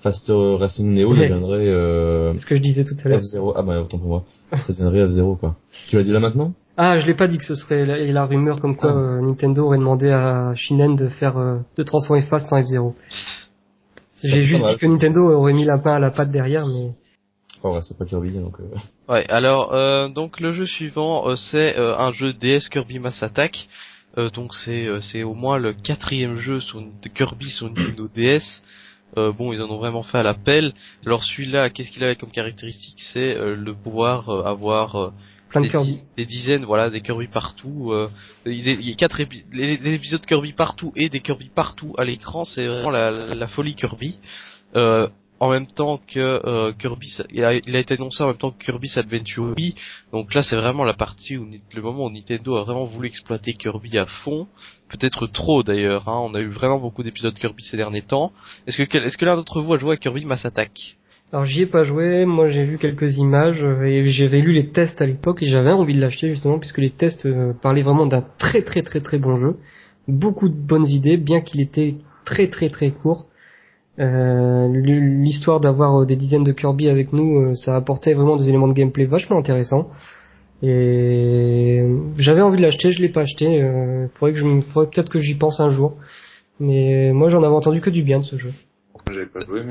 Fast 0.00 0.26
Racing 0.28 0.92
Neo 0.92 1.14
deviendrait 1.14 1.66
euh, 1.68 2.32
C'est 2.32 2.40
ce 2.40 2.46
que 2.46 2.56
je 2.56 2.62
disais 2.62 2.84
tout 2.84 2.94
à 3.04 3.08
l'heure. 3.08 3.20
F0 3.20 3.52
ah 3.56 3.62
bah 3.62 3.80
autant 3.80 3.98
pour 3.98 4.08
moi. 4.08 4.24
ça 4.50 4.72
deviendrait 4.72 5.06
F0 5.06 5.38
quoi. 5.38 5.56
Tu 5.88 5.96
l'as 5.96 6.02
dit 6.02 6.12
là 6.12 6.20
maintenant? 6.20 6.52
Ah, 6.76 6.98
je 6.98 7.06
l'ai 7.06 7.14
pas 7.14 7.28
dit 7.28 7.38
que 7.38 7.44
ce 7.44 7.54
serait 7.54 7.86
la, 7.86 7.98
la 7.98 8.26
rumeur 8.26 8.60
comme 8.60 8.76
quoi 8.76 8.90
ah. 8.90 8.98
euh, 8.98 9.20
Nintendo 9.20 9.64
aurait 9.66 9.78
demandé 9.78 10.10
à 10.10 10.52
Shinen 10.56 10.96
de 10.96 11.06
faire 11.06 11.36
de 11.76 11.82
transformer 11.84 12.22
Fast 12.22 12.52
en 12.52 12.60
F0. 12.60 12.94
J'ai 14.24 14.46
juste 14.46 14.64
dit 14.66 14.76
que 14.78 14.86
Nintendo 14.86 15.30
aurait 15.30 15.52
mis 15.52 15.64
la 15.64 15.76
main 15.76 15.94
à 15.94 15.98
la 15.98 16.10
patte 16.10 16.30
derrière, 16.30 16.66
mais. 16.66 16.92
Oh 17.62 17.74
ouais, 17.74 17.80
c'est 17.82 17.96
pas 17.96 18.04
Kirby 18.04 18.30
donc. 18.30 18.58
Euh... 18.60 19.12
Ouais, 19.12 19.24
alors 19.30 19.72
euh, 19.72 20.08
donc 20.08 20.40
le 20.40 20.52
jeu 20.52 20.66
suivant 20.66 21.28
euh, 21.28 21.36
c'est 21.36 21.78
euh, 21.78 21.96
un 21.96 22.12
jeu 22.12 22.32
DS 22.32 22.68
Kirby 22.70 22.98
Mass 22.98 23.22
Attack. 23.22 23.68
Euh, 24.18 24.30
donc 24.30 24.54
c'est 24.54 24.86
c'est 25.02 25.22
au 25.22 25.34
moins 25.34 25.58
le 25.58 25.72
quatrième 25.72 26.38
jeu 26.38 26.60
sur 26.60 26.80
de 26.80 27.08
Kirby 27.08 27.50
sur 27.50 27.68
Nintendo 27.68 28.08
DS. 28.14 28.62
bon, 29.16 29.52
ils 29.52 29.62
en 29.62 29.70
ont 29.70 29.78
vraiment 29.78 30.02
fait 30.02 30.18
à 30.18 30.22
l'appel. 30.22 30.74
Alors 31.06 31.22
celui-là, 31.22 31.70
qu'est-ce 31.70 31.90
qu'il 31.90 32.04
avait 32.04 32.16
comme 32.16 32.30
caractéristique? 32.30 33.00
C'est 33.12 33.34
le 33.34 33.74
pouvoir 33.74 34.28
avoir 34.46 35.12
des, 35.60 36.26
dizaines, 36.26 36.64
voilà, 36.64 36.90
des 36.90 37.00
Kirby 37.00 37.28
partout. 37.28 37.92
Euh, 37.92 38.08
il 38.46 38.68
y 38.68 38.92
a 38.92 38.94
quatre 38.96 39.20
épisodes 39.20 40.24
Kirby 40.26 40.52
partout 40.52 40.92
et 40.96 41.08
des 41.08 41.20
Kirby 41.20 41.50
partout 41.54 41.94
à 41.98 42.04
l'écran, 42.04 42.44
c'est 42.44 42.66
vraiment 42.66 42.90
la, 42.90 43.10
la, 43.10 43.48
folie 43.48 43.74
Kirby. 43.74 44.18
Euh, 44.76 45.08
en 45.40 45.50
même 45.50 45.66
temps 45.66 46.00
que 46.06 46.18
euh, 46.18 46.72
Kirby, 46.72 47.12
il 47.30 47.44
a, 47.44 47.54
il 47.54 47.76
a, 47.76 47.78
été 47.78 47.94
annoncé 47.94 48.22
en 48.22 48.28
même 48.28 48.36
temps 48.36 48.52
que 48.52 48.64
Kirby's 48.64 48.96
Adventure 48.96 49.52
Wii. 49.56 49.74
Donc 50.12 50.32
là, 50.32 50.42
c'est 50.42 50.56
vraiment 50.56 50.84
la 50.84 50.94
partie 50.94 51.36
où 51.36 51.46
le 51.74 51.82
moment 51.82 52.06
où 52.06 52.10
Nintendo 52.10 52.56
a 52.56 52.64
vraiment 52.64 52.86
voulu 52.86 53.08
exploiter 53.08 53.52
Kirby 53.54 53.98
à 53.98 54.06
fond, 54.06 54.46
peut-être 54.88 55.26
trop 55.26 55.62
d'ailleurs. 55.62 56.08
Hein. 56.08 56.18
On 56.22 56.34
a 56.34 56.40
eu 56.40 56.48
vraiment 56.48 56.78
beaucoup 56.78 57.02
d'épisodes 57.02 57.34
Kirby 57.34 57.64
ces 57.64 57.76
derniers 57.76 58.02
temps. 58.02 58.32
Est-ce 58.66 58.82
que 58.82 58.96
est-ce 58.96 59.18
que 59.18 59.24
l'un 59.24 59.36
d'entre 59.36 59.60
vous 59.60 59.74
a 59.74 59.78
joué 59.78 59.94
à 59.94 59.96
Kirby 59.96 60.24
Mass 60.24 60.44
Attack? 60.44 60.96
Alors 61.34 61.44
j'y 61.44 61.62
ai 61.62 61.66
pas 61.66 61.82
joué, 61.82 62.24
moi 62.26 62.46
j'ai 62.46 62.62
vu 62.62 62.78
quelques 62.78 63.16
images 63.16 63.64
et 63.64 64.06
j'avais 64.06 64.40
lu 64.40 64.52
les 64.52 64.70
tests 64.70 65.02
à 65.02 65.06
l'époque 65.06 65.42
et 65.42 65.46
j'avais 65.46 65.72
envie 65.72 65.94
de 65.94 66.00
l'acheter 66.00 66.30
justement 66.30 66.60
puisque 66.60 66.78
les 66.78 66.90
tests 66.90 67.28
parlaient 67.60 67.82
vraiment 67.82 68.06
d'un 68.06 68.24
très 68.38 68.62
très 68.62 68.82
très 68.82 69.00
très 69.00 69.18
bon 69.18 69.34
jeu, 69.34 69.56
beaucoup 70.06 70.48
de 70.48 70.54
bonnes 70.54 70.86
idées, 70.86 71.16
bien 71.16 71.40
qu'il 71.40 71.60
était 71.60 71.96
très 72.24 72.48
très 72.48 72.68
très 72.68 72.90
court. 72.90 73.26
Euh, 74.00 74.68
l'histoire 74.72 75.60
d'avoir 75.60 76.02
euh, 76.02 76.06
des 76.06 76.16
dizaines 76.16 76.42
de 76.42 76.52
Kirby 76.52 76.88
avec 76.88 77.12
nous, 77.12 77.38
euh, 77.38 77.54
ça 77.54 77.76
apportait 77.76 78.14
vraiment 78.14 78.36
des 78.36 78.48
éléments 78.48 78.66
de 78.66 78.72
gameplay 78.72 79.04
vachement 79.04 79.38
intéressants. 79.38 79.90
Et 80.62 81.84
j'avais 82.16 82.40
envie 82.40 82.56
de 82.56 82.62
l'acheter, 82.62 82.90
je 82.90 83.02
l'ai 83.02 83.10
pas 83.10 83.22
acheté. 83.22 83.62
Euh, 83.62 84.08
faudrait 84.14 84.32
que 84.32 84.38
je, 84.38 84.60
faudrait 84.72 84.90
peut-être 84.90 85.10
que 85.10 85.18
j'y 85.18 85.34
pense 85.34 85.60
un 85.60 85.70
jour. 85.70 85.96
Mais 86.58 87.12
moi, 87.12 87.28
j'en 87.28 87.42
avais 87.42 87.54
entendu 87.54 87.80
que 87.80 87.90
du 87.90 88.02
bien 88.02 88.20
de 88.20 88.24
ce 88.24 88.36
jeu. 88.36 88.52
J'avais 89.10 89.26
pas 89.26 89.40
joué. 89.40 89.62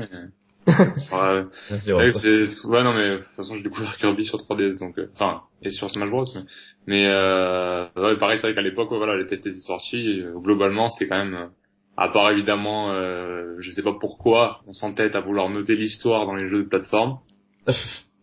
Ouais, 0.66 1.44
c'est 1.78 1.92
ouais, 1.92 2.82
non 2.82 2.94
mais 2.94 3.10
de 3.10 3.16
toute 3.18 3.36
façon 3.36 3.56
j'ai 3.56 3.62
découvert 3.62 3.96
Kirby 3.98 4.24
sur 4.24 4.38
3DS 4.38 4.78
donc 4.78 4.98
enfin 5.14 5.42
et 5.62 5.70
sur 5.70 5.90
Smash 5.90 6.10
Bros 6.10 6.26
mais, 6.34 6.42
mais 6.86 7.06
euh, 7.06 7.86
ouais, 7.96 8.16
pareil 8.18 8.38
c'est 8.38 8.46
vrai 8.46 8.54
qu'à 8.54 8.62
l'époque 8.62 8.88
voilà 8.90 9.16
les 9.16 9.26
tests 9.26 9.46
étaient 9.46 9.58
sortis 9.58 10.22
globalement 10.42 10.88
c'était 10.88 11.08
quand 11.08 11.24
même 11.24 11.50
à 11.96 12.08
part 12.08 12.30
évidemment, 12.30 12.92
euh, 12.92 13.56
je 13.60 13.70
sais 13.70 13.82
pas 13.82 13.94
pourquoi, 13.98 14.60
on 14.66 14.72
s'entête 14.72 15.14
à 15.14 15.20
vouloir 15.20 15.48
noter 15.48 15.76
l'histoire 15.76 16.26
dans 16.26 16.34
les 16.34 16.48
jeux 16.48 16.64
de 16.64 16.68
plateforme. 16.68 17.18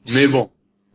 mais 0.08 0.28
bon. 0.28 0.50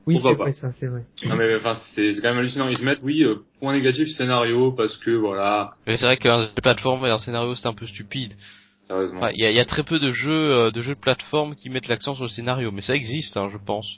Oui, 0.07 0.21
c'est 0.23 0.35
vrai, 0.35 0.53
ça, 0.53 0.71
c'est 0.71 0.87
vrai. 0.87 1.03
Non 1.27 1.35
mais 1.35 1.57
enfin, 1.57 1.75
c'est 1.95 2.13
quand 2.23 2.29
même 2.29 2.39
hallucinant. 2.39 2.69
Ils 2.69 2.77
se 2.77 2.85
mettent, 2.85 3.01
oui, 3.03 3.25
euh, 3.25 3.37
point 3.59 3.73
négatif 3.73 4.09
scénario 4.11 4.71
parce 4.71 4.97
que 4.99 5.11
voilà. 5.11 5.73
Mais 5.85 5.97
c'est 5.97 6.05
vrai 6.05 6.17
qu'un 6.17 6.43
jeu 6.43 6.49
de 6.55 6.61
plateforme 6.61 7.05
et 7.07 7.11
un 7.11 7.19
scénario 7.19 7.57
c'est 7.57 7.67
un 7.67 7.75
peu 7.75 7.87
stupide. 7.87 8.35
Sérieusement. 8.87 9.19
Enfin, 9.19 9.31
il 9.33 9.41
y 9.41 9.45
a, 9.45 9.51
y 9.51 9.59
a, 9.59 9.65
très 9.65 9.83
peu 9.83 9.99
de 9.99 10.13
jeux, 10.13 10.31
euh, 10.31 10.71
de 10.71 10.81
jeux 10.81 10.95
de 10.95 11.01
plateforme 11.01 11.57
qui 11.57 11.71
mettent 11.71 11.89
l'accent 11.89 12.15
sur 12.15 12.25
le 12.25 12.31
scénario, 12.31 12.71
mais 12.71 12.83
ça 12.83 12.95
existe, 12.95 13.37
hein, 13.37 13.51
je 13.53 13.59
pense. 13.59 13.89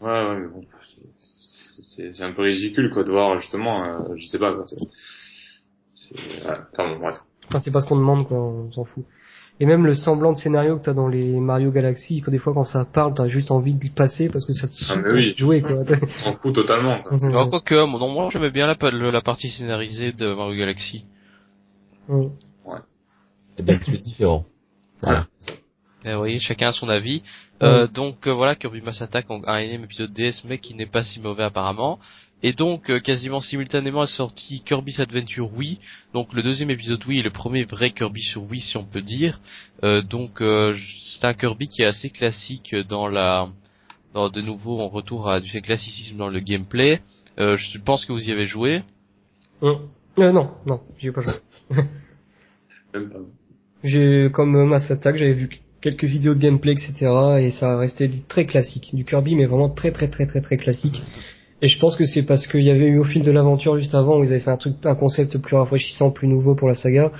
Ouais, 0.00 0.10
ouais, 0.10 0.40
mais 0.40 0.48
bon, 0.48 0.64
c'est 1.16 2.22
un 2.22 2.32
peu 2.32 2.42
ridicule 2.42 2.90
quoi 2.92 3.04
de 3.04 3.10
voir 3.10 3.38
justement, 3.38 3.84
euh, 3.84 4.16
je 4.16 4.26
sais 4.26 4.38
pas. 4.38 4.56
C'est, 5.92 6.44
pardon, 6.76 6.98
bref. 6.98 7.18
Enfin, 7.48 7.60
c'est 7.60 7.70
pas 7.70 7.80
ce 7.80 7.86
qu'on 7.86 7.96
demande, 7.96 8.26
quoi, 8.26 8.38
on 8.38 8.72
s'en 8.72 8.84
fout. 8.84 9.04
Et 9.60 9.66
même 9.66 9.86
le 9.86 9.94
semblant 9.94 10.32
de 10.32 10.38
scénario 10.38 10.78
que 10.78 10.84
t'as 10.84 10.94
dans 10.94 11.06
les 11.06 11.38
Mario 11.38 11.70
Galaxy, 11.70 12.22
des 12.26 12.38
fois 12.38 12.54
quand 12.54 12.64
ça 12.64 12.86
parle, 12.86 13.14
t'as 13.14 13.26
juste 13.26 13.50
envie 13.50 13.74
de 13.74 13.90
passer 13.90 14.28
parce 14.30 14.46
que 14.46 14.54
ça 14.54 14.66
te 14.66 14.72
ah, 14.88 15.12
oui. 15.12 15.34
jouer, 15.36 15.60
quoi. 15.60 15.84
On 16.02 16.32
s'en 16.32 16.32
fout 16.34 16.54
totalement, 16.54 17.02
quoi. 17.02 17.16
Alors, 17.22 17.48
quoi 17.48 17.60
que, 17.60 17.74
non, 17.74 18.08
moi, 18.08 18.30
j'aimais 18.32 18.50
bien 18.50 18.66
la, 18.66 18.90
la 18.90 19.20
partie 19.20 19.50
scénarisée 19.50 20.12
de 20.12 20.34
Mario 20.34 20.58
Galaxy. 20.58 21.04
Et 23.58 23.62
bien, 23.62 23.78
tu 23.78 23.94
es 23.94 23.98
différent. 23.98 24.44
Voilà. 25.02 25.26
Et 26.04 26.12
vous 26.12 26.18
voyez, 26.18 26.40
chacun 26.40 26.68
a 26.68 26.72
son 26.72 26.88
avis. 26.88 27.22
Euh, 27.62 27.86
donc 27.86 28.26
euh, 28.26 28.32
voilà, 28.32 28.54
Kirby 28.54 28.80
Mass 28.80 29.02
Attack, 29.02 29.26
un 29.28 29.58
énième 29.58 29.84
épisode 29.84 30.12
DS, 30.12 30.44
mais 30.46 30.58
qui 30.58 30.74
n'est 30.74 30.86
pas 30.86 31.04
si 31.04 31.20
mauvais 31.20 31.44
apparemment. 31.44 31.98
Et 32.42 32.54
donc, 32.54 32.90
euh, 32.90 33.00
quasiment 33.00 33.40
simultanément 33.40 34.04
est 34.04 34.16
sorti 34.16 34.62
Kirby's 34.62 34.98
Adventure 34.98 35.52
Wii, 35.54 35.78
donc 36.14 36.32
le 36.32 36.42
deuxième 36.42 36.70
épisode 36.70 37.04
Wii 37.04 37.20
et 37.20 37.22
le 37.22 37.30
premier 37.30 37.64
vrai 37.64 37.90
Kirby 37.90 38.22
sur 38.22 38.44
Wii, 38.44 38.62
si 38.62 38.76
on 38.78 38.84
peut 38.84 39.02
dire. 39.02 39.40
Euh, 39.84 40.00
donc, 40.00 40.40
euh, 40.40 40.74
c'est 41.00 41.24
un 41.26 41.34
Kirby 41.34 41.68
qui 41.68 41.82
est 41.82 41.86
assez 41.86 42.10
classique 42.10 42.74
dans 42.88 43.08
la... 43.08 43.48
Dans, 44.14 44.28
de 44.28 44.40
nouveau, 44.40 44.80
on 44.80 44.88
retour 44.88 45.30
à 45.30 45.40
du 45.40 45.62
classicisme 45.62 46.16
dans 46.16 46.28
le 46.28 46.40
gameplay. 46.40 47.00
je 47.38 47.78
pense 47.78 48.04
que 48.04 48.12
vous 48.12 48.28
y 48.28 48.32
avez 48.32 48.48
joué. 48.48 48.82
non, 49.62 50.50
non, 50.66 50.80
j'y 50.98 51.08
ai 51.08 51.12
pas 51.12 51.20
joué. 51.20 51.34
j'ai, 53.82 54.28
comme 54.32 54.64
Mass 54.64 54.90
Attack, 54.90 55.16
j'avais 55.16 55.34
vu 55.34 55.48
quelques 55.80 56.04
vidéos 56.04 56.34
de 56.34 56.40
gameplay, 56.40 56.72
etc. 56.72 57.10
Et 57.40 57.50
ça 57.50 57.78
restait 57.78 58.08
du 58.08 58.22
très 58.22 58.46
classique, 58.46 58.94
du 58.94 59.04
Kirby, 59.04 59.34
mais 59.34 59.46
vraiment 59.46 59.70
très 59.70 59.92
très 59.92 60.08
très 60.08 60.26
très 60.26 60.40
très 60.40 60.56
classique. 60.56 61.00
Et 61.62 61.68
je 61.68 61.78
pense 61.78 61.96
que 61.96 62.06
c'est 62.06 62.24
parce 62.24 62.46
qu'il 62.46 62.62
y 62.62 62.70
avait 62.70 62.86
eu 62.86 62.98
au 62.98 63.04
fil 63.04 63.22
de 63.22 63.30
l'aventure 63.30 63.78
juste 63.78 63.94
avant 63.94 64.18
où 64.18 64.24
ils 64.24 64.30
avaient 64.30 64.40
fait 64.40 64.50
un 64.50 64.56
truc, 64.56 64.74
un 64.84 64.94
concept 64.94 65.36
plus 65.38 65.56
rafraîchissant, 65.56 66.10
plus 66.10 66.26
nouveau 66.26 66.54
pour 66.54 66.68
la 66.68 66.74
saga. 66.74 67.12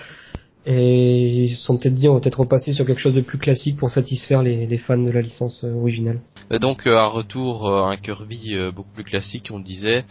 Et 0.67 1.45
ils 1.45 1.51
se 1.51 1.65
sont 1.65 1.79
peut-être 1.79 1.95
dit 1.95 2.09
on 2.09 2.15
va 2.15 2.21
peut-être 2.21 2.41
repasser 2.41 2.73
sur 2.73 2.87
quelque 2.87 3.01
chose 3.01 3.15
de 3.15 3.23
plus 3.23 3.39
classique 3.39 3.79
pour 3.79 3.91
satisfaire 3.91 4.43
les, 4.43 4.79
fans 4.79 4.99
de 4.99 5.11
la 5.11 5.23
licence 5.23 5.65
euh, 5.65 5.73
originale. 5.75 6.21
Donc 6.61 6.87
euh, 6.87 6.99
un 6.99 7.07
retour 7.07 7.69
à 7.69 7.91
un 7.91 7.97
Kirby 7.97 8.55
euh, 8.55 8.71
beaucoup 8.71 8.93
plus 8.95 9.05
classique, 9.05 9.49
on 9.51 9.61
disait, 9.61 10.05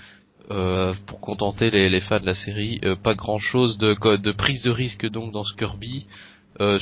pour 0.47 1.20
contenter 1.20 1.70
les, 1.70 1.89
les, 1.91 2.02
fans 2.02 2.20
de 2.20 2.26
la 2.26 2.34
série. 2.34 2.82
pas 3.04 3.14
grand-chose 3.14 3.78
de, 3.78 3.95
de 4.18 4.32
prise 4.32 4.64
de 4.64 4.72
risque 4.72 5.08
donc 5.08 5.32
dans 5.32 5.43
ce 5.43 5.56
Kirby. 5.56 6.08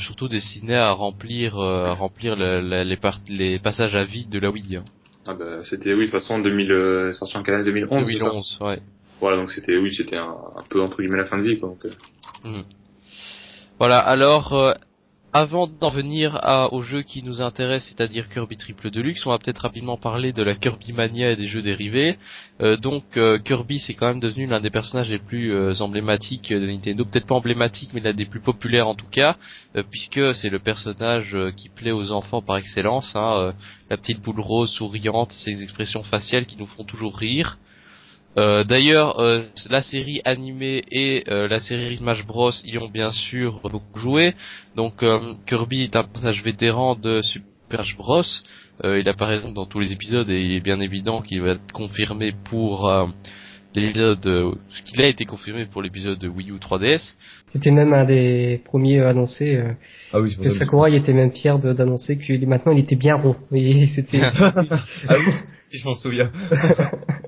Surtout 0.00 0.28
destiné 0.28 0.74
à 0.74 0.90
remplir, 0.90 1.58
à 1.58 1.94
remplir 1.94 2.36
les, 2.36 2.84
les 3.28 3.58
passages 3.58 3.94
à 3.94 4.04
vide 4.04 4.28
de 4.28 4.38
la 4.38 4.50
Wii. 4.50 4.76
Hein. 4.76 4.84
Ah 5.30 5.34
bah, 5.34 5.62
c'était 5.62 5.92
oui 5.92 6.06
de 6.06 6.10
toute 6.10 6.12
façon 6.12 6.38
2000 6.38 6.72
euh, 6.72 7.12
sorti 7.12 7.36
en 7.36 7.42
2011 7.42 8.06
2011 8.06 8.58
ouais 8.62 8.80
voilà 9.20 9.36
donc 9.36 9.52
c'était 9.52 9.76
oui 9.76 9.94
c'était 9.94 10.16
un, 10.16 10.22
un, 10.56 10.62
peu 10.70 10.80
entre 10.80 10.96
guillemets 10.96 11.18
la 11.18 11.26
fin 11.26 11.36
de 11.36 11.42
vie 11.42 11.58
quoi 11.60 11.68
donc 11.68 11.84
euh. 11.84 11.90
mmh. 12.44 12.64
voilà 13.78 13.98
alors 13.98 14.54
euh, 14.54 14.72
avant 15.32 15.66
d'en 15.66 15.90
venir 15.90 16.40
au 16.72 16.82
jeu 16.82 17.02
qui 17.02 17.22
nous 17.22 17.42
intéresse, 17.42 17.84
c'est-à-dire 17.84 18.28
Kirby 18.30 18.56
Triple 18.56 18.90
Deluxe, 18.90 19.26
on 19.26 19.30
va 19.30 19.38
peut-être 19.38 19.58
rapidement 19.58 19.98
parler 19.98 20.32
de 20.32 20.42
la 20.42 20.54
Kirby 20.54 20.92
Mania 20.92 21.32
et 21.32 21.36
des 21.36 21.46
jeux 21.46 21.60
dérivés. 21.60 22.18
Euh, 22.62 22.76
donc 22.76 23.04
euh, 23.16 23.38
Kirby, 23.38 23.78
c'est 23.78 23.94
quand 23.94 24.06
même 24.06 24.20
devenu 24.20 24.46
l'un 24.46 24.60
des 24.60 24.70
personnages 24.70 25.10
les 25.10 25.18
plus 25.18 25.52
euh, 25.52 25.74
emblématiques 25.80 26.50
de 26.50 26.66
Nintendo, 26.66 27.04
peut-être 27.04 27.26
pas 27.26 27.34
emblématique, 27.34 27.90
mais 27.92 28.00
l'un 28.00 28.14
des 28.14 28.24
plus 28.24 28.40
populaires 28.40 28.88
en 28.88 28.94
tout 28.94 29.08
cas, 29.10 29.36
puisque 29.90 30.34
c'est 30.34 30.48
le 30.48 30.58
personnage 30.58 31.36
qui 31.56 31.68
plaît 31.68 31.92
aux 31.92 32.10
enfants 32.10 32.40
par 32.40 32.56
excellence. 32.56 33.14
Hein, 33.14 33.52
la 33.90 33.96
petite 33.96 34.22
boule 34.22 34.40
rose 34.40 34.70
souriante, 34.70 35.32
ses 35.32 35.62
expressions 35.62 36.02
faciales 36.04 36.46
qui 36.46 36.56
nous 36.56 36.66
font 36.66 36.84
toujours 36.84 37.16
rire. 37.16 37.58
Euh, 38.38 38.62
d'ailleurs, 38.62 39.18
euh, 39.18 39.42
la 39.68 39.82
série 39.82 40.20
animée 40.24 40.84
et 40.92 41.24
euh, 41.28 41.48
la 41.48 41.58
série 41.58 41.96
Smash 41.96 42.24
Bros 42.24 42.52
y 42.64 42.78
ont 42.78 42.88
bien 42.88 43.10
sûr 43.10 43.60
beaucoup 43.64 43.98
joué. 43.98 44.34
Donc 44.76 45.04
Kirby 45.46 45.82
est 45.82 45.96
un 45.96 46.04
personnage 46.04 46.44
vétéran 46.44 46.94
de 46.94 47.20
Super 47.22 47.48
Smash 47.84 47.96
Bros. 47.96 48.22
il 48.84 49.08
apparaît 49.08 49.40
donc 49.40 49.54
dans 49.54 49.66
tous 49.66 49.80
les 49.80 49.92
épisodes 49.92 50.30
et 50.30 50.40
il 50.40 50.52
est 50.52 50.60
bien 50.60 50.80
évident 50.80 51.20
qu'il 51.20 51.42
va 51.42 51.50
être 51.50 51.72
confirmé 51.72 52.32
pour 52.48 52.88
l'épisode, 53.74 54.22
ce 54.22 54.82
qu'il 54.84 55.02
a 55.02 55.08
été 55.08 55.24
confirmé 55.24 55.66
pour 55.66 55.82
l'épisode 55.82 56.18
de 56.18 56.28
Wii 56.28 56.50
U 56.50 56.54
3DS. 56.54 57.02
C'était 57.48 57.72
même 57.72 57.92
un 57.92 58.04
des 58.04 58.62
premiers 58.64 59.00
annoncés. 59.00 59.60
ah 60.12 60.20
oui, 60.20 60.34
que 60.34 60.48
Sakurai 60.50 60.96
était 60.96 61.12
même 61.12 61.32
fier 61.32 61.58
d'annoncer 61.58 62.16
que 62.18 62.44
maintenant 62.46 62.72
il 62.72 62.78
était 62.78 62.96
bien 62.96 63.16
rond. 63.16 63.36
Et 63.52 63.86
c'était. 63.94 64.22
ah 64.38 64.64
oui, 65.10 65.32
je 65.72 65.84
m'en 65.84 65.94
souviens. 65.94 66.30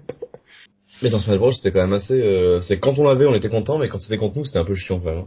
Mais 1.02 1.10
dans 1.10 1.18
Smash 1.18 1.38
Bros, 1.38 1.52
c'était 1.52 1.72
quand 1.72 1.80
même 1.80 1.92
assez. 1.92 2.20
Euh, 2.20 2.60
c'est 2.60 2.78
quand 2.78 2.98
on 2.98 3.04
l'avait, 3.04 3.26
on 3.26 3.34
était 3.34 3.48
content, 3.48 3.78
mais 3.78 3.88
quand 3.88 3.98
c'était 3.98 4.18
contre 4.18 4.38
nous, 4.38 4.44
c'était 4.44 4.58
un 4.58 4.64
peu 4.64 4.74
chiant 4.74 5.00
quand 5.00 5.14
même. 5.14 5.24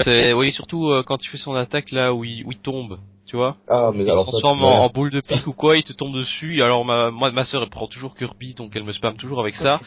C'est 0.00 0.32
oui, 0.32 0.52
surtout 0.52 0.88
euh, 0.88 1.02
quand 1.02 1.22
il 1.24 1.28
fait 1.28 1.38
son 1.38 1.54
attaque 1.54 1.90
là 1.90 2.14
où 2.14 2.24
il, 2.24 2.44
où 2.44 2.52
il 2.52 2.58
tombe, 2.58 2.98
tu 3.26 3.36
vois. 3.36 3.56
Ah, 3.68 3.90
mais 3.94 4.04
il 4.04 4.10
alors 4.10 4.24
se 4.26 4.30
transforme 4.30 4.62
en, 4.62 4.88
boule 4.88 5.10
de 5.10 5.20
pique 5.20 5.46
ou 5.46 5.52
quoi, 5.52 5.76
il 5.76 5.82
te 5.82 5.92
tombe 5.92 6.14
dessus. 6.14 6.62
Alors 6.62 6.84
ma 6.84 7.10
moi, 7.10 7.30
ma 7.32 7.44
sœur 7.44 7.62
elle 7.62 7.68
prend 7.70 7.88
toujours 7.88 8.14
Kirby, 8.14 8.54
donc 8.54 8.72
elle 8.76 8.84
me 8.84 8.92
spamme 8.92 9.16
toujours 9.16 9.40
avec 9.40 9.54
ça. 9.54 9.80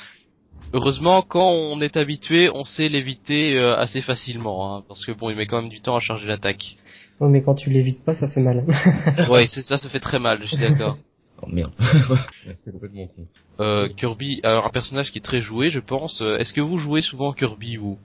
Heureusement, 0.73 1.23
quand 1.23 1.49
on 1.49 1.81
est 1.81 1.97
habitué, 1.97 2.49
on 2.53 2.63
sait 2.63 2.87
l'éviter 2.87 3.57
euh, 3.57 3.75
assez 3.77 4.01
facilement, 4.01 4.77
hein, 4.77 4.83
parce 4.87 5.05
que 5.05 5.11
bon, 5.11 5.29
il 5.29 5.35
met 5.35 5.47
quand 5.47 5.61
même 5.61 5.71
du 5.71 5.81
temps 5.81 5.95
à 5.95 5.99
charger 5.99 6.27
l'attaque. 6.27 6.77
Ouais, 7.19 7.29
mais 7.29 7.41
quand 7.41 7.55
tu 7.55 7.69
l'évites 7.71 8.03
pas, 8.05 8.13
ça 8.13 8.29
fait 8.29 8.41
mal. 8.41 8.65
ouais, 9.29 9.47
c'est 9.47 9.63
ça, 9.63 9.77
ça 9.77 9.89
fait 9.89 9.99
très 9.99 10.19
mal, 10.19 10.39
je 10.41 10.47
suis 10.47 10.57
d'accord. 10.57 10.97
Oh 11.41 11.47
merde. 11.51 11.71
c'est 12.59 12.71
complètement 12.71 13.07
con. 13.07 13.25
Euh, 13.59 13.89
Kirby, 13.89 14.39
alors 14.43 14.65
un 14.65 14.69
personnage 14.69 15.11
qui 15.11 15.19
est 15.19 15.23
très 15.23 15.41
joué, 15.41 15.69
je 15.69 15.79
pense. 15.79 16.21
Euh, 16.21 16.37
est-ce 16.37 16.53
que 16.53 16.61
vous 16.61 16.77
jouez 16.77 17.01
souvent 17.01 17.33
Kirby 17.33 17.77
ou 17.77 17.97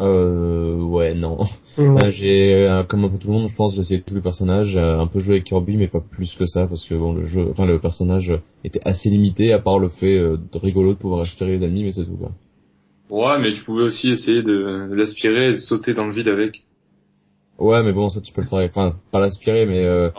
Euh, 0.00 0.76
ouais, 0.76 1.14
non. 1.14 1.38
Euh, 1.78 2.10
j'ai, 2.10 2.54
euh, 2.68 2.84
comme 2.84 3.04
un 3.04 3.08
peu 3.08 3.18
tout 3.18 3.26
le 3.26 3.32
monde, 3.32 3.48
je 3.48 3.56
pense, 3.56 3.74
j'ai 3.74 3.80
essayé 3.80 4.02
tous 4.02 4.14
les 4.14 4.20
personnages, 4.20 4.76
un 4.76 5.08
peu 5.08 5.18
joué 5.18 5.34
avec 5.34 5.44
Kirby, 5.44 5.76
mais 5.76 5.88
pas 5.88 6.00
plus 6.00 6.34
que 6.34 6.46
ça, 6.46 6.66
parce 6.68 6.84
que 6.84 6.94
bon, 6.94 7.12
le 7.12 7.24
jeu, 7.26 7.48
enfin 7.50 7.66
le 7.66 7.80
personnage 7.80 8.32
était 8.62 8.80
assez 8.84 9.08
limité, 9.10 9.52
à 9.52 9.58
part 9.58 9.80
le 9.80 9.88
fait 9.88 10.18
de 10.18 10.58
rigolo 10.58 10.94
de 10.94 10.98
pouvoir 10.98 11.22
aspirer 11.22 11.58
les 11.58 11.64
ennemis, 11.64 11.82
mais 11.82 11.92
c'est 11.92 12.04
tout 12.04 12.16
quoi. 12.16 12.30
Ouais, 13.10 13.38
mais 13.38 13.52
tu 13.52 13.62
pouvais 13.62 13.82
aussi 13.84 14.08
essayer 14.08 14.42
de, 14.42 14.88
l'aspirer 14.92 15.50
et 15.50 15.52
de 15.52 15.58
sauter 15.58 15.94
dans 15.94 16.06
le 16.06 16.12
vide 16.12 16.28
avec. 16.28 16.62
Ouais, 17.58 17.82
mais 17.82 17.92
bon, 17.92 18.08
ça 18.08 18.20
tu 18.20 18.32
peux 18.32 18.40
le 18.40 18.48
faire, 18.48 18.58
enfin, 18.68 18.96
pas 19.12 19.20
l'aspirer, 19.20 19.66
mais 19.66 19.84
euh, 19.84 20.10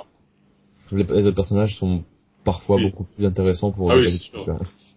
les, 0.91 1.03
les, 1.03 1.27
autres 1.27 1.35
personnages 1.35 1.77
sont 1.77 2.03
parfois 2.43 2.77
beaucoup 2.81 3.03
plus 3.03 3.25
intéressants 3.25 3.71
pour 3.71 3.91
ah 3.91 3.97
oui, 3.97 4.31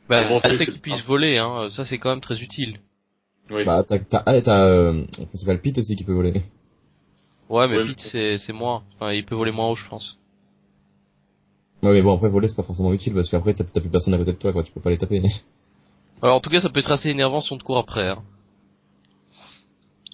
Bah, 0.08 0.28
bon, 0.28 0.40
le 0.44 0.58
fait 0.58 0.66
qu'ils 0.66 0.80
puissent 0.80 1.04
voler, 1.04 1.38
hein, 1.38 1.68
ça 1.70 1.84
c'est 1.84 1.98
quand 1.98 2.10
même 2.10 2.20
très 2.20 2.40
utile. 2.40 2.78
Oui. 3.50 3.64
Bah, 3.64 3.82
t'as, 3.86 3.98
t'as, 3.98 4.40
t'as, 4.42 4.66
euh, 4.66 5.04
c'est 5.34 5.46
pas 5.46 5.54
le 5.54 5.60
Pete 5.60 5.78
aussi 5.78 5.96
qui 5.96 6.04
peut 6.04 6.12
voler. 6.12 6.42
Ouais, 7.48 7.66
mais 7.66 7.78
Ouais, 7.78 7.86
Pete 7.86 8.00
c'est 8.12 8.38
c'est 8.38 8.52
moins. 8.52 8.82
Enfin, 8.94 9.12
il 9.12 9.24
peut 9.24 9.34
voler 9.34 9.52
moins 9.52 9.70
haut, 9.70 9.76
je 9.76 9.88
pense. 9.88 10.18
Ouais, 11.82 11.92
mais 11.92 12.02
bon, 12.02 12.14
après, 12.14 12.28
voler, 12.28 12.48
c'est 12.48 12.56
pas 12.56 12.62
forcément 12.62 12.92
utile, 12.92 13.14
parce 13.14 13.30
qu'après, 13.30 13.54
t'as 13.54 13.64
t'as 13.64 13.80
plus 13.80 13.90
personne 13.90 14.12
à 14.14 14.18
côté 14.18 14.32
de 14.32 14.36
toi, 14.36 14.52
quoi, 14.52 14.62
tu 14.62 14.72
peux 14.72 14.80
pas 14.80 14.90
les 14.90 14.98
taper. 14.98 15.22
Alors 16.22 16.36
en 16.36 16.40
tout 16.40 16.50
cas, 16.50 16.60
ça 16.60 16.68
peut 16.68 16.80
être 16.80 16.90
assez 16.90 17.10
énervant 17.10 17.40
si 17.40 17.52
on 17.52 17.58
te 17.58 17.62
court 17.62 17.78
après. 17.78 18.08
Hein. 18.08 18.22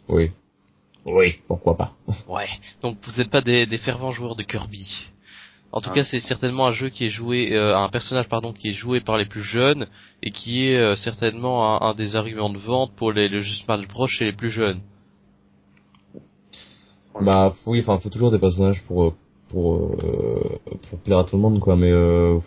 oui. 0.08 0.30
Oui, 1.06 1.38
pourquoi 1.48 1.76
pas. 1.76 1.92
Ouais. 2.28 2.48
Donc 2.82 2.98
vous 3.04 3.18
n'êtes 3.18 3.30
pas 3.30 3.42
des, 3.42 3.66
des 3.66 3.78
fervents 3.78 4.12
joueurs 4.12 4.36
de 4.36 4.42
Kirby. 4.42 4.86
En 5.76 5.80
tout 5.80 5.90
Ah. 5.90 5.96
cas, 5.96 6.04
c'est 6.04 6.20
certainement 6.20 6.68
un 6.68 6.72
jeu 6.72 6.88
qui 6.88 7.04
est 7.04 7.10
joué, 7.10 7.52
euh, 7.56 7.76
un 7.76 7.88
personnage 7.88 8.28
pardon, 8.28 8.52
qui 8.52 8.68
est 8.68 8.74
joué 8.74 9.00
par 9.00 9.18
les 9.18 9.26
plus 9.26 9.42
jeunes 9.42 9.88
et 10.22 10.30
qui 10.30 10.68
est 10.68 10.78
euh, 10.78 10.94
certainement 10.94 11.82
un, 11.82 11.88
un 11.90 11.94
des 11.94 12.14
arguments 12.14 12.48
de 12.48 12.58
vente 12.58 12.92
pour 12.94 13.10
les, 13.10 13.28
le 13.28 13.40
jeu 13.40 13.54
Smash 13.64 13.88
Bros 13.88 14.06
chez 14.06 14.24
les 14.26 14.32
plus 14.32 14.52
jeunes. 14.52 14.80
Bah, 17.20 17.52
oui, 17.66 17.80
enfin, 17.80 17.98
faut 17.98 18.08
toujours 18.08 18.30
des 18.30 18.38
personnages 18.38 18.82
pour, 18.86 19.04
euh, 19.04 19.14
pour, 19.48 19.74
euh, 19.76 20.58
pour 20.88 20.98
plaire 21.00 21.18
à 21.18 21.24
tout 21.24 21.34
le 21.34 21.42
monde, 21.42 21.58
quoi, 21.58 21.74
mais 21.74 21.92
euh, 21.92 22.38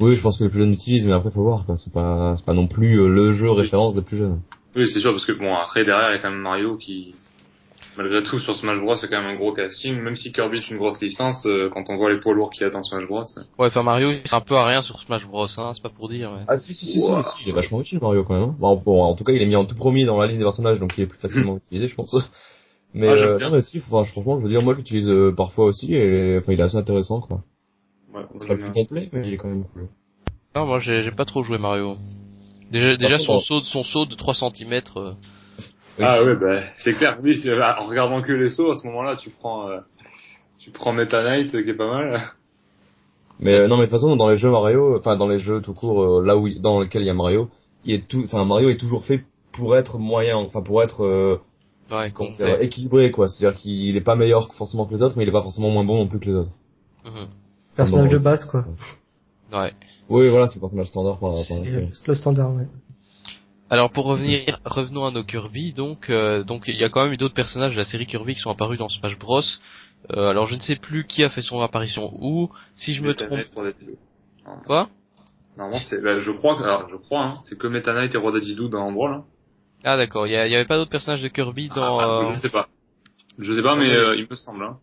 oui, 0.00 0.16
je 0.16 0.20
pense 0.22 0.36
que 0.36 0.44
les 0.44 0.50
plus 0.50 0.58
jeunes 0.58 0.70
l'utilisent, 0.70 1.06
mais 1.06 1.12
après, 1.14 1.30
faut 1.30 1.42
voir, 1.44 1.64
quoi, 1.64 1.76
c'est 1.76 1.92
pas, 1.92 2.34
c'est 2.36 2.44
pas 2.44 2.54
non 2.54 2.66
plus 2.66 2.94
le 3.08 3.32
jeu 3.32 3.52
référence 3.52 3.94
des 3.94 4.02
plus 4.02 4.16
jeunes. 4.16 4.40
Oui, 4.74 4.88
c'est 4.92 4.98
sûr, 5.00 5.12
parce 5.12 5.26
que 5.26 5.32
bon, 5.32 5.54
après, 5.54 5.84
derrière, 5.84 6.10
il 6.10 6.16
y 6.16 6.18
a 6.18 6.22
quand 6.22 6.30
même 6.30 6.40
Mario 6.40 6.76
qui, 6.76 7.14
malgré 8.02 8.22
tout, 8.22 8.38
sur 8.38 8.56
Smash 8.56 8.78
Bros, 8.80 8.96
c'est 8.96 9.08
quand 9.08 9.20
même 9.20 9.30
un 9.30 9.36
gros 9.36 9.52
casting. 9.52 9.94
Même 10.00 10.16
si 10.16 10.32
Kirby 10.32 10.58
est 10.58 10.70
une 10.70 10.78
grosse 10.78 11.00
licence, 11.00 11.44
euh, 11.46 11.68
quand 11.72 11.84
on 11.88 11.96
voit 11.96 12.10
les 12.12 12.18
poids 12.18 12.32
lourds 12.34 12.50
qu'il 12.50 12.62
y 12.62 12.64
a 12.66 12.70
dans 12.70 12.82
Smash 12.82 13.06
Bros, 13.06 13.22
Ouais, 13.58 13.68
enfin 13.68 13.82
Mario, 13.82 14.12
c'est 14.24 14.34
un 14.34 14.40
peu 14.40 14.56
à 14.56 14.64
rien 14.64 14.82
sur 14.82 15.00
Smash 15.02 15.26
Bros, 15.26 15.46
hein, 15.58 15.72
c'est 15.74 15.82
pas 15.82 15.90
pour 15.90 16.08
dire. 16.08 16.30
Mais... 16.32 16.44
Ah, 16.48 16.58
si, 16.58 16.72
si, 16.74 16.86
si, 16.86 16.98
Ouah. 16.98 17.22
si, 17.22 17.36
si, 17.36 17.42
il 17.46 17.50
est 17.50 17.54
vachement 17.54 17.80
utile, 17.80 17.98
Mario, 18.00 18.24
quand 18.24 18.34
même. 18.34 18.50
hein. 18.50 18.56
Bon, 18.58 18.76
bon, 18.76 19.02
en 19.02 19.14
tout 19.14 19.24
cas, 19.24 19.32
il 19.32 19.42
est 19.42 19.46
mis 19.46 19.56
en 19.56 19.64
tout 19.66 19.74
premier 19.74 20.04
dans 20.06 20.18
la 20.20 20.26
liste 20.26 20.38
des 20.38 20.44
personnages, 20.44 20.78
donc 20.78 20.96
il 20.96 21.02
est 21.04 21.06
plus 21.06 21.18
facilement 21.18 21.56
utilisé, 21.66 21.88
je 21.88 21.94
pense. 21.94 22.16
Mais, 22.94 23.08
Ah, 23.08 23.12
euh, 23.12 23.38
non, 23.38 23.50
mais 23.50 23.60
si, 23.62 23.78
enfin, 23.78 24.04
franchement, 24.04 24.38
je 24.38 24.44
veux 24.44 24.48
dire, 24.48 24.62
moi, 24.62 24.72
je 24.74 24.78
l'utilise 24.78 25.08
euh, 25.10 25.32
parfois 25.36 25.66
aussi, 25.66 25.94
et, 25.94 26.38
enfin, 26.38 26.52
il 26.52 26.60
est 26.60 26.62
assez 26.62 26.76
intéressant, 26.76 27.20
quoi. 27.20 27.42
ouais, 28.14 28.22
C'est 28.40 28.48
pas 28.48 28.54
le 28.54 28.60
plus 28.60 28.72
complet, 28.72 29.08
mais 29.12 29.28
il 29.28 29.34
est 29.34 29.36
quand 29.36 29.48
même 29.48 29.64
cool. 29.72 29.88
Non, 30.56 30.66
moi 30.66 30.80
j'ai 30.80 31.12
pas 31.12 31.24
trop 31.24 31.42
joué 31.44 31.58
Mario. 31.58 31.96
Déjà, 32.72 32.96
déjà 32.96 33.18
contre, 33.18 33.26
son 33.26 33.38
saut, 33.38 33.60
son 33.62 33.84
saut 33.84 34.06
de 34.06 34.16
3 34.16 34.34
cm. 34.34 34.80
Euh... 34.96 35.12
Ah 36.02 36.24
ouais, 36.24 36.36
bah, 36.36 36.60
c'est 36.76 36.92
clair. 36.94 37.18
Oui, 37.22 37.38
c'est- 37.40 37.52
en 37.52 37.82
regardant 37.86 38.22
que 38.22 38.32
les 38.32 38.50
sauts, 38.50 38.72
à 38.72 38.76
ce 38.76 38.86
moment-là, 38.86 39.16
tu 39.16 39.30
prends, 39.30 39.68
euh, 39.68 39.78
tu 40.58 40.70
prends 40.70 40.92
Meta 40.92 41.22
Knight, 41.22 41.50
qui 41.50 41.70
est 41.70 41.74
pas 41.74 41.90
mal. 41.90 42.22
Mais 43.38 43.54
euh, 43.54 43.68
non, 43.68 43.76
mais 43.76 43.82
de 43.82 43.86
toute 43.86 43.92
façon, 43.98 44.16
dans 44.16 44.28
les 44.28 44.36
jeux 44.36 44.50
Mario, 44.50 44.98
enfin 44.98 45.16
dans 45.16 45.28
les 45.28 45.38
jeux 45.38 45.60
tout 45.62 45.72
court, 45.74 46.02
euh, 46.02 46.24
là 46.24 46.36
où 46.36 46.46
il- 46.46 46.60
dans 46.60 46.80
lequel 46.80 47.02
il 47.02 47.06
y 47.06 47.10
a 47.10 47.14
Mario, 47.14 47.48
il 47.84 47.94
est 47.94 48.06
tout, 48.06 48.22
enfin 48.24 48.44
Mario 48.44 48.68
est 48.68 48.76
toujours 48.76 49.04
fait 49.04 49.24
pour 49.52 49.76
être 49.76 49.98
moyen, 49.98 50.36
enfin 50.36 50.60
pour 50.62 50.82
être 50.82 51.04
euh, 51.04 51.40
Ouais, 51.90 52.10
complet. 52.12 52.64
équilibré 52.64 53.10
quoi. 53.10 53.28
C'est-à-dire 53.28 53.58
qu'il 53.58 53.96
est 53.96 54.00
pas 54.02 54.14
meilleur 54.14 54.52
forcément 54.54 54.84
que 54.84 54.92
les 54.94 55.02
autres, 55.02 55.16
mais 55.16 55.24
il 55.24 55.28
est 55.28 55.32
pas 55.32 55.42
forcément 55.42 55.70
moins 55.70 55.84
bon 55.84 55.96
non 55.96 56.06
plus 56.06 56.20
que 56.20 56.26
les 56.26 56.34
autres. 56.34 56.50
Mhm. 57.06 57.28
Personnage 57.76 58.06
Bon, 58.08 58.12
de 58.12 58.18
base, 58.18 58.44
quoi. 58.44 58.64
Ouais. 59.52 59.72
Oui, 60.10 60.28
voilà, 60.28 60.46
c'est 60.46 60.56
le 60.56 60.60
personnage 60.60 60.88
standard 60.88 61.18
par 61.18 61.30
par 61.30 61.58
le 62.06 62.14
standard, 62.14 62.54
ouais. 62.54 62.66
Alors 63.70 63.90
pour 63.90 64.04
revenir, 64.06 64.58
revenons 64.64 65.06
à 65.06 65.12
nos 65.12 65.22
Kirby. 65.22 65.72
Donc, 65.72 66.10
euh, 66.10 66.42
donc 66.42 66.64
il 66.66 66.76
y 66.76 66.84
a 66.84 66.88
quand 66.88 67.04
même 67.04 67.12
eu 67.12 67.16
d'autres 67.16 67.34
personnages 67.34 67.72
de 67.72 67.78
la 67.78 67.84
série 67.84 68.06
Kirby 68.06 68.34
qui 68.34 68.40
sont 68.40 68.50
apparus 68.50 68.78
dans 68.78 68.88
Smash 68.88 69.16
Bros. 69.18 69.42
Euh, 70.12 70.28
alors 70.30 70.46
je 70.48 70.56
ne 70.56 70.60
sais 70.60 70.76
plus 70.76 71.06
qui 71.06 71.22
a 71.22 71.30
fait 71.30 71.42
son 71.42 71.60
apparition 71.60 72.10
où. 72.20 72.50
Si 72.74 72.94
je 72.94 73.02
me 73.02 73.14
trompe, 73.14 73.44
Roi 73.54 73.64
Dadidou. 73.64 73.96
quoi? 74.66 74.88
Normalement, 75.56 75.80
c'est, 75.88 76.02
bah, 76.02 76.18
je 76.20 76.30
crois 76.30 76.56
que, 76.56 76.62
alors, 76.62 76.88
je 76.90 76.96
crois, 76.96 77.22
hein, 77.22 77.34
c'est 77.44 77.58
que 77.58 77.66
Meta 77.66 77.92
Knight 77.92 78.14
et 78.14 78.18
Roi 78.18 78.32
Dadidou 78.32 78.68
dans 78.68 78.90
Brawl, 78.92 79.12
hein. 79.14 79.24
Ah 79.84 79.96
d'accord. 79.96 80.26
Il 80.26 80.32
y, 80.32 80.36
avait 80.36 80.64
pas 80.66 80.76
d'autres 80.76 80.90
personnages 80.90 81.22
de 81.22 81.28
Kirby 81.28 81.68
dans. 81.68 81.98
Ah, 82.00 82.20
euh, 82.22 82.34
Je 82.34 82.38
sais 82.40 82.50
pas. 82.50 82.68
Je 83.38 83.52
sais 83.52 83.62
pas, 83.62 83.76
mais 83.76 83.88
Ouais. 83.88 83.96
euh, 83.96 84.16
il 84.16 84.26
me 84.28 84.36
semble. 84.36 84.64
Hein. 84.64 84.78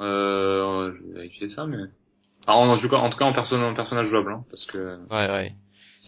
Euh, 0.00 0.92
je 0.94 1.02
vais 1.08 1.14
vérifier 1.14 1.48
ça, 1.50 1.66
mais. 1.66 1.76
Alors, 2.46 2.60
en, 2.60 2.78
tout 2.78 2.88
cas, 2.88 2.96
en 2.96 3.10
tout 3.10 3.18
cas, 3.18 3.26
en, 3.26 3.32
perso- 3.32 3.56
en 3.56 3.74
personnage 3.74 4.06
jouable, 4.06 4.32
hein, 4.32 4.44
parce 4.50 4.64
que. 4.64 4.98
Ouais, 5.10 5.30
ouais. 5.30 5.52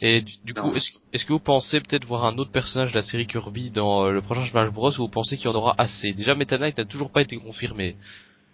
Et 0.05 0.21
du, 0.21 0.33
du 0.45 0.53
coup, 0.53 0.73
est-ce 1.13 1.25
que 1.25 1.33
vous 1.33 1.39
pensez 1.39 1.81
peut-être 1.81 2.05
voir 2.07 2.25
un 2.25 2.37
autre 2.37 2.51
personnage 2.51 2.91
de 2.91 2.97
la 2.97 3.03
série 3.03 3.27
Kirby 3.27 3.71
dans 3.71 4.05
euh, 4.05 4.11
le 4.11 4.21
prochain 4.21 4.45
Smash 4.47 4.71
Bros 4.73 4.91
ou 4.91 5.03
vous 5.03 5.09
pensez 5.09 5.37
qu'il 5.37 5.47
y 5.47 5.49
en 5.49 5.55
aura 5.55 5.75
assez? 5.79 6.13
Déjà, 6.13 6.35
Meta 6.35 6.59
Knight 6.59 6.77
n'a 6.77 6.85
toujours 6.85 7.11
pas 7.11 7.23
été 7.23 7.37
confirmé. 7.37 7.95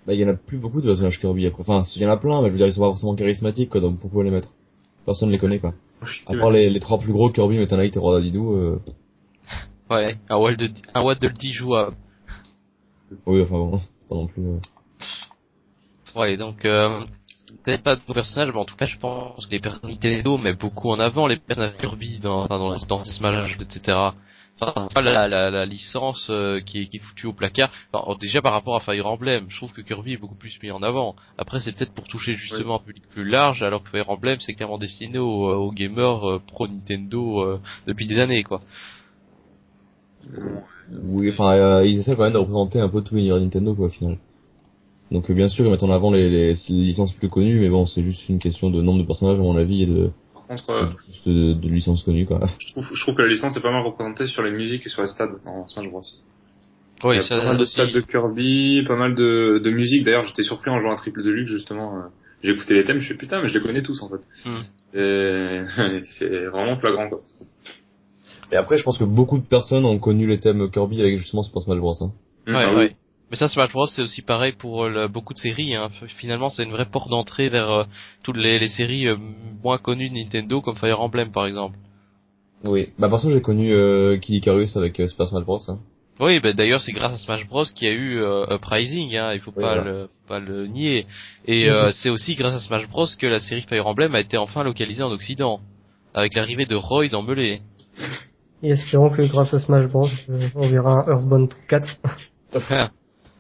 Bah, 0.07 0.13
il 0.13 0.21
y 0.21 0.25
en 0.25 0.29
a 0.29 0.35
plus 0.35 0.59
beaucoup 0.59 0.81
de 0.83 0.87
personnages 0.87 1.19
Kirby 1.19 1.47
après. 1.47 1.63
Enfin, 1.67 1.83
il 1.97 2.03
y 2.03 2.07
en 2.07 2.11
a 2.11 2.19
plein, 2.19 2.43
mais 2.43 2.49
je 2.49 2.53
veux 2.53 2.59
dire, 2.59 2.67
ils 2.67 2.73
sont 2.75 2.83
pas 2.83 2.89
forcément 2.89 3.15
charismatiques 3.15 3.71
quoi, 3.71 3.81
donc 3.81 3.99
pourquoi 3.99 4.25
les 4.25 4.31
mettre 4.31 4.53
Personne 5.07 5.31
les 5.31 5.39
connaît 5.39 5.59
quoi. 5.59 5.73
À 6.27 6.35
part 6.37 6.51
les, 6.51 6.69
les 6.69 6.81
trois 6.81 6.99
plus 6.99 7.13
gros 7.13 7.31
Kirby, 7.31 7.59
Meta 7.59 7.77
Knight 7.79 7.97
et 7.97 7.99
Roi 7.99 8.19
Dadidou, 8.19 8.53
euh, 8.55 8.79
Ouais. 9.91 10.19
Un 10.29 10.37
Waddle 10.37 10.69
de, 10.69 10.81
un 10.95 11.01
Waddle 11.03 11.33
Dee 11.33 11.53
jouable. 11.55 11.97
oui, 13.27 13.41
enfin 13.41 13.57
bon, 13.57 13.79
c'est 13.99 14.09
pas 14.09 14.15
non 14.17 14.27
plus. 14.27 14.43
euh, 14.47 14.59
Ouais, 16.15 16.37
donc 16.37 16.65
euh, 16.67 17.01
peut-être 17.65 17.83
pas 17.83 17.97
de 17.97 18.01
personnages, 18.13 18.53
mais 18.53 18.61
en 18.61 18.65
tout 18.65 18.77
cas, 18.77 18.87
je 18.87 18.99
pense 18.99 19.47
que 19.47 19.51
les 19.51 19.61
personnages 19.61 19.95
Nintendo 19.95 20.39
mettent 20.39 20.61
beaucoup 20.61 20.91
en 20.91 20.99
avant 20.99 21.27
les 21.27 21.37
personnages 21.37 21.77
Kirby 21.79 22.19
dans 22.19 22.47
dans, 22.47 22.77
dans 22.77 23.05
Smash, 23.05 23.57
etc. 23.61 23.99
Enfin, 24.61 24.89
pas 24.93 25.03
la, 25.03 25.67
licence 25.67 26.27
euh, 26.31 26.61
qui, 26.61 26.81
est, 26.81 26.99
foutue 26.99 27.27
au 27.27 27.33
placard. 27.33 27.71
Déjà 28.21 28.43
par 28.43 28.53
rapport 28.53 28.75
à 28.75 28.81
Fire 28.81 29.07
Emblem, 29.07 29.47
je 29.49 29.57
trouve 29.57 29.73
que 29.73 29.83
Kirby 29.83 30.15
est 30.15 30.17
beaucoup 30.17 30.35
plus 30.35 30.59
mis 30.63 30.73
en 30.73 30.83
avant. 30.83 31.15
Après, 31.37 31.61
c'est 31.61 31.73
peut-être 31.73 31.93
pour 31.93 32.09
toucher 32.09 32.35
justement 32.35 32.77
un 32.77 32.85
public 32.85 33.05
plus 33.09 33.25
large, 33.25 33.63
alors 33.63 33.85
que 33.85 33.91
Fire 33.91 34.11
Emblem, 34.11 34.39
c'est 34.41 34.55
clairement 34.55 34.79
destiné 34.79 35.19
aux, 35.19 35.49
aux 35.49 35.71
gamers 35.71 36.29
euh, 36.29 36.43
pro 36.45 36.67
Nintendo 36.67 37.43
euh, 37.43 37.61
depuis 37.87 38.07
des 38.07 38.19
années, 38.19 38.43
quoi. 38.43 38.61
Oui, 40.91 41.31
enfin, 41.31 41.55
euh, 41.55 41.87
ils 41.87 41.99
essaient 41.99 42.17
quand 42.17 42.25
même 42.25 42.33
de 42.33 42.39
représenter 42.39 42.81
un 42.81 42.89
peu 42.89 43.03
tout 43.03 43.15
l'univers 43.15 43.39
Nintendo, 43.39 43.75
quoi, 43.75 43.87
au 43.87 43.91
final. 43.91 44.19
Donc, 45.11 45.31
euh, 45.31 45.35
bien 45.35 45.49
sûr, 45.49 45.65
ils 45.65 45.71
mettent 45.71 45.83
en 45.83 45.91
avant 45.91 46.11
les, 46.11 46.29
les, 46.29 46.53
les 46.53 46.75
licences 46.75 47.13
plus 47.15 47.29
connues, 47.29 47.61
mais 47.61 47.69
bon, 47.71 47.87
c'est 47.87 48.03
juste 48.03 48.29
une 48.29 48.39
question 48.39 48.71
de 48.71 48.83
nombre 48.83 49.01
de 49.01 49.07
personnages, 49.07 49.37
à 49.39 49.43
mon 49.43 49.57
avis, 49.57 49.83
et 49.85 49.87
de, 49.87 50.11
Par 50.35 50.47
contre, 50.47 50.71
euh, 50.71 50.87
de, 51.27 51.53
de 51.55 51.69
licences 51.69 52.03
connues, 52.03 52.27
quoi. 52.27 52.41
je, 52.59 52.73
trouve, 52.73 52.87
je 52.93 53.03
trouve 53.03 53.15
que 53.15 53.23
la 53.23 53.29
licence 53.29 53.57
est 53.57 53.63
pas 53.63 53.71
mal 53.73 53.85
représentée 53.87 54.27
sur 54.27 54.43
les 54.43 54.51
musiques 54.51 54.85
et 54.87 54.89
sur 54.91 55.03
les 55.03 55.09
stades 55.09 55.31
dans 55.45 55.67
Smash 55.69 55.89
Bros. 55.89 56.01
Oui, 57.05 57.17
Il 57.17 57.23
y 57.23 57.25
a 57.25 57.29
pas 57.29 57.45
mal 57.45 57.59
de 57.59 57.65
stades 57.65 57.93
de 57.93 58.01
Kirby, 58.01 58.83
pas 58.87 58.97
mal 58.97 59.15
de, 59.15 59.61
de 59.63 59.71
musique. 59.71 60.05
D'ailleurs, 60.05 60.25
j'étais 60.25 60.43
surpris 60.43 60.71
en 60.71 60.79
jouant 60.79 60.93
à 60.93 60.97
Triple 60.97 61.23
Deluxe, 61.23 61.51
justement. 61.51 61.97
euh, 61.97 62.01
J'ai 62.43 62.51
écouté 62.53 62.75
les 62.75 62.85
thèmes, 62.85 63.01
je 63.01 63.09
fais 63.09 63.15
putain, 63.19 63.41
mais 63.41 63.49
je 63.49 63.55
les 63.57 63.65
connais 63.65 63.83
tous, 63.83 64.03
en 64.03 64.09
fait. 64.11 64.21
Et 64.95 65.63
c'est 66.19 66.45
vraiment 66.47 66.77
flagrant, 66.79 67.09
quoi. 67.09 67.21
Et 68.51 68.57
après, 68.57 68.77
je 68.77 68.83
pense 68.83 68.99
que 68.99 69.05
beaucoup 69.05 69.39
de 69.39 69.45
personnes 69.47 69.85
ont 69.85 69.99
connu 69.99 70.27
les 70.27 70.41
thèmes 70.41 70.71
Kirby 70.71 71.01
avec 71.01 71.19
justement 71.19 71.43
Super 71.43 71.63
Smash 71.63 71.79
Bros. 71.79 71.95
Hein. 72.01 72.13
Ouais, 72.47 72.55
ah 72.57 72.75
oui. 72.77 72.91
Mais 73.31 73.37
ça, 73.37 73.49
Smash 73.49 73.73
Bros, 73.73 73.87
c'est 73.87 74.01
aussi 74.03 74.23
pareil 74.23 74.53
pour 74.53 74.85
euh, 74.85 74.89
le- 74.89 75.09
beaucoup 75.09 75.35
de 75.35 75.39
séries. 75.39 75.75
Hein. 75.75 75.89
Finalement, 76.19 76.49
c'est 76.49 76.65
une 76.65 76.71
vraie 76.73 76.87
porte 76.87 77.11
d'entrée 77.11 77.49
vers 77.51 77.71
euh, 77.71 77.85
toutes 78.23 78.37
les, 78.39 78.59
les 78.59 78.69
séries 78.69 79.07
euh, 79.07 79.17
moins 79.63 79.77
connues 79.79 80.09
de 80.09 80.15
Nintendo, 80.15 80.61
comme 80.63 80.77
Fire 80.77 81.01
Emblem, 81.01 81.31
par 81.31 81.47
exemple. 81.47 81.77
Oui. 82.65 82.89
Bah, 82.99 83.09
perso, 83.09 83.29
j'ai 83.31 83.41
connu 83.43 83.73
euh, 83.73 84.17
Kid 84.17 84.37
Icarus 84.37 84.77
avec 84.77 84.99
euh, 84.99 85.07
Super 85.09 85.27
Smash 85.29 85.45
Bros. 85.45 85.59
Hein. 85.69 85.79
Oui, 86.21 86.41
bah, 86.41 86.53
d'ailleurs, 86.55 86.81
c'est 86.81 86.93
grâce 86.93 87.13
à 87.13 87.17
Smash 87.19 87.47
Bros 87.47 87.65
qu'il 87.65 87.87
y 87.87 87.91
a 87.91 87.95
eu 87.95 88.19
euh, 88.21 88.47
Uprising. 88.57 89.15
Hein. 89.15 89.35
Il 89.35 89.41
faut 89.41 89.53
Oui, 89.55 89.63
pas 89.63 89.75
voilà. 89.77 89.85
le 89.85 90.09
pas 90.27 90.41
le 90.41 90.67
nier. 90.67 91.07
Et 91.47 91.69
euh, 91.71 91.91
c'est 91.93 92.11
aussi 92.11 92.35
grâce 92.35 92.55
à 92.55 92.61
Smash 92.61 92.89
Bros 92.89 93.07
que 93.19 93.27
la 93.27 93.41
série 93.41 93.63
Fire 93.63 93.87
Emblem 93.87 94.15
a 94.15 94.21
été 94.21 94.37
enfin 94.39 94.63
localisée 94.65 95.03
en 95.03 95.11
Occident, 95.13 95.61
avec 96.15 96.35
l'arrivée 96.35 96.67
de 96.67 96.75
Roy 96.77 97.09
dans 97.09 97.23
Melee. 97.23 97.61
Et 98.63 98.71
espérons 98.71 99.11
que 99.11 99.23
grâce 99.31 99.53
à 99.55 99.59
Smash 99.61 99.87
Bros, 99.87 100.09
on 100.57 100.69
verra 100.69 101.05
un 101.07 101.13
Earthbound 101.13 101.53
4. 101.69 101.87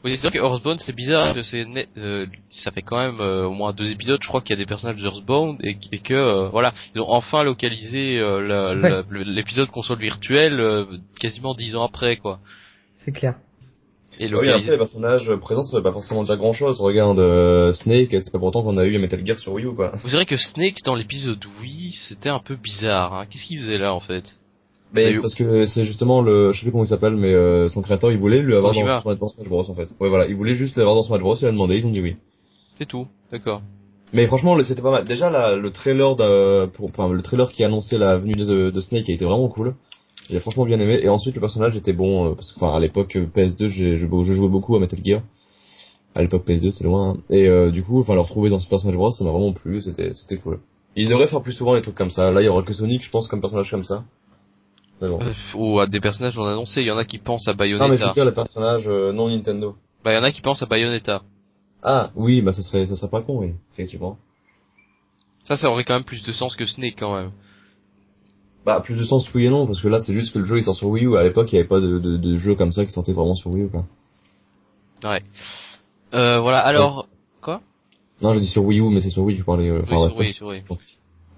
Oui, 0.05 0.13
c'est 0.15 0.21
sûr 0.23 0.31
que 0.31 0.39
Earthbound 0.39 0.79
c'est 0.81 0.95
bizarre 0.95 1.35
que 1.35 1.43
c'est 1.43 1.65
net- 1.65 1.89
euh, 1.99 2.27
ça 2.51 2.71
fait 2.71 2.83
quand 2.83 2.99
même 2.99 3.21
euh, 3.21 3.47
au 3.47 3.53
moins 3.53 3.73
deux 3.73 3.91
épisodes, 3.91 4.21
je 4.23 4.29
crois 4.29 4.41
qu'il 4.41 4.51
y 4.51 4.59
a 4.59 4.63
des 4.63 4.67
personnages 4.67 4.97
d'Earthbound 5.03 5.59
et, 5.65 5.77
et 5.91 5.99
que 5.99 6.15
euh, 6.15 6.49
voilà, 6.51 6.73
ils 6.95 7.01
ont 7.01 7.11
enfin 7.11 7.43
localisé 7.43 8.19
euh, 8.21 8.75
l'épisode 9.11 9.69
console 9.71 9.99
virtuelle 9.99 10.61
euh, 10.61 10.85
quasiment 11.19 11.55
dix 11.55 11.75
ans 11.75 11.85
après 11.85 12.17
quoi. 12.17 12.39
C'est 12.95 13.13
clair. 13.13 13.35
Et 14.21 14.27
Oui, 14.27 14.33
après, 14.35 14.47
localisé. 14.47 14.71
les 14.73 14.79
personnages 14.79 15.33
présents, 15.41 15.63
ça 15.63 15.77
veut 15.77 15.83
pas 15.83 15.93
forcément 15.93 16.25
dire 16.25 16.37
grand 16.37 16.53
chose. 16.53 16.81
Regarde, 16.81 17.21
euh, 17.21 17.71
Snake, 17.73 18.09
c'est 18.11 18.33
pas 18.33 18.41
pourtant 18.41 18.63
qu'on 18.65 18.77
a 18.77 18.85
eu 18.85 18.99
Metal 18.99 19.25
Gear 19.25 19.39
sur 19.39 19.53
Wii 19.53 19.67
U, 19.67 19.75
quoi. 19.77 19.93
Vous 20.03 20.09
savez 20.09 20.27
que 20.27 20.37
Snake 20.37 20.79
dans 20.85 20.97
l'épisode 20.97 21.39
Wii, 21.61 21.93
c'était 22.09 22.29
un 22.29 22.41
peu 22.41 22.57
bizarre. 22.57 23.15
Hein. 23.15 23.27
Qu'est-ce 23.31 23.45
qu'il 23.45 23.61
faisait 23.61 23.79
là 23.79 23.95
en 23.95 24.01
fait? 24.01 24.25
Mais 24.95 25.13
c'est 25.13 25.21
parce 25.21 25.35
que 25.35 25.67
c'est 25.67 25.85
justement 25.85 26.23
le, 26.23 26.53
je 26.53 26.59
sais 26.59 26.65
plus 26.65 26.73
comment 26.73 26.85
il 26.85 26.89
s'appelle, 26.89 27.15
mais 27.17 27.33
euh, 27.35 27.69
son 27.69 27.83
créateur, 27.83 28.11
il 28.11 28.19
voulait 28.19 28.41
lui 28.41 28.55
avoir 28.55 28.73
Kojima. 28.73 29.03
dans, 29.05 29.15
dans 29.15 29.29
Smash 29.29 29.49
Bros, 29.49 29.69
en 29.71 29.75
fait. 29.75 29.89
Ouais, 30.01 30.09
voilà, 30.09 30.27
il 30.27 30.35
voulait 30.37 30.55
juste 30.55 30.77
l'avoir 30.77 30.97
dans 30.97 31.03
Smash 31.03 31.21
Bros, 31.21 31.35
il 31.37 31.47
a 31.47 31.51
demandé, 31.51 31.77
ils 31.77 31.87
ont 31.87 31.91
dit 31.91 32.01
oui. 32.01 32.17
C'est 32.79 32.87
tout, 32.87 33.07
d'accord. 33.31 33.61
Mais 34.15 34.27
franchement, 34.27 34.57
c'était 34.63 34.81
pas 34.81 34.91
mal. 34.91 35.05
Déjà, 35.05 35.29
la, 35.29 35.55
le 35.57 35.71
trailer 35.71 36.17
de, 36.17 36.67
pour, 36.67 36.89
enfin, 36.89 37.09
le 37.13 37.21
trailer 37.21 37.53
qui 37.53 37.63
annonçait 37.65 37.99
la 37.99 38.17
venue 38.17 38.33
de, 38.33 38.71
de 38.71 38.81
Snake 38.81 39.11
a 39.11 39.13
été 39.13 39.25
vraiment 39.27 39.49
cool. 39.49 39.75
J'ai 40.31 40.41
franchement 40.41 40.65
bien 40.65 40.81
aimé. 40.81 40.99
Et 41.03 41.09
ensuite, 41.11 41.35
le 41.35 41.41
personnage 41.41 41.77
était 41.77 41.93
bon, 41.93 42.31
euh, 42.31 42.35
parce 42.35 42.53
que, 42.53 42.59
enfin, 42.65 42.75
à 42.75 42.81
l'époque 42.81 43.17
euh, 43.17 43.27
PS2, 43.27 43.67
j'ai, 43.67 43.97
je, 43.99 44.07
je 44.07 44.33
jouais 44.33 44.49
beaucoup 44.49 44.75
à 44.77 44.81
Metal 44.81 44.99
Gear. 45.05 45.21
À 46.15 46.23
l'époque 46.23 46.47
PS2, 46.49 46.71
c'est 46.71 46.85
loin. 46.85 47.11
hein. 47.11 47.17
Et 47.29 47.47
euh, 47.47 47.71
du 47.71 47.83
coup, 47.83 48.01
enfin, 48.01 48.15
le 48.15 48.21
retrouver 48.21 48.49
dans 48.49 48.59
Super 48.59 48.81
Smash 48.81 48.95
Bros, 48.95 49.11
ça 49.11 49.25
m'a 49.25 49.31
vraiment 49.31 49.53
plu. 49.53 49.83
C'était, 49.83 50.13
c'était 50.15 50.37
cool. 50.39 50.61
Ils 50.97 51.09
devraient 51.11 51.27
faire 51.29 51.43
plus 51.43 51.53
souvent 51.53 51.75
des 51.75 51.83
trucs 51.83 51.95
comme 51.95 52.11
ça. 52.11 52.31
Là, 52.31 52.41
il 52.41 52.47
y 52.47 52.49
aura 52.49 52.63
que 52.63 52.73
Sonic, 52.73 53.05
je 53.05 53.11
pense, 53.11 53.29
comme 53.29 53.41
personnage 53.43 53.71
comme 53.71 53.85
ça. 53.85 54.05
Euh, 55.03 55.19
ou 55.55 55.79
à 55.81 55.87
des 55.87 56.01
personnages 56.01 56.37
non 56.37 56.47
annoncés, 56.47 56.81
il 56.81 56.87
y 56.87 56.91
en 56.91 56.99
a 56.99 57.05
qui 57.05 57.19
pensent 57.19 57.47
à 57.47 57.53
Non, 57.53 57.59
mais 57.61 57.69
je 57.69 57.75
veux 57.75 57.79
Bayonetta. 57.79 58.13
dire 58.15 58.25
les 58.25 58.33
personnages 58.33 58.89
euh, 58.89 59.13
non 59.13 59.29
Nintendo. 59.29 59.77
Bah, 60.05 60.13
il 60.13 60.17
y 60.17 60.19
en 60.19 60.25
a 60.25 60.33
qui 60.33 60.41
pensent 60.41 60.63
à 60.63 60.67
Bayonetta. 60.67 61.23
Ah, 61.83 62.11
oui, 62.17 62.43
bah 62.43 62.53
ça 62.53 62.63
serait, 62.63 62.87
ça 62.87 62.97
serait 62.97 63.11
pas 63.11 63.23
con, 63.23 63.39
oui, 63.39 63.55
effectivement. 63.73 64.17
Ça, 65.45 65.57
ça 65.57 65.71
aurait 65.71 65.85
quand 65.85 65.95
même 65.95 66.05
plus 66.05 66.23
de 66.25 66.33
sens 66.33 66.57
que 66.57 66.67
Snake, 66.67 66.97
quand 66.99 67.15
même. 67.17 67.31
Bah, 68.67 68.81
plus 68.81 68.99
de 68.99 69.05
sens 69.05 69.33
oui 69.35 69.47
et 69.47 69.51
non, 69.51 69.67
parce 69.67 69.81
que 69.81 69.89
là, 69.89 70.01
c'est 70.01 70.13
juste 70.13 70.35
que 70.35 70.41
le 70.41 70.45
jeu 70.45 70.59
il 70.59 70.65
sort 70.65 70.75
sur 70.75 70.89
Wii 70.89 71.07
U. 71.07 71.17
À 71.17 71.23
l'époque, 71.23 71.53
il 71.53 71.57
y 71.57 71.59
avait 71.59 71.69
pas 71.69 71.81
de, 71.81 71.99
de, 71.99 72.17
de 72.17 72.37
jeu 72.37 72.55
comme 72.57 72.73
ça 72.73 72.85
qui 72.85 72.91
sortait 72.91 73.13
vraiment 73.13 73.35
sur 73.35 73.51
Wii 73.53 73.65
U, 73.67 73.69
quoi. 73.71 73.85
Ouais. 75.05 75.23
Euh, 76.13 76.41
voilà, 76.41 76.59
alors... 76.59 77.07
Quoi? 77.41 77.61
Non, 78.21 78.35
j'ai 78.35 78.41
dit 78.41 78.47
sur 78.49 78.65
Wii 78.65 78.81
U, 78.81 78.91
mais 78.91 79.01
c'est 79.01 79.11
sur 79.11 79.23
Wii 79.23 79.37
que 79.37 79.41
je 79.43 79.47
parlais. 79.47 79.69
Euh, 79.71 79.79
Oui, 79.79 79.83
enfin, 79.85 80.09
sur 80.09 80.15
bref. 80.17 80.19
Wii, 80.27 80.35
sur 80.35 80.47
Wii. 80.49 80.63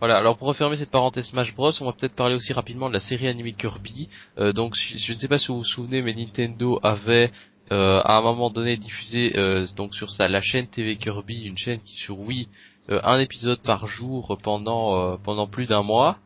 Voilà, 0.01 0.17
alors 0.17 0.39
pour 0.39 0.49
refermer 0.49 0.79
cette 0.79 0.91
parenthèse 0.91 1.27
Smash 1.27 1.55
Bros, 1.55 1.73
on 1.83 1.85
va 1.85 1.93
peut-être 1.93 2.15
parler 2.15 2.35
aussi 2.35 2.55
rapidement 2.55 2.89
de 2.89 2.95
la 2.95 3.01
série 3.01 3.29
animée 3.29 3.53
Kirby. 3.53 4.09
Euh, 4.39 4.55
donc 4.55 4.75
je 4.75 5.13
ne 5.13 5.19
sais 5.19 5.29
pas 5.29 5.39
si 5.39 5.49
vous 5.49 5.59
vous 5.59 5.65
souvenez, 5.65 6.01
mais 6.01 6.15
Nintendo 6.15 6.81
avait 6.83 7.31
euh, 7.71 8.01
à 8.03 8.17
un 8.17 8.23
moment 8.23 8.49
donné 8.49 8.79
diffusé 8.79 9.35
euh, 9.37 9.67
donc 9.77 9.95
sur 9.95 10.11
sa 10.11 10.27
la 10.27 10.41
chaîne 10.41 10.69
TV 10.69 10.97
Kirby, 10.97 11.43
une 11.45 11.59
chaîne 11.59 11.81
qui 11.81 11.97
sur 11.97 12.19
Wii, 12.19 12.49
euh, 12.89 12.99
un 13.05 13.21
épisode 13.21 13.61
par 13.61 13.87
jour 13.87 14.39
pendant 14.43 14.97
euh, 14.97 15.17
pendant 15.23 15.47
plus 15.47 15.67
d'un 15.67 15.83
mois. 15.83 16.17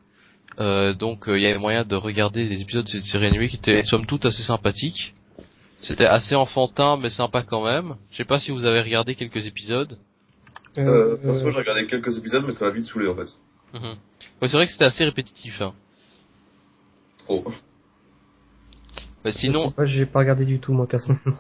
Euh, 0.61 0.95
donc 0.95 1.29
euh, 1.29 1.37
il 1.37 1.43
y 1.43 1.47
avait 1.47 1.59
moyen 1.59 1.85
de 1.85 1.97
regarder 1.97 2.49
des 2.49 2.63
épisodes 2.63 2.85
de 2.85 2.91
cette 2.91 3.05
série 3.05 3.27
animée 3.27 3.49
qui 3.49 3.57
étaient 3.57 3.83
somme 3.87 4.07
toute 4.07 4.25
assez 4.25 4.45
sympathiques. 4.45 5.15
C'était 5.81 6.07
assez 6.07 6.37
enfantin 6.37 6.97
mais 6.97 7.11
sympa 7.11 7.43
quand 7.43 7.65
même. 7.65 7.97
Je 8.13 8.19
sais 8.19 8.25
pas 8.25 8.39
si 8.39 8.53
vous 8.53 8.65
avez 8.67 8.81
regardé 8.81 9.17
quelques 9.17 9.45
épisodes. 9.47 9.99
Euh, 10.79 11.17
perso, 11.17 11.51
j'ai 11.51 11.59
regardé 11.59 11.87
quelques 11.87 12.17
épisodes, 12.19 12.45
mais 12.47 12.53
ça 12.53 12.65
m'a 12.67 12.71
vite 12.73 12.85
saoulé, 12.85 13.07
en 13.09 13.15
fait. 13.15 13.29
Mhm. 13.75 13.97
Ouais, 14.41 14.49
c'est 14.49 14.57
vrai 14.57 14.67
que 14.67 14.73
c'était 14.73 14.85
assez 14.85 15.05
répétitif. 15.05 15.61
Hein. 15.61 15.75
Trop. 17.19 17.45
Bah, 19.25 19.33
sinon, 19.33 19.73
j'ai 19.85 20.07
pas 20.07 20.21
regardé 20.21 20.45
du 20.45 20.61
tout, 20.61 20.73
moi, 20.73 20.87
personnellement. 20.87 21.39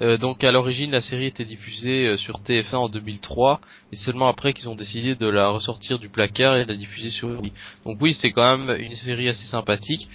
Euh, 0.00 0.16
donc 0.16 0.42
à 0.42 0.50
l'origine, 0.50 0.90
la 0.90 1.02
série 1.02 1.26
était 1.26 1.44
diffusée 1.44 2.08
euh, 2.08 2.16
sur 2.16 2.40
TF1 2.40 2.74
en 2.76 2.88
2003, 2.88 3.60
et 3.92 3.96
seulement 3.96 4.26
après 4.26 4.54
qu'ils 4.54 4.68
ont 4.70 4.74
décidé 4.74 5.14
de 5.14 5.26
la 5.28 5.50
ressortir 5.50 5.98
du 5.98 6.08
placard 6.08 6.56
et 6.56 6.64
de 6.64 6.70
la 6.70 6.76
diffuser 6.76 7.10
sur 7.10 7.28
Wii. 7.28 7.52
Donc 7.84 7.98
oui, 8.00 8.14
c'est 8.14 8.32
quand 8.32 8.56
même 8.56 8.80
une 8.80 8.96
série 8.96 9.28
assez 9.28 9.44
sympathique, 9.44 10.08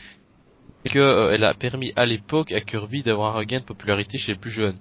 et 0.83 0.89
que 0.89 0.99
euh, 0.99 1.31
elle 1.31 1.43
a 1.43 1.53
permis 1.53 1.93
à 1.95 2.07
l'époque 2.07 2.51
à 2.51 2.61
Kirby 2.61 3.03
d'avoir 3.03 3.35
un 3.35 3.39
regain 3.39 3.59
de 3.59 3.65
popularité 3.65 4.17
chez 4.17 4.33
les 4.33 4.39
plus 4.39 4.51
jeunes. 4.51 4.77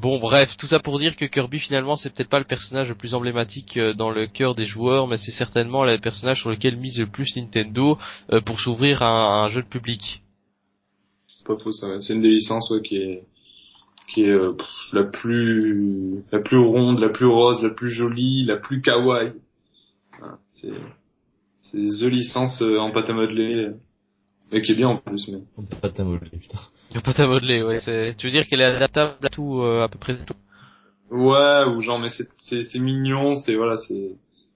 Bon, 0.00 0.18
bref, 0.18 0.50
tout 0.58 0.66
ça 0.66 0.80
pour 0.80 0.98
dire 0.98 1.16
que 1.16 1.24
Kirby 1.24 1.58
finalement 1.58 1.96
c'est 1.96 2.10
peut-être 2.12 2.28
pas 2.28 2.38
le 2.38 2.44
personnage 2.44 2.88
le 2.88 2.94
plus 2.94 3.14
emblématique 3.14 3.76
euh, 3.76 3.92
dans 3.94 4.10
le 4.10 4.26
cœur 4.26 4.54
des 4.54 4.66
joueurs, 4.66 5.06
mais 5.06 5.18
c'est 5.18 5.32
certainement 5.32 5.84
le 5.84 5.98
personnage 5.98 6.40
sur 6.40 6.50
lequel 6.50 6.76
mise 6.76 6.98
le 6.98 7.06
plus 7.06 7.36
Nintendo 7.36 7.98
euh, 8.32 8.40
pour 8.40 8.60
s'ouvrir 8.60 9.02
à 9.02 9.08
un, 9.08 9.42
à 9.42 9.46
un 9.46 9.48
jeune 9.50 9.64
public. 9.64 10.22
C'est 11.28 11.46
pas 11.46 11.56
faux 11.58 11.72
ça. 11.72 12.00
C'est 12.00 12.14
une 12.14 12.22
des 12.22 12.30
licences 12.30 12.70
ouais, 12.70 12.82
qui 12.82 12.96
est 12.96 13.24
qui 14.08 14.22
est 14.22 14.30
euh, 14.30 14.52
pff, 14.52 14.68
la 14.92 15.04
plus 15.04 16.22
la 16.32 16.40
plus 16.40 16.58
ronde, 16.58 17.00
la 17.00 17.08
plus 17.08 17.26
rose, 17.26 17.62
la 17.62 17.70
plus 17.70 17.90
jolie, 17.90 18.44
la 18.44 18.56
plus 18.56 18.80
kawaii. 18.80 19.32
Voilà, 20.18 20.38
c'est 20.50 20.72
c'est 21.58 21.78
the 21.78 22.10
licence 22.10 22.60
euh, 22.62 22.78
en 22.78 22.90
pâte 22.92 23.10
à 23.10 23.14
modeler, 23.14 23.70
mais 24.52 24.62
qui 24.62 24.72
est 24.72 24.76
bien 24.76 24.88
en 24.88 24.96
plus. 24.98 25.28
Mais 25.28 25.38
On 25.56 25.62
peut 25.62 25.76
pas 25.80 25.90
t'amoler, 25.90 26.30
putain. 26.30 26.58
La 26.94 27.00
pâte 27.00 27.20
à 27.20 27.26
modeler, 27.26 27.62
ouais. 27.62 27.80
c'est- 27.80 28.14
Tu 28.16 28.26
veux 28.26 28.32
dire 28.32 28.46
qu'elle 28.48 28.60
est 28.60 28.64
adaptable 28.64 29.14
à 29.24 29.28
tout, 29.28 29.60
euh, 29.62 29.82
à 29.84 29.88
peu 29.88 29.98
près 29.98 30.16
tout 30.16 30.34
ouais, 31.10 31.64
ou 31.66 31.80
genre 31.80 31.98
mais 31.98 32.08
c'est 32.10 32.26
c'est 32.38 32.62
c'est 32.64 32.78
mignon, 32.78 33.34
c'est 33.34 33.54
voilà, 33.54 33.76
c'est 33.78 34.10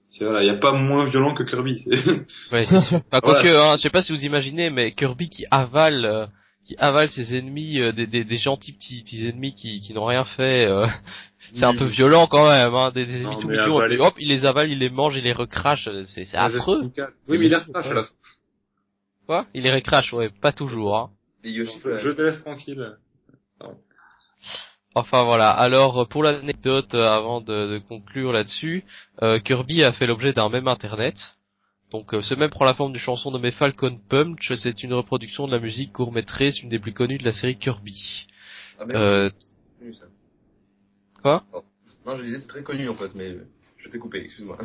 c'est 0.09 0.25
voilà, 0.25 0.43
y 0.43 0.49
a 0.49 0.55
pas 0.55 0.71
moins 0.73 1.05
violent 1.05 1.33
que 1.33 1.43
Kirby. 1.43 1.79
c'est- 1.79 1.89
Ouais, 2.51 2.65
c'est 2.65 2.81
sûr. 2.81 2.97
Enfin, 3.11 3.19
quoique, 3.21 3.47
hein, 3.47 3.75
je 3.77 3.81
sais 3.81 3.89
pas 3.89 4.01
si 4.03 4.11
vous 4.11 4.23
imaginez, 4.25 4.69
mais 4.69 4.91
Kirby 4.93 5.29
qui 5.29 5.45
avale, 5.51 6.05
euh, 6.05 6.25
qui 6.65 6.75
avale 6.77 7.09
ses 7.11 7.35
ennemis, 7.37 7.79
euh, 7.79 7.91
des, 7.91 8.07
des, 8.07 8.23
des 8.23 8.37
gentils 8.37 8.73
petits, 8.73 9.03
petits 9.03 9.27
ennemis 9.27 9.53
qui, 9.53 9.79
qui 9.81 9.93
n'ont 9.93 10.05
rien 10.05 10.25
fait, 10.25 10.65
euh, 10.67 10.87
c'est 11.53 11.63
un 11.65 11.75
peu 11.75 11.85
violent 11.85 12.27
quand 12.27 12.47
même, 12.49 12.73
hein, 12.73 12.91
des, 12.93 13.05
des 13.05 13.19
Non, 13.19 13.31
ennemis 13.33 13.41
tout 13.41 13.47
mignons, 13.49 13.79
avaler- 13.79 13.99
hop, 13.99 14.13
il 14.19 14.27
les 14.29 14.45
avale, 14.45 14.69
il 14.71 14.79
les 14.79 14.89
mange, 14.89 15.15
il 15.15 15.23
les 15.23 15.33
recrache, 15.33 15.87
euh, 15.87 16.03
c'est 16.05 16.25
c'est 16.25 16.37
affreux. 16.37 16.89
Oui, 17.27 17.37
mais 17.37 17.45
il 17.45 17.49
les 17.49 17.55
recrache 17.57 17.85
à 17.87 17.93
la 17.93 18.03
fin. 18.03 18.09
Quoi? 19.27 19.45
Il 19.53 19.63
les 19.63 19.71
recrache, 19.73 20.11
ouais, 20.13 20.29
pas 20.41 20.51
toujours, 20.51 20.97
hein. 20.97 21.09
Les 21.43 21.51
Yoshi 21.51 21.79
Je 21.83 22.09
te 22.09 22.21
laisse 22.21 22.41
tranquille. 22.43 22.97
Enfin 24.95 25.23
voilà. 25.23 25.51
Alors 25.51 26.07
pour 26.09 26.23
l'anecdote, 26.23 26.93
euh, 26.93 27.03
avant 27.05 27.41
de, 27.41 27.73
de 27.73 27.77
conclure 27.79 28.33
là-dessus, 28.33 28.83
euh, 29.21 29.39
Kirby 29.39 29.83
a 29.83 29.93
fait 29.93 30.07
l'objet 30.07 30.33
d'un 30.33 30.49
même 30.49 30.67
internet. 30.67 31.15
Donc 31.91 32.13
euh, 32.13 32.21
ce 32.21 32.33
même 32.35 32.49
prend 32.49 32.65
la 32.65 32.73
forme 32.73 32.91
d'une 32.91 33.01
chanson 33.01 33.31
nommée 33.31 33.51
Falcon 33.51 33.99
Punch. 34.09 34.53
C'est 34.55 34.83
une 34.83 34.93
reproduction 34.93 35.47
de 35.47 35.51
la 35.51 35.59
musique 35.59 35.93
court-métrée, 35.93 36.51
une 36.63 36.69
des 36.69 36.79
plus 36.79 36.93
connues 36.93 37.17
de 37.17 37.25
la 37.25 37.33
série 37.33 37.57
Kirby. 37.57 38.27
Ah, 38.79 38.83
Euh, 38.89 39.29
connu, 39.79 39.93
ça. 39.93 40.05
quoi? 41.21 41.43
Non, 42.05 42.15
je 42.15 42.23
disais 42.23 42.39
c'est 42.39 42.47
très 42.47 42.63
connu 42.63 42.89
en 42.89 42.95
fait, 42.95 43.13
mais 43.15 43.37
je 43.77 43.89
t'ai 43.89 43.99
coupé, 43.99 44.19
excuse-moi. 44.23 44.57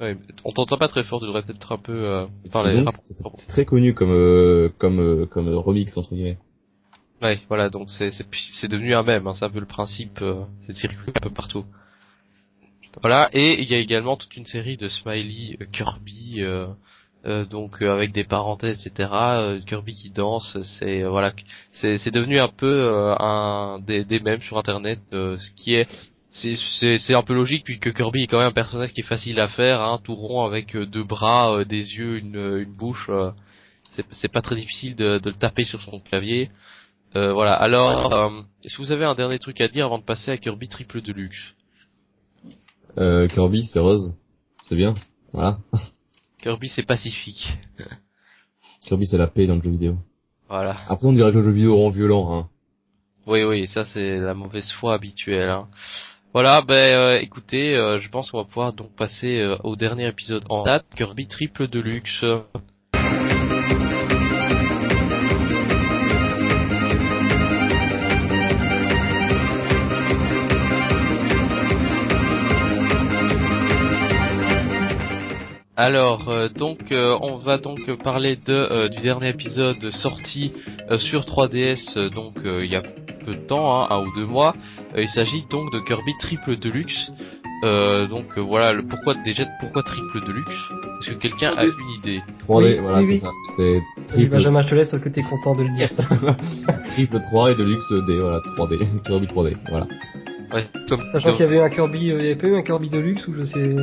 Ouais, 0.00 0.16
On 0.44 0.52
t'entend 0.52 0.76
pas 0.78 0.88
très 0.88 1.04
fort. 1.04 1.20
Tu 1.20 1.26
devrais 1.26 1.42
peut-être 1.42 1.72
un 1.72 1.78
peu 1.78 1.92
euh, 1.92 2.26
C'est 2.42 2.52
parler. 2.52 2.84
c'est- 3.02 3.48
très 3.48 3.64
connu 3.64 3.94
comme, 3.94 4.10
euh, 4.12 4.68
comme, 4.78 5.00
euh, 5.00 5.26
comme 5.26 5.48
euh, 5.48 5.56
remix, 5.58 5.96
entre 5.96 6.14
guillemets. 6.14 6.38
Ouais, 7.22 7.40
voilà. 7.48 7.68
Donc 7.68 7.90
c'est 7.90 8.10
c'est 8.12 8.24
c'est 8.60 8.68
devenu 8.68 8.94
un 8.94 9.02
même. 9.02 9.26
Hein, 9.26 9.34
c'est 9.36 9.44
un 9.44 9.50
peu 9.50 9.60
le 9.60 9.66
principe. 9.66 10.20
Euh, 10.22 10.42
c'est 10.66 10.76
circulé 10.76 11.12
un 11.16 11.20
peu 11.20 11.30
partout. 11.30 11.64
Voilà. 13.00 13.28
Et 13.32 13.60
il 13.62 13.68
y 13.70 13.74
a 13.74 13.78
également 13.78 14.16
toute 14.16 14.36
une 14.36 14.46
série 14.46 14.76
de 14.76 14.88
smiley 14.88 15.56
euh, 15.60 15.66
Kirby. 15.72 16.36
Euh, 16.42 16.66
euh, 17.26 17.44
donc 17.44 17.82
euh, 17.82 17.92
avec 17.92 18.12
des 18.12 18.22
parenthèses, 18.24 18.86
etc. 18.86 19.60
Kirby 19.66 19.92
qui 19.94 20.10
danse, 20.10 20.56
c'est 20.78 21.02
euh, 21.02 21.08
voilà, 21.10 21.32
c'est 21.72 21.98
c'est 21.98 22.12
devenu 22.12 22.38
un 22.40 22.48
peu 22.48 22.66
euh, 22.66 23.14
un 23.18 23.80
des 23.80 24.04
des 24.04 24.20
mèmes 24.20 24.40
sur 24.42 24.56
internet, 24.56 25.00
euh, 25.12 25.36
ce 25.38 25.50
qui 25.56 25.74
est 25.74 25.88
c'est 26.30 26.56
c'est 26.78 26.98
c'est 26.98 27.14
un 27.14 27.22
peu 27.22 27.34
logique 27.34 27.64
puisque 27.64 27.92
Kirby 27.94 28.22
est 28.24 28.26
quand 28.26 28.38
même 28.38 28.48
un 28.48 28.52
personnage 28.52 28.92
qui 28.92 29.00
est 29.00 29.04
facile 29.04 29.40
à 29.40 29.48
faire, 29.48 29.80
hein, 29.80 29.98
tout 30.04 30.14
rond 30.14 30.44
avec 30.44 30.74
euh, 30.76 30.86
deux 30.86 31.04
bras, 31.04 31.52
euh, 31.58 31.64
des 31.64 31.96
yeux, 31.96 32.18
une 32.18 32.36
une 32.36 32.72
bouche. 32.76 33.06
euh, 33.10 33.30
c'est 34.12 34.30
pas 34.30 34.42
très 34.42 34.54
difficile 34.56 34.94
de 34.94 35.18
de 35.18 35.30
le 35.30 35.36
taper 35.36 35.64
sur 35.64 35.80
son 35.82 35.98
clavier. 36.00 36.50
Euh, 37.16 37.32
voilà. 37.32 37.54
Alors, 37.54 38.12
euh, 38.12 38.42
est-ce 38.64 38.76
que 38.76 38.82
vous 38.82 38.92
avez 38.92 39.04
un 39.06 39.14
dernier 39.14 39.38
truc 39.38 39.60
à 39.62 39.68
dire 39.68 39.86
avant 39.86 39.98
de 39.98 40.04
passer 40.04 40.30
à 40.30 40.36
Kirby 40.36 40.68
Triple 40.68 41.00
Deluxe? 41.00 41.54
Euh, 42.98 43.26
Kirby, 43.28 43.64
c'est 43.64 43.78
rose. 43.80 44.14
C'est 44.68 44.76
bien. 44.76 44.94
Voilà. 45.32 45.58
Kirby 46.42 46.68
c'est 46.68 46.82
pacifique. 46.84 47.48
Kirby, 48.82 49.06
c'est 49.06 49.18
la 49.18 49.26
paix 49.26 49.46
dans 49.46 49.56
le 49.56 49.62
jeu 49.62 49.70
vidéo. 49.70 49.96
Voilà. 50.48 50.76
Après, 50.88 51.06
on 51.06 51.12
dirait 51.12 51.30
que 51.32 51.38
le 51.38 51.44
jeu 51.44 51.50
vidéo 51.52 51.76
rend 51.76 51.90
violent, 51.90 52.32
hein. 52.34 52.48
Oui, 53.26 53.42
oui, 53.44 53.66
ça 53.68 53.84
c'est 53.86 54.16
la 54.18 54.32
mauvaise 54.32 54.70
foi 54.80 54.94
habituelle. 54.94 55.50
hein. 55.50 55.68
Voilà, 56.34 56.60
ben 56.60 56.74
euh, 56.74 57.18
écoutez, 57.20 57.74
euh, 57.74 58.00
je 58.00 58.08
pense 58.10 58.30
qu'on 58.30 58.38
va 58.38 58.44
pouvoir 58.44 58.74
donc 58.74 58.94
passer 58.94 59.40
euh, 59.40 59.56
au 59.64 59.76
dernier 59.76 60.06
épisode 60.08 60.44
en 60.50 60.62
date, 60.62 60.84
Kirby 60.94 61.26
Triple 61.26 61.68
Deluxe. 61.68 62.22
Alors, 75.76 76.50
donc, 76.50 76.92
euh, 76.92 77.16
on 77.22 77.36
va 77.36 77.56
donc 77.56 77.90
parler 78.02 78.36
de 78.36 78.88
du 78.88 79.00
dernier 79.00 79.30
épisode 79.30 79.90
sorti 79.92 80.52
sur 80.98 81.22
3DS, 81.22 81.96
euh, 81.96 82.10
donc 82.10 82.34
il 82.44 82.70
y 82.70 82.76
a 82.76 82.82
peu 83.28 83.34
de 83.34 83.46
temps, 83.46 83.82
hein, 83.82 83.86
un 83.90 84.00
ou 84.00 84.14
deux 84.14 84.26
mois. 84.26 84.54
Euh, 84.96 85.02
il 85.02 85.08
s'agit 85.08 85.44
donc 85.50 85.70
de 85.72 85.80
Kirby 85.80 86.12
Triple 86.20 86.56
Deluxe. 86.56 87.10
Euh, 87.64 88.06
donc 88.06 88.26
euh, 88.38 88.40
voilà, 88.40 88.72
le 88.72 88.82
pourquoi 88.84 89.14
déjà 89.24 89.44
pourquoi 89.60 89.82
Triple 89.82 90.20
Deluxe? 90.26 90.48
Est-ce 91.00 91.10
que 91.10 91.18
quelqu'un 91.18 91.52
a 91.56 91.64
une 91.64 91.90
idée? 91.98 92.22
3D, 92.48 92.62
Oui, 92.64 92.78
voilà, 92.80 92.98
oui, 93.00 93.06
c'est 93.06 93.12
oui. 93.12 93.18
ça. 93.18 93.30
C'est 93.56 93.82
triple, 94.06 94.30
Benjamin, 94.30 94.62
je 94.62 94.68
te 94.68 94.74
laisse 94.76 94.88
parce 94.88 95.02
que 95.02 95.08
t'es 95.08 95.22
content 95.22 95.54
de 95.56 95.64
le 95.64 95.70
dire. 95.70 95.90
triple 96.86 97.20
3 97.30 97.50
et 97.50 97.54
Deluxe 97.56 97.92
D, 98.06 98.18
voilà, 98.18 98.40
3D. 98.56 98.78
Kirby 99.04 99.26
3D, 99.26 99.56
voilà. 99.68 99.86
Ouais, 100.54 100.66
Tom, 100.86 101.00
Sachant 101.12 101.32
qu'il 101.32 101.40
y 101.40 101.48
avait 101.48 101.60
un 101.60 101.68
Kirby, 101.68 102.10
euh, 102.10 102.18
il 102.20 102.24
y 102.26 102.30
avait 102.30 102.36
pas 102.36 102.46
eu 102.46 102.56
un 102.56 102.62
Kirby 102.62 102.88
Deluxe 102.88 103.26
ou 103.28 103.34
je 103.34 103.44
sais. 103.44 103.76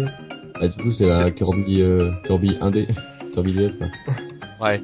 Et 0.62 0.70
du 0.70 0.76
coup, 0.82 0.92
c'est 0.92 1.06
la 1.06 1.30
Kirby, 1.32 1.82
euh, 1.82 2.12
Kirby 2.26 2.58
1D. 2.62 2.88
Kirby 3.34 3.54
DS, 3.54 3.76
quoi. 3.78 3.88
ouais, 4.68 4.82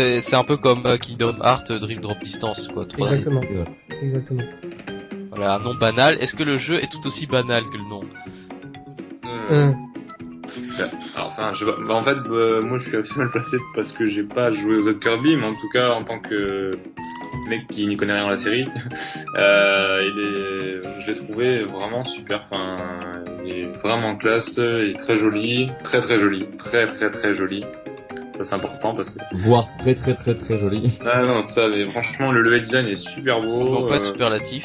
c'est 0.00 0.20
c'est 0.22 0.36
un 0.36 0.44
peu 0.44 0.56
comme 0.56 0.86
euh, 0.86 0.96
Kingdom 0.96 1.36
Hearts 1.42 1.70
euh, 1.70 1.78
Dream 1.78 2.00
Drop 2.00 2.18
Distance 2.20 2.68
quoi. 2.72 2.84
3D. 2.84 3.02
Exactement. 3.02 3.40
Voilà. 3.50 3.70
Exactement. 4.02 4.42
Voilà, 5.30 5.54
un 5.54 5.58
nom 5.58 5.74
banal. 5.74 6.16
Est-ce 6.20 6.34
que 6.34 6.42
le 6.42 6.56
jeu 6.56 6.82
est 6.82 6.90
tout 6.90 7.06
aussi 7.06 7.26
banal 7.26 7.64
que 7.64 7.76
le 7.76 7.88
nom 7.88 8.00
Euh, 9.50 9.72
enfin, 11.16 11.52
je. 11.54 11.64
Bah, 11.64 11.94
en 11.94 12.02
fait, 12.02 12.16
euh, 12.30 12.62
moi, 12.62 12.78
je 12.78 12.88
suis 12.88 12.96
assez 12.96 13.18
mal 13.18 13.30
placé 13.30 13.56
parce 13.74 13.92
que 13.92 14.06
j'ai 14.06 14.24
pas 14.24 14.50
joué 14.50 14.76
aux 14.76 14.88
autres 14.88 15.00
Kirby, 15.00 15.36
mais 15.36 15.46
en 15.46 15.54
tout 15.54 15.68
cas, 15.72 15.90
en 15.90 16.02
tant 16.02 16.18
que 16.18 16.70
mec 17.48 17.66
qui 17.68 17.86
n'y 17.86 17.96
connaît 17.96 18.14
rien 18.14 18.22
dans 18.22 18.30
la 18.30 18.38
série, 18.38 18.64
euh, 19.38 20.00
il 20.02 20.20
est, 20.20 21.00
je 21.00 21.06
l'ai 21.10 21.16
trouvé 21.16 21.64
vraiment 21.64 22.04
super. 22.04 22.42
Enfin, 22.50 22.76
il 23.44 23.52
est 23.52 23.78
vraiment 23.82 24.16
classe, 24.16 24.54
il 24.56 24.94
est 24.94 24.98
très 24.98 25.16
joli, 25.16 25.70
très 25.84 26.00
très 26.00 26.16
joli, 26.16 26.46
très 26.58 26.86
très 26.86 27.10
très 27.10 27.34
joli. 27.34 27.64
Ça 28.40 28.46
c'est 28.46 28.54
important 28.54 28.94
parce 28.94 29.10
que. 29.10 29.18
Voire 29.36 29.68
très 29.80 29.94
très 29.94 30.14
très 30.14 30.34
très 30.34 30.58
joli. 30.58 30.98
Ah 31.04 31.22
non, 31.26 31.42
ça, 31.42 31.68
mais 31.68 31.84
franchement, 31.84 32.32
le 32.32 32.40
level 32.40 32.62
design 32.62 32.86
est 32.86 32.96
super 32.96 33.40
beau. 33.40 33.86
Pas 33.86 33.98
de 33.98 34.04
euh, 34.04 34.12
superlatif. 34.12 34.64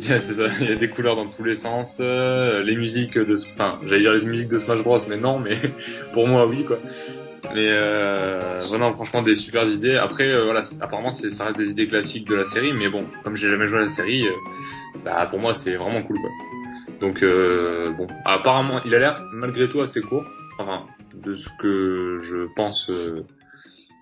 Yeah, 0.00 0.18
c'est 0.26 0.34
ça. 0.34 0.48
Il 0.60 0.68
y 0.68 0.72
a 0.72 0.74
des 0.74 0.88
couleurs 0.88 1.14
dans 1.14 1.26
tous 1.26 1.44
les 1.44 1.54
sens. 1.54 1.98
euh, 2.00 2.64
les 2.64 2.74
musiques 2.74 3.16
de, 3.16 3.36
enfin, 3.52 3.76
j'allais 3.84 4.00
dire 4.00 4.12
les 4.12 4.24
musiques 4.24 4.48
de 4.48 4.58
Smash 4.58 4.82
Bros, 4.82 4.98
mais 5.08 5.16
non, 5.16 5.38
mais 5.38 5.56
pour 6.14 6.26
moi 6.26 6.46
oui 6.48 6.64
quoi. 6.64 6.78
Mais 7.54 7.68
euh, 7.70 8.40
vraiment, 8.68 8.92
franchement, 8.94 9.22
des 9.22 9.36
super 9.36 9.62
idées. 9.68 9.94
Après, 9.94 10.34
euh, 10.34 10.44
voilà, 10.44 10.62
apparemment, 10.80 11.12
c'est 11.12 11.30
ça 11.30 11.44
reste 11.44 11.58
des 11.58 11.70
idées 11.70 11.86
classiques 11.86 12.26
de 12.26 12.34
la 12.34 12.44
série, 12.46 12.72
mais 12.72 12.88
bon, 12.88 13.06
comme 13.22 13.36
j'ai 13.36 13.48
jamais 13.48 13.68
joué 13.68 13.78
à 13.78 13.82
la 13.82 13.90
série, 13.90 14.26
euh, 14.26 14.32
bah 15.04 15.28
pour 15.30 15.38
moi, 15.38 15.54
c'est 15.54 15.76
vraiment 15.76 16.02
cool 16.02 16.16
quoi. 16.16 16.30
Donc 17.00 17.22
euh, 17.22 17.92
bon, 17.96 18.08
apparemment, 18.24 18.80
il 18.84 18.94
a 18.96 18.98
l'air 18.98 19.22
malgré 19.32 19.68
tout 19.68 19.80
assez 19.80 20.00
court. 20.00 20.24
Enfin, 20.58 20.84
de 21.22 21.36
ce 21.36 21.48
que 21.60 22.18
je 22.22 22.46
pense, 22.54 22.88
euh, 22.90 23.24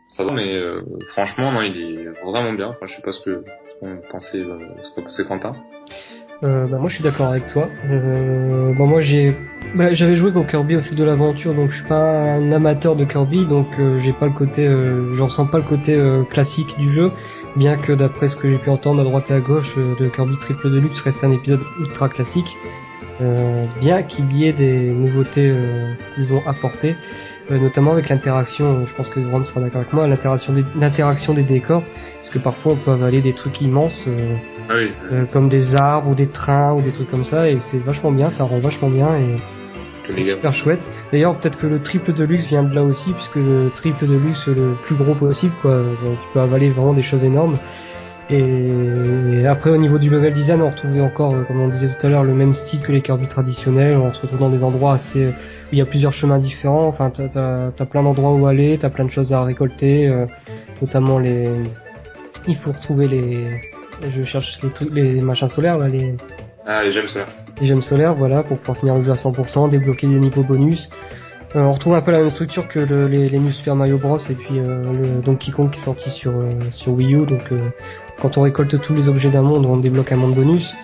ça 0.09 0.25
va. 0.25 0.33
Mais 0.33 0.55
euh, 0.55 0.83
franchement, 1.09 1.53
non, 1.53 1.63
il 1.63 1.79
est 1.81 2.09
vraiment 2.25 2.53
bien. 2.53 2.69
Enfin, 2.69 2.87
je 2.87 2.97
sais 2.97 3.03
pas 3.03 3.13
ce 3.13 3.23
que 3.23 3.45
qu'on 3.81 3.99
pensait, 4.11 4.41
euh, 4.41 4.59
ce 4.83 4.91
que 4.95 5.01
pensait 5.01 5.25
Quentin. 5.25 5.51
Euh, 6.43 6.67
bah, 6.67 6.79
moi 6.79 6.89
je 6.89 6.97
suis 6.97 7.05
d'accord 7.05 7.29
avec 7.29 7.47
toi. 7.53 7.69
Euh, 7.89 8.75
bon 8.75 8.89
moi 8.89 9.01
j'ai 9.01 9.33
bah, 9.77 9.95
j'avais 9.95 10.17
joué 10.17 10.33
au 10.35 10.43
Kirby 10.43 10.75
au 10.75 10.81
fil 10.81 10.97
de 10.97 11.05
l'aventure 11.05 11.55
donc 11.55 11.71
je 11.71 11.77
suis 11.77 11.89
pas 11.89 12.35
un 12.35 12.51
amateur 12.51 12.97
de 12.97 13.05
Kirby 13.05 13.47
donc 13.47 13.69
euh, 13.79 13.99
j'ai 14.01 14.13
pas 14.13 14.27
le 14.27 14.33
côté 14.33 14.67
euh, 14.67 15.15
je 15.15 15.23
ressens 15.23 15.47
pas 15.47 15.59
le 15.59 15.65
côté 15.65 15.95
euh, 15.95 16.25
classique 16.25 16.77
du 16.79 16.91
jeu 16.91 17.13
bien 17.55 17.77
que 17.77 17.93
d'après 17.93 18.29
ce 18.29 18.35
que 18.35 18.49
j'ai 18.49 18.59
pu 18.59 18.71
entendre 18.71 19.03
à 19.03 19.05
droite 19.05 19.31
et 19.31 19.35
à 19.35 19.41
gauche 19.41 19.73
euh, 19.79 19.95
de 20.01 20.09
Kirby 20.09 20.37
Triple 20.41 20.71
Deluxe 20.71 21.01
reste 21.03 21.23
un 21.23 21.31
épisode 21.31 21.61
ultra 21.81 22.09
classique 22.09 22.57
euh, 22.67 22.69
bien 23.81 24.03
qu'il 24.03 24.37
y 24.37 24.47
ait 24.49 24.53
des 24.53 24.91
nouveautés 24.91 25.51
euh, 25.51 25.93
qu'ils 26.15 26.33
ont 26.33 26.43
apportées 26.47 26.97
euh, 27.51 27.59
notamment 27.59 27.93
avec 27.93 28.09
l'interaction 28.09 28.67
euh, 28.67 28.85
je 28.87 28.95
pense 28.95 29.09
que 29.09 29.21
Ron 29.21 29.45
sera 29.45 29.61
d'accord 29.61 29.81
avec 29.81 29.93
moi 29.93 30.07
l'interaction 30.07 30.53
des, 30.53 30.65
l'interaction 30.79 31.35
des 31.35 31.43
décors 31.43 31.83
parce 32.19 32.31
que 32.31 32.39
parfois 32.39 32.73
on 32.73 32.77
peut 32.77 32.93
avaler 32.93 33.21
des 33.21 33.33
trucs 33.33 33.61
immenses 33.61 34.05
euh, 34.07 34.35
Ah 34.69 34.75
oui. 34.77 34.91
euh, 35.13 35.25
comme 35.33 35.49
des 35.49 35.75
arbres 35.75 36.11
ou 36.11 36.15
des 36.15 36.29
trains 36.29 36.73
ou 36.73 36.81
des 36.83 36.93
trucs 36.93 37.11
comme 37.11 37.25
ça 37.25 37.49
et 37.51 37.59
c'est 37.71 37.79
vachement 37.79 38.13
bien, 38.13 38.31
ça 38.31 38.45
rend 38.45 38.61
vachement 38.61 38.89
bien 38.89 39.17
et 39.17 39.37
c'est 40.07 40.23
super 40.23 40.53
chouette. 40.55 40.81
D'ailleurs 41.13 41.37
peut-être 41.37 41.59
que 41.59 41.67
le 41.67 41.81
triple 41.81 42.13
de 42.13 42.25
luxe 42.25 42.47
vient 42.47 42.63
de 42.65 42.75
là 42.75 42.83
aussi 42.83 43.13
puisque 43.13 43.37
le 43.37 43.71
triple 43.75 44.07
de 44.07 44.17
luxe 44.17 44.47
le 44.49 44.75
plus 44.85 44.95
gros 44.97 45.15
possible 45.15 45.53
quoi, 45.63 45.81
tu 46.01 46.29
peux 46.33 46.41
avaler 46.41 46.71
vraiment 46.71 46.93
des 46.93 47.03
choses 47.03 47.25
énormes. 47.25 47.57
Et, 48.33 49.47
après 49.47 49.71
au 49.71 49.77
niveau 49.77 49.99
du 49.99 50.09
level 50.09 50.33
design 50.33 50.63
on 50.63 50.71
retrouvait 50.71 51.01
encore 51.01 51.35
euh, 51.35 51.43
comme 51.45 51.61
on 51.61 51.69
disait 51.69 51.89
tout 51.99 52.07
à 52.07 52.11
l'heure 52.11 52.25
le 52.25 52.33
même 52.35 52.55
style 52.55 52.81
que 52.81 52.93
les 52.93 53.03
Kirby 53.03 53.27
traditionnels, 53.27 53.97
on 53.97 54.13
se 54.13 54.21
retrouve 54.23 54.39
dans 54.39 54.49
des 54.51 54.63
endroits 54.65 54.95
assez 54.95 55.27
où 55.29 55.33
il 55.73 55.79
y 55.79 55.83
a 55.83 55.87
plusieurs 55.87 56.13
chemins 56.13 56.39
différents, 56.39 56.87
enfin 56.87 57.11
t'as 57.11 57.25
as, 57.41 57.71
t'as 57.77 57.85
plein 57.85 58.03
d'endroits 58.03 58.33
où 58.33 58.47
aller, 58.47 58.79
t'as 58.81 58.89
plein 58.91 59.05
de 59.05 59.11
choses 59.11 59.33
à 59.33 59.43
récolter, 59.43 60.09
euh, 60.09 60.27
notamment 60.81 61.19
les 61.19 61.49
il 62.49 62.57
faut 62.57 62.73
retrouver 62.73 63.09
les 63.09 63.47
je 64.17 64.23
cherche 64.25 64.59
les 64.63 64.71
trucs 64.71 64.93
les 64.93 65.21
machins 65.21 65.49
solaires 65.49 65.79
là 65.79 65.89
les 65.89 66.15
Ah, 66.67 66.83
les 66.85 66.93
gemmes 66.93 67.09
solaires. 67.09 67.29
les 67.61 67.67
gemmes 67.67 67.83
solaires, 67.83 68.15
voilà, 68.15 68.43
pour 68.43 68.59
pouvoir 68.59 68.77
finir 68.79 68.95
le 68.95 69.03
jeu 69.03 69.13
à 69.13 69.17
100%, 69.17 69.69
débloquer 69.71 70.07
des 70.07 70.15
niveaux 70.19 70.43
bonus. 70.43 70.89
Euh, 71.55 71.61
on 71.61 71.73
retrouve 71.73 71.95
un 71.95 72.01
peu 72.01 72.13
la 72.13 72.19
même 72.21 72.31
structure 72.31 72.67
que 72.67 72.81
le- 72.81 73.09
les, 73.09 73.27
les 73.29 73.39
New 73.39 73.53
Super 73.53 73.75
Mario 73.77 73.99
Bros 73.99 74.17
et 74.17 74.35
puis 74.35 74.59
euh, 74.59 74.81
le 74.85 75.21
Donkey 75.23 75.51
Kong 75.53 75.71
qui 75.71 75.81
est 75.81 75.85
sorti 75.85 76.09
sur 76.11 76.31
euh, 76.33 76.55
sur 76.71 76.93
Wii 76.95 77.15
U. 77.15 77.27
Donc 77.27 77.53
quand 78.21 78.39
on 78.39 78.43
récolte 78.43 78.81
tous 78.81 78.95
les 78.95 79.09
objets 79.09 79.31
d'un 79.31 79.43
monde, 79.43 79.67
on 79.67 79.77
débloque 79.77 80.13
un 80.13 80.17
monde 80.17 80.35
bonus. 80.35 80.75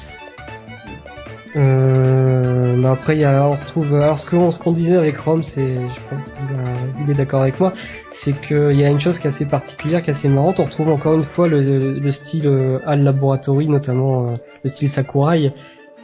Euh, 1.56 2.74
mais 2.76 2.88
après, 2.88 3.16
il 3.16 3.20
y 3.20 3.24
a, 3.24 3.46
on 3.46 3.52
retrouve. 3.52 3.94
Alors 3.94 4.18
ce 4.18 4.58
qu'on 4.58 4.72
disait 4.72 4.96
avec 4.96 5.16
Rome, 5.18 5.42
c'est, 5.42 5.74
je 5.74 6.08
pense 6.08 6.22
qu'il 6.22 7.04
il 7.04 7.10
est 7.10 7.14
d'accord 7.14 7.42
avec 7.42 7.58
moi, 7.58 7.72
c'est 8.12 8.38
qu'il 8.40 8.78
y 8.78 8.84
a 8.84 8.88
une 8.88 9.00
chose 9.00 9.18
qui 9.18 9.26
est 9.26 9.30
assez 9.30 9.46
particulière, 9.46 10.02
qui 10.02 10.10
est 10.10 10.14
assez 10.14 10.28
marrante. 10.28 10.60
On 10.60 10.64
retrouve 10.64 10.88
encore 10.90 11.14
une 11.14 11.24
fois 11.24 11.48
le, 11.48 11.98
le 11.98 12.12
style 12.12 12.46
euh, 12.46 12.78
Al 12.86 13.02
Laboratory, 13.02 13.68
notamment 13.68 14.28
euh, 14.28 14.34
le 14.62 14.70
style 14.70 14.90
Sakurai. 14.90 15.52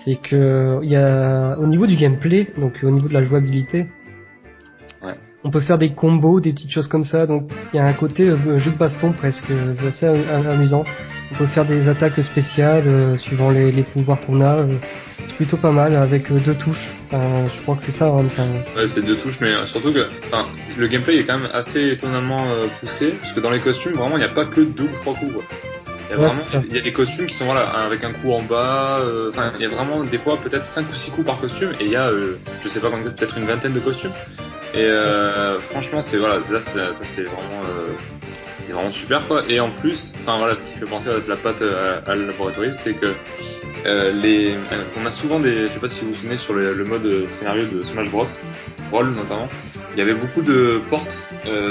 C'est 0.04 0.16
que 0.16 0.80
il 0.82 0.90
y 0.90 0.96
a 0.96 1.56
au 1.58 1.66
niveau 1.66 1.86
du 1.86 1.96
gameplay, 1.96 2.48
donc 2.58 2.72
au 2.82 2.90
niveau 2.90 3.08
de 3.08 3.14
la 3.14 3.22
jouabilité, 3.22 3.86
Ouais. 5.02 5.14
On 5.44 5.50
peut 5.50 5.60
faire 5.60 5.78
des 5.78 5.90
combos, 5.92 6.40
des 6.40 6.52
petites 6.52 6.70
choses 6.70 6.88
comme 6.88 7.04
ça. 7.04 7.26
Donc 7.26 7.50
il 7.72 7.76
y 7.76 7.80
a 7.80 7.84
un 7.84 7.92
côté 7.92 8.28
euh, 8.28 8.58
jeu 8.58 8.70
de 8.70 8.76
baston 8.76 9.12
presque, 9.12 9.44
c'est 9.76 9.86
assez 9.86 10.06
a- 10.06 10.50
amusant. 10.50 10.84
On 11.32 11.34
peut 11.36 11.46
faire 11.46 11.64
des 11.64 11.88
attaques 11.88 12.20
spéciales 12.22 12.84
euh, 12.86 13.16
suivant 13.16 13.50
les, 13.50 13.70
les 13.72 13.82
pouvoirs 13.82 14.20
qu'on 14.20 14.40
a. 14.40 14.56
euh, 14.56 14.66
c'est 15.26 15.34
plutôt 15.36 15.56
pas 15.56 15.72
mal 15.72 15.96
avec 15.96 16.30
euh, 16.30 16.38
deux 16.44 16.54
touches. 16.54 16.86
Enfin, 17.10 17.46
je 17.54 17.62
crois 17.62 17.76
que 17.76 17.82
c'est 17.82 17.92
ça, 17.92 18.06
hein, 18.08 18.24
ça. 18.28 18.42
Ouais, 18.76 18.88
c'est 18.88 19.02
deux 19.04 19.16
touches, 19.16 19.38
mais 19.40 19.52
euh, 19.52 19.66
surtout 19.66 19.92
que, 19.92 20.06
le 20.76 20.86
gameplay 20.86 21.16
est 21.16 21.24
quand 21.24 21.38
même 21.38 21.48
assez 21.52 21.88
étonnamment 21.88 22.42
euh, 22.50 22.66
poussé, 22.80 23.14
parce 23.20 23.32
que 23.32 23.40
dans 23.40 23.50
les 23.50 23.60
costumes, 23.60 23.92
vraiment, 23.94 24.16
il 24.16 24.20
n'y 24.20 24.24
a 24.26 24.28
pas 24.28 24.44
que 24.44 24.60
deux 24.60 24.84
ou 24.84 24.96
trois 25.02 25.14
coups. 25.14 25.32
Quoi. 25.32 25.42
Il 26.10 26.12
y 26.12 26.14
a 26.14 26.20
Ouais, 26.20 26.26
vraiment, 26.28 26.42
il 26.68 26.76
y 26.76 26.78
a 26.78 26.82
des 26.82 26.92
costumes 26.92 27.26
qui 27.26 27.34
sont 27.34 27.46
voilà, 27.46 27.62
avec 27.62 28.04
un 28.04 28.12
coup 28.12 28.32
en 28.32 28.42
bas. 28.42 28.98
euh, 29.00 29.30
Enfin, 29.30 29.52
il 29.58 29.62
y 29.62 29.66
a 29.66 29.70
vraiment 29.70 30.04
des 30.04 30.18
fois 30.18 30.36
peut-être 30.36 30.66
cinq 30.66 30.84
ou 30.92 30.94
six 30.94 31.10
coups 31.10 31.26
par 31.26 31.38
costume, 31.38 31.70
et 31.80 31.84
il 31.84 31.90
y 31.90 31.96
a, 31.96 32.08
euh, 32.08 32.36
je 32.62 32.68
sais 32.68 32.80
pas 32.80 32.90
peut-être 32.90 33.38
une 33.38 33.46
vingtaine 33.46 33.72
de 33.72 33.80
costumes. 33.80 34.12
Et 34.74 34.84
euh, 34.84 35.58
franchement, 35.58 36.02
c'est 36.02 36.16
voilà, 36.16 36.40
ça 36.60 36.90
c'est 37.02 37.22
vraiment, 37.22 37.62
euh, 37.64 37.92
c'est 38.58 38.72
vraiment 38.72 38.92
super 38.92 39.26
quoi. 39.28 39.42
Et 39.48 39.60
en 39.60 39.70
plus, 39.70 40.12
enfin 40.22 40.38
voilà, 40.38 40.56
ce 40.56 40.62
qui 40.62 40.78
fait 40.78 40.84
penser 40.84 41.08
à 41.10 41.28
la 41.28 41.36
patte 41.36 41.62
euh, 41.62 42.00
à, 42.06 42.10
à 42.10 42.14
la 42.16 42.72
c'est 42.82 42.94
que 42.94 43.14
les, 44.12 44.54
on 45.00 45.06
a 45.06 45.10
souvent 45.10 45.38
des, 45.38 45.66
je 45.66 45.72
sais 45.72 45.78
pas 45.78 45.88
si 45.88 46.00
vous 46.00 46.08
vous 46.08 46.14
souvenez 46.14 46.38
sur 46.38 46.54
le, 46.54 46.84
mode 46.84 47.28
scénario 47.30 47.66
de 47.66 47.82
Smash 47.84 48.10
Bros, 48.10 48.24
Roll 48.90 49.10
notamment, 49.10 49.48
il 49.92 49.98
y 49.98 50.02
avait 50.02 50.14
beaucoup 50.14 50.42
de 50.42 50.80
portes 50.90 51.16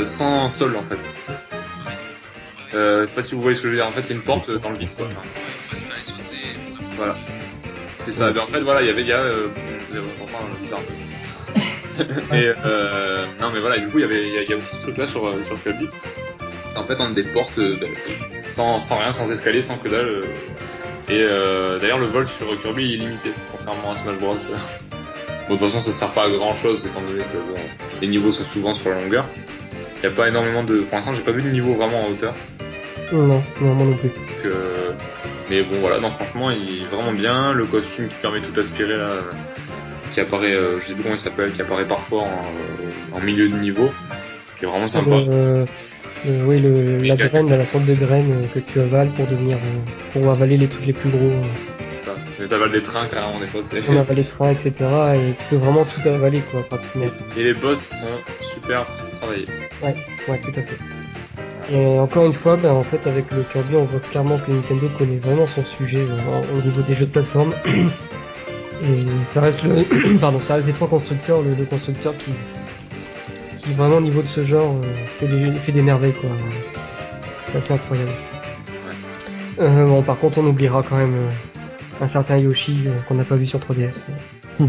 sans 0.05 0.49
sol 0.49 0.75
en 0.77 0.84
fait. 0.84 0.99
Euh, 2.73 3.01
je 3.01 3.07
sais 3.07 3.15
pas 3.15 3.23
si 3.23 3.35
vous 3.35 3.41
voyez 3.41 3.55
ce 3.55 3.61
que 3.61 3.67
je 3.67 3.73
veux 3.73 3.77
dire. 3.77 3.88
En 3.88 3.91
fait, 3.91 4.03
c'est 4.03 4.13
une 4.13 4.21
porte 4.21 4.49
dans 4.49 4.71
le 4.71 4.77
vide. 4.77 4.89
Enfin, 4.99 5.21
voilà. 6.95 7.15
C'est 7.95 8.11
ça. 8.11 8.31
Mais 8.31 8.39
en 8.39 8.47
fait, 8.47 8.61
voilà, 8.61 8.81
il 8.81 8.88
y 8.88 8.89
avait, 8.89 9.01
il 9.01 9.07
y 9.07 9.11
a, 9.11 9.23
un 9.23 10.61
bizarre. 10.61 10.80
Et 12.34 12.52
euh, 12.65 13.26
non, 13.41 13.48
mais 13.53 13.60
voilà, 13.60 13.78
du 13.80 13.88
coup, 13.88 13.99
il 13.99 14.02
y 14.02 14.06
avait, 14.06 14.28
il 14.28 14.34
y 14.34 14.38
a, 14.38 14.41
il 14.44 14.49
y 14.49 14.53
a 14.53 14.57
aussi 14.57 14.76
ce 14.76 14.82
truc-là 14.84 15.07
sur 15.07 15.28
euh, 15.28 15.34
sur 15.48 15.61
Kirby. 15.64 15.90
C'est 16.72 16.78
en 16.78 16.84
fait 16.84 16.95
on 16.99 17.06
a 17.06 17.11
des 17.11 17.24
portes 17.24 17.57
euh, 17.60 17.76
sans 18.52 18.80
sans 18.82 18.98
rien, 18.98 19.11
sans 19.11 19.30
escalier, 19.32 19.61
sans 19.61 19.78
que 19.78 19.90
dalle. 19.90 20.07
euh. 20.07 20.24
Et 21.10 21.22
euh, 21.22 21.80
d'ailleurs, 21.80 21.99
le 21.99 22.07
vol 22.07 22.28
sur 22.30 22.48
Kirby 22.61 22.94
est 22.94 22.98
limité, 22.98 23.32
contrairement 23.52 23.91
à 23.91 23.95
Smash 23.98 24.18
Bros. 24.18 24.36
Bon, 25.49 25.56
de 25.56 25.60
toute 25.60 25.72
façon, 25.72 25.82
ça 25.91 25.99
sert 25.99 26.11
pas 26.11 26.24
à 26.26 26.30
grand 26.30 26.56
chose, 26.56 26.86
étant 26.86 27.02
donné 27.02 27.24
que 27.24 27.38
bon, 27.38 27.60
les 28.02 28.07
niveaux 28.07 28.32
sont 28.32 28.45
souvent 28.53 28.74
sur 28.74 28.90
la 28.90 29.02
longueur. 29.02 29.26
Il 29.98 30.07
n'y 30.07 30.14
a 30.14 30.15
pas 30.15 30.28
énormément 30.30 30.64
de. 30.64 30.78
Pour 30.80 30.98
l'instant, 30.98 31.14
j'ai 31.14 31.22
pas 31.22 31.32
vu 31.32 31.41
de 31.41 31.49
niveau 31.49 31.74
vraiment 31.76 32.06
en 32.06 32.10
hauteur. 32.11 32.34
Non, 33.11 33.44
non, 33.61 33.74
moi 33.76 33.86
non 33.86 33.98
plus. 33.98 34.10
Donc, 34.10 34.45
euh, 34.45 34.91
mais 35.49 35.61
bon 35.61 35.80
voilà, 35.82 35.99
non 35.99 36.10
franchement 36.11 36.49
il 36.49 36.84
est 36.84 36.86
vraiment 36.86 37.11
bien, 37.11 37.53
le 37.53 37.65
costume 37.65 38.07
qui 38.07 38.15
permet 38.22 38.40
tout 38.40 38.57
aspirer 38.60 38.95
là, 38.98 39.10
qui 40.14 40.19
apparaît, 40.22 40.53
euh, 40.53 40.80
je 40.81 40.88
sais 40.88 40.94
plus 40.94 41.03
comment 41.03 41.15
il 41.15 41.22
s'appelle, 41.22 41.52
qui 41.52 41.61
apparaît 41.61 41.85
parfois 41.88 42.22
en, 42.22 42.26
euh, 42.26 43.18
en 43.18 43.19
milieu 43.19 43.49
de 43.49 43.56
niveau, 43.56 43.91
qui 44.60 44.65
est 44.65 44.68
vraiment 44.68 44.88
sympa. 44.88 45.10
le- 45.30 45.65
le- 46.26 46.45
oui, 46.45 46.60
le, 46.61 46.98
la 46.98 47.15
graine, 47.27 47.49
la 47.49 47.65
sorte 47.65 47.85
de 47.85 47.94
graine 47.95 48.31
euh, 48.31 48.45
que 48.53 48.60
tu 48.60 48.80
avales 48.80 49.10
pour 49.10 49.26
devenir, 49.27 49.57
pour 50.14 50.30
avaler 50.31 50.57
les 50.57 50.68
trucs 50.68 50.85
les 50.85 50.94
plus 50.94 51.10
gros. 51.10 51.31
Ça. 52.06 52.14
Mais 52.40 52.48
t'avales 52.48 52.72
des 52.72 52.81
trains 52.81 53.06
carrément 53.07 53.40
des 53.40 53.48
fois. 53.48 53.61
On 53.90 53.98
avale 53.98 54.15
les 54.18 54.23
freins, 54.23 54.52
etc. 54.52 54.72
Et 55.15 55.34
tu 55.40 55.44
peux 55.49 55.56
vraiment 55.57 55.85
tout 55.85 56.07
avaler, 56.07 56.41
quoi, 56.52 56.61
pratiquement. 56.64 57.06
Et 57.38 57.44
les 57.44 57.53
boss 57.53 57.80
sont 57.90 58.52
super 58.53 58.85
travaillés. 59.19 59.48
Ouais, 59.84 60.38
tout 60.40 60.52
à 60.60 60.61
fait. 60.64 60.77
Et 61.72 61.85
encore 61.99 62.26
une 62.26 62.34
fois, 62.34 62.57
ben, 62.57 62.72
en 62.72 62.84
fait, 62.84 63.07
avec 63.07 63.31
le 63.31 63.41
Kirby, 63.44 63.76
on 63.77 63.85
voit 63.85 64.02
clairement 64.02 64.38
que 64.38 64.52
Nintendo 64.52 64.90
connaît 64.98 65.18
vraiment 65.18 65.48
son 65.48 65.64
sujet 65.77 65.99
euh, 66.02 66.41
au 66.57 66.61
niveau 66.61 66.81
des 66.81 66.94
jeux 66.94 67.06
de 67.06 67.11
plateforme. 67.11 67.53
Et 68.82 69.06
ça 69.34 69.41
reste 69.41 69.62
le, 69.64 70.18
pardon, 70.20 70.40
ça 70.40 70.56
reste 70.56 70.66
des 70.68 70.74
trois 70.74 70.88
constructeurs, 70.90 71.41
le, 71.41 71.54
le 71.56 71.66
constructeur 71.66 72.14
qui, 72.18 72.32
qui 73.62 73.74
vraiment 73.74 73.98
au 73.98 74.02
niveau 74.02 74.22
de 74.22 74.28
ce 74.28 74.45
genre 74.45 74.76
euh, 74.84 74.94
fait, 75.20 75.28
des, 75.28 75.54
fait 75.60 75.72
des 75.72 75.82
merveilles, 75.82 76.14
quoi. 76.14 76.30
C'est 77.48 77.58
assez 77.60 77.74
incroyable. 77.74 78.12
Euh, 79.60 79.86
bon, 79.86 80.02
par 80.02 80.18
contre, 80.18 80.40
on 80.40 80.48
oubliera 80.48 80.82
quand 80.84 80.98
même 80.98 81.14
euh, 81.16 81.30
un 82.04 82.08
certain 82.10 82.38
Yoshi 82.38 82.88
euh, 82.88 83.00
qu'on 83.08 83.14
n'a 83.16 83.24
pas 83.24 83.36
vu 83.36 83.45
sur 83.45 83.60
3DS. 83.60 84.04
Oui, 84.60 84.68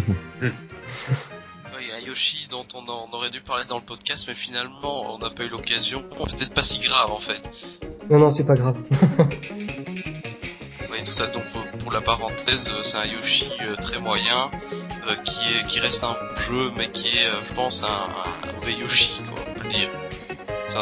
un 1.96 2.06
Yoshi 2.06 2.46
dont 2.50 2.66
on, 2.74 2.80
en- 2.88 3.08
on 3.10 3.16
aurait 3.16 3.30
dû 3.30 3.40
parler 3.40 3.64
dans 3.68 3.78
le 3.78 3.84
podcast, 3.84 4.24
mais 4.28 4.34
finalement 4.34 5.14
on 5.14 5.18
n'a 5.18 5.30
pas 5.30 5.44
eu 5.44 5.48
l'occasion. 5.48 6.02
Bon, 6.18 6.24
peut-être 6.26 6.54
pas 6.54 6.62
si 6.62 6.78
grave 6.78 7.10
en 7.10 7.18
fait. 7.18 7.42
Non, 8.10 8.18
non, 8.18 8.30
c'est 8.30 8.46
pas 8.46 8.54
grave. 8.54 8.76
Donc 11.18 11.44
pour 11.80 11.92
la 11.92 12.00
parenthèse, 12.00 12.64
euh, 12.66 12.82
c'est 12.82 12.96
un 12.96 13.04
Yoshi 13.04 13.48
euh, 13.62 13.76
très 13.76 14.00
moyen, 14.00 14.50
euh, 15.08 15.14
qui 15.24 15.38
est, 15.54 15.62
qui 15.68 15.78
reste 15.78 16.02
un 16.02 16.08
bon 16.12 16.40
jeu, 16.40 16.72
mais 16.76 16.88
qui 16.88 17.06
est, 17.06 17.30
je 17.48 17.54
pense, 17.54 17.82
un, 17.84 18.52
mauvais 18.52 18.72
Yoshi, 18.72 19.22
quoi, 19.28 19.44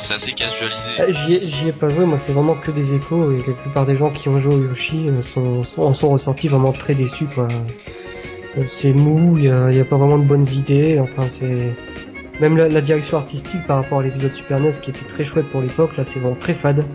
c'est 0.03 0.15
assez 0.15 0.33
casualisé. 0.33 1.45
J'y 1.45 1.69
ai, 1.69 1.73
pas 1.73 1.91
joué, 1.91 2.07
moi 2.07 2.17
c'est 2.17 2.33
vraiment 2.33 2.55
que 2.55 2.71
des 2.71 2.95
échos 2.95 3.31
et 3.31 3.45
la 3.47 3.53
plupart 3.53 3.85
des 3.85 3.95
gens 3.95 4.09
qui 4.09 4.31
ont 4.31 4.41
joué 4.41 4.55
au 4.55 4.63
Yoshi 4.63 5.11
sont, 5.35 5.65
sont, 5.65 5.83
en 5.83 5.93
sont 5.93 6.09
ressortis 6.09 6.49
vraiment 6.49 6.73
très 6.73 6.95
déçus 6.95 7.27
quoi. 7.27 7.47
C'est 8.71 8.95
mou, 8.95 9.37
il 9.37 9.45
y 9.45 9.51
a, 9.51 9.85
pas 9.85 9.97
vraiment 9.99 10.17
de 10.17 10.25
bonnes 10.25 10.49
idées, 10.49 10.99
enfin 10.99 11.29
c'est... 11.29 11.75
Même 12.41 12.57
la 12.57 12.81
direction 12.81 13.19
artistique 13.19 13.67
par 13.67 13.77
rapport 13.77 14.01
à 14.01 14.03
l'épisode 14.03 14.33
Super 14.33 14.61
NES 14.61 14.73
qui 14.83 14.91
était 14.91 15.05
très 15.05 15.25
chouette 15.25 15.47
pour 15.49 15.61
l'époque, 15.61 15.95
là 15.99 16.05
c'est 16.05 16.19
vraiment 16.19 16.37
très 16.37 16.55
fade. 16.55 16.87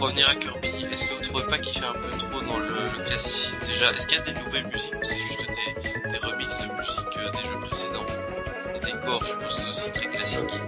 Pour 0.00 0.08
revenir 0.08 0.30
à 0.30 0.34
Kirby, 0.34 0.86
est-ce 0.90 1.06
que 1.08 1.14
vous 1.14 1.20
trouvez 1.28 1.44
pas 1.50 1.58
qu'il 1.58 1.78
fait 1.78 1.86
un 1.86 1.92
peu 1.92 2.08
trop 2.08 2.40
dans 2.40 2.56
le, 2.58 2.68
le 2.96 3.04
classicisme 3.04 3.58
déjà? 3.66 3.90
Est-ce 3.92 4.06
qu'il 4.06 4.16
y 4.16 4.20
a 4.22 4.24
des 4.24 4.32
nouvelles 4.32 4.64
musiques 4.72 4.94
ou 4.94 5.04
c'est 5.04 5.20
juste 5.28 5.50
des, 5.50 6.10
des 6.10 6.16
remixes 6.26 6.56
de 6.56 6.72
musique 6.72 7.18
euh, 7.18 7.30
des 7.30 7.38
jeux 7.38 7.60
précédents? 7.60 8.06
Les 8.72 8.80
décors, 8.92 9.22
je 9.22 9.28
suppose, 9.28 9.54
c'est 9.56 9.68
aussi 9.68 9.92
très 9.92 10.06
classique. 10.06 10.60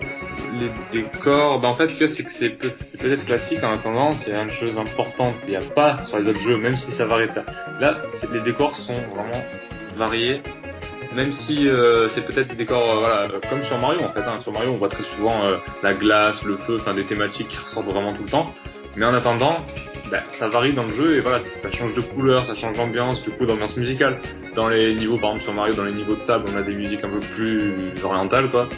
Les 0.61 1.01
décors, 1.01 1.61
bah 1.61 1.69
en 1.69 1.77
fait, 1.77 1.89
c'est 1.89 2.25
que 2.25 2.31
c'est 2.31 2.51
peut- 2.51 2.75
c'est 2.85 3.01
peut-être 3.01 3.25
classique 3.25 3.65
en 3.65 3.73
attendant, 3.73 4.11
a 4.11 4.43
une 4.43 4.51
chose 4.51 4.77
importante 4.77 5.35
qu'il 5.41 5.49
n'y 5.49 5.57
a 5.57 5.63
pas 5.63 6.05
sur 6.05 6.19
les 6.19 6.29
autres 6.29 6.43
jeux, 6.43 6.59
même 6.59 6.77
si 6.77 6.93
ça 6.93 7.07
varie 7.07 7.27
de 7.29 7.33
ça. 7.33 7.45
Là, 7.81 8.03
c'est- 8.21 8.31
les 8.31 8.41
décors 8.43 8.77
sont 8.77 9.01
vraiment 9.15 9.43
variés, 9.97 10.43
même 11.15 11.33
si 11.33 11.71
euh, 11.71 12.11
c'est 12.11 12.27
peut-être 12.27 12.49
des 12.49 12.57
décors, 12.57 12.87
euh, 12.87 13.01
voilà, 13.01 13.29
comme 13.49 13.65
sur 13.65 13.79
Mario 13.79 14.03
en 14.05 14.11
fait. 14.11 14.21
Hein. 14.29 14.41
Sur 14.43 14.53
Mario, 14.53 14.73
on 14.73 14.77
voit 14.77 14.91
très 14.91 15.05
souvent 15.17 15.41
la 15.83 15.95
glace, 15.95 16.43
le 16.45 16.57
feu, 16.59 16.77
enfin 16.79 16.93
des 16.93 17.05
thématiques 17.05 17.49
qui 17.49 17.57
ressortent 17.57 17.87
vraiment 17.87 18.13
tout 18.13 18.25
le 18.25 18.31
temps. 18.31 18.55
Mais 18.97 19.07
en 19.07 19.15
attendant, 19.15 19.57
bah, 20.11 20.19
ça 20.39 20.49
varie 20.49 20.75
dans 20.75 20.85
le 20.85 20.95
jeu 20.95 21.17
et 21.17 21.21
voilà, 21.21 21.41
ça 21.41 21.71
change 21.71 21.95
de 21.95 22.01
couleur, 22.03 22.45
ça 22.45 22.55
change 22.55 22.77
d'ambiance, 22.77 23.23
du 23.23 23.31
coup 23.31 23.47
d'ambiance 23.47 23.77
musicale. 23.77 24.19
Dans 24.55 24.69
les 24.69 24.95
niveaux, 24.95 25.17
par 25.17 25.31
exemple 25.31 25.45
sur 25.45 25.55
Mario, 25.55 25.75
dans 25.75 25.85
les 25.85 25.93
niveaux 25.93 26.15
de 26.15 26.21
sable, 26.21 26.45
on 26.53 26.57
a 26.59 26.63
des 26.63 26.75
musiques 26.75 27.03
un 27.05 27.09
peu 27.09 27.21
plus 27.21 27.73
orientales 28.05 28.49
quoi. 28.51 28.69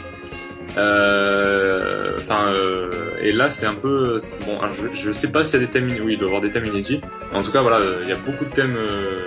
Euh, 0.77 2.17
Enfin, 2.17 2.53
euh, 2.53 2.89
et 3.21 3.31
là 3.31 3.51
c'est 3.51 3.67
un 3.67 3.75
peu 3.75 4.17
bon. 4.47 4.57
je, 4.73 4.87
je 4.95 5.11
sais 5.11 5.27
pas 5.27 5.43
s'il 5.45 5.59
y 5.59 5.63
a 5.63 5.65
des 5.67 5.71
thèmes, 5.71 5.87
oui, 6.03 6.13
il 6.13 6.17
doit 6.17 6.27
y 6.27 6.29
avoir 6.29 6.41
des 6.41 6.49
thèmes 6.49 6.65
inédits. 6.65 7.01
En 7.33 7.43
tout 7.43 7.51
cas, 7.51 7.61
voilà, 7.61 7.79
il 8.01 8.09
y 8.09 8.11
a 8.11 8.15
beaucoup 8.15 8.45
de 8.45 8.49
thèmes 8.49 8.75
euh, 8.75 9.25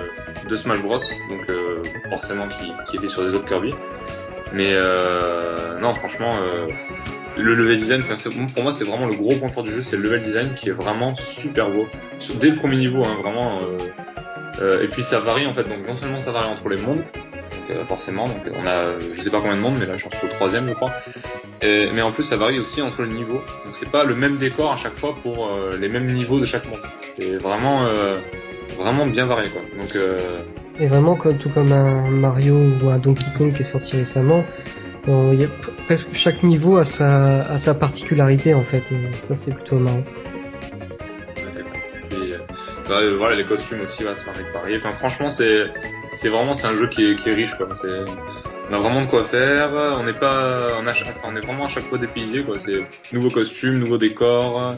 de 0.48 0.56
Smash 0.56 0.82
Bros. 0.82 0.98
Donc 1.28 1.48
euh, 1.48 1.82
forcément 2.08 2.48
qui, 2.58 2.72
qui 2.90 2.96
étaient 2.96 3.08
sur 3.08 3.22
des 3.22 3.36
autres 3.36 3.46
Kirby. 3.46 3.72
Mais 4.52 4.72
euh, 4.72 5.78
non, 5.80 5.94
franchement, 5.94 6.30
euh, 6.42 6.66
le 7.42 7.54
level 7.54 7.78
design, 7.78 8.02
pour 8.54 8.62
moi, 8.62 8.72
c'est 8.72 8.84
vraiment 8.84 9.06
le 9.06 9.14
gros 9.14 9.34
point 9.36 9.48
fort 9.48 9.62
du 9.62 9.70
jeu, 9.70 9.82
c'est 9.82 9.96
le 9.96 10.02
level 10.04 10.22
design 10.22 10.48
qui 10.54 10.68
est 10.68 10.72
vraiment 10.72 11.14
super 11.16 11.68
beau. 11.70 11.86
Dès 12.40 12.50
le 12.50 12.56
premier 12.56 12.76
niveau, 12.76 13.04
hein, 13.04 13.16
vraiment. 13.22 13.60
euh, 13.60 13.78
euh, 14.60 14.82
et 14.82 14.88
puis 14.88 15.04
ça 15.04 15.20
varie 15.20 15.46
en 15.46 15.54
fait. 15.54 15.62
Donc 15.62 15.86
non 15.86 15.96
seulement 15.96 16.20
ça 16.20 16.32
varie 16.32 16.50
entre 16.50 16.68
les 16.68 16.82
mondes, 16.82 17.02
euh, 17.70 17.84
forcément. 17.86 18.24
Donc 18.24 18.42
on 18.60 18.66
a, 18.66 18.98
je 19.14 19.22
sais 19.22 19.30
pas 19.30 19.40
combien 19.40 19.56
de 19.56 19.60
mondes, 19.60 19.76
mais 19.78 19.86
là 19.86 19.94
je 19.96 20.00
suis 20.00 20.08
au 20.24 20.28
troisième, 20.34 20.68
je 20.68 20.74
crois. 20.74 20.90
Mais 21.62 22.02
en 22.02 22.10
plus, 22.12 22.24
ça 22.24 22.36
varie 22.36 22.58
aussi 22.58 22.82
entre 22.82 23.02
le 23.02 23.08
niveau. 23.08 23.34
Donc 23.34 23.74
c'est 23.78 23.90
pas 23.90 24.04
le 24.04 24.14
même 24.14 24.36
décor 24.36 24.72
à 24.72 24.76
chaque 24.76 24.96
fois 24.96 25.14
pour 25.22 25.50
les 25.80 25.88
mêmes 25.88 26.06
niveaux 26.06 26.38
de 26.40 26.44
chaque 26.44 26.68
monde. 26.68 26.80
C'est 27.16 27.36
vraiment, 27.36 27.86
vraiment 28.78 29.06
bien 29.06 29.26
varié 29.26 29.48
quoi. 29.50 29.62
Donc 29.76 29.96
Et 30.80 30.86
vraiment, 30.86 31.16
tout 31.16 31.50
comme 31.50 31.72
un 31.72 32.08
Mario 32.10 32.54
ou 32.82 32.90
un 32.90 32.98
Donkey 32.98 33.24
Kong 33.36 33.52
qui 33.52 33.62
est 33.62 33.72
sorti 33.72 33.96
récemment, 33.96 34.44
euh, 35.08 35.30
il 35.32 35.40
y 35.40 35.44
a 35.44 35.48
presque 35.86 36.14
chaque 36.14 36.42
niveau 36.42 36.76
a 36.76 36.84
sa, 36.84 37.42
a 37.42 37.58
sa 37.58 37.74
particularité 37.74 38.54
en 38.54 38.62
fait, 38.62 38.82
et 38.92 39.12
ça 39.12 39.34
c'est 39.34 39.54
plutôt 39.54 39.76
marrant. 39.76 40.02
Et, 42.12 42.32
euh, 42.32 42.38
bah, 42.88 42.96
euh, 42.96 43.16
voilà, 43.16 43.36
les 43.36 43.44
costumes 43.44 43.80
aussi, 43.84 43.98
se 43.98 44.02
permettre 44.02 44.46
de 44.46 44.52
varier. 44.52 44.76
Enfin, 44.78 44.92
franchement, 44.92 45.30
c'est, 45.30 45.64
c'est 46.20 46.28
vraiment, 46.28 46.54
c'est 46.54 46.66
un 46.66 46.74
jeu 46.74 46.88
qui 46.88 47.04
est, 47.04 47.30
riche, 47.30 47.54
quoi. 47.56 47.68
C'est, 47.80 47.88
on 48.70 48.74
a 48.74 48.78
vraiment 48.78 49.02
de 49.02 49.06
quoi 49.06 49.24
faire. 49.24 49.70
On 49.72 50.04
n'est 50.04 50.12
pas, 50.12 50.68
on 50.80 50.86
a, 50.86 50.92
on 51.24 51.36
est 51.36 51.40
vraiment 51.40 51.66
à 51.66 51.68
chaque 51.68 51.84
fois 51.84 51.98
dépaysé, 51.98 52.42
quoi. 52.42 52.56
C'est 52.56 52.82
nouveaux 53.12 53.30
costumes, 53.30 53.78
nouveaux 53.78 53.98
décors. 53.98 54.76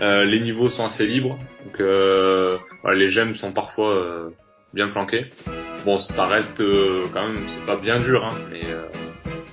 Euh, 0.00 0.24
les 0.24 0.40
niveaux 0.40 0.68
sont 0.68 0.84
assez 0.84 1.06
libres, 1.06 1.38
donc 1.64 1.80
euh, 1.80 2.56
les 2.94 3.08
gemmes 3.08 3.36
sont 3.36 3.52
parfois 3.52 3.90
euh, 3.90 4.30
bien 4.72 4.88
planquées. 4.88 5.26
Bon, 5.84 6.00
ça 6.00 6.26
reste 6.26 6.60
euh, 6.60 7.04
quand 7.12 7.26
même, 7.26 7.36
c'est 7.36 7.66
pas 7.66 7.76
bien 7.76 7.98
dur, 7.98 8.24
hein, 8.24 8.34
mais 8.50 8.62
euh, 8.64 8.86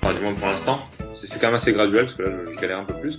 enfin, 0.02 0.14
du 0.14 0.20
moins 0.22 0.34
pour 0.34 0.48
l'instant, 0.48 0.78
c'est, 1.16 1.38
quand 1.38 1.48
même 1.48 1.56
assez 1.56 1.72
graduel 1.72 2.06
parce 2.06 2.16
que 2.16 2.22
là, 2.22 2.30
je, 2.46 2.54
je 2.54 2.60
galère 2.60 2.78
un 2.78 2.84
peu 2.84 2.94
plus. 2.94 3.18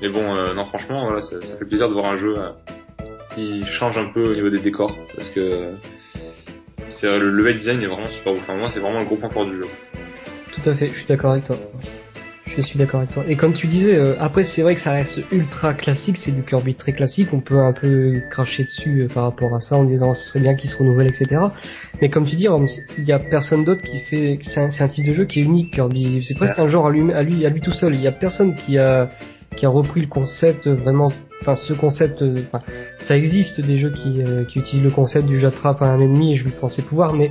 Mais, 0.00 0.08
bon, 0.08 0.34
euh, 0.34 0.54
non, 0.54 0.64
franchement, 0.64 1.06
voilà, 1.06 1.22
ça, 1.22 1.40
fait 1.40 1.64
plaisir 1.64 1.88
de 1.88 1.94
voir 1.94 2.06
un 2.06 2.16
jeu. 2.16 2.34
euh, 2.38 2.50
qui 3.38 3.64
change 3.64 3.96
un 3.98 4.06
peu 4.06 4.32
au 4.32 4.34
niveau 4.34 4.50
des 4.50 4.58
décors 4.58 4.94
parce 5.14 5.28
que 5.28 5.70
c'est 6.90 7.06
le 7.06 7.30
level 7.30 7.56
design 7.56 7.80
est 7.82 7.86
vraiment 7.86 8.08
super 8.08 8.32
beau. 8.32 8.40
Enfin, 8.40 8.56
moi, 8.56 8.68
c'est 8.72 8.80
vraiment 8.80 8.98
le 8.98 9.04
gros 9.04 9.16
point 9.16 9.30
fort 9.30 9.46
du 9.46 9.54
jeu. 9.54 9.68
Tout 10.52 10.68
à 10.68 10.74
fait, 10.74 10.88
je 10.88 10.94
suis 10.94 11.06
d'accord 11.06 11.32
avec 11.32 11.46
toi. 11.46 11.56
Je 12.58 12.64
suis 12.64 12.78
d'accord 12.78 12.98
avec 12.98 13.12
toi. 13.12 13.24
Et 13.28 13.36
comme 13.36 13.52
tu 13.52 13.68
disais, 13.68 13.94
euh, 13.94 14.16
après 14.18 14.42
c'est 14.42 14.62
vrai 14.62 14.74
que 14.74 14.80
ça 14.80 14.90
reste 14.90 15.20
ultra 15.30 15.74
classique, 15.74 16.16
c'est 16.24 16.32
du 16.32 16.42
Kirby 16.42 16.74
très 16.74 16.92
classique, 16.92 17.28
on 17.32 17.38
peut 17.38 17.60
un 17.60 17.72
peu 17.72 18.20
cracher 18.30 18.64
dessus 18.64 19.02
euh, 19.02 19.06
par 19.06 19.22
rapport 19.22 19.54
à 19.54 19.60
ça 19.60 19.76
en 19.76 19.84
disant 19.84 20.12
ce 20.12 20.26
serait 20.26 20.40
bien 20.40 20.56
qu'il 20.56 20.68
se 20.68 20.76
renouvelle, 20.76 21.06
etc. 21.06 21.36
Mais 22.02 22.10
comme 22.10 22.24
tu 22.24 22.34
dis, 22.34 22.48
il 22.98 23.04
y 23.04 23.12
a 23.12 23.20
personne 23.20 23.64
d'autre 23.64 23.82
qui 23.82 24.00
fait, 24.00 24.40
c'est 24.42 24.82
un, 24.82 24.88
type 24.88 25.06
de 25.06 25.12
jeu 25.12 25.24
qui 25.24 25.38
est 25.38 25.44
unique, 25.44 25.72
Kirby. 25.72 26.24
C'est 26.26 26.34
presque 26.34 26.58
un 26.58 26.66
genre 26.66 26.88
à 26.88 26.90
lui, 26.90 27.12
à 27.12 27.22
lui, 27.22 27.46
à 27.46 27.48
lui 27.48 27.60
tout 27.60 27.72
seul. 27.72 27.94
Il 27.94 28.02
y 28.02 28.08
a 28.08 28.12
personne 28.12 28.56
qui 28.56 28.76
a, 28.76 29.06
qui 29.56 29.64
a 29.64 29.68
repris 29.68 30.00
le 30.00 30.08
concept 30.08 30.66
vraiment, 30.66 31.12
enfin 31.40 31.54
ce 31.54 31.72
concept, 31.74 32.22
euh, 32.22 32.34
ça 32.96 33.16
existe 33.16 33.60
des 33.60 33.78
jeux 33.78 33.92
qui, 33.92 34.20
euh, 34.26 34.44
qui 34.44 34.58
utilisent 34.58 34.84
le 34.84 34.90
concept 34.90 35.26
du 35.28 35.38
j'attrape 35.38 35.80
un 35.82 36.00
ennemi 36.00 36.32
et 36.32 36.34
je 36.34 36.44
lui 36.44 36.50
prends 36.50 36.68
ses 36.68 36.82
pouvoirs, 36.82 37.12
mais 37.12 37.30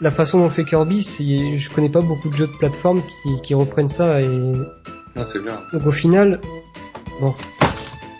la 0.00 0.10
façon 0.10 0.40
dont 0.40 0.50
fait 0.50 0.64
Kirby, 0.64 1.04
c'est, 1.04 1.58
je 1.58 1.70
connais 1.70 1.88
pas 1.88 2.00
beaucoup 2.00 2.28
de 2.28 2.34
jeux 2.34 2.46
de 2.46 2.52
plateforme 2.58 3.00
qui, 3.22 3.40
qui 3.42 3.54
reprennent 3.54 3.88
ça 3.88 4.20
et 4.20 4.26
Non, 4.28 5.24
c'est 5.30 5.40
clair. 5.42 5.58
donc 5.72 5.86
au 5.86 5.92
final, 5.92 6.40
bon. 7.20 7.34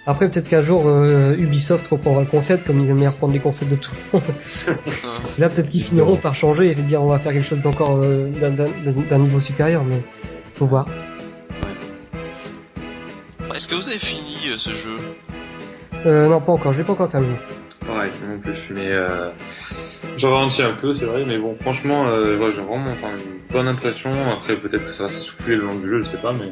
Après 0.07 0.29
peut-être 0.29 0.51
qu'un 0.51 0.61
jour 0.61 0.83
euh, 0.87 1.35
Ubisoft 1.39 1.87
reprendra 1.89 2.21
le 2.21 2.27
concept 2.27 2.67
comme 2.67 2.79
ils 2.85 2.91
aiment 2.91 3.01
bien 3.01 3.09
reprendre 3.09 3.33
les 3.33 3.41
concepts 3.41 3.71
de 3.71 3.77
tout 3.77 3.91
le 4.13 4.19
monde. 4.19 4.29
Là 5.39 5.49
peut-être 5.49 5.71
qu'ils 5.71 5.85
finiront 5.85 6.17
par 6.17 6.35
changer 6.35 6.71
et 6.73 6.75
dire 6.75 7.03
on 7.03 7.07
va 7.09 7.19
faire 7.19 7.33
quelque 7.33 7.49
chose 7.49 7.63
d'encore 7.63 8.01
euh, 8.05 8.29
d'un- 8.31 9.19
niveau 9.19 9.41
supérieur, 9.41 9.83
mais 9.83 10.03
faut 10.55 10.67
voir. 10.67 10.87
Est-ce 13.55 13.69
que 13.69 13.75
vous 13.77 13.89
avez 13.89 13.99
fini 13.99 14.37
euh, 14.49 14.57
ce 14.59 14.71
jeu? 14.71 14.97
Euh, 16.07 16.29
non 16.29 16.41
pas 16.41 16.53
encore, 16.53 16.73
je 16.73 16.79
l'ai 16.79 16.85
pas 16.85 16.93
encore 16.93 17.09
terminé. 17.09 17.35
Ouais, 17.89 18.11
non 18.29 18.39
plus. 18.41 18.53
Mais 18.75 18.89
euh, 18.91 19.31
j'en 20.19 20.35
ralentis 20.35 20.63
un 20.63 20.73
peu, 20.73 20.95
c'est 20.95 21.07
vrai. 21.07 21.25
Mais 21.27 21.39
bon, 21.39 21.57
franchement, 21.61 22.09
euh, 22.09 22.37
ouais, 22.39 22.53
j'ai 22.55 22.63
vraiment 22.63 22.91
enfin, 22.91 23.09
une 23.17 23.53
bonne 23.53 23.69
impression. 23.69 24.11
Après, 24.33 24.57
peut-être 24.57 24.85
que 24.85 24.93
ça 24.93 25.05
va 25.05 25.09
s'essouffler 25.09 25.57
le 25.57 25.63
long 25.63 25.79
du 25.79 25.89
jeu, 25.89 26.03
je 26.03 26.09
sais 26.09 26.19
pas. 26.19 26.33
Mais 26.33 26.51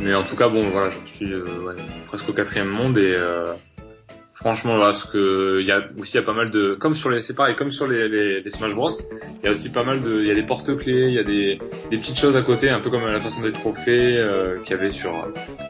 mais 0.00 0.14
en 0.14 0.24
tout 0.24 0.36
cas, 0.36 0.48
bon, 0.48 0.60
voilà, 0.60 0.90
je 0.90 1.14
suis 1.14 1.32
euh, 1.32 1.44
ouais, 1.66 1.74
presque 2.08 2.28
au 2.28 2.32
quatrième 2.32 2.68
monde 2.68 2.98
et 2.98 3.14
euh, 3.16 3.46
franchement, 4.34 4.78
parce 4.78 5.04
que 5.06 5.60
il 5.60 5.66
y 5.66 5.72
a 5.72 5.80
aussi 5.98 6.12
il 6.12 6.16
y 6.16 6.18
a 6.18 6.22
pas 6.22 6.34
mal 6.34 6.50
de, 6.50 6.74
comme 6.74 6.94
sur 6.94 7.08
les, 7.08 7.22
c'est 7.22 7.34
pareil, 7.34 7.56
comme 7.56 7.72
sur 7.72 7.86
les, 7.86 8.08
les, 8.08 8.42
les 8.42 8.50
Smash 8.50 8.74
Bros. 8.74 8.90
Il 9.42 9.46
y 9.46 9.48
a 9.48 9.52
aussi 9.52 9.72
pas 9.72 9.84
mal 9.84 10.02
de, 10.02 10.20
il 10.20 10.26
y 10.26 10.30
a 10.30 10.34
des 10.34 10.42
porte-clés, 10.42 11.04
il 11.06 11.14
y 11.14 11.18
a 11.18 11.24
des, 11.24 11.58
des 11.90 11.96
petites 11.96 12.18
choses 12.18 12.36
à 12.36 12.42
côté, 12.42 12.68
un 12.68 12.80
peu 12.80 12.90
comme 12.90 13.06
la 13.06 13.20
façon 13.20 13.40
des 13.40 13.52
trophées 13.52 14.20
euh, 14.22 14.58
qu'il 14.64 14.76
y 14.76 14.78
avait 14.78 14.90
sur 14.90 15.12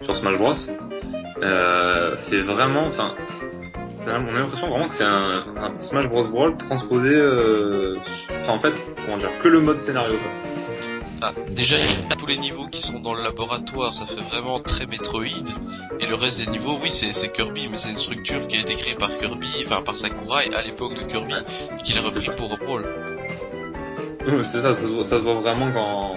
sur 0.03 0.17
Smash 0.17 0.39
Bros. 0.39 0.55
Euh, 1.43 2.15
c'est 2.29 2.41
vraiment, 2.41 2.87
enfin, 2.87 3.15
on 4.07 4.37
a 4.37 4.41
l'impression 4.41 4.69
vraiment 4.69 4.89
que 4.89 4.95
c'est 4.95 5.05
un, 5.05 5.45
un 5.57 5.75
Smash 5.81 6.09
Bros 6.09 6.25
Brawl 6.29 6.57
transposé, 6.57 7.11
euh, 7.11 7.97
enfin 8.43 8.55
en 8.55 8.59
fait, 8.59 8.73
comment 9.05 9.19
dire, 9.19 9.31
que 9.43 9.49
le 9.49 9.61
mode 9.61 9.79
scénario. 9.79 10.17
Quoi. 10.17 10.31
Ah, 11.23 11.33
déjà, 11.53 11.79
il 11.79 11.91
y 11.91 12.13
a 12.13 12.17
tous 12.17 12.27
les 12.27 12.37
niveaux 12.37 12.67
qui 12.67 12.83
sont 12.83 13.01
dans 13.01 13.15
le 13.15 13.23
laboratoire, 13.23 13.95
ça 13.95 14.05
fait 14.05 14.21
vraiment 14.21 14.61
très 14.61 14.85
Metroid. 14.87 15.25
Et 16.01 16.07
le 16.07 16.17
reste 16.17 16.39
des 16.39 16.47
niveaux, 16.51 16.79
oui, 16.83 16.91
c'est 16.91 17.33
Kirby, 17.33 17.69
mais 17.71 17.79
c'est 17.79 17.91
une 17.91 17.97
structure 17.97 18.47
qui 18.47 18.59
a 18.59 18.61
été 18.61 18.75
créée 18.75 18.95
par 18.95 19.17
Kirby, 19.19 19.65
enfin 19.65 19.81
par 19.83 19.97
Sakurai 19.97 20.55
à 20.55 20.63
l'époque 20.63 20.95
de 20.95 21.03
Kirby, 21.05 21.33
et 21.79 21.83
qu'il 21.83 21.97
a 21.97 22.03
repris 22.03 22.29
pour 22.37 22.57
Brawl. 22.59 22.83
c'est 24.43 24.61
ça, 24.61 24.75
ça 24.75 24.83
se, 24.83 25.17
voit, 25.23 25.33
vraiment 25.33 25.69
quand 25.73 26.17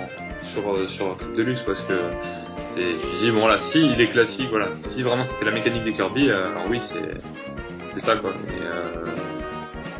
sur 0.51 0.73
euh, 0.73 0.87
sur 0.87 1.17
Trip 1.17 1.35
Deluxe 1.35 1.61
parce 1.65 1.81
que 1.81 1.93
tu 2.75 3.25
dis 3.25 3.31
bon 3.31 3.41
voilà, 3.41 3.59
si 3.59 3.85
il 3.85 4.01
est 4.01 4.07
classique, 4.07 4.47
voilà, 4.49 4.67
si 4.93 5.03
vraiment 5.03 5.23
c'était 5.23 5.45
la 5.45 5.51
mécanique 5.51 5.83
des 5.83 5.93
Kirby, 5.93 6.29
euh, 6.29 6.51
alors 6.51 6.63
oui 6.69 6.79
c'est 6.81 7.11
c'est 7.97 8.05
ça 8.05 8.15
quoi. 8.15 8.31
Mais 8.47 8.65
euh, 8.65 9.05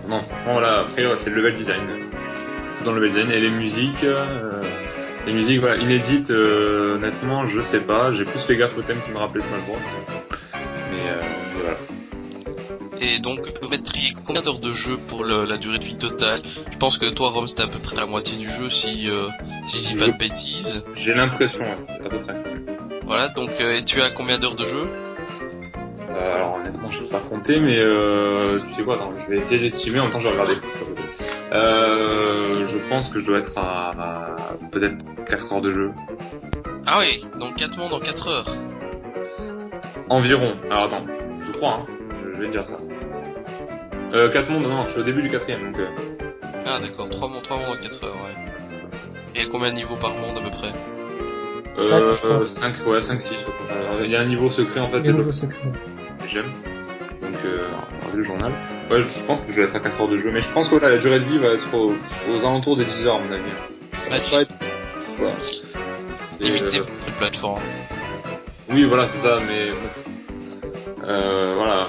non, 0.08 0.22
voilà, 0.46 0.80
après 0.82 1.06
ouais, 1.06 1.16
c'est 1.24 1.30
le 1.30 1.38
level 1.38 1.56
design. 1.56 1.82
Dans 2.86 2.92
le 2.94 3.02
level 3.02 3.14
design 3.26 3.32
et 3.32 3.40
les 3.40 3.50
musiques, 3.50 4.04
euh, 4.04 4.62
les 5.26 5.34
musiques 5.34 5.60
voilà 5.60 5.78
inédites, 5.78 6.30
euh, 6.32 6.96
honnêtement 6.96 7.48
je 7.48 7.62
sais 7.62 7.82
pas, 7.82 8.14
j'ai 8.14 8.24
plus 8.24 8.40
fait 8.40 8.56
gaffe 8.56 8.78
au 8.78 8.82
thème 8.82 9.00
qui 9.06 9.12
me 9.12 9.18
rappelait 9.18 9.42
Smash 9.42 9.62
Bros. 9.68 9.78
Mais, 10.92 11.10
euh, 11.10 11.22
mais 11.22 11.62
voilà. 11.62 11.78
Et 13.00 13.20
donc, 13.20 13.40
vous 13.62 13.70
mettriez 13.70 14.14
combien 14.26 14.42
d'heures 14.42 14.60
de 14.60 14.72
jeu 14.72 14.98
pour 15.08 15.24
le- 15.24 15.46
la 15.46 15.58
durée 15.58 15.78
de 15.78 15.84
vie 15.84 15.98
totale? 15.98 16.42
Je 16.72 16.78
pense 16.78 16.98
que 16.98 17.10
toi, 17.12 17.30
Rome, 17.30 17.48
c'était 17.48 17.62
à 17.64 17.68
peu 17.68 17.78
près 17.80 17.96
la 17.96 18.06
moitié 18.08 18.38
du 18.38 18.50
jeu, 18.50 18.70
si, 18.72 19.08
euh, 19.10 19.28
si 19.70 19.82
je 19.82 19.88
dis 19.90 20.00
pas 20.00 20.08
de 20.08 20.18
bêtises? 20.18 20.82
J'ai 20.96 21.14
l'impression 21.14 21.66
à 22.04 22.10
peu 22.10 22.18
près. 22.20 22.34
Voilà, 23.06 23.28
donc, 23.30 23.50
euh, 23.60 23.78
et 23.78 23.86
tu 23.86 24.02
as 24.02 24.10
combien 24.10 24.40
d'heures 24.40 24.56
de 24.56 24.66
jeu? 24.66 24.88
Euh, 26.20 26.36
alors 26.36 26.56
honnêtement, 26.56 26.88
je 26.90 27.04
sais 27.04 27.10
pas 27.10 27.20
compter, 27.20 27.60
mais 27.60 27.78
euh, 27.80 28.60
tu 28.68 28.74
sais 28.76 28.84
quoi, 28.84 28.96
attends, 28.96 29.12
je 29.26 29.30
vais 29.32 29.38
essayer 29.40 29.60
d'estimer 29.60 30.00
en 30.00 30.04
même 30.04 30.12
temps 30.12 30.20
je 30.20 30.28
vais 30.28 30.32
regarder. 30.34 30.56
Euh, 31.54 32.66
je 32.68 32.78
pense 32.90 33.08
que 33.10 33.20
je 33.20 33.26
dois 33.28 33.40
être 33.40 33.58
à, 33.58 33.90
à 33.92 34.36
peut-être 34.72 34.98
4 35.26 35.54
heures 35.54 35.62
de 35.62 35.72
jeu. 35.72 35.92
Ah 36.86 37.00
oui, 37.00 37.26
donc 37.40 37.56
4 37.56 37.78
mondes 37.78 37.94
en 37.94 38.00
4 38.00 38.28
heures. 38.30 38.56
Environ. 40.10 40.52
Alors 40.72 40.86
attends, 40.86 41.06
je 41.42 41.52
crois, 41.52 41.80
hein, 41.82 41.86
je, 42.26 42.34
je 42.34 42.40
vais 42.40 42.48
te 42.48 42.52
dire 42.52 42.66
ça. 42.66 42.78
Euh, 44.14 44.32
4 44.32 44.50
mondes, 44.50 44.64
non, 44.64 44.84
je 44.84 44.90
suis 44.92 45.00
au 45.02 45.04
début 45.04 45.22
du 45.22 45.30
quatrième, 45.30 45.72
donc... 45.72 45.80
Euh, 45.80 45.88
Ah 46.66 46.80
d'accord, 46.82 47.10
3 47.10 47.30
mondes, 47.30 47.44
3 47.44 47.58
mondes 47.58 47.78
en 47.78 47.82
4 47.84 48.04
heures, 48.06 48.16
ouais. 48.16 49.42
Et 49.42 49.48
combien 49.50 49.70
de 49.70 49.76
niveaux 49.76 49.96
par 49.96 50.12
monde 50.16 50.38
à 50.38 50.42
peu 50.42 50.50
près? 50.50 50.72
Euh, 51.78 52.16
Cinq, 52.16 52.16
je 52.16 52.28
crois. 52.28 52.48
5, 52.48 52.88
ouais, 52.88 53.02
5, 53.02 53.22
6. 53.22 53.36
Il 54.04 54.10
y 54.12 54.16
a 54.16 54.22
un 54.22 54.26
niveau 54.26 54.50
secret 54.50 54.80
en 54.80 54.90
fait, 54.90 55.02
de 55.02 55.12
j'aime. 56.30 56.52
Donc 57.22 57.36
euh, 57.46 57.68
le 58.16 58.24
journal. 58.24 58.52
Ouais, 58.90 59.02
je, 59.02 59.08
je 59.08 59.26
pense 59.26 59.42
que 59.42 59.52
je 59.52 59.58
vais 59.58 59.64
être 59.64 59.76
à 59.76 59.80
4 59.80 60.02
heures 60.02 60.08
de 60.08 60.18
jeu, 60.18 60.32
mais 60.32 60.42
je 60.42 60.52
pense 60.52 60.70
que 60.70 60.76
voilà, 60.76 60.96
la 60.96 61.02
durée 61.02 61.20
de 61.20 61.26
vie 61.26 61.38
va 61.38 61.50
être 61.50 61.74
aux, 61.74 61.94
aux 62.32 62.40
alentours 62.40 62.78
des 62.78 62.86
10 62.86 63.08
heures 63.08 63.16
à 63.16 63.20
mon 63.20 63.32
avis. 63.32 63.52
Ça 63.92 64.10
va 64.10 64.30
pas 64.30 64.42
être... 64.44 64.54
Voilà. 65.18 65.34
Limité 66.40 66.80
euh, 66.80 66.84
plateforme. 67.18 67.62
oui, 68.70 68.84
voilà, 68.84 69.08
c'est 69.08 69.18
ça, 69.18 69.40
mais. 69.48 69.72
Euh, 71.08 71.56
voilà. 71.56 71.88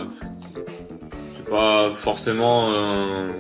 C'est 1.37 1.51
pas 1.51 1.91
forcément. 2.03 2.73
Euh... 2.73 3.33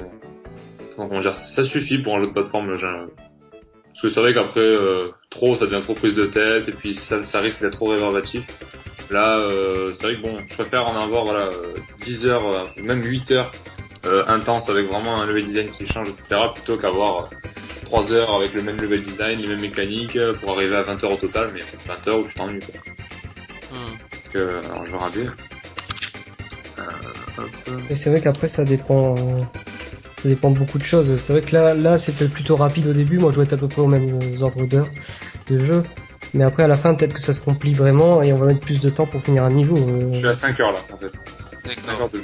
Comment 0.96 1.20
dire 1.20 1.34
Ça 1.34 1.64
suffit 1.64 1.98
pour 1.98 2.16
un 2.16 2.20
jeu 2.20 2.26
de 2.26 2.32
plateforme. 2.32 2.68
Parce 2.68 4.02
que 4.02 4.08
c'est 4.08 4.20
vrai 4.20 4.34
qu'après, 4.34 4.60
euh, 4.60 5.08
trop, 5.30 5.54
ça 5.54 5.64
devient 5.64 5.80
trop 5.82 5.94
prise 5.94 6.14
de 6.14 6.26
tête, 6.26 6.68
et 6.68 6.72
puis 6.72 6.94
ça, 6.94 7.24
ça 7.24 7.40
risque 7.40 7.60
d'être 7.62 7.74
trop 7.74 7.86
réverbatif. 7.86 8.44
Là, 9.10 9.38
euh, 9.38 9.94
c'est 9.94 10.02
vrai 10.06 10.16
que 10.16 10.22
bon, 10.22 10.36
je 10.48 10.54
préfère 10.54 10.86
en 10.86 11.00
avoir 11.00 11.24
voilà 11.24 11.44
euh, 11.44 11.74
10 12.02 12.26
heures, 12.26 12.54
euh, 12.54 12.82
même 12.82 13.02
8 13.02 13.30
heures 13.30 13.50
euh, 14.06 14.24
intenses 14.28 14.68
avec 14.68 14.86
vraiment 14.86 15.20
un 15.20 15.26
level 15.26 15.46
design 15.46 15.70
qui 15.70 15.86
change, 15.86 16.08
etc. 16.10 16.40
plutôt 16.54 16.76
qu'avoir 16.76 17.24
euh, 17.24 17.48
3 17.84 18.12
heures 18.12 18.34
avec 18.34 18.52
le 18.52 18.62
même 18.62 18.80
level 18.80 19.02
design, 19.02 19.40
les 19.40 19.48
mêmes 19.48 19.60
mécaniques, 19.60 20.16
euh, 20.16 20.34
pour 20.34 20.52
arriver 20.52 20.76
à 20.76 20.82
20 20.82 21.04
heures 21.04 21.12
au 21.12 21.16
total, 21.16 21.50
mais 21.54 21.60
20 21.86 22.08
heures 22.08 22.20
où 22.20 22.24
tu 22.24 22.34
t'ennuies 22.34 22.60
quoi. 22.60 22.80
Hmm. 23.72 23.92
Donc, 23.92 24.36
euh, 24.36 24.60
alors 24.70 24.84
je 25.12 25.20
vais. 25.20 25.26
Euh, 26.78 26.82
hop. 27.38 27.80
Et 27.90 27.96
c'est 27.96 28.10
vrai 28.10 28.20
qu'après 28.20 28.48
ça 28.48 28.64
dépend, 28.64 29.14
euh, 29.14 29.42
ça 30.22 30.28
dépend 30.28 30.50
de 30.50 30.58
beaucoup 30.58 30.78
de 30.78 30.84
choses. 30.84 31.16
C'est 31.16 31.32
vrai 31.32 31.42
que 31.42 31.54
là, 31.54 31.74
là 31.74 31.98
c'était 31.98 32.28
plutôt 32.28 32.56
rapide 32.56 32.88
au 32.88 32.92
début. 32.92 33.18
Moi, 33.18 33.30
je 33.30 33.36
dois 33.36 33.44
être 33.44 33.54
à 33.54 33.56
peu 33.56 33.68
près 33.68 33.82
au 33.82 33.86
même 33.86 34.18
euh, 34.22 34.42
ordre 34.42 34.66
d'heure 34.66 34.88
de 35.48 35.58
jeu. 35.58 35.82
Mais 36.34 36.44
après, 36.44 36.64
à 36.64 36.66
la 36.68 36.76
fin, 36.76 36.94
peut-être 36.94 37.14
que 37.14 37.22
ça 37.22 37.32
se 37.34 37.40
complie 37.40 37.72
vraiment 37.72 38.22
et 38.22 38.32
on 38.32 38.36
va 38.36 38.46
mettre 38.46 38.60
plus 38.60 38.80
de 38.80 38.90
temps 38.90 39.06
pour 39.06 39.22
finir 39.22 39.44
un 39.44 39.50
niveau. 39.50 39.76
euh. 39.76 40.12
Je 40.12 40.18
suis 40.18 40.28
à 40.28 40.34
5 40.34 40.60
heures 40.60 40.72
là 40.72 40.80
en 40.92 40.96
fait. 40.98 41.12
5 41.66 41.86
D'accord. 41.86 42.10
de 42.10 42.22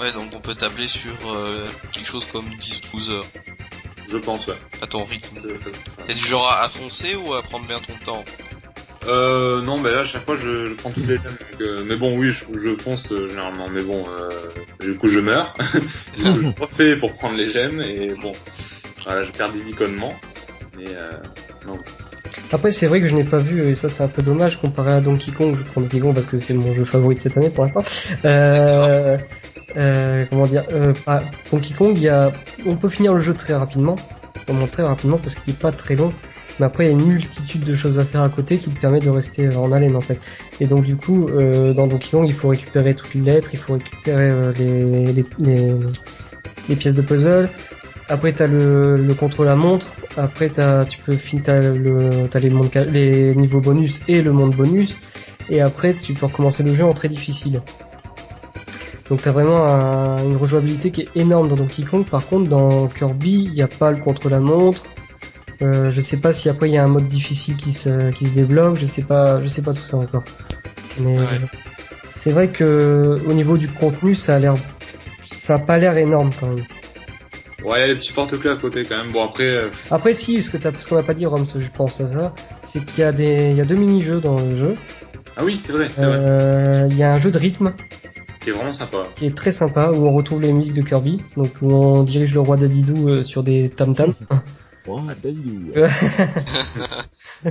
Ouais, 0.00 0.12
donc 0.12 0.24
on 0.34 0.40
peut 0.40 0.54
tabler 0.54 0.86
sur 0.86 1.10
euh, 1.34 1.68
quelque 1.92 2.06
chose 2.08 2.24
comme 2.26 2.44
10-12 2.44 3.10
heures 3.10 3.24
je 4.10 4.16
pense 4.16 4.46
ouais. 4.46 4.54
à 4.80 4.86
ton 4.86 5.04
rythme. 5.04 5.38
T'es 6.06 6.14
du 6.14 6.26
genre 6.26 6.48
à, 6.48 6.64
à 6.64 6.68
foncer 6.70 7.14
ou 7.16 7.34
à 7.34 7.42
prendre 7.42 7.66
bien 7.66 7.76
ton 7.78 8.04
temps? 8.04 8.24
Euh, 9.06 9.60
non, 9.62 9.78
mais 9.78 9.90
là, 9.90 10.00
à 10.00 10.04
chaque 10.06 10.24
fois, 10.24 10.36
je, 10.42 10.66
je 10.66 10.74
prends 10.74 10.90
tous 10.90 11.00
les 11.00 11.18
thèmes. 11.18 11.26
donc, 11.26 11.60
euh, 11.60 11.84
mais 11.86 11.96
bon, 11.96 12.18
oui, 12.18 12.30
je, 12.30 12.44
je 12.58 12.74
fonce 12.76 13.04
euh, 13.12 13.28
généralement. 13.28 13.68
Mais 13.68 13.82
bon, 13.82 14.04
euh, 14.08 14.28
du 14.80 14.96
coup, 14.96 15.08
je 15.08 15.18
meurs. 15.20 15.54
du 16.16 16.24
coup, 16.24 16.32
je 16.42 16.60
refais 16.62 16.96
pour 16.96 17.12
prendre 17.14 17.36
les 17.36 17.52
gemmes. 17.52 17.82
Et 17.82 18.14
bon, 18.20 18.32
voilà, 19.04 19.22
je 19.22 19.30
perds 19.30 19.52
des 19.52 19.60
vies 19.60 19.72
connement. 19.74 20.14
Mais 20.76 20.88
euh, 20.88 21.10
non. 21.66 21.78
Après, 22.50 22.72
c'est 22.72 22.86
vrai 22.86 23.00
que 23.00 23.06
je 23.06 23.14
n'ai 23.14 23.24
pas 23.24 23.36
vu, 23.36 23.68
et 23.68 23.74
ça 23.74 23.88
c'est 23.90 24.02
un 24.02 24.08
peu 24.08 24.22
dommage 24.22 24.58
comparé 24.60 24.92
à 24.92 25.00
Donkey 25.00 25.32
Kong. 25.32 25.54
Je 25.56 25.62
prends 25.64 25.82
Donkey 25.82 26.00
Kong 26.00 26.14
parce 26.14 26.26
que 26.26 26.40
c'est 26.40 26.54
mon 26.54 26.72
jeu 26.72 26.84
favori 26.86 27.14
de 27.14 27.20
cette 27.20 27.36
année 27.36 27.50
pour 27.50 27.64
l'instant. 27.64 27.84
Euh, 28.24 29.18
euh, 29.76 30.24
comment 30.30 30.46
dire 30.46 30.64
euh, 30.72 30.94
Donkey 31.52 31.74
Kong, 31.74 31.92
il 31.94 32.04
y 32.04 32.08
a, 32.08 32.32
on 32.66 32.76
peut 32.76 32.88
finir 32.88 33.12
le 33.12 33.20
jeu 33.20 33.34
très 33.34 33.54
rapidement, 33.54 33.96
vraiment 34.46 34.66
très 34.66 34.82
rapidement 34.82 35.18
parce 35.18 35.34
qu'il 35.34 35.52
est 35.52 35.58
pas 35.58 35.72
très 35.72 35.94
long. 35.94 36.10
Mais 36.58 36.66
après, 36.66 36.84
il 36.84 36.86
y 36.88 36.90
a 36.90 36.92
une 36.94 37.06
multitude 37.06 37.64
de 37.64 37.74
choses 37.76 37.98
à 37.98 38.04
faire 38.04 38.22
à 38.22 38.28
côté 38.30 38.56
qui 38.56 38.70
te 38.70 38.80
permet 38.80 38.98
de 38.98 39.10
rester 39.10 39.54
en 39.54 39.70
haleine 39.70 39.94
en 39.94 40.00
fait. 40.00 40.18
Et 40.58 40.66
donc 40.66 40.84
du 40.84 40.96
coup, 40.96 41.28
euh, 41.28 41.74
dans 41.74 41.86
Donkey 41.86 42.08
Kong, 42.10 42.26
il 42.26 42.34
faut 42.34 42.48
récupérer 42.48 42.94
toutes 42.94 43.12
les 43.14 43.20
lettres, 43.20 43.50
il 43.52 43.58
faut 43.58 43.74
récupérer 43.74 44.30
euh, 44.30 44.52
les, 44.58 45.12
les, 45.12 45.24
les, 45.38 45.74
les 46.68 46.76
pièces 46.76 46.94
de 46.94 47.02
puzzle. 47.02 47.48
Après, 48.08 48.32
t'as 48.32 48.46
le, 48.46 48.96
le 48.96 49.14
contrôle 49.14 49.48
à 49.48 49.54
montre. 49.54 49.86
Après, 50.18 50.50
tu 50.88 50.98
peux 51.06 51.12
finir, 51.16 51.44
t'as 51.46 51.60
le, 51.60 52.26
t'as 52.30 52.40
les, 52.40 52.50
mondes 52.50 52.70
ca- 52.72 52.84
les 52.84 53.34
niveaux 53.36 53.60
bonus 53.60 54.00
et 54.08 54.20
le 54.20 54.32
monde 54.32 54.54
bonus. 54.54 54.96
Et 55.48 55.60
après, 55.60 55.94
tu 55.94 56.12
peux 56.12 56.26
recommencer 56.26 56.62
le 56.62 56.74
jeu 56.74 56.84
en 56.84 56.92
très 56.92 57.08
difficile. 57.08 57.62
Donc 59.08 59.22
t'as 59.22 59.30
vraiment 59.30 59.64
un- 59.66 60.22
une 60.24 60.36
rejouabilité 60.36 60.90
qui 60.90 61.02
est 61.02 61.16
énorme 61.16 61.48
dans 61.48 61.56
Donkey 61.56 61.82
Kong. 61.84 62.04
Par 62.04 62.26
contre, 62.26 62.50
dans 62.50 62.88
Kirby, 62.88 63.44
il 63.46 63.52
n'y 63.54 63.62
a 63.62 63.68
pas 63.68 63.90
le 63.90 63.96
contrôle 63.98 64.34
à 64.34 64.40
montre. 64.40 64.82
Euh, 65.62 65.90
je 65.92 66.00
sais 66.00 66.18
pas 66.18 66.34
si 66.34 66.48
après 66.48 66.68
il 66.68 66.74
y 66.74 66.78
a 66.78 66.84
un 66.84 66.88
mode 66.88 67.08
difficile 67.08 67.56
qui 67.56 67.72
se, 67.72 68.10
qui 68.10 68.26
se 68.26 68.32
débloque. 68.34 68.76
Je 68.76 68.86
sais 68.86 69.02
pas, 69.02 69.42
je 69.42 69.48
sais 69.48 69.62
pas 69.62 69.72
tout 69.72 69.82
ça 69.84 69.96
encore. 69.96 70.24
Mais 71.00 71.18
Ouais. 71.18 71.24
c'est 72.10 72.32
vrai 72.32 72.48
que 72.48 73.18
au 73.26 73.32
niveau 73.32 73.56
du 73.56 73.68
contenu, 73.68 74.14
ça 74.14 74.34
a 74.36 74.38
l'air, 74.38 74.54
ça 75.46 75.54
a 75.54 75.58
pas 75.58 75.78
l'air 75.78 75.96
énorme 75.96 76.30
quand 76.38 76.48
même. 76.48 76.64
Ouais, 77.64 77.78
il 77.78 77.82
y 77.82 77.84
a 77.84 77.88
les 77.88 77.96
petits 77.96 78.12
porte-clés 78.12 78.50
à 78.50 78.56
côté 78.56 78.84
quand 78.84 78.96
même. 78.96 79.10
Bon, 79.12 79.24
après, 79.24 79.44
euh, 79.48 79.68
Après 79.90 80.14
si, 80.14 80.42
ce 80.42 80.50
que 80.50 80.56
t'as, 80.58 80.72
ce 80.72 80.86
qu'on 80.88 80.94
n'a 80.96 81.02
pas 81.02 81.14
dit, 81.14 81.26
Roms, 81.26 81.44
je 81.58 81.70
pense 81.72 82.00
à 82.00 82.10
ça, 82.12 82.32
c'est 82.72 82.84
qu'il 82.84 83.00
y 83.00 83.02
a 83.02 83.10
des, 83.12 83.50
il 83.50 83.56
y 83.56 83.60
a 83.60 83.64
deux 83.64 83.74
mini-jeux 83.74 84.20
dans 84.20 84.38
le 84.38 84.56
jeu. 84.56 84.74
ah 85.36 85.44
oui, 85.44 85.60
c'est 85.64 85.72
vrai, 85.72 85.88
c'est 85.88 86.04
vrai. 86.04 86.16
Euh, 86.18 86.88
Il 86.90 86.96
y 86.96 87.02
a 87.02 87.12
un 87.12 87.18
jeu 87.20 87.30
de 87.32 87.38
rythme 87.38 87.72
Qui 88.40 88.50
est 88.50 88.52
vraiment 88.52 88.72
sympa. 88.72 88.98
qui 89.16 89.26
est 89.26 89.34
très 89.36 89.50
sympa 89.52 89.90
où 89.92 90.06
on 90.06 90.12
retrouve 90.14 90.40
les 90.40 90.52
musiques 90.52 90.74
de 90.74 90.82
Kirby, 90.82 91.18
donc 91.36 91.48
où 91.60 91.72
on 91.72 92.04
dirige 92.04 92.32
le 92.32 92.40
roi 92.40 92.56
Dadidou 92.56 93.08
euh, 93.08 93.24
sur 93.24 93.42
des 93.42 93.70
tam 93.70 93.94
tams. 93.94 94.14
Oh, 94.90 95.00
Dadidou. 95.22 95.72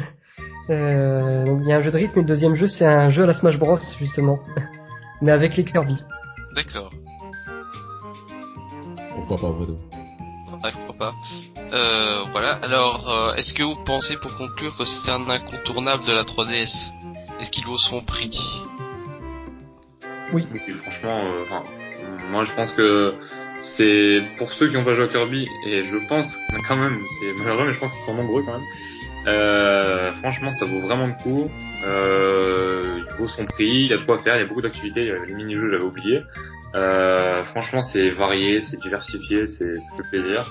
Euh, 0.70 1.46
donc 1.46 1.62
il 1.64 1.70
y 1.70 1.72
a 1.72 1.78
un 1.78 1.82
jeu 1.82 1.92
de 1.92 1.96
rythme 1.98 2.20
et 2.20 2.22
le 2.24 2.28
deuxième 2.28 2.54
jeu 2.56 2.68
c'est 2.68 2.84
un 2.86 3.08
jeu 3.08 3.24
à 3.24 3.28
la 3.28 3.34
Smash 3.34 3.58
Bros 3.58 3.78
justement, 4.00 4.38
mais 5.22 5.32
avec 5.32 5.56
les 5.56 5.64
Kirby. 5.64 5.96
D'accord. 6.54 6.92
Pourquoi 9.16 9.38
pas, 9.38 9.48
pourquoi 9.56 9.76
pas. 10.98 11.14
Euh, 11.74 12.24
voilà. 12.32 12.60
Alors, 12.64 13.10
euh, 13.10 13.34
est-ce 13.36 13.54
que 13.54 13.64
vous 13.64 13.76
pensez, 13.86 14.16
pour 14.18 14.36
conclure, 14.38 14.76
que 14.78 14.84
c'est 14.86 15.12
un 15.12 15.30
incontournable 15.30 16.06
de 16.06 16.14
la 16.14 16.24
3DS 16.24 16.92
Est-ce 17.40 17.52
qu'il 17.52 17.66
vaut 17.66 17.78
son 17.78 18.02
prix 18.02 18.38
Oui, 20.34 20.46
franchement, 20.82 21.24
euh, 21.26 21.44
enfin, 21.44 21.64
moi 22.30 22.44
je 22.46 22.54
pense 22.54 22.72
que 22.72 23.16
c'est 23.64 24.24
pour 24.38 24.52
ceux 24.54 24.70
qui 24.70 24.78
ont 24.78 24.84
pas 24.84 24.92
joué 24.92 25.06
à 25.06 25.08
Kirby, 25.08 25.46
et 25.66 25.86
je 25.86 26.08
pense 26.08 26.26
quand 26.68 26.76
même, 26.76 26.98
c'est 27.20 27.44
malheureux, 27.44 27.68
mais 27.68 27.74
je 27.74 27.80
pense 27.80 27.92
qu'ils 27.92 28.06
sont 28.06 28.16
nombreux 28.16 28.44
quand 28.44 28.54
même. 28.54 28.68
Euh, 29.28 30.10
franchement, 30.22 30.52
ça 30.52 30.66
vaut 30.66 30.80
vraiment 30.80 31.06
le 31.06 31.24
coup. 31.24 31.50
Euh, 31.86 32.98
il 32.98 33.14
vaut 33.18 33.28
son 33.28 33.46
prix, 33.46 33.86
il 33.86 33.92
y 33.92 33.94
a 33.94 33.98
de 33.98 34.04
quoi 34.04 34.20
faire, 34.20 34.36
il 34.36 34.40
y 34.40 34.44
a 34.44 34.48
beaucoup 34.48 34.62
d'activités, 34.62 35.02
il 35.02 35.08
y 35.08 35.12
a 35.12 35.26
les 35.26 35.34
mini-jeux, 35.34 35.70
j'avais 35.70 35.84
oublié. 35.84 36.22
Euh, 36.76 37.44
franchement, 37.44 37.82
c'est 37.82 38.10
varié, 38.10 38.62
c'est 38.62 38.80
diversifié, 38.80 39.48
c'est 39.48 39.80
ça 39.80 39.98
fait 39.98 40.10
plaisir. 40.10 40.44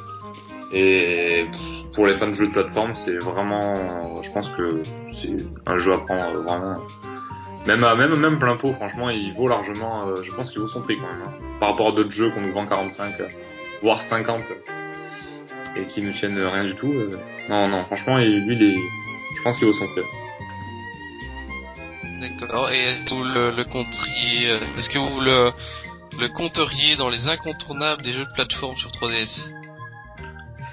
Et 0.73 1.47
pour 1.95 2.07
les 2.07 2.17
fans 2.17 2.29
de 2.29 2.35
jeux 2.35 2.49
de 2.49 2.53
plateforme, 2.53 2.93
c'est 3.05 3.19
vraiment, 3.23 4.23
je 4.23 4.31
pense 4.33 4.49
que 4.51 4.83
c'est 5.13 5.37
un 5.67 5.79
jeu 5.79 5.93
à 5.93 5.99
prendre 5.99 6.41
vraiment 6.43 6.75
même 7.67 7.83
à, 7.83 7.97
même 7.97 8.15
même 8.15 8.39
plein 8.39 8.57
pot, 8.57 8.73
franchement, 8.75 9.11
il 9.11 9.33
vaut 9.35 9.49
largement. 9.49 10.07
euh, 10.07 10.23
je 10.23 10.33
pense 10.33 10.51
qu'il 10.51 10.61
vaut 10.61 10.69
son 10.69 10.83
prix 10.83 10.97
quand 10.97 11.09
même. 11.09 11.23
hein. 11.27 11.33
Par 11.59 11.71
rapport 11.71 11.89
à 11.89 11.93
d'autres 11.93 12.13
jeux 12.13 12.31
qu'on 12.31 12.41
nous 12.41 12.53
vend 12.53 12.65
45, 12.65 13.21
euh, 13.21 13.29
voire 13.83 14.01
50, 14.03 14.45
et 15.77 15.85
qui 15.87 16.01
nous 16.01 16.13
tiennent 16.13 16.39
rien 16.39 16.63
du 16.63 16.75
tout. 16.77 16.93
euh, 16.93 17.11
non, 17.49 17.67
non, 17.69 17.83
franchement, 17.87 18.19
lui, 18.19 18.27
il 18.49 18.63
est, 18.63 18.75
je 18.75 19.43
pense 19.43 19.59
qu'il 19.59 19.67
vaut 19.67 19.73
son 19.75 19.89
prix. 19.89 20.03
D'accord. 22.21 22.71
Et 22.71 22.85
vous 23.09 23.25
le, 23.25 23.51
le 23.51 23.65
euh, 23.65 24.59
Est-ce 24.79 24.89
que 24.89 24.99
vous 24.99 25.21
le, 25.21 25.51
le 26.21 26.29
compteriez 26.29 26.95
dans 26.97 27.09
les 27.09 27.27
incontournables 27.29 28.03
des 28.03 28.13
jeux 28.13 28.25
de 28.25 28.33
plateforme 28.33 28.77
sur 28.77 28.91
3DS 28.91 29.51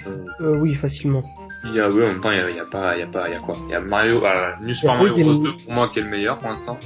Euh, 0.07 0.57
oui 0.57 0.75
facilement. 0.75 1.23
il 1.65 1.75
y 1.75 1.80
a, 1.80 1.88
oui, 1.88 2.03
en 2.03 2.07
même 2.07 2.21
temps, 2.21 2.31
il 2.31 2.38
y 2.38 2.41
a, 2.41 2.49
il 2.49 2.55
y 2.57 2.59
a 2.59 2.65
pas, 2.65 2.95
il 2.95 2.99
y 2.99 3.03
a 3.03 3.07
pas, 3.07 3.27
il 3.30 3.34
y 3.34 3.35
a 3.35 3.39
quoi? 3.39 3.55
Il 3.67 3.71
y 3.71 3.75
a 3.75 3.80
Mario, 3.80 4.23
euh, 4.25 4.51
New 4.61 4.73
Super 4.73 4.95
Mario 4.95 5.15
Bros 5.15 5.34
2 5.35 5.53
pour 5.65 5.73
moi 5.73 5.88
qui 5.88 5.99
est 5.99 6.01
le 6.03 6.09
meilleur 6.09 6.38
pour 6.39 6.49
l'instant. 6.49 6.77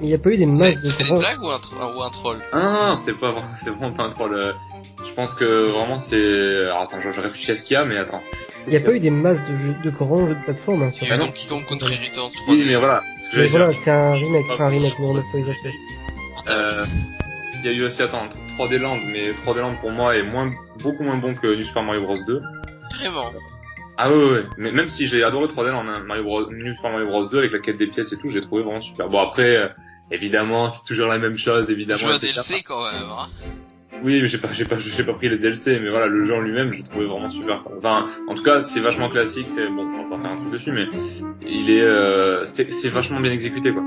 Il 0.00 0.08
n'y 0.08 0.14
a 0.14 0.18
pas 0.18 0.30
eu 0.30 0.36
des 0.36 0.44
C'est 0.44 0.46
masses 0.46 0.78
c'est 0.82 0.92
de 0.92 0.98
des 0.98 1.04
grands- 1.04 1.18
blagues 1.18 1.42
ou 1.42 1.50
un, 1.50 1.58
tro- 1.58 1.76
ou 1.96 2.02
un 2.02 2.10
troll? 2.10 2.36
Ah 2.52 2.58
non, 2.62 2.72
non, 2.72 2.96
c'est 2.96 3.18
pas, 3.18 3.30
vrai, 3.30 3.42
c'est 3.62 3.70
vraiment 3.70 3.90
pas 3.92 4.04
un 4.06 4.10
troll. 4.10 4.34
euh, 4.34 4.52
Je 5.08 5.14
pense 5.14 5.34
que 5.34 5.70
vraiment 5.70 5.98
c'est. 6.00 6.64
Alors 6.66 6.82
attends, 6.82 7.00
je, 7.00 7.12
je 7.12 7.20
réfléchis 7.20 7.52
à 7.52 7.56
ce 7.56 7.62
qu'il 7.62 7.74
y 7.74 7.76
a, 7.76 7.84
mais 7.84 7.96
attends. 7.98 8.20
Il 8.66 8.70
n'y 8.70 8.76
a 8.76 8.80
pas 8.80 8.92
eu 8.92 8.98
des 8.98 9.10
masses 9.10 9.44
de, 9.48 9.54
jeux, 9.56 9.74
de 9.84 9.90
grands 9.90 10.26
jeux 10.26 10.34
de 10.34 10.42
plateforme 10.44 10.82
hein, 10.84 10.90
sur 10.90 11.06
Il 11.06 11.10
y 11.10 11.12
a 11.12 11.16
non. 11.18 11.26
Donkey 11.26 11.46
Kong 11.48 11.62
Country 11.68 11.96
Returns 12.08 12.30
3D. 12.30 12.42
Oui, 12.48 12.64
mais 12.66 12.76
voilà. 12.76 13.02
Ce 13.22 13.36
que 13.36 13.40
Mais 13.42 13.46
voilà, 13.48 13.72
c'est 13.72 13.90
un 13.90 14.12
remake, 14.14 14.44
enfin 14.50 14.64
un 14.64 14.68
remake, 14.70 14.98
une 14.98 15.04
remasterisation. 15.04 15.70
Euh, 16.48 16.86
il 17.62 17.66
y 17.66 17.68
a 17.68 17.72
eu 17.72 17.84
aussi, 17.84 18.02
attends, 18.02 18.26
3D 18.58 18.78
Land, 18.78 18.98
mais 19.12 19.32
3D 19.46 19.60
Land 19.60 19.74
pour 19.80 19.90
moi 19.92 20.16
est 20.16 20.22
moins, 20.24 20.50
beaucoup 20.82 21.02
moins 21.04 21.16
bon 21.18 21.32
que 21.34 21.46
New 21.46 21.64
Super 21.64 21.82
Mario 21.82 22.00
Bros 22.02 22.18
2. 22.26 22.40
Vraiment. 22.98 23.32
Ah 23.96 24.10
ouais, 24.10 24.24
ouais, 24.32 24.44
mais 24.58 24.72
même 24.72 24.86
si 24.86 25.06
j'ai 25.06 25.22
adoré 25.22 25.46
3D 25.46 25.70
Land, 25.70 25.86
hein, 25.86 26.02
Mario 26.04 26.24
Bros, 26.24 26.50
New 26.50 26.74
Super 26.74 26.90
Mario 26.90 27.06
Bros 27.06 27.28
2 27.28 27.38
avec 27.38 27.52
la 27.52 27.60
quête 27.60 27.76
des 27.76 27.86
pièces 27.86 28.12
et 28.12 28.18
tout, 28.18 28.28
j'ai 28.28 28.40
trouvé 28.40 28.62
vraiment 28.62 28.80
super. 28.80 29.08
Bon 29.08 29.20
après, 29.20 29.56
euh, 29.56 29.68
évidemment, 30.10 30.68
c'est 30.70 30.84
toujours 30.86 31.06
la 31.06 31.18
même 31.18 31.36
chose, 31.36 31.70
évidemment. 31.70 32.08
À 32.08 32.16
etc. 32.16 32.32
DLC 32.32 32.62
quand 32.66 32.90
même. 32.90 33.02
Hein. 33.02 33.28
Oui, 34.02 34.20
mais 34.20 34.26
j'ai 34.26 34.38
pas, 34.38 34.52
j'ai 34.52 34.64
pas, 34.64 34.76
j'ai 34.76 35.04
pas 35.04 35.14
pris 35.14 35.28
le 35.28 35.38
DLC, 35.38 35.78
mais 35.80 35.90
voilà, 35.90 36.06
le 36.06 36.24
jeu 36.24 36.34
en 36.34 36.40
lui-même, 36.40 36.72
je 36.72 36.78
l'ai 36.78 36.84
trouvé 36.84 37.06
vraiment 37.06 37.28
super. 37.28 37.62
quoi. 37.62 37.76
Enfin, 37.78 38.06
en 38.28 38.34
tout 38.34 38.42
cas, 38.42 38.62
c'est 38.62 38.80
vachement 38.80 39.08
classique, 39.08 39.46
c'est 39.48 39.66
bon, 39.68 39.86
on 39.86 40.08
va 40.08 40.16
pas 40.16 40.22
faire 40.22 40.32
un 40.32 40.36
truc 40.36 40.50
dessus, 40.50 40.72
mais 40.72 40.86
il 41.46 41.70
est, 41.70 41.80
euh, 41.80 42.44
c'est, 42.46 42.70
c'est 42.70 42.88
vachement 42.88 43.20
bien 43.20 43.32
exécuté, 43.32 43.72
quoi. 43.72 43.82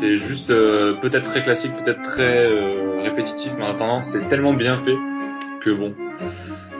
C'est 0.00 0.16
juste 0.16 0.50
euh, 0.50 0.94
peut-être 1.00 1.30
très 1.30 1.42
classique, 1.42 1.72
peut-être 1.84 2.02
très 2.02 2.46
euh, 2.46 3.02
répétitif, 3.02 3.52
mais 3.56 3.64
en 3.64 3.70
attendant, 3.70 4.00
c'est 4.00 4.28
tellement 4.28 4.54
bien 4.54 4.76
fait 4.78 4.96
que 5.62 5.70
bon. 5.70 5.94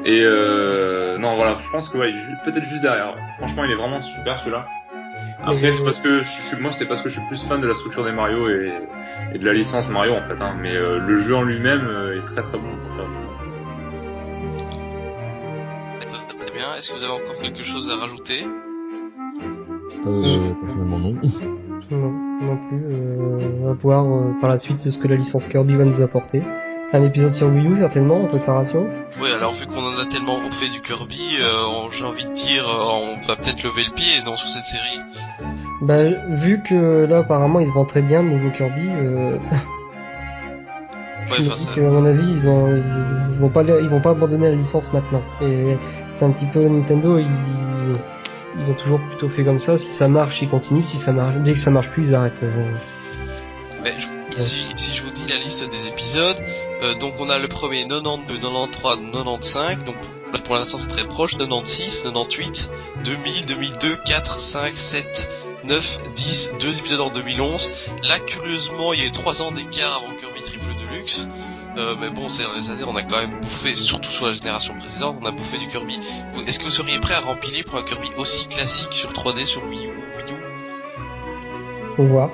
Et 0.05 0.21
euh, 0.25 1.17
non, 1.19 1.37
voilà, 1.37 1.55
je 1.57 1.71
pense 1.71 1.89
que 1.89 1.99
ouais, 1.99 2.11
il 2.11 2.17
est 2.17 2.19
ju- 2.19 2.37
peut-être 2.45 2.65
juste 2.65 2.83
derrière. 2.83 3.15
Franchement, 3.39 3.65
il 3.65 3.71
est 3.71 3.77
vraiment 3.77 4.03
super 4.03 4.39
celui-là. 4.41 4.67
Après, 5.45 5.73
c'est 5.73 5.85
parce 5.85 5.99
que 6.01 6.21
je 6.21 6.25
suis, 6.49 6.61
moi, 6.61 6.73
c'est 6.73 6.87
parce 6.87 7.03
que 7.03 7.09
je 7.09 7.19
suis 7.19 7.29
plus 7.29 7.41
fan 7.49 7.61
de 7.61 7.67
la 7.69 7.75
structure 7.75 8.05
des 8.05 8.13
Mario 8.13 8.49
et, 8.49 8.73
et 9.35 9.39
de 9.39 9.45
la 9.45 9.53
licence 9.53 9.89
Mario 9.89 10.15
en 10.15 10.23
fait. 10.23 10.41
Hein. 10.43 10.55
Mais 10.61 10.75
euh, 10.75 10.99
le 10.99 11.19
jeu 11.19 11.35
en 11.37 11.43
lui-même 11.43 11.87
euh, 11.89 12.19
est 12.19 12.25
très 12.27 12.43
très 12.43 12.59
bon. 12.59 12.69
pour 12.81 12.97
faire. 12.97 13.07
Très, 16.01 16.37
très 16.47 16.53
bien. 16.57 16.75
Est-ce 16.77 16.91
que 16.91 16.99
vous 16.99 17.05
avez 17.05 17.13
encore 17.13 17.39
quelque 17.41 17.63
chose 17.63 17.89
à 17.91 17.97
rajouter? 17.97 18.45
Euh, 20.07 20.51
personnellement 20.63 20.99
non. 20.99 21.15
Non, 21.91 22.11
non 22.41 22.57
plus. 22.69 22.83
Euh, 22.91 23.39
on 23.61 23.67
va 23.67 23.73
voir 23.75 24.05
euh, 24.05 24.33
par 24.41 24.51
la 24.51 24.59
suite 24.59 24.81
ce 24.81 24.99
que 24.99 25.07
la 25.09 25.17
licence 25.17 25.47
Kirby 25.49 25.77
va 25.77 25.85
nous 25.85 26.01
apporter. 26.03 26.43
Un 26.95 27.03
épisode 27.05 27.33
sur 27.33 27.49
Wii 27.49 27.67
U 27.69 27.77
certainement 27.77 28.23
en 28.23 28.27
préparation. 28.27 28.87
Oui, 29.21 29.31
alors 29.33 29.55
vu 29.55 29.67
qu'on 29.67 29.83
en 29.83 29.99
a 29.99 30.05
tellement 30.07 30.39
fait 30.61 30.69
du 30.69 30.81
Kirby, 30.83 31.37
euh, 31.41 31.89
j'ai 31.91 32.05
envie 32.05 32.27
de 32.27 32.35
dire, 32.35 32.69
euh, 32.69 33.17
on 33.23 33.27
va 33.27 33.37
peut-être 33.37 33.63
lever 33.63 33.85
le 33.85 33.95
pied 33.95 34.23
non 34.27 34.37
sur 34.37 34.47
cette 34.49 34.65
série. 34.65 35.01
Bah 35.81 36.05
vu 36.45 36.61
que 36.63 37.07
là 37.07 37.19
apparemment 37.19 37.61
ils 37.61 37.67
se 37.69 37.73
vendent 37.73 37.89
très 37.89 38.03
bien 38.03 38.23
le 38.23 38.29
nouveau 38.31 38.51
Kirby, 38.51 38.87
euh, 38.89 39.39
Ouais, 41.31 41.43
ça. 41.45 41.75
que, 41.75 41.81
à 41.81 41.89
mon 41.91 42.05
avis 42.05 42.31
ils, 42.31 42.47
ont, 42.47 42.77
ils 42.77 43.39
vont 43.41 43.49
pas 43.49 43.63
ils 43.63 43.89
vont 43.89 44.01
pas 44.03 44.11
abandonner 44.11 44.51
la 44.51 44.57
licence 44.57 44.93
maintenant. 44.93 45.23
Et 45.41 45.79
c'est 46.13 46.27
un 46.27 46.31
petit 46.31 46.47
peu 46.53 46.61
Nintendo, 46.61 47.17
ils, 47.19 47.27
ils 48.61 48.71
ont 48.71 48.75
toujours 48.75 49.01
plutôt 49.01 49.31
fait 49.31 49.45
comme 49.45 49.61
ça. 49.61 49.79
Si 49.79 49.89
ça 49.95 50.09
marche 50.09 50.43
ils 50.43 50.49
continuent, 50.51 50.85
si 50.85 50.99
ça 50.99 51.13
marche 51.13 51.37
dès 51.37 51.55
que 51.55 51.59
ça 51.59 51.71
marche 51.71 51.89
plus 51.89 52.09
ils 52.09 52.15
arrêtent. 52.15 52.43
Euh, 52.43 52.71
Je- 53.85 54.77
si, 54.77 54.95
je 54.95 55.03
vous 55.03 55.11
dis 55.11 55.27
la 55.29 55.37
liste 55.39 55.63
des 55.69 55.89
épisodes, 55.89 56.37
euh, 56.83 56.95
donc 56.95 57.15
on 57.19 57.29
a 57.29 57.39
le 57.39 57.49
premier 57.49 57.87
92, 57.87 58.41
93, 58.41 58.99
95, 59.13 59.85
donc 59.85 59.97
pour 60.45 60.55
l'instant 60.55 60.79
c'est 60.79 60.89
très 60.89 61.05
proche, 61.05 61.37
96, 61.37 62.03
98, 62.03 62.71
2000, 63.05 63.47
2002, 63.47 63.97
4, 64.07 64.41
5, 64.41 64.75
7, 64.75 65.29
9, 65.65 65.99
10, 66.17 66.53
deux 66.61 66.79
épisodes 66.79 67.01
en 67.01 67.11
2011. 67.11 67.71
Là 68.05 68.19
curieusement 68.21 68.93
il 68.95 69.01
y 69.01 69.03
a 69.03 69.07
eu 69.07 69.13
3 69.13 69.43
ans 69.43 69.53
d'écart 69.53 69.97
avant 69.97 70.15
Kirby 70.19 70.41
Triple 70.45 70.65
Deluxe. 70.91 71.27
Euh, 71.79 71.95
mais 71.99 72.11
bon, 72.11 72.29
ces 72.29 72.43
dernières 72.43 72.69
années, 72.71 72.85
on 72.87 72.97
a 72.97 73.03
quand 73.03 73.17
même 73.19 73.41
bouffé, 73.41 73.75
surtout 73.75 74.11
sur 74.11 74.27
la 74.27 74.33
génération 74.33 74.75
précédente, 74.79 75.17
on 75.23 75.25
a 75.25 75.31
bouffé 75.31 75.57
du 75.59 75.69
Kirby. 75.69 75.99
Est-ce 76.47 76.59
que 76.59 76.65
vous 76.65 76.71
seriez 76.71 76.99
prêt 77.01 77.15
à 77.15 77.21
rempiler 77.21 77.63
pour 77.63 77.79
un 77.79 77.83
Kirby 77.83 78.11
aussi 78.19 78.47
classique 78.49 78.93
sur 78.93 79.11
3D 79.13 79.47
sur 79.47 79.65
Wii 79.65 79.87
U, 79.87 79.89
Wii 79.89 80.33
U? 80.33 81.97
Faut 81.97 82.05
voir. 82.05 82.31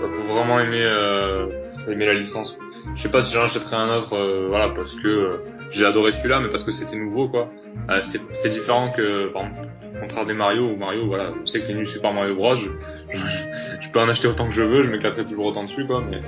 Faut 0.00 0.34
vraiment 0.34 0.58
aimer 0.60 0.82
euh, 0.82 1.46
aimer 1.88 2.06
la 2.06 2.14
licence. 2.14 2.56
Je 2.96 3.02
sais 3.02 3.08
pas 3.08 3.22
si 3.22 3.32
j'en 3.32 3.42
achèterai 3.42 3.76
un 3.76 3.96
autre, 3.96 4.14
euh, 4.14 4.46
voilà, 4.48 4.70
parce 4.70 4.92
que 4.94 5.08
euh, 5.08 5.36
j'ai 5.70 5.84
adoré 5.84 6.12
celui-là, 6.12 6.40
mais 6.40 6.48
parce 6.48 6.64
que 6.64 6.72
c'était 6.72 6.96
nouveau, 6.96 7.28
quoi. 7.28 7.48
Euh, 7.90 8.00
c'est 8.42 8.50
différent 8.50 8.90
que, 8.90 9.32
par 9.32 9.42
exemple, 9.42 9.68
contraire 10.00 10.26
des 10.26 10.34
Mario, 10.34 10.70
ou 10.70 10.76
Mario, 10.76 11.06
voilà, 11.06 11.32
je 11.44 11.50
sais 11.50 11.60
que 11.60 11.68
les 11.68 11.74
New 11.74 11.86
Super 11.86 12.12
Mario 12.12 12.34
Bros, 12.34 12.54
je, 12.54 13.90
peux 13.92 14.00
en 14.00 14.08
acheter 14.08 14.28
autant 14.28 14.46
que 14.46 14.54
je 14.54 14.62
veux, 14.62 14.82
je 14.82 14.90
m'éclaterai 14.90 15.24
toujours 15.24 15.46
autant 15.46 15.64
dessus, 15.64 15.86
quoi, 15.86 16.02
mais 16.08 16.20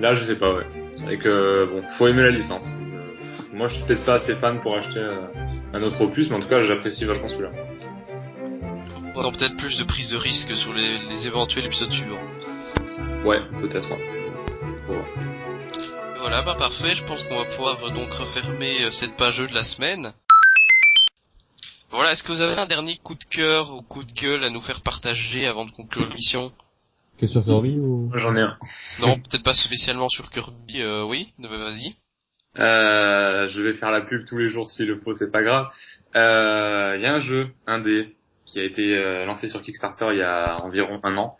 là, 0.00 0.14
je 0.14 0.24
sais 0.24 0.36
pas, 0.36 0.54
ouais. 0.54 0.66
C'est 0.96 1.18
que, 1.18 1.66
bon, 1.66 1.82
faut 1.98 2.08
aimer 2.08 2.22
la 2.22 2.30
licence. 2.30 2.66
Euh, 2.66 3.42
moi, 3.52 3.68
je 3.68 3.74
suis 3.74 3.84
peut-être 3.84 4.04
pas 4.04 4.14
assez 4.14 4.34
fan 4.36 4.60
pour 4.60 4.76
acheter 4.76 4.98
euh, 4.98 5.26
un 5.74 5.82
autre 5.82 6.00
opus, 6.00 6.30
mais 6.30 6.36
en 6.36 6.40
tout 6.40 6.48
cas, 6.48 6.60
j'apprécie 6.60 7.04
vachement 7.04 7.28
celui-là. 7.28 7.50
On 9.14 9.32
peut-être 9.32 9.56
plus 9.56 9.78
de 9.78 9.84
prise 9.84 10.10
de 10.12 10.18
risque 10.18 10.54
sur 10.56 10.74
les, 10.74 10.98
les 11.08 11.26
éventuels 11.26 11.64
épisodes 11.64 11.90
suivants. 11.90 12.20
Ouais, 13.26 13.40
peut-être. 13.60 13.90
Et 13.90 14.98
Voilà, 16.20 16.42
bah 16.42 16.54
parfait, 16.56 16.94
je 16.94 17.04
pense 17.06 17.24
qu'on 17.24 17.38
va 17.38 17.44
pouvoir 17.56 17.84
euh, 17.84 17.90
donc 17.90 18.08
refermer 18.12 18.84
euh, 18.84 18.92
cette 18.92 19.16
page 19.16 19.34
jeu 19.34 19.48
de 19.48 19.52
la 19.54 19.64
semaine. 19.64 20.12
Voilà, 21.90 22.12
est-ce 22.12 22.22
que 22.22 22.30
vous 22.30 22.40
avez 22.40 22.54
un 22.54 22.66
dernier 22.66 22.98
coup 22.98 23.16
de 23.16 23.24
cœur 23.24 23.74
ou 23.74 23.82
coup 23.82 24.04
de 24.04 24.12
gueule 24.12 24.44
à 24.44 24.50
nous 24.50 24.60
faire 24.60 24.80
partager 24.82 25.44
avant 25.44 25.64
de 25.64 25.72
conclure 25.72 26.06
l'émission? 26.08 26.52
Que 27.18 27.26
sur 27.26 27.44
Kirby 27.44 27.80
ou? 27.80 28.12
J'en 28.14 28.36
ai 28.36 28.42
un. 28.42 28.56
Non, 29.00 29.18
peut-être 29.18 29.42
pas 29.42 29.54
spécialement 29.54 30.08
sur 30.08 30.30
Kirby, 30.30 30.82
euh, 30.82 31.02
oui, 31.02 31.32
bah, 31.40 31.48
vas-y. 31.48 31.96
Euh, 32.60 33.48
je 33.48 33.60
vais 33.60 33.72
faire 33.72 33.90
la 33.90 34.02
pub 34.02 34.24
tous 34.24 34.38
les 34.38 34.50
jours 34.50 34.70
s'il 34.70 34.86
le 34.86 35.00
faut, 35.00 35.14
c'est 35.14 35.32
pas 35.32 35.42
grave. 35.42 35.66
Euh, 36.14 36.94
Il 36.96 37.02
y 37.02 37.06
a 37.06 37.14
un 37.14 37.18
jeu, 37.18 37.48
un 37.66 37.80
dé, 37.80 38.14
qui 38.44 38.60
a 38.60 38.62
été 38.62 38.96
euh, 38.96 39.24
lancé 39.24 39.48
sur 39.48 39.62
Kickstarter 39.64 40.06
il 40.12 40.18
y 40.18 40.22
a 40.22 40.58
environ 40.62 41.00
un 41.02 41.16
an, 41.16 41.36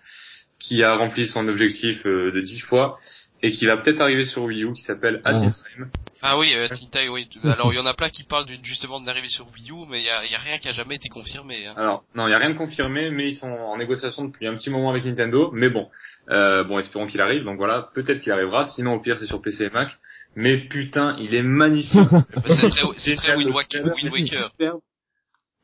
qui 0.66 0.82
a 0.82 0.96
rempli 0.96 1.26
son 1.26 1.46
objectif 1.48 2.04
euh, 2.06 2.30
de 2.32 2.40
10 2.40 2.60
fois 2.60 2.96
et 3.42 3.50
qui 3.52 3.66
va 3.66 3.76
peut-être 3.76 4.00
arriver 4.00 4.24
sur 4.24 4.44
Wii 4.44 4.64
U, 4.64 4.72
qui 4.72 4.80
s'appelle 4.82 5.20
Ah. 5.24 5.30
Acid 5.30 5.50
Frame. 5.50 5.90
Ah 6.22 6.38
oui, 6.38 6.52
euh, 6.54 6.68
Tintai, 6.68 7.08
oui. 7.10 7.28
Alors 7.44 7.70
il 7.72 7.76
y 7.76 7.78
en 7.78 7.84
a 7.86 7.92
plein 7.92 8.08
qui 8.08 8.24
parlent 8.24 8.46
d'une- 8.46 8.64
justement 8.64 8.98
de 8.98 9.06
l'arrivée 9.06 9.28
sur 9.28 9.46
Wii 9.52 9.70
U, 9.70 9.86
mais 9.90 10.00
il 10.00 10.06
y 10.06 10.10
a, 10.10 10.24
il 10.24 10.32
y 10.32 10.34
a 10.34 10.38
rien 10.38 10.56
qui 10.58 10.68
a 10.68 10.72
jamais 10.72 10.94
été 10.96 11.10
confirmé. 11.10 11.66
Hein. 11.66 11.74
Alors, 11.76 12.04
non, 12.14 12.26
il 12.26 12.30
y 12.30 12.34
a 12.34 12.38
rien 12.38 12.48
de 12.50 12.56
confirmé, 12.56 13.10
mais 13.10 13.28
ils 13.28 13.34
sont 13.36 13.46
en 13.50 13.76
négociation 13.76 14.24
depuis 14.24 14.46
un 14.46 14.56
petit 14.56 14.70
moment 14.70 14.88
avec 14.90 15.04
Nintendo. 15.04 15.50
Mais 15.52 15.68
bon, 15.68 15.88
euh, 16.30 16.64
bon, 16.64 16.78
espérons 16.78 17.06
qu'il 17.06 17.20
arrive. 17.20 17.44
Donc 17.44 17.58
voilà, 17.58 17.86
peut-être 17.94 18.22
qu'il 18.22 18.32
arrivera. 18.32 18.66
Sinon, 18.66 18.94
au 18.94 19.00
pire, 19.00 19.18
c'est 19.18 19.26
sur 19.26 19.42
PC 19.42 19.64
et 19.66 19.70
Mac. 19.70 19.90
Mais 20.34 20.56
putain, 20.68 21.14
il 21.20 21.34
est 21.34 21.42
magnifique. 21.42 22.00
C'est 22.46 22.68
très, 22.70 22.82
c'est 22.96 23.14
très 23.16 23.36
Wind 23.36 23.54
Waker. 23.54 23.84
Wind 23.84 24.10
Waker. 24.12 24.50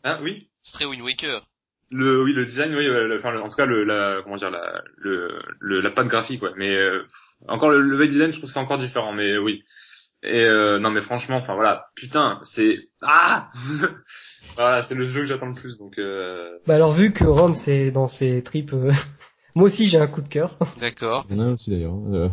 Hein, 0.05 0.19
oui? 0.23 0.47
C'est 0.63 0.75
très 0.75 0.85
Wind 0.85 1.03
Waker. 1.03 1.43
Le, 1.93 2.23
oui, 2.25 2.33
le 2.33 2.45
design, 2.47 2.75
oui, 2.75 2.87
euh, 2.87 3.07
le- 3.09 3.17
enfin, 3.17 3.31
le- 3.33 3.41
en 3.43 3.49
tout 3.49 3.57
cas, 3.57 3.67
le, 3.67 3.85
la, 3.85 4.21
comment 4.25 4.37
dire, 4.37 4.51
la, 4.51 4.83
le, 4.97 5.39
le, 5.61 5.81
la 5.81 5.91
patte 5.91 6.09
graphique, 6.09 6.43
ouais. 6.43 6.53
Mais 6.57 6.75
euh, 6.75 7.03
encore 7.49 7.71
le, 7.71 7.81
le 7.83 8.07
design, 8.09 8.33
je 8.33 8.39
trouve 8.39 8.49
que 8.49 8.55
c'est 8.55 8.61
encore 8.61 8.79
différent, 8.79 9.13
mais 9.13 9.37
oui. 9.39 9.63
Et 10.25 10.41
euh, 10.45 10.79
non, 10.79 10.91
mais 10.91 11.01
franchement, 11.01 11.37
enfin 11.37 11.55
voilà, 11.55 11.87
putain, 11.97 12.41
c'est 12.55 12.77
ah, 13.03 13.49
voilà, 14.57 14.83
c'est 14.83 14.95
le 14.95 15.05
jeu 15.05 15.23
que 15.23 15.27
j'attends 15.27 15.47
le 15.49 15.61
plus, 15.61 15.77
donc. 15.79 15.99
Euh... 15.99 16.49
Bah 16.67 16.77
alors 16.77 16.93
vu 16.95 17.13
que 17.13 17.25
Rome 17.25 17.55
c'est 17.57 17.91
dans 17.91 18.07
ses 18.07 18.43
tripes, 18.43 18.73
euh, 18.73 18.93
moi 19.57 19.67
aussi 19.67 19.89
j'ai 19.89 19.99
un 19.99 20.07
coup 20.07 20.23
de 20.23 20.29
cœur. 20.29 20.57
D'accord. 20.81 21.27
Il 21.29 21.37
y 21.37 21.41
en 21.41 21.43
a 21.45 21.49
un 21.49 21.53
aussi 21.55 21.71
d'ailleurs. 21.73 21.95
Euh, 22.13 22.29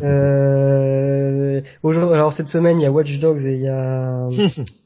Euh, 1.84 2.12
alors 2.12 2.32
cette 2.32 2.46
semaine 2.48 2.78
il 2.80 2.84
y 2.84 2.86
a 2.86 2.92
Watch 2.92 3.18
Dogs 3.18 3.44
et 3.44 3.54
il 3.56 3.62
y 3.62 3.68
a 3.68 4.28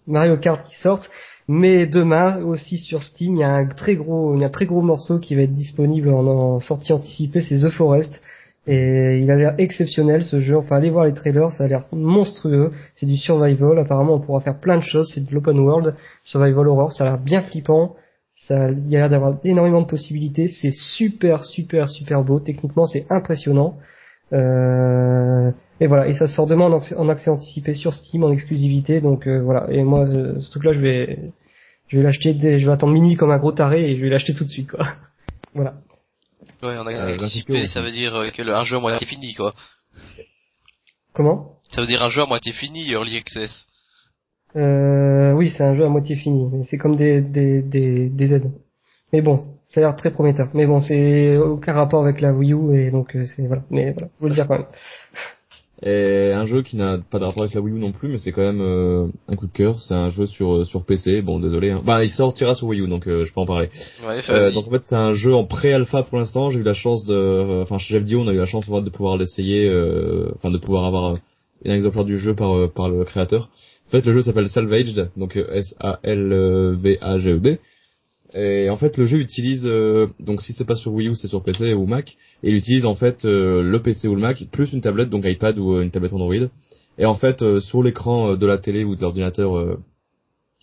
Mario 0.07 0.37
Kart 0.39 0.67
qui 0.67 0.77
sortent, 0.81 1.11
mais 1.49 1.87
demain 1.87 2.43
aussi 2.43 2.79
sur 2.79 3.03
Steam 3.03 3.37
il 3.37 3.41
y 3.41 3.45
a 3.45 3.53
un 3.53 3.67
très 3.67 3.97
gros, 3.97 4.41
un 4.41 4.49
très 4.49 4.67
gros 4.67 4.83
morceau 4.83 5.19
qui 5.19 5.35
va 5.35 5.43
être 5.43 5.53
disponible 5.53 6.11
en, 6.11 6.61
sortie 6.61 6.93
anticipée, 6.93 7.41
c'est 7.41 7.59
The 7.59 7.71
Forest. 7.71 8.23
Et 8.67 9.21
il 9.23 9.31
a 9.31 9.37
l'air 9.37 9.55
exceptionnel 9.59 10.25
ce 10.25 10.41
jeu. 10.41 10.57
Enfin, 10.57 10.77
allez 10.77 10.89
voir 10.89 11.05
les 11.05 11.13
trailers, 11.13 11.53
ça 11.53 11.65
a 11.65 11.69
l'air 11.69 11.85
monstrueux. 11.93 12.73
C'est 12.95 13.05
du 13.05 13.19
survival. 13.19 13.79
Apparemment, 13.79 14.15
on 14.15 14.21
pourra 14.21 14.41
faire 14.41 14.59
plein 14.59 14.79
de 14.79 14.83
choses. 14.83 15.13
C'est 15.15 15.29
de 15.29 15.35
l'open 15.35 15.59
world, 15.59 15.95
survival 16.23 16.69
horror. 16.69 16.91
Ça 16.91 17.05
a 17.05 17.11
l'air 17.11 17.19
bien 17.19 17.43
flippant. 17.43 17.95
Ça, 18.31 18.71
il 18.71 18.97
a 18.97 19.01
l'air 19.01 19.09
d'avoir 19.11 19.37
énormément 19.45 19.83
de 19.83 19.87
possibilités. 19.87 20.49
C'est 20.49 20.73
super, 20.73 21.45
super, 21.45 21.91
super 21.91 22.25
beau. 22.25 22.41
Techniquement, 22.41 22.87
c'est 22.87 23.05
impressionnant. 23.11 23.77
Euh, 24.33 25.51
et 25.81 25.87
voilà. 25.87 26.07
Et 26.09 26.13
ça 26.13 26.27
sort 26.27 26.47
demain 26.47 26.67
en 26.67 26.77
accès, 26.77 26.97
en 26.97 27.09
accès 27.09 27.31
anticipé 27.31 27.75
sur 27.75 27.95
Steam 27.95 28.25
en 28.25 28.33
exclusivité. 28.33 29.01
Donc 29.01 29.27
euh, 29.27 29.43
voilà. 29.43 29.67
Et 29.71 29.83
moi, 29.83 30.07
euh, 30.07 30.41
ce 30.41 30.51
truc-là, 30.51 30.73
je 30.73 30.81
vais, 30.81 31.19
je 31.89 31.99
vais 31.99 32.03
l'acheter. 32.03 32.35
Dès, 32.35 32.59
je 32.59 32.67
vais 32.67 32.73
attendre 32.73 32.93
minuit 32.93 33.17
comme 33.17 33.31
un 33.31 33.39
gros 33.39 33.53
taré 33.53 33.91
et 33.91 33.97
je 33.97 34.03
vais 34.03 34.11
l'acheter 34.11 34.35
tout 34.35 34.45
de 34.45 34.51
suite, 34.51 34.71
quoi. 34.71 34.85
voilà. 35.55 35.75
Ouais, 36.63 36.77
on 36.79 36.87
a 36.87 36.93
Euh, 36.93 37.15
anticipé, 37.17 37.67
ça 37.67 37.83
veut 37.83 37.91
dire 37.91 38.15
euh, 38.15 38.31
que 38.31 38.43
le, 38.43 38.55
un 38.55 38.65
jeu 38.65 38.77
à 38.77 38.81
moitié 38.81 39.07
fini, 39.07 39.35
quoi. 39.35 39.53
Comment? 41.13 41.59
Ça 41.71 41.81
veut 41.81 41.87
dire 41.87 42.03
un 42.03 42.09
jeu 42.09 42.23
à 42.23 42.27
moitié 42.27 42.53
fini, 42.53 42.91
Early 42.91 43.17
Access. 43.19 43.67
Euh, 44.57 45.33
oui, 45.33 45.51
c'est 45.51 45.65
un 45.65 45.75
jeu 45.75 45.85
à 45.85 45.89
moitié 45.89 46.17
fini, 46.17 46.49
mais 46.53 46.63
c'est 46.65 46.79
comme 46.79 46.97
des, 46.97 47.21
des, 47.21 47.63
des, 47.63 48.09
des 48.09 48.35
aides. 48.35 48.51
Mais 49.13 49.21
bon, 49.21 49.41
ça 49.75 49.81
a 49.81 49.85
l'air 49.85 49.97
très 49.97 50.11
prometteur. 50.11 50.49
Mais 50.55 50.67
bon, 50.67 50.79
c'est 50.79 51.37
aucun 51.37 51.73
rapport 51.73 52.03
avec 52.05 52.21
la 52.21 52.33
Wii 52.33 52.53
U 52.53 52.79
et 52.79 52.91
donc 52.91 53.17
euh, 53.17 53.25
c'est 53.25 53.47
voilà. 53.47 53.63
Mais 53.71 53.93
voilà, 53.93 54.09
je 54.19 54.23
veux 54.23 54.29
le 54.29 54.35
dire 54.35 54.47
quand 54.47 54.59
même. 54.59 54.67
Et 55.83 56.33
un 56.33 56.47
jeu 56.47 56.63
qui 56.63 56.77
n'a 56.77 56.99
pas 57.11 57.19
de 57.19 57.25
rapport 57.25 57.43
avec 57.43 57.55
la 57.55 57.61
Wii 57.61 57.75
U 57.75 57.79
non 57.79 57.93
plus, 57.93 58.09
mais 58.09 58.17
c'est 58.17 58.33
quand 58.33 58.43
même 58.43 58.63
euh, 58.63 59.09
un 59.29 59.37
coup 59.37 59.47
de 59.47 59.53
cœur. 59.53 59.81
C'est 59.81 59.93
un 59.93 60.09
jeu 60.09 60.25
sur 60.25 60.55
euh, 60.55 60.65
sur 60.65 60.85
PC. 60.85 61.21
Bon, 61.21 61.41
désolé. 61.41 61.73
Hein. 61.73 61.83
Bah, 61.85 62.05
il 62.05 62.11
sortira 62.11 62.55
sur 62.55 62.69
Wii 62.69 62.81
U, 62.81 62.89
donc 62.89 63.07
euh, 63.07 63.25
je 63.25 63.35
peux 63.35 63.41
en 63.41 63.45
parler. 63.45 63.69
Ouais, 64.07 64.21
Euh, 64.31 64.51
donc 64.53 64.69
en 64.69 64.71
fait, 64.71 64.83
c'est 64.83 64.95
un 64.95 65.13
jeu 65.13 65.35
en 65.35 65.45
pré-alpha 65.45 66.05
pour 66.05 66.19
l'instant. 66.19 66.51
J'ai 66.51 66.61
eu 66.61 66.63
la 66.63 66.73
chance 66.75 67.05
de, 67.05 67.15
euh, 67.15 67.63
enfin 67.63 67.79
chez 67.79 67.95
Jeff 67.95 68.05
Dio, 68.05 68.21
on 68.21 68.29
a 68.29 68.33
eu 68.33 68.39
la 68.39 68.47
chance 68.47 68.67
de 68.67 68.91
pouvoir 68.91 69.19
l'essayer, 69.19 69.69
euh, 69.69 70.31
enfin 70.37 70.51
de 70.51 70.59
pouvoir 70.59 70.85
avoir 70.87 71.17
un 71.67 71.75
exemplaire 71.75 72.05
du 72.05 72.19
jeu 72.19 72.35
par 72.35 72.57
euh, 72.57 72.69
par 72.69 72.89
le 72.89 73.05
créateur. 73.05 73.51
En 73.89 73.91
fait, 73.91 74.07
le 74.07 74.13
jeu 74.13 74.23
s'appelle 74.23 74.49
Salvaged, 74.49 75.11
donc 75.17 75.37
euh, 75.37 75.53
S 75.53 75.75
A 75.81 75.99
L 76.05 76.77
V 76.79 76.99
A 77.03 77.19
G 77.19 77.33
E 77.33 77.39
D. 77.41 77.59
Et 78.35 78.69
en 78.69 78.77
fait, 78.77 78.97
le 78.97 79.05
jeu 79.05 79.19
utilise 79.19 79.65
euh, 79.65 80.09
donc 80.19 80.43
si 80.43 80.53
c'est 80.53 80.65
pas 80.65 80.75
sur 80.75 80.93
Wii 80.93 81.09
U, 81.09 81.15
c'est 81.15 81.29
sur 81.29 81.43
PC 81.43 81.73
ou 81.73 81.87
Mac. 81.87 82.17
Et 82.43 82.51
il 82.51 82.57
utilise 82.57 82.85
en 82.85 82.97
fait 82.97 83.25
euh, 83.25 83.63
le 83.63 83.81
PC 83.81 84.09
ou 84.09 84.17
le 84.17 84.21
Mac 84.21 84.45
plus 84.51 84.73
une 84.73 84.81
tablette, 84.81 85.09
donc 85.09 85.25
iPad 85.25 85.57
ou 85.59 85.75
euh, 85.75 85.83
une 85.83 85.91
tablette 85.91 86.13
Android. 86.13 86.35
Et 86.99 87.07
en 87.07 87.15
fait, 87.15 87.43
euh, 87.43 87.61
sur 87.61 87.83
l'écran 87.83 88.35
de 88.35 88.47
la 88.47 88.59
télé 88.59 88.83
ou 88.85 88.97
de 88.97 89.01
l'ordinateur, 89.01 89.79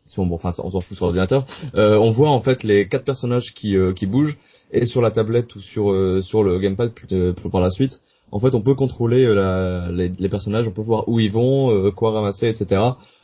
si 0.06 0.20
on, 0.20 0.26
bon, 0.26 0.36
enfin, 0.36 0.52
on 0.64 0.70
s'en 0.70 0.82
fout 0.82 0.98
sur 0.98 1.06
l'ordinateur, 1.06 1.46
on 1.74 2.12
voit 2.12 2.30
en 2.30 2.42
fait 2.42 2.64
les 2.64 2.88
quatre 2.88 3.06
personnages 3.06 3.54
qui 3.54 3.76
qui 3.96 4.06
bougent 4.06 4.38
et 4.72 4.86
sur 4.86 5.02
la 5.02 5.12
tablette 5.12 5.56
ou 5.56 5.62
sur 5.62 6.24
sur 6.24 6.44
le 6.44 6.60
gamepad 6.60 6.92
plus, 6.92 7.50
par 7.50 7.62
la 7.62 7.70
suite. 7.70 8.02
En 8.34 8.40
fait, 8.40 8.56
on 8.56 8.62
peut 8.62 8.76
contrôler 8.76 9.26
la, 9.34 9.92
les, 9.92 10.08
les 10.08 10.30
personnages, 10.30 10.66
on 10.68 10.72
peut 10.72 10.82
voir 10.82 11.08
où 11.10 11.20
ils 11.20 11.32
vont, 11.32 11.92
quoi 11.92 12.12
ramasser, 12.12 12.48
etc. 12.48 12.82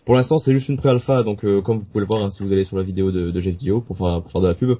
Pour 0.07 0.15
l'instant, 0.15 0.39
c'est 0.39 0.53
juste 0.53 0.69
une 0.69 0.77
pré-alpha, 0.77 1.21
donc 1.21 1.45
euh, 1.45 1.61
comme 1.61 1.77
vous 1.79 1.85
pouvez 1.85 1.99
le 1.99 2.07
voir 2.07 2.23
hein, 2.23 2.29
si 2.31 2.41
vous 2.41 2.51
allez 2.51 2.63
sur 2.63 2.77
la 2.77 2.83
vidéo 2.83 3.11
de, 3.11 3.29
de 3.29 3.39
Jeff 3.39 3.55
Dio 3.57 3.81
pour 3.81 3.95
faire, 3.97 4.21
pour 4.23 4.31
faire 4.31 4.41
de 4.41 4.47
la 4.47 4.55
pub, 4.55 4.77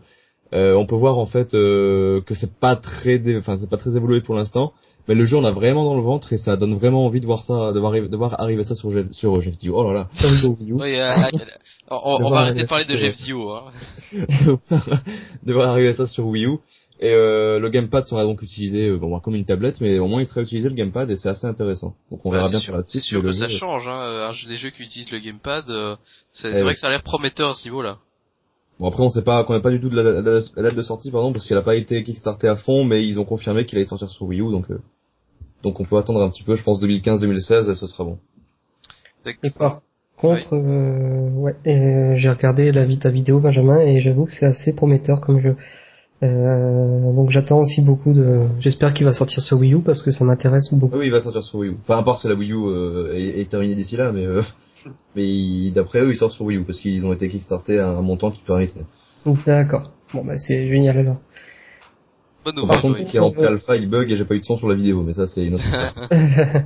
Euh, 0.53 0.73
on 0.75 0.85
peut 0.85 0.95
voir 0.95 1.17
en 1.19 1.25
fait 1.25 1.53
euh, 1.53 2.21
que 2.25 2.33
c'est 2.33 2.53
pas 2.59 2.77
très, 2.77 3.19
dé- 3.19 3.37
enfin 3.37 3.57
c'est 3.59 3.69
pas 3.69 3.75
très 3.77 3.97
évolué 3.97 4.21
pour 4.21 4.33
l'instant, 4.35 4.71
mais 5.09 5.13
le 5.15 5.25
jeu 5.25 5.35
on 5.35 5.43
a 5.43 5.51
vraiment 5.51 5.83
dans 5.83 5.95
le 5.97 6.01
ventre 6.01 6.31
et 6.31 6.37
ça 6.37 6.55
donne 6.55 6.73
vraiment 6.73 7.05
envie 7.05 7.19
de 7.19 7.25
voir 7.25 7.41
ça, 7.43 7.73
de 7.73 7.79
voir, 7.81 7.91
arriver- 7.91 8.07
de 8.07 8.15
voir 8.15 8.39
arriver 8.39 8.63
ça 8.63 8.73
sur 8.73 8.89
Jeff- 8.89 9.11
sur 9.11 9.41
Jeff 9.41 9.57
Dio. 9.57 9.73
Oh 9.77 9.83
là 9.91 9.93
là. 9.93 10.07
Oui, 10.79 10.95
euh, 10.95 11.11
euh, 11.11 11.29
on, 11.91 12.15
on 12.27 12.29
va 12.29 12.37
arrêter 12.43 12.61
de 12.63 12.67
parler 12.69 12.85
de 12.85 12.95
Jeff 12.95 13.17
Dio. 13.17 13.51
Hein. 13.51 13.63
de 15.45 15.53
voir 15.53 15.69
arriver 15.71 15.93
ça 15.95 16.07
sur 16.07 16.25
Wii 16.27 16.45
U. 16.45 16.57
Et 16.99 17.13
euh, 17.13 17.59
le 17.59 17.69
gamepad 17.69 18.05
sera 18.05 18.23
donc 18.23 18.41
utilisé 18.41 18.87
euh, 18.89 18.97
bon, 18.97 19.19
comme 19.19 19.35
une 19.35 19.45
tablette, 19.45 19.79
mais 19.81 19.99
au 19.99 20.07
moins 20.07 20.19
il 20.21 20.25
sera 20.25 20.41
utilisé 20.41 20.67
le 20.67 20.73
gamepad 20.73 21.09
et 21.11 21.15
c'est 21.15 21.29
assez 21.29 21.45
intéressant. 21.45 21.95
Donc 22.09 22.25
on 22.25 22.29
Ouais, 22.31 22.37
verra 22.37 22.49
bien 22.49 22.59
sûr, 22.59 22.71
par 22.73 22.77
la 22.79 22.83
c'est 22.83 22.99
suite. 22.99 23.03
sûr 23.03 23.21
que 23.21 23.31
ça 23.31 23.47
jeu- 23.47 23.57
change. 23.57 23.83
Hein. 23.87 24.31
Les 24.49 24.55
jeux 24.55 24.71
qui 24.71 24.81
utilisent 24.81 25.11
le 25.11 25.19
gamepad, 25.19 25.65
euh, 25.69 25.95
c'est 26.31 26.47
Eh 26.47 26.51
vrai 26.53 26.63
oui. 26.63 26.73
que 26.73 26.79
ça 26.79 26.87
a 26.87 26.89
l'air 26.89 27.03
prometteur 27.03 27.51
à 27.51 27.53
ce 27.53 27.65
niveau-là. 27.65 27.97
Bon 28.79 28.87
après 28.87 29.03
on 29.03 29.09
sait 29.09 29.23
pas, 29.23 29.41
on 29.41 29.45
connaît 29.45 29.61
pas 29.61 29.69
du 29.71 29.79
tout 29.79 29.89
de 29.89 29.95
la, 29.95 30.03
la- 30.03 30.21
la- 30.21 30.39
la 30.55 30.63
date 30.63 30.75
de 30.75 30.81
sortie 30.81 31.11
pardon 31.11 31.31
parce 31.33 31.47
qu'elle 31.47 31.57
a 31.57 31.61
pas 31.63 31.75
été 31.75 32.03
kickstartée 32.03 32.47
à 32.47 32.55
fond, 32.55 32.83
mais 32.83 33.05
ils 33.07 33.19
ont 33.19 33.25
confirmé 33.25 33.65
qu'il 33.65 33.77
allait 33.77 33.87
sortir 33.87 34.09
sur 34.09 34.25
Wii 34.25 34.41
U 34.41 34.51
donc 34.51 34.69
euh, 34.71 34.79
donc 35.63 35.79
on 35.79 35.85
peut 35.85 35.97
attendre 35.97 36.21
un 36.23 36.29
petit 36.29 36.43
peu. 36.43 36.55
Je 36.55 36.63
pense 36.63 36.81
2015-2016 36.81 37.73
ce 37.75 37.85
sera 37.87 38.03
bon. 38.05 38.17
Et 39.43 39.49
par 39.51 39.81
contre, 40.17 40.53
euh, 40.53 41.29
ouais, 41.31 41.55
euh, 41.67 42.15
j'ai 42.15 42.29
regardé 42.29 42.71
la 42.71 42.85
Vita 42.85 43.09
vidéo 43.09 43.39
Benjamin 43.39 43.79
et 43.81 43.99
j'avoue 43.99 44.25
que 44.25 44.31
c'est 44.31 44.45
assez 44.45 44.73
prometteur 44.75 45.21
comme 45.21 45.37
jeu. 45.39 45.57
Euh, 46.23 47.13
donc 47.13 47.29
j'attends 47.29 47.59
aussi 47.59 47.81
beaucoup 47.81 48.11
de. 48.13 48.41
J'espère 48.59 48.93
qu'il 48.93 49.05
va 49.05 49.13
sortir 49.13 49.41
sur 49.43 49.57
Wii 49.59 49.73
U 49.75 49.81
parce 49.81 50.01
que 50.01 50.09
ça 50.11 50.25
m'intéresse 50.25 50.73
beaucoup. 50.73 50.97
Oui 50.97 51.05
il 51.07 51.11
va 51.11 51.19
sortir 51.21 51.43
sur 51.43 51.59
Wii 51.59 51.71
U. 51.71 51.75
Enfin 51.83 51.99
à 51.99 52.03
part 52.03 52.17
si 52.19 52.27
la 52.27 52.33
Wii 52.33 52.51
U 52.53 52.55
euh, 52.65 53.11
est, 53.13 53.41
est 53.41 53.49
terminée 53.49 53.75
d'ici 53.75 53.97
là, 53.97 54.11
mais 54.11 54.25
euh, 54.25 54.41
mais 55.15 55.69
d'après 55.75 56.01
eux 56.01 56.09
il 56.11 56.15
sort 56.17 56.31
sur 56.31 56.45
Wii 56.45 56.57
U 56.59 56.63
parce 56.63 56.79
qu'ils 56.79 57.05
ont 57.05 57.13
été 57.13 57.29
kickstartés 57.29 57.79
à 57.79 57.89
un 57.89 58.01
montant 58.01 58.31
qui 58.31 58.41
permet. 58.41 58.67
D'accord. 59.45 59.91
Bon 60.13 60.25
bah 60.25 60.37
c'est 60.37 60.67
génial 60.67 60.97
alors. 60.97 61.17
Bonne 62.45 62.55
Par 62.55 62.63
nouvelle. 62.65 62.81
contre, 62.81 62.99
oui. 63.01 63.05
qui 63.05 63.17
est 63.17 63.19
en 63.19 63.31
pré-alpha, 63.31 63.75
il 63.75 63.89
bug 63.89 64.09
et 64.09 64.15
j'ai 64.15 64.25
pas 64.25 64.33
eu 64.35 64.39
de 64.39 64.45
son 64.45 64.55
sur 64.55 64.69
la 64.69 64.75
vidéo, 64.75 65.03
mais 65.03 65.13
ça 65.13 65.27
c'est 65.27 65.43
une 65.45 65.53
autre 65.55 65.63
histoire. 65.65 65.93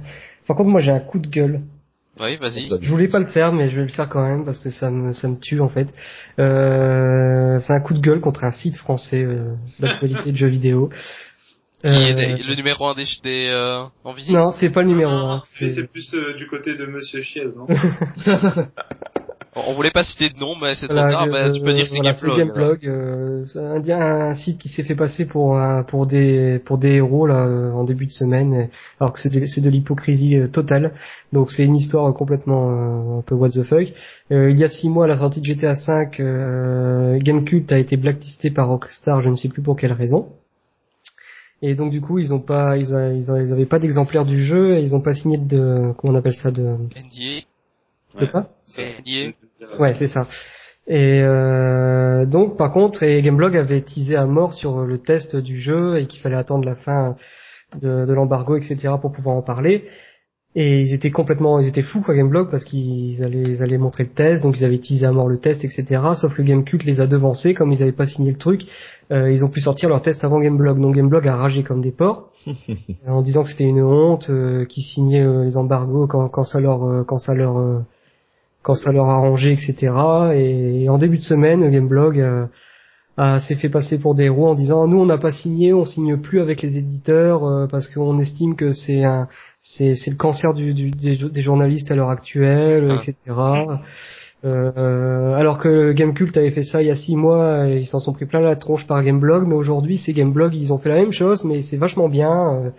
Par 0.48 0.56
contre 0.56 0.70
moi 0.70 0.80
j'ai 0.80 0.92
un 0.92 1.00
coup 1.00 1.20
de 1.20 1.28
gueule. 1.28 1.62
Oui, 2.20 2.36
vas-y. 2.38 2.68
Je 2.82 2.90
voulais 2.90 3.08
pas 3.08 3.20
le 3.20 3.28
faire, 3.28 3.54
mais 3.54 3.70
je 3.70 3.78
vais 3.78 3.84
le 3.84 3.92
faire 3.92 4.10
quand 4.10 4.24
même 4.24 4.44
parce 4.46 4.60
que 4.60 4.70
ça 4.70 4.92
me 4.92 5.14
ça 5.14 5.28
me 5.28 5.40
tue 5.40 5.60
en 5.62 5.70
fait. 5.70 5.88
Euh, 6.40 7.58
c'est 7.58 7.74
un 7.74 7.80
coup 7.80 7.94
de 7.94 8.02
gueule 8.02 8.20
contre 8.20 8.44
un 8.44 8.52
site 8.52 8.76
français 8.76 9.24
euh, 9.24 9.56
d'actualité 9.80 10.32
de 10.32 10.38
jeux 10.38 10.48
vidéo. 10.48 10.90
Qui 11.84 11.88
est 11.88 12.14
Euh, 12.14 12.38
le 12.48 12.56
numéro 12.56 12.86
1 12.90 12.94
des, 12.94 13.06
des 13.24 13.48
euh, 13.50 13.82
en 14.04 14.14
visite 14.14 14.34
non, 14.34 14.52
c'est 14.52 14.70
pas 14.70 14.82
le 14.84 14.90
numéro 14.90 15.12
Ah, 15.12 15.36
1. 15.38 15.42
C'est 15.58 15.70
c'est 15.72 15.88
plus 15.92 16.14
euh, 16.14 16.36
du 16.36 16.46
côté 16.48 16.76
de 16.76 16.86
Monsieur 16.86 17.24
Chiez, 17.24 17.46
non 17.58 17.66
on, 19.56 19.74
voulait 19.74 19.92
pas 19.92 20.04
citer 20.04 20.30
de 20.30 20.38
nom, 20.40 20.56
mais 20.56 20.76
c'est 20.76 20.88
trop 20.88 20.96
Voilà, 20.98 21.12
tard. 21.12 21.24
euh, 21.26 21.32
bah, 21.32 21.50
tu 21.52 21.62
peux 21.62 21.74
dire 21.74 21.84
que 21.84 21.90
c'est 21.90 21.96
voilà, 21.98 22.12
euh, 22.84 23.44
un, 23.56 24.30
un 24.30 24.34
site 24.34 24.60
qui 24.60 24.70
s'est 24.70 24.84
fait 24.84 24.96
passer 24.96 25.26
pour 25.28 25.58
un- 25.58 25.84
pour 25.84 26.06
des 26.06 26.60
pour 26.66 26.78
des 26.78 26.92
héros 26.96 27.28
là 27.28 27.46
euh, 27.46 27.72
en 27.72 27.84
début 27.84 28.06
de 28.06 28.12
semaine, 28.12 28.54
euh, 28.54 28.66
alors 29.00 29.14
que 29.14 29.20
c'est 29.20 29.30
de, 29.30 29.70
l'hypocrisie 29.70 30.38
euh, 30.38 30.48
totale. 30.48 30.94
Donc 31.34 31.52
c'est 31.52 31.66
une 31.66 31.76
histoire 31.76 32.08
euh, 32.08 32.14
complètement 32.14 32.70
euh, 32.72 33.20
un 33.20 33.22
peu 33.24 33.36
what 33.36 33.50
the 33.50 33.64
fuck. 33.64 33.88
Euh, 34.32 34.50
il 34.52 34.58
y 34.58 34.64
a 34.64 34.70
six 34.70 34.90
mois, 34.90 35.06
à 35.06 35.08
la 35.08 35.18
sortie 35.18 35.42
de 35.42 35.46
GTA 35.46 35.74
V, 35.74 36.08
euh, 36.22 37.18
Gamecult 37.22 37.72
a 37.72 37.78
été 37.78 37.98
blacklisté 37.98 38.52
par 38.52 38.70
Rockstar, 38.70 39.22
je 39.22 39.30
ne 39.30 39.36
sais 39.36 39.50
plus 39.50 39.62
pour 39.62 39.76
quelle 39.76 39.94
raison. 39.94 40.30
Et 41.62 41.76
donc 41.76 41.92
du 41.92 42.02
coup, 42.02 42.18
ils 42.20 42.34
ont 42.34 42.42
pas, 42.42 42.78
ils, 42.78 42.94
a- 42.94 43.14
ils, 43.14 43.30
a- 43.30 43.40
ils 43.42 43.52
avaient 43.54 43.66
pas 43.68 43.78
d'exemplaire 43.80 44.26
du 44.26 44.42
jeu, 44.44 44.78
et 44.78 44.82
ils 44.82 44.96
ont 44.96 45.02
pas 45.02 45.14
signé 45.14 45.38
de, 45.38 45.92
comment 45.98 46.14
on 46.14 46.16
appelle 46.16 46.34
ça, 46.34 46.50
de, 46.52 46.62
NDA. 46.62 47.46
De 48.20 48.26
quoi 48.26 48.48
NDA. 48.78 49.34
Ouais, 49.80 49.94
c'est 49.94 50.08
ça. 50.08 50.28
Et 50.88 51.22
euh, 51.22 52.26
donc, 52.26 52.58
par 52.58 52.74
contre, 52.74 53.04
et 53.04 53.22
Gameblog 53.22 53.56
avait 53.56 53.82
teasé 53.82 54.16
à 54.16 54.26
mort 54.26 54.54
sur 54.54 54.82
le 54.82 54.98
test 54.98 55.36
du 55.36 55.60
jeu 55.60 56.00
et 56.00 56.08
qu'il 56.08 56.22
fallait 56.22 56.36
attendre 56.36 56.66
la 56.66 56.76
fin 56.76 57.16
de, 57.80 58.06
de 58.06 58.14
l'embargo, 58.14 58.56
etc., 58.56 58.90
pour 59.00 59.12
pouvoir 59.12 59.36
en 59.36 59.42
parler. 59.42 59.86
Et 60.54 60.82
ils 60.82 60.94
étaient 60.94 61.12
complètement, 61.12 61.60
ils 61.60 61.68
étaient 61.68 61.82
fous 61.82 62.02
quoi 62.02 62.14
Gameblog 62.14 62.52
parce 62.52 62.66
qu'ils 62.66 63.24
allaient, 63.24 63.44
ils 63.44 63.64
allaient 63.64 63.78
montrer 63.78 64.04
le 64.04 64.10
test, 64.10 64.44
donc 64.44 64.60
ils 64.60 64.66
avaient 64.66 64.80
teasé 64.80 65.06
à 65.06 65.12
mort 65.14 65.30
le 65.30 65.40
test, 65.40 65.64
etc. 65.64 66.02
Sauf 66.16 66.36
que 66.36 66.42
Gamecult 66.42 66.84
les 66.84 67.00
a 67.00 67.08
devancés, 67.08 67.54
comme 67.54 67.72
ils 67.72 67.80
n'avaient 67.80 67.94
pas 67.94 68.06
signé 68.06 68.32
le 68.32 68.38
truc, 68.38 68.64
euh, 69.12 69.32
ils 69.32 69.46
ont 69.46 69.50
pu 69.50 69.62
sortir 69.62 69.88
leur 69.88 70.02
test 70.02 70.26
avant 70.26 70.42
Gameblog. 70.42 70.82
Donc 70.82 70.96
Gameblog 70.96 71.26
a 71.26 71.38
ragé 71.38 71.64
comme 71.64 71.80
des 71.80 71.92
porcs 71.92 72.32
en 73.08 73.22
disant 73.22 73.44
que 73.44 73.50
c'était 73.50 73.64
une 73.64 73.82
honte, 73.82 74.30
euh, 74.30 74.66
qu'ils 74.66 74.84
signaient 74.84 75.24
euh, 75.24 75.46
les 75.46 75.56
embargos 75.56 76.08
quand, 76.08 76.28
quand 76.28 76.44
ça 76.44 76.60
leur, 76.60 76.84
euh, 76.84 77.04
quand 77.06 77.18
ça 77.18 77.34
leur 77.34 77.58
euh, 77.58 77.80
quand 78.64 78.76
ça 78.76 78.92
leur 78.92 79.10
arrangeait, 79.10 79.54
etc. 79.54 79.76
Et, 80.36 80.88
en 80.90 80.98
début 80.98 81.18
de 81.18 81.24
semaine, 81.24 81.70
Gameblog 81.72 82.20
euh, 82.20 82.46
a- 83.18 83.40
s'est 83.40 83.56
fait 83.56 83.70
passer 83.70 84.00
pour 84.00 84.16
des 84.16 84.26
héros 84.26 84.48
en 84.48 84.56
disant 84.56 84.88
nous 84.88 85.00
on 85.00 85.06
n'a 85.06 85.18
pas 85.18 85.32
signé, 85.32 85.74
on 85.74 85.86
signe 85.86 86.18
plus 86.18 86.40
avec 86.42 86.62
les 86.62 86.78
éditeurs 86.78 87.44
euh, 87.46 87.68
parce 87.68 87.88
qu'on 87.88 88.20
estime 88.20 88.56
que 88.56 88.72
c'est 88.72 89.04
un 89.04 89.28
c'est 89.60 89.96
c'est 89.96 90.12
le 90.12 90.18
cancer 90.18 90.54
du, 90.54 90.74
du- 90.74 90.92
des, 90.92 91.18
des 91.18 91.42
journalistes 91.42 91.92
à 91.92 91.96
l'heure 91.96 92.10
actuelle, 92.10 92.88
Ah. 92.90 92.96
etc. 92.96 93.16
Euh, 94.44 95.34
alors 95.36 95.60
que 95.60 95.92
Gamecult 95.92 96.36
avait 96.36 96.50
fait 96.50 96.64
ça 96.64 96.82
il 96.82 96.88
y 96.88 96.92
a 96.92 96.96
six 96.96 97.16
mois, 97.16 97.68
et 97.68 97.78
ils 97.78 97.86
s'en 97.86 98.00
sont 98.00 98.14
pris 98.14 98.26
plein 98.26 98.40
la 98.40 98.56
tronche 98.56 98.88
par 98.88 99.04
Gameblog, 99.04 99.46
mais 99.48 99.54
aujourd'hui 99.54 99.98
c'est 100.00 100.14
Gameblog, 100.14 100.56
ils 100.56 100.74
ont 100.74 100.80
fait 100.80 100.90
la 100.90 100.96
même 100.96 101.12
chose, 101.12 101.44
mais 101.44 101.62
c'est 101.62 101.78
vachement 101.78 102.10
bien. 102.10 102.72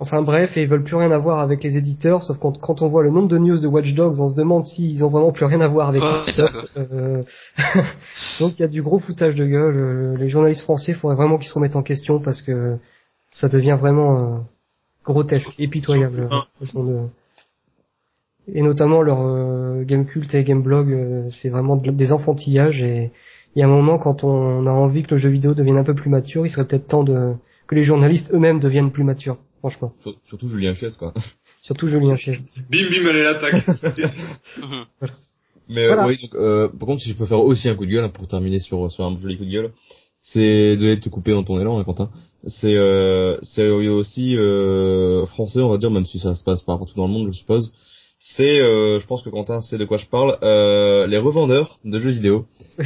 Euh. 0.00 0.02
Enfin 0.02 0.22
bref, 0.22 0.56
et 0.56 0.62
ils 0.62 0.68
veulent 0.68 0.82
plus 0.84 0.96
rien 0.96 1.10
avoir 1.10 1.40
avec 1.40 1.62
les 1.62 1.76
éditeurs, 1.76 2.22
sauf 2.22 2.38
quand, 2.38 2.58
quand 2.58 2.80
on 2.82 2.88
voit 2.88 3.02
le 3.02 3.10
nombre 3.10 3.28
de 3.28 3.38
news 3.38 3.58
de 3.58 3.66
Watch 3.66 3.92
Dogs, 3.94 4.18
on 4.18 4.28
se 4.30 4.34
demande 4.34 4.64
s'ils 4.64 5.04
ont 5.04 5.08
vraiment 5.08 5.30
plus 5.32 5.44
rien 5.44 5.60
à 5.60 5.68
voir 5.68 5.88
avec 5.88 6.02
Ouais, 6.02 6.22
ça, 6.32 6.48
Euh, 6.76 7.22
Donc 8.40 8.58
il 8.58 8.60
y 8.60 8.64
a 8.64 8.68
du 8.68 8.82
gros 8.82 8.98
foutage 8.98 9.34
de 9.34 9.44
gueule. 9.46 9.76
euh, 9.76 10.16
Les 10.16 10.28
journalistes 10.28 10.62
français, 10.62 10.94
faudrait 10.94 11.16
vraiment 11.16 11.36
qu'ils 11.38 11.48
se 11.48 11.54
remettent 11.54 11.76
en 11.76 11.82
question 11.82 12.18
parce 12.20 12.40
que 12.42 12.76
ça 13.30 13.48
devient 13.48 13.76
vraiment 13.78 14.18
euh, 14.18 14.38
grotesque 15.04 15.50
et 15.58 15.68
pitoyable. 15.68 16.28
De- 16.74 17.06
Et 18.52 18.62
notamment 18.62 19.02
leur 19.02 19.20
euh, 19.20 19.84
Gamecult 19.84 20.34
et 20.34 20.42
Gameblog, 20.44 20.90
euh, 20.92 21.28
c'est 21.30 21.50
vraiment 21.50 21.76
de- 21.76 21.90
des 21.90 22.12
enfantillages 22.12 22.82
et 22.82 23.10
il 23.54 23.60
y 23.60 23.62
a 23.62 23.66
un 23.66 23.70
moment 23.70 23.98
quand 23.98 24.24
on 24.24 24.66
a 24.66 24.70
envie 24.70 25.02
que 25.02 25.10
le 25.12 25.16
jeu 25.18 25.28
vidéo 25.28 25.54
devienne 25.54 25.76
un 25.76 25.84
peu 25.84 25.94
plus 25.94 26.08
mature, 26.10 26.46
il 26.46 26.50
serait 26.50 26.66
peut-être 26.66 26.88
temps 26.88 27.04
de 27.04 27.34
que 27.66 27.74
les 27.74 27.84
journalistes 27.84 28.32
eux-mêmes 28.32 28.58
deviennent 28.58 28.90
plus 28.90 29.04
matures, 29.04 29.36
franchement. 29.60 29.92
Sur- 30.02 30.16
Surtout 30.24 30.48
Julien 30.48 30.74
Chies 30.74 30.96
quoi. 30.98 31.14
Surtout 31.60 31.86
Julien 31.88 32.16
Chiez. 32.16 32.38
Bim 32.70 32.88
bim, 32.90 33.06
allez 33.08 33.22
l'attaque. 33.22 33.64
Mais 35.68 35.86
Voilà. 35.86 36.04
euh, 36.04 36.08
oui, 36.08 36.18
donc, 36.20 36.34
euh, 36.34 36.68
par 36.68 36.86
contre, 36.88 37.02
si 37.02 37.10
je 37.10 37.14
peux 37.14 37.26
faire 37.26 37.38
aussi 37.40 37.68
un 37.68 37.76
coup 37.76 37.86
de 37.86 37.90
gueule 37.92 38.04
hein, 38.04 38.08
pour 38.08 38.26
terminer 38.26 38.58
sur 38.58 38.90
sur 38.90 39.04
un 39.04 39.16
joli 39.20 39.38
coup 39.38 39.44
de 39.44 39.50
gueule, 39.50 39.70
c'est 40.20 40.76
de 40.76 40.94
te 40.96 41.08
couper 41.08 41.32
dans 41.32 41.44
ton 41.44 41.60
élan, 41.60 41.78
hein, 41.78 41.84
Quentin. 41.84 42.10
C'est 42.46 42.74
euh, 42.74 43.38
c'est 43.42 43.68
aussi 43.68 44.36
euh, 44.36 45.26
français, 45.26 45.60
on 45.60 45.68
va 45.68 45.78
dire, 45.78 45.90
même 45.92 46.06
si 46.06 46.18
ça 46.18 46.34
se 46.34 46.42
passe 46.42 46.62
partout 46.62 46.94
dans 46.96 47.06
le 47.06 47.12
monde, 47.12 47.28
je 47.32 47.38
suppose. 47.38 47.72
C'est, 48.22 48.60
euh, 48.60 48.98
je 48.98 49.06
pense 49.06 49.22
que 49.22 49.30
Quentin 49.30 49.60
sait 49.60 49.78
de 49.78 49.84
quoi 49.86 49.96
je 49.96 50.04
parle, 50.06 50.36
euh, 50.42 51.06
les 51.06 51.16
revendeurs 51.16 51.78
de 51.86 51.98
jeux 52.00 52.10
vidéo 52.10 52.44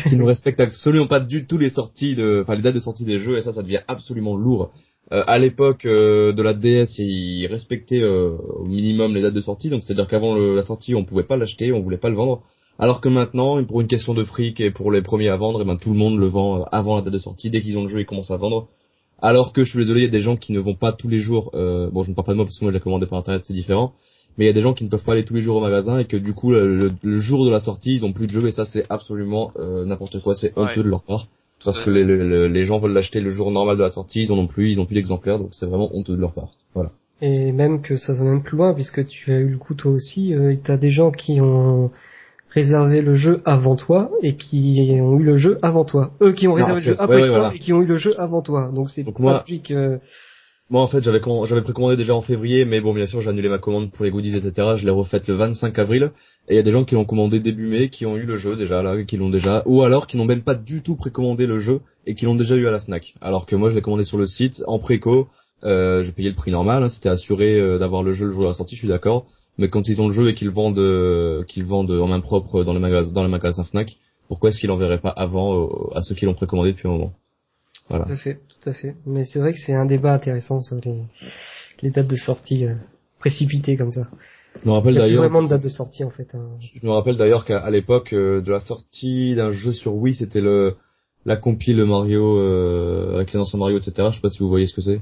qui 0.08 0.14
ne 0.16 0.22
respectent 0.22 0.60
absolument 0.60 1.08
pas 1.08 1.18
du 1.20 1.46
tout 1.46 1.58
les 1.58 1.70
sorties 1.70 2.14
de, 2.14 2.42
enfin 2.42 2.54
les 2.54 2.62
dates 2.62 2.74
de 2.76 2.80
sortie 2.80 3.04
des 3.04 3.18
jeux 3.18 3.36
et 3.38 3.42
ça, 3.42 3.52
ça 3.52 3.62
devient 3.62 3.80
absolument 3.88 4.36
lourd. 4.36 4.70
Euh, 5.12 5.22
à 5.26 5.38
l'époque 5.38 5.84
euh, 5.84 6.32
de 6.32 6.42
la 6.42 6.54
DS, 6.54 6.98
ils 6.98 7.46
respectaient 7.46 8.00
euh, 8.02 8.36
au 8.38 8.64
minimum 8.64 9.14
les 9.14 9.20
dates 9.22 9.34
de 9.34 9.40
sortie, 9.40 9.68
donc 9.68 9.82
c'est-à-dire 9.82 10.08
qu'avant 10.08 10.34
la 10.34 10.62
sortie, 10.62 10.94
on 10.94 11.04
pouvait 11.04 11.24
pas 11.24 11.36
l'acheter, 11.36 11.72
on 11.72 11.80
voulait 11.80 11.98
pas 11.98 12.08
le 12.08 12.16
vendre. 12.16 12.42
Alors 12.78 13.00
que 13.00 13.08
maintenant, 13.08 13.62
pour 13.64 13.80
une 13.80 13.86
question 13.86 14.14
de 14.14 14.24
fric 14.24 14.60
et 14.60 14.70
pour 14.70 14.90
les 14.90 15.02
premiers 15.02 15.28
à 15.28 15.36
vendre, 15.36 15.60
et 15.62 15.64
ben 15.64 15.76
tout 15.76 15.90
le 15.92 15.98
monde 15.98 16.18
le 16.18 16.26
vend 16.26 16.60
euh, 16.60 16.64
avant 16.72 16.96
la 16.96 17.02
date 17.02 17.12
de 17.12 17.18
sortie. 17.18 17.50
Dès 17.50 17.60
qu'ils 17.60 17.78
ont 17.78 17.82
le 17.84 17.88
jeu, 17.88 18.00
ils 18.00 18.06
commencent 18.06 18.30
à 18.32 18.36
vendre. 18.36 18.68
Alors 19.22 19.52
que 19.52 19.62
je 19.62 19.70
suis 19.70 19.78
désolé, 19.78 20.00
il 20.00 20.04
y 20.04 20.08
a 20.08 20.10
des 20.10 20.20
gens 20.22 20.36
qui 20.36 20.52
ne 20.52 20.58
vont 20.60 20.74
pas 20.74 20.92
tous 20.92 21.08
les 21.08 21.18
jours. 21.18 21.50
euh, 21.54 21.88
bon, 21.90 22.02
je 22.02 22.10
ne 22.10 22.14
parle 22.14 22.26
pas 22.26 22.32
de 22.32 22.36
moi 22.36 22.44
parce 22.46 22.58
que 22.58 22.64
moi 22.64 22.72
je 22.72 22.76
l'ai 22.76 22.82
commandé 22.82 23.06
par 23.06 23.18
internet, 23.18 23.42
c'est 23.44 23.54
différent. 23.54 23.92
Mais 24.36 24.46
il 24.46 24.48
y 24.48 24.50
a 24.50 24.54
des 24.54 24.62
gens 24.62 24.74
qui 24.74 24.82
ne 24.82 24.88
peuvent 24.88 25.04
pas 25.04 25.12
aller 25.12 25.24
tous 25.24 25.34
les 25.34 25.42
jours 25.42 25.56
au 25.56 25.60
magasin 25.60 26.00
et 26.00 26.06
que 26.06 26.16
du 26.16 26.34
coup 26.34 26.50
le, 26.50 26.92
jour 27.04 27.44
de 27.44 27.50
la 27.50 27.60
sortie, 27.60 27.94
ils 27.94 28.04
ont 28.04 28.12
plus 28.12 28.26
de 28.26 28.32
jeu 28.32 28.44
et 28.48 28.50
ça 28.52 28.64
c'est 28.64 28.84
absolument 28.90 29.52
euh, 29.56 29.84
n'importe 29.84 30.20
quoi. 30.20 30.34
C'est 30.34 30.50
honteux 30.58 30.78
Ouais. 30.78 30.84
de 30.84 30.88
leur 30.88 31.04
part 31.04 31.26
parce 31.64 31.78
Ouais. 31.78 31.84
que 31.86 31.90
les, 31.90 32.04
les- 32.04 32.48
les 32.48 32.64
gens 32.64 32.78
veulent 32.78 32.92
l'acheter 32.92 33.20
le 33.20 33.30
jour 33.30 33.50
normal 33.50 33.76
de 33.76 33.82
la 33.82 33.88
sortie, 33.88 34.22
ils 34.24 34.32
en 34.32 34.38
ont 34.38 34.46
plus, 34.46 34.70
ils 34.72 34.80
ont 34.80 34.86
plus 34.86 34.94
d'exemplaires, 34.94 35.38
donc 35.38 35.48
c'est 35.52 35.66
vraiment 35.66 35.88
honteux 35.94 36.14
de 36.16 36.20
leur 36.20 36.32
part. 36.32 36.50
Voilà. 36.74 36.90
Et 37.22 37.52
même 37.52 37.80
que 37.80 37.96
ça 37.96 38.12
va 38.14 38.24
même 38.24 38.42
plus 38.42 38.56
loin, 38.56 38.74
puisque 38.74 39.06
tu 39.06 39.32
as 39.32 39.38
eu 39.38 39.48
le 39.48 39.58
coup 39.58 39.74
toi 39.74 39.92
aussi, 39.92 40.34
euh, 40.34 40.54
t'as 40.62 40.76
des 40.76 40.90
gens 40.90 41.10
qui 41.10 41.40
ont 41.40 41.90
réservé 42.50 43.00
le 43.02 43.14
jeu 43.14 43.40
avant 43.44 43.76
toi 43.76 44.10
et 44.22 44.36
qui 44.36 44.88
ont 45.00 45.18
eu 45.18 45.22
le 45.24 45.36
jeu 45.36 45.58
avant 45.62 45.84
toi. 45.84 46.12
Eux 46.20 46.32
qui 46.32 46.46
ont 46.48 46.54
réservé 46.54 46.74
le 46.76 46.80
jeu 46.80 46.96
après 46.98 47.16
ouais, 47.22 47.28
toi 47.28 47.38
voilà. 47.38 47.54
et 47.54 47.58
qui 47.58 47.72
ont 47.72 47.82
eu 47.82 47.86
le 47.86 47.96
jeu 47.98 48.12
avant 48.20 48.42
toi. 48.42 48.70
Donc 48.74 48.90
c'est 48.90 49.04
logique. 49.18 49.70
euh, 49.70 49.98
Moi 50.70 50.82
en 50.82 50.86
fait 50.86 51.02
j'avais 51.02 51.20
j'avais 51.46 51.60
précommandé 51.60 51.94
déjà 51.96 52.14
en 52.14 52.22
février, 52.22 52.64
mais 52.64 52.80
bon 52.80 52.94
bien 52.94 53.06
sûr 53.06 53.20
j'ai 53.20 53.28
annulé 53.28 53.50
ma 53.50 53.58
commande 53.58 53.90
pour 53.90 54.04
les 54.04 54.10
goodies 54.10 54.34
etc. 54.34 54.76
Je 54.76 54.86
l'ai 54.86 54.90
refaite 54.90 55.28
le 55.28 55.34
25 55.34 55.78
avril 55.78 56.10
et 56.48 56.54
il 56.54 56.56
y 56.56 56.58
a 56.58 56.62
des 56.62 56.70
gens 56.70 56.84
qui 56.84 56.94
l'ont 56.94 57.04
commandé 57.04 57.38
début 57.38 57.66
mai, 57.66 57.90
qui 57.90 58.06
ont 58.06 58.16
eu 58.16 58.22
le 58.24 58.36
jeu 58.36 58.56
déjà 58.56 58.82
là, 58.82 59.02
qui 59.04 59.18
l'ont 59.18 59.28
déjà, 59.28 59.62
ou 59.66 59.82
alors 59.82 60.06
qui 60.06 60.16
n'ont 60.16 60.24
même 60.24 60.42
pas 60.42 60.54
du 60.54 60.82
tout 60.82 60.96
précommandé 60.96 61.46
le 61.46 61.58
jeu 61.58 61.80
et 62.06 62.14
qui 62.14 62.24
l'ont 62.24 62.34
déjà 62.34 62.56
eu 62.56 62.66
à 62.66 62.70
la 62.70 62.80
Fnac. 62.80 63.14
Alors 63.20 63.44
que 63.44 63.56
moi 63.56 63.68
je 63.68 63.74
l'ai 63.74 63.82
commandé 63.82 64.04
sur 64.04 64.16
le 64.16 64.26
site 64.26 64.62
en 64.66 64.78
préco, 64.78 65.28
euh, 65.64 66.02
j'ai 66.02 66.12
payé 66.12 66.30
le 66.30 66.34
prix 66.34 66.50
normal, 66.50 66.82
hein, 66.82 66.88
c'était 66.88 67.10
assuré 67.10 67.60
euh, 67.60 67.78
d'avoir 67.78 68.02
le 68.02 68.12
jeu 68.12 68.26
le 68.26 68.32
jour 68.32 68.42
de 68.42 68.48
la 68.48 68.54
sortie, 68.54 68.74
je 68.74 68.80
suis 68.80 68.88
d'accord. 68.88 69.26
Mais 69.58 69.68
quand 69.68 69.86
ils 69.86 70.00
ont 70.00 70.08
le 70.08 70.14
jeu 70.14 70.28
et 70.30 70.34
qu'ils 70.34 70.50
vendent, 70.50 70.78
euh, 70.78 71.44
qu'ils 71.44 71.66
vendent 71.66 71.90
en 71.90 72.08
main 72.08 72.20
propre 72.20 72.64
dans 72.64 72.72
les 72.72 72.80
magasins, 72.80 73.12
dans 73.12 73.22
les 73.22 73.30
magasins 73.30 73.64
Fnac, 73.64 73.96
pourquoi 74.28 74.48
est-ce 74.48 74.60
qu'il 74.60 74.70
enverrait 74.70 75.00
pas 75.00 75.10
avant 75.10 75.62
euh, 75.62 75.66
à 75.94 76.00
ceux 76.00 76.14
qui 76.14 76.24
l'ont 76.24 76.34
précommandé 76.34 76.72
depuis 76.72 76.88
un 76.88 76.92
moment? 76.92 77.12
Voilà. 77.88 78.04
Tout 78.04 78.12
à 78.12 78.16
fait, 78.16 78.40
tout 78.48 78.68
à 78.70 78.72
fait. 78.72 78.94
Mais 79.06 79.24
c'est 79.24 79.38
vrai 79.38 79.52
que 79.52 79.58
c'est 79.58 79.74
un 79.74 79.84
débat 79.86 80.12
intéressant 80.14 80.62
sur 80.62 80.76
les, 80.84 81.02
les 81.82 81.90
dates 81.90 82.08
de 82.08 82.16
sortie 82.16 82.66
euh, 82.66 82.74
précipitées 83.18 83.76
comme 83.76 83.92
ça. 83.92 84.08
Je 84.62 84.68
me 84.68 84.72
rappelle 84.74 84.94
Il 84.94 84.96
y 84.96 85.00
a 85.00 85.02
plus 85.02 85.08
d'ailleurs. 85.10 85.22
vraiment 85.24 85.42
de 85.42 85.48
date 85.48 85.62
de 85.64 85.68
sortie 85.68 86.04
en 86.04 86.10
fait. 86.10 86.28
hein. 86.34 86.46
Je 86.60 86.86
me 86.86 86.92
rappelle 86.92 87.16
d'ailleurs 87.16 87.44
qu'à 87.44 87.58
à 87.58 87.70
l'époque 87.70 88.12
euh, 88.12 88.40
de 88.40 88.50
la 88.52 88.60
sortie 88.60 89.34
d'un 89.34 89.50
jeu 89.50 89.72
sur 89.72 89.94
Wii, 89.94 90.14
c'était 90.14 90.40
le 90.40 90.76
la 91.26 91.36
compile 91.36 91.82
Mario 91.84 92.38
euh, 92.38 93.14
avec 93.16 93.32
les 93.32 93.40
anciens 93.40 93.58
Mario, 93.58 93.78
etc. 93.78 93.92
Je 94.10 94.14
sais 94.16 94.20
pas 94.20 94.28
si 94.28 94.38
vous 94.38 94.48
voyez 94.48 94.66
ce 94.66 94.74
que 94.74 94.80
c'est. 94.82 95.00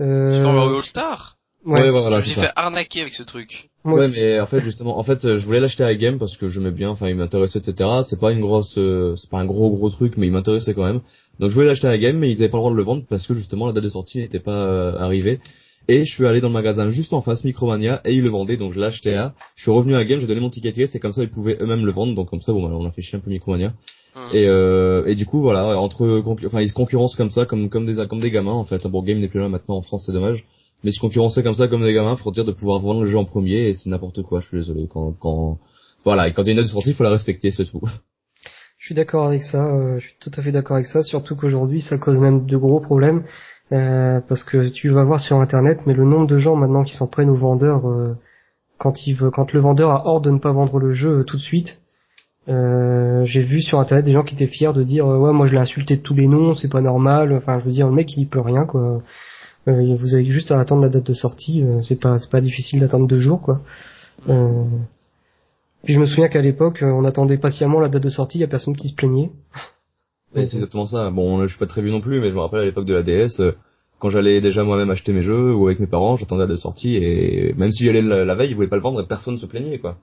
Euh, 0.00 0.30
Super 0.30 0.52
Mario 0.52 0.76
All 0.76 0.82
Star 0.82 1.36
ouais. 1.64 1.90
voilà, 1.90 2.20
J'ai 2.20 2.34
fait 2.34 2.50
arnaquer 2.54 3.00
avec 3.02 3.14
ce 3.14 3.22
truc. 3.22 3.70
Moi 3.84 4.00
ouais, 4.00 4.06
aussi. 4.06 4.14
mais 4.16 4.40
en 4.40 4.46
fait 4.46 4.60
justement, 4.60 4.98
en 4.98 5.02
fait, 5.04 5.20
je 5.38 5.44
voulais 5.46 5.60
l'acheter 5.60 5.84
à 5.84 5.94
Game 5.94 6.18
parce 6.18 6.36
que 6.36 6.48
j'aimais 6.48 6.72
bien, 6.72 6.90
enfin, 6.90 7.08
il 7.08 7.14
m'intéressait, 7.14 7.60
etc. 7.60 7.88
C'est 8.08 8.20
pas 8.20 8.32
une 8.32 8.40
grosse, 8.40 8.76
euh, 8.76 9.14
c'est 9.16 9.30
pas 9.30 9.38
un 9.38 9.46
gros 9.46 9.70
gros 9.70 9.88
truc, 9.88 10.14
mais 10.16 10.26
il 10.26 10.32
m'intéressait 10.32 10.74
quand 10.74 10.84
même. 10.84 11.00
Donc 11.38 11.50
je 11.50 11.54
voulais 11.54 11.66
l'acheter 11.66 11.88
à 11.88 11.98
Game, 11.98 12.18
mais 12.18 12.30
ils 12.30 12.36
avaient 12.36 12.48
pas 12.48 12.58
le 12.58 12.62
droit 12.62 12.70
de 12.72 12.76
le 12.76 12.82
vendre 12.82 13.04
parce 13.08 13.26
que 13.26 13.34
justement 13.34 13.66
la 13.66 13.72
date 13.72 13.84
de 13.84 13.88
sortie 13.88 14.18
n'était 14.18 14.40
pas 14.40 14.64
euh, 14.64 14.98
arrivée. 14.98 15.40
Et 15.88 16.04
je 16.04 16.12
suis 16.12 16.26
allé 16.26 16.40
dans 16.40 16.48
le 16.48 16.54
magasin 16.54 16.88
juste 16.88 17.12
en 17.12 17.20
face, 17.20 17.44
Micromania, 17.44 18.00
et 18.04 18.12
ils 18.12 18.22
le 18.22 18.28
vendaient, 18.28 18.56
donc 18.56 18.72
je 18.72 18.80
l'ai 18.80 18.86
acheté 18.86 19.14
à. 19.14 19.34
Je 19.54 19.62
suis 19.62 19.70
revenu 19.70 19.94
à 19.94 20.04
Game, 20.04 20.18
j'ai 20.20 20.26
donné 20.26 20.40
mon 20.40 20.50
ticket 20.50 20.86
c'est 20.88 20.98
comme 20.98 21.12
ça 21.12 21.22
ils 21.22 21.30
pouvaient 21.30 21.56
eux-mêmes 21.60 21.84
le 21.84 21.92
vendre, 21.92 22.14
donc 22.14 22.28
comme 22.28 22.40
ça 22.40 22.52
bon, 22.52 22.64
on 22.64 22.86
a 22.86 22.90
fait 22.90 23.02
chier 23.02 23.18
un 23.18 23.20
peu 23.20 23.30
Micromania. 23.30 23.74
Hum. 24.16 24.30
Et, 24.32 24.46
euh, 24.48 25.04
et 25.06 25.14
du 25.14 25.26
coup 25.26 25.40
voilà, 25.40 25.78
entre, 25.78 26.22
enfin 26.46 26.60
ils 26.60 26.68
se 26.68 26.74
concurrencent 26.74 27.16
comme 27.16 27.30
ça, 27.30 27.44
comme 27.44 27.68
comme 27.68 27.86
des 27.86 28.04
comme 28.08 28.20
des 28.20 28.30
gamins 28.30 28.52
en 28.52 28.64
fait. 28.64 28.84
Bon, 28.86 29.02
Game 29.02 29.18
n'est 29.18 29.28
plus 29.28 29.40
là 29.40 29.48
maintenant 29.48 29.76
en 29.76 29.82
France, 29.82 30.04
c'est 30.06 30.12
dommage. 30.12 30.44
Mais 30.82 30.90
ils 30.90 30.94
se 30.94 31.00
concurrençaient 31.00 31.42
comme 31.42 31.54
ça, 31.54 31.68
comme 31.68 31.82
des 31.82 31.92
gamins, 31.92 32.16
pour 32.16 32.32
dire 32.32 32.44
de 32.44 32.52
pouvoir 32.52 32.80
vendre 32.80 33.02
le 33.02 33.06
jeu 33.06 33.18
en 33.18 33.24
premier, 33.24 33.68
et 33.68 33.74
c'est 33.74 33.88
n'importe 33.88 34.22
quoi. 34.22 34.40
Je 34.40 34.48
suis 34.48 34.58
désolé. 34.58 34.86
Quand 34.88 35.12
quand 35.12 35.58
voilà, 36.04 36.28
et 36.28 36.32
quand 36.32 36.42
il 36.42 36.46
y 36.46 36.48
a 36.50 36.52
une 36.52 36.58
date 36.58 36.66
de 36.66 36.70
sortie, 36.70 36.90
il 36.90 36.94
faut 36.94 37.04
la 37.04 37.10
respecter, 37.10 37.50
c'est 37.50 37.64
tout. 37.64 37.82
Je 38.78 38.86
suis 38.86 38.94
d'accord 38.94 39.26
avec 39.26 39.42
ça, 39.42 39.66
euh, 39.66 39.98
je 39.98 40.06
suis 40.06 40.16
tout 40.20 40.30
à 40.36 40.42
fait 40.42 40.52
d'accord 40.52 40.76
avec 40.76 40.86
ça, 40.86 41.02
surtout 41.02 41.34
qu'aujourd'hui 41.34 41.80
ça 41.80 41.98
cause 41.98 42.18
même 42.18 42.46
de 42.46 42.56
gros 42.56 42.80
problèmes, 42.80 43.24
euh, 43.72 44.20
parce 44.28 44.44
que 44.44 44.68
tu 44.68 44.90
vas 44.90 45.04
voir 45.04 45.18
sur 45.18 45.36
internet, 45.40 45.80
mais 45.86 45.94
le 45.94 46.04
nombre 46.04 46.26
de 46.26 46.36
gens 46.38 46.56
maintenant 46.56 46.84
qui 46.84 46.94
s'en 46.94 47.08
prennent 47.08 47.30
aux 47.30 47.36
vendeurs 47.36 47.88
euh, 47.88 48.14
quand 48.78 49.06
il 49.06 49.14
veut, 49.14 49.30
quand 49.30 49.52
le 49.52 49.60
vendeur 49.60 49.90
a 49.90 50.06
ordre 50.06 50.26
de 50.26 50.30
ne 50.30 50.38
pas 50.38 50.52
vendre 50.52 50.78
le 50.78 50.92
jeu 50.92 51.20
euh, 51.20 51.24
tout 51.24 51.36
de 51.36 51.42
suite. 51.42 51.80
Euh, 52.48 53.24
j'ai 53.24 53.42
vu 53.42 53.60
sur 53.60 53.80
internet 53.80 54.04
des 54.04 54.12
gens 54.12 54.22
qui 54.22 54.36
étaient 54.36 54.46
fiers 54.46 54.72
de 54.72 54.84
dire 54.84 55.04
ouais 55.06 55.32
moi 55.32 55.46
je 55.46 55.54
l'ai 55.54 55.58
insulté 55.60 55.96
de 55.96 56.02
tous 56.02 56.14
les 56.14 56.28
noms, 56.28 56.54
c'est 56.54 56.70
pas 56.70 56.80
normal, 56.80 57.32
enfin 57.32 57.58
je 57.58 57.64
veux 57.64 57.72
dire 57.72 57.88
le 57.88 57.94
mec 57.94 58.16
il 58.16 58.28
peut 58.28 58.40
rien 58.40 58.66
quoi. 58.66 59.02
Vous 59.66 60.14
avez 60.14 60.24
juste 60.26 60.52
à 60.52 60.60
attendre 60.60 60.82
la 60.82 60.88
date 60.88 61.06
de 61.06 61.12
sortie, 61.12 61.64
c'est 61.82 62.00
pas 62.00 62.20
c'est 62.20 62.30
pas 62.30 62.40
difficile 62.40 62.78
d'attendre 62.78 63.08
deux 63.08 63.16
jours 63.16 63.42
quoi. 63.42 63.62
Euh, 64.28 64.64
puis 65.86 65.94
je 65.94 66.00
me 66.00 66.06
souviens 66.06 66.28
qu'à 66.28 66.42
l'époque, 66.42 66.82
euh, 66.82 66.90
on 66.90 67.04
attendait 67.04 67.38
patiemment 67.38 67.80
la 67.80 67.88
date 67.88 68.02
de 68.02 68.10
sortie, 68.10 68.38
il 68.38 68.42
y 68.42 68.44
a 68.44 68.48
personne 68.48 68.76
qui 68.76 68.88
se 68.88 68.94
plaignait. 68.94 69.30
C'est 70.34 70.42
exactement 70.42 70.86
ça. 70.86 71.10
Bon, 71.10 71.42
je 71.44 71.48
suis 71.48 71.58
pas 71.58 71.66
très 71.66 71.80
vieux 71.80 71.90
non 71.92 72.02
plus, 72.02 72.20
mais 72.20 72.28
je 72.28 72.34
me 72.34 72.40
rappelle 72.40 72.60
à 72.60 72.64
l'époque 72.64 72.84
de 72.84 72.92
la 72.92 73.02
DS, 73.02 73.40
euh, 73.40 73.52
quand 73.98 74.10
j'allais 74.10 74.42
déjà 74.42 74.62
moi-même 74.64 74.90
acheter 74.90 75.14
mes 75.14 75.22
jeux 75.22 75.54
ou 75.54 75.66
avec 75.66 75.80
mes 75.80 75.86
parents, 75.86 76.18
j'attendais 76.18 76.42
la 76.42 76.46
date 76.48 76.56
de 76.56 76.60
sortie, 76.60 76.96
et 76.96 77.54
même 77.56 77.70
si 77.70 77.84
j'allais 77.84 78.02
la, 78.02 78.24
la 78.26 78.34
veille, 78.34 78.50
ils 78.50 78.54
voulaient 78.54 78.68
pas 78.68 78.76
le 78.76 78.82
vendre, 78.82 79.00
et 79.00 79.06
personne 79.06 79.38
se 79.38 79.46
plaignait 79.46 79.78
quoi. 79.78 79.96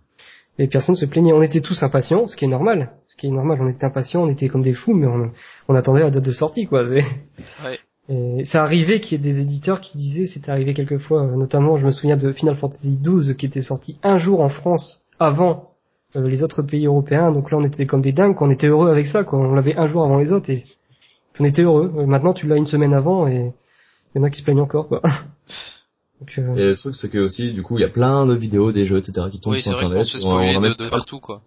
Et 0.57 0.67
personne 0.67 0.95
se 0.95 1.05
plaignait. 1.05 1.33
On 1.33 1.41
était 1.41 1.61
tous 1.61 1.83
impatients, 1.83 2.27
ce 2.27 2.35
qui 2.35 2.45
est 2.45 2.47
normal. 2.47 2.91
Ce 3.07 3.15
qui 3.15 3.27
est 3.27 3.31
normal, 3.31 3.59
on 3.61 3.67
était 3.67 3.85
impatients, 3.85 4.23
on 4.23 4.29
était 4.29 4.47
comme 4.47 4.61
des 4.61 4.73
fous, 4.73 4.93
mais 4.93 5.07
on, 5.07 5.31
on 5.67 5.75
attendait 5.75 6.01
la 6.01 6.09
date 6.11 6.23
de 6.23 6.31
sortie, 6.31 6.65
quoi. 6.65 6.85
C'est- 6.87 7.03
Ouais. 7.63 7.77
Et 8.09 8.43
ça 8.45 8.63
arrivait 8.63 8.99
qu'il 8.99 9.17
y 9.17 9.21
ait 9.21 9.33
des 9.33 9.39
éditeurs 9.39 9.79
qui 9.81 9.97
disaient, 9.97 10.25
c'était 10.25 10.51
arrivé 10.51 10.73
quelquefois, 10.73 11.23
euh, 11.23 11.35
notamment, 11.37 11.77
je 11.77 11.85
me 11.85 11.91
souviens 11.91 12.17
de 12.17 12.31
Final 12.33 12.55
Fantasy 12.55 12.99
XII 13.01 13.35
qui 13.37 13.45
était 13.45 13.61
sorti 13.61 13.97
un 14.03 14.17
jour 14.17 14.41
en 14.41 14.49
France 14.49 15.05
avant 15.19 15.67
euh, 16.15 16.27
les 16.29 16.43
autres 16.43 16.61
pays 16.61 16.85
européens. 16.85 17.31
Donc 17.31 17.51
là, 17.51 17.57
on 17.59 17.63
était 17.63 17.85
comme 17.85 18.01
des 18.01 18.11
dingues, 18.11 18.35
quoi. 18.35 18.47
on 18.47 18.51
était 18.51 18.67
heureux 18.67 18.89
avec 18.89 19.07
ça, 19.07 19.23
quoi. 19.23 19.39
On 19.39 19.53
l'avait 19.53 19.75
un 19.75 19.85
jour 19.87 20.03
avant 20.05 20.19
les 20.19 20.31
autres 20.31 20.49
et 20.49 20.63
on 21.39 21.45
était 21.45 21.63
heureux. 21.63 21.91
Euh, 21.97 22.05
Maintenant, 22.05 22.33
tu 22.33 22.47
l'as 22.47 22.55
une 22.57 22.67
semaine 22.67 22.93
avant 22.93 23.27
et 23.27 23.51
il 24.15 24.17
y 24.17 24.21
en 24.21 24.23
a 24.23 24.29
qui 24.29 24.39
se 24.39 24.43
plaignent 24.43 24.61
encore, 24.61 24.87
quoi. 24.87 25.01
Donc, 26.19 26.37
euh, 26.37 26.55
Et 26.55 26.65
le 26.69 26.75
truc, 26.75 26.95
c'est 26.95 27.09
que 27.09 27.17
aussi, 27.17 27.51
du 27.53 27.63
coup, 27.63 27.77
il 27.77 27.81
y 27.81 27.85
a 27.85 27.89
plein 27.89 28.25
de 28.25 28.33
vidéos, 28.33 28.71
des 28.71 28.85
jeux, 28.85 28.97
etc. 28.97 29.27
qui 29.31 29.39
tombent 29.39 29.53
Oui, 29.53 29.61
c'est 29.61 29.69
sur 29.69 29.73
vrai 29.77 29.85
internet. 29.85 30.05
se 30.05 30.17
fait 30.17 30.23
On- 30.25 30.29
on 30.37 30.61
de, 30.61 30.69
de 30.69 30.73
pas- 30.75 30.89
partout, 30.89 31.19
quoi. 31.19 31.41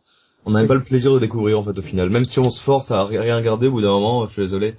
on 0.45 0.51
n'a 0.51 0.61
même 0.61 0.69
pas 0.69 0.75
le 0.75 0.83
plaisir 0.83 1.13
de 1.15 1.19
découvrir 1.19 1.59
en 1.59 1.63
fait 1.63 1.79
au 1.79 1.83
final. 1.83 2.11
Même 2.11 2.25
si 2.25 2.39
on 2.41 2.51
se 2.51 2.63
force 2.63 2.91
à 2.91 3.05
ri- 3.05 3.19
rien 3.19 3.37
regarder, 3.37 3.69
au 3.69 3.73
bout 3.73 3.81
d'un 3.81 3.89
moment, 3.89 4.27
je 4.27 4.33
suis 4.33 4.43
désolé, 4.43 4.75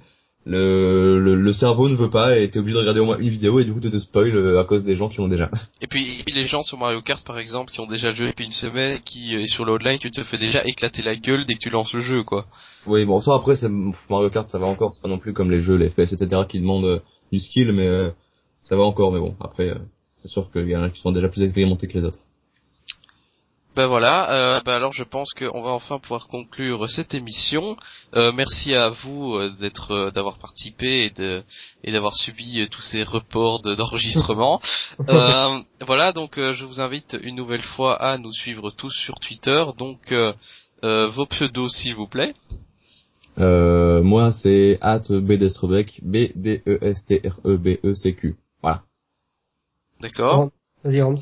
le, 0.48 1.20
le, 1.20 1.34
le 1.34 1.52
cerveau 1.52 1.90
ne 1.90 1.94
veut 1.94 2.08
pas 2.08 2.38
et 2.38 2.48
t'es 2.48 2.58
obligé 2.58 2.74
de 2.74 2.80
regarder 2.80 3.00
au 3.00 3.04
moins 3.04 3.18
une 3.18 3.28
vidéo 3.28 3.60
et 3.60 3.64
du 3.64 3.72
coup 3.72 3.80
tu 3.80 3.90
te 3.90 3.98
spoil 3.98 4.34
euh, 4.34 4.58
à 4.58 4.64
cause 4.64 4.82
des 4.82 4.94
gens 4.94 5.10
qui 5.10 5.18
l'ont 5.18 5.28
déjà. 5.28 5.50
Et 5.82 5.86
puis, 5.86 6.08
et 6.20 6.24
puis 6.24 6.34
les 6.34 6.46
gens 6.46 6.62
sur 6.62 6.78
Mario 6.78 7.02
Kart, 7.02 7.24
par 7.26 7.38
exemple, 7.38 7.70
qui 7.70 7.80
ont 7.80 7.86
déjà 7.86 8.08
le 8.08 8.14
jeu 8.14 8.28
depuis 8.28 8.46
une 8.46 8.50
semaine, 8.50 8.98
qui 9.04 9.36
euh, 9.36 9.42
est 9.42 9.46
sur 9.46 9.66
le 9.66 9.72
online, 9.72 9.98
tu 9.98 10.10
te 10.10 10.24
fais 10.24 10.38
déjà 10.38 10.62
éclater 10.64 11.02
la 11.02 11.16
gueule 11.16 11.44
dès 11.44 11.54
que 11.54 11.60
tu 11.60 11.68
lances 11.68 11.92
le 11.92 12.00
jeu, 12.00 12.22
quoi. 12.22 12.46
Oui, 12.86 13.04
bon, 13.04 13.20
ça 13.20 13.34
après, 13.34 13.56
c'est 13.56 13.68
Mario 13.68 14.30
Kart, 14.30 14.48
ça 14.48 14.58
va 14.58 14.66
encore, 14.66 14.94
c'est 14.94 15.02
pas 15.02 15.08
non 15.08 15.18
plus 15.18 15.34
comme 15.34 15.50
les 15.50 15.60
jeux, 15.60 15.76
les 15.76 15.90
FPS, 15.90 16.14
etc. 16.14 16.42
qui 16.48 16.60
demandent 16.60 16.86
euh, 16.86 17.00
du 17.30 17.38
skill, 17.38 17.72
mais 17.72 17.86
euh, 17.86 18.10
ça 18.64 18.74
va 18.74 18.84
encore, 18.84 19.12
mais 19.12 19.20
bon, 19.20 19.34
après, 19.40 19.68
euh, 19.68 19.78
c'est 20.16 20.28
sûr 20.28 20.50
qu'il 20.50 20.66
y 20.66 20.76
en 20.76 20.82
a 20.82 20.88
qui 20.88 21.00
sont 21.02 21.12
déjà 21.12 21.28
plus 21.28 21.42
expérimentés 21.42 21.88
que 21.88 21.98
les 21.98 22.04
autres. 22.04 22.20
Ben 23.78 23.86
voilà, 23.86 24.56
euh, 24.56 24.60
ben 24.64 24.72
alors 24.72 24.92
je 24.92 25.04
pense 25.04 25.32
qu'on 25.34 25.62
va 25.62 25.70
enfin 25.70 26.00
pouvoir 26.00 26.26
conclure 26.26 26.90
cette 26.90 27.14
émission. 27.14 27.76
Euh, 28.16 28.32
merci 28.32 28.74
à 28.74 28.88
vous 28.88 29.36
euh, 29.36 29.50
d'être, 29.60 30.10
d'avoir 30.12 30.38
participé 30.38 31.04
et 31.04 31.10
de 31.10 31.44
et 31.84 31.92
d'avoir 31.92 32.16
subi 32.16 32.68
tous 32.72 32.80
ces 32.80 33.04
reports 33.04 33.62
de- 33.62 33.76
d'enregistrement. 33.76 34.60
Euh, 35.08 35.60
voilà, 35.86 36.12
donc 36.12 36.38
euh, 36.38 36.54
je 36.54 36.64
vous 36.64 36.80
invite 36.80 37.16
une 37.22 37.36
nouvelle 37.36 37.62
fois 37.62 37.94
à 38.02 38.18
nous 38.18 38.32
suivre 38.32 38.72
tous 38.72 38.90
sur 38.90 39.14
Twitter. 39.20 39.64
Donc 39.78 40.10
euh, 40.10 40.32
euh, 40.82 41.06
vos 41.06 41.26
pseudos 41.26 41.68
s'il 41.68 41.94
vous 41.94 42.08
plaît. 42.08 42.34
Euh, 43.38 44.02
moi, 44.02 44.32
c'est 44.32 44.78
at 44.80 45.02
b 45.08 45.34
d 45.36 46.62
e 46.66 46.78
s 46.82 47.04
t 47.06 47.20
r 47.24 47.38
e 47.44 47.56
b 47.56 47.78
e 47.84 47.94
c 47.94 48.12
q. 48.16 48.34
Voilà. 48.60 48.82
D'accord. 50.00 50.50
Vas-y, 50.82 51.00
Rams. 51.00 51.20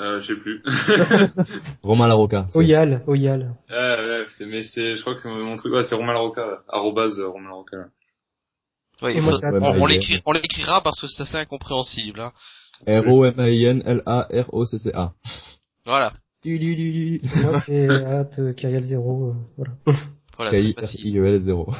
Euh, 0.00 0.18
je 0.20 0.28
sais 0.28 0.36
plus. 0.40 0.62
Romain 1.82 2.08
Larocca. 2.08 2.46
Oyal, 2.54 3.02
Oyal. 3.06 3.54
ouais, 3.68 3.76
ouais, 3.76 4.24
c'est, 4.38 4.46
mais 4.46 4.62
c'est, 4.62 4.94
je 4.96 5.02
crois 5.02 5.14
que 5.14 5.20
c'est 5.20 5.28
mon 5.28 5.56
truc. 5.58 5.74
Ouais, 5.74 5.82
c'est 5.84 5.94
Romain 5.94 6.14
Larocca. 6.14 6.60
Arrobase 6.68 7.18
euh, 7.20 7.28
Romain 7.28 7.50
Larocca. 7.50 7.76
ouais. 9.02 9.14
Il 9.14 9.22
faut- 9.22 9.30
on, 9.60 9.82
on 9.82 9.86
l'écrit- 9.86 10.22
on 10.26 10.32
l'écrira 10.32 10.80
parce 10.82 11.00
que 11.00 11.06
c'est 11.06 11.22
assez 11.22 11.36
incompréhensible. 11.36 12.20
Hein. 12.20 12.32
R-O-M-A-I-N-L-A-R-O-C-C-A. 12.86 15.12
Voilà. 15.84 16.12
Moi, 17.42 17.60
c'est 17.66 17.88
at 18.06 18.28
euh, 18.38 18.52
Kyriel 18.54 18.84
0, 18.84 19.28
euh, 19.28 19.34
voilà. 19.56 19.72
Voilà, 20.36 20.50
c'est 20.52 20.72
facile. 20.80 21.00
K-I-R-I-E-L 21.12 21.42
0. 21.42 21.70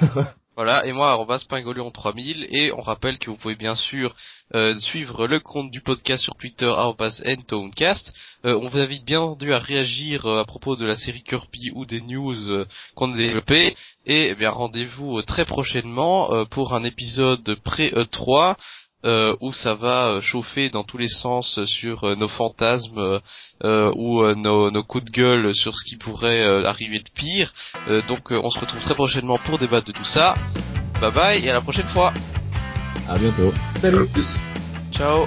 Voilà, 0.56 0.84
et 0.84 0.92
moi, 0.92 1.12
arrobas 1.12 1.44
pingolion 1.48 1.90
3000, 1.90 2.48
et 2.50 2.72
on 2.72 2.80
rappelle 2.80 3.18
que 3.18 3.30
vous 3.30 3.36
pouvez 3.36 3.54
bien 3.54 3.76
sûr 3.76 4.14
euh, 4.54 4.74
suivre 4.80 5.28
le 5.28 5.38
compte 5.38 5.70
du 5.70 5.80
podcast 5.80 6.24
sur 6.24 6.34
Twitter, 6.34 6.66
arrobas 6.66 7.22
ntonecast. 7.24 8.12
Euh, 8.44 8.58
on 8.60 8.66
vous 8.66 8.78
invite 8.78 9.04
bien 9.04 9.20
entendu 9.20 9.54
à 9.54 9.60
réagir 9.60 10.26
euh, 10.26 10.40
à 10.40 10.44
propos 10.44 10.74
de 10.74 10.84
la 10.84 10.96
série 10.96 11.22
Kirby 11.22 11.70
ou 11.74 11.86
des 11.86 12.00
news 12.00 12.50
euh, 12.50 12.66
qu'on 12.96 13.12
a 13.12 13.16
développées, 13.16 13.76
et 14.06 14.30
eh 14.30 14.34
bien 14.34 14.50
rendez-vous 14.50 15.18
euh, 15.18 15.22
très 15.22 15.44
prochainement 15.44 16.32
euh, 16.32 16.44
pour 16.46 16.74
un 16.74 16.82
épisode 16.82 17.54
pré-E3, 17.62 18.56
euh, 19.04 19.34
où 19.40 19.52
ça 19.52 19.74
va 19.74 20.08
euh, 20.08 20.20
chauffer 20.20 20.68
dans 20.70 20.84
tous 20.84 20.98
les 20.98 21.08
sens 21.08 21.62
sur 21.64 22.04
euh, 22.04 22.14
nos 22.16 22.28
fantasmes 22.28 22.98
euh, 22.98 23.20
euh, 23.64 23.92
ou 23.96 24.22
euh, 24.22 24.34
nos, 24.34 24.70
nos 24.70 24.82
coups 24.82 25.04
de 25.04 25.10
gueule 25.10 25.54
sur 25.54 25.74
ce 25.76 25.84
qui 25.84 25.96
pourrait 25.96 26.42
euh, 26.42 26.64
arriver 26.64 26.98
de 26.98 27.10
pire. 27.14 27.52
Euh, 27.88 28.02
donc 28.08 28.30
euh, 28.32 28.40
on 28.42 28.50
se 28.50 28.58
retrouve 28.58 28.80
très 28.80 28.94
prochainement 28.94 29.36
pour 29.44 29.58
débattre 29.58 29.86
de 29.86 29.92
tout 29.92 30.04
ça. 30.04 30.34
Bye 31.00 31.12
bye 31.12 31.44
et 31.44 31.50
à 31.50 31.54
la 31.54 31.60
prochaine 31.60 31.88
fois. 31.88 32.12
À 33.08 33.18
bientôt. 33.18 33.52
Salut. 33.80 34.06
Plus. 34.12 34.36
Ciao 34.92 35.26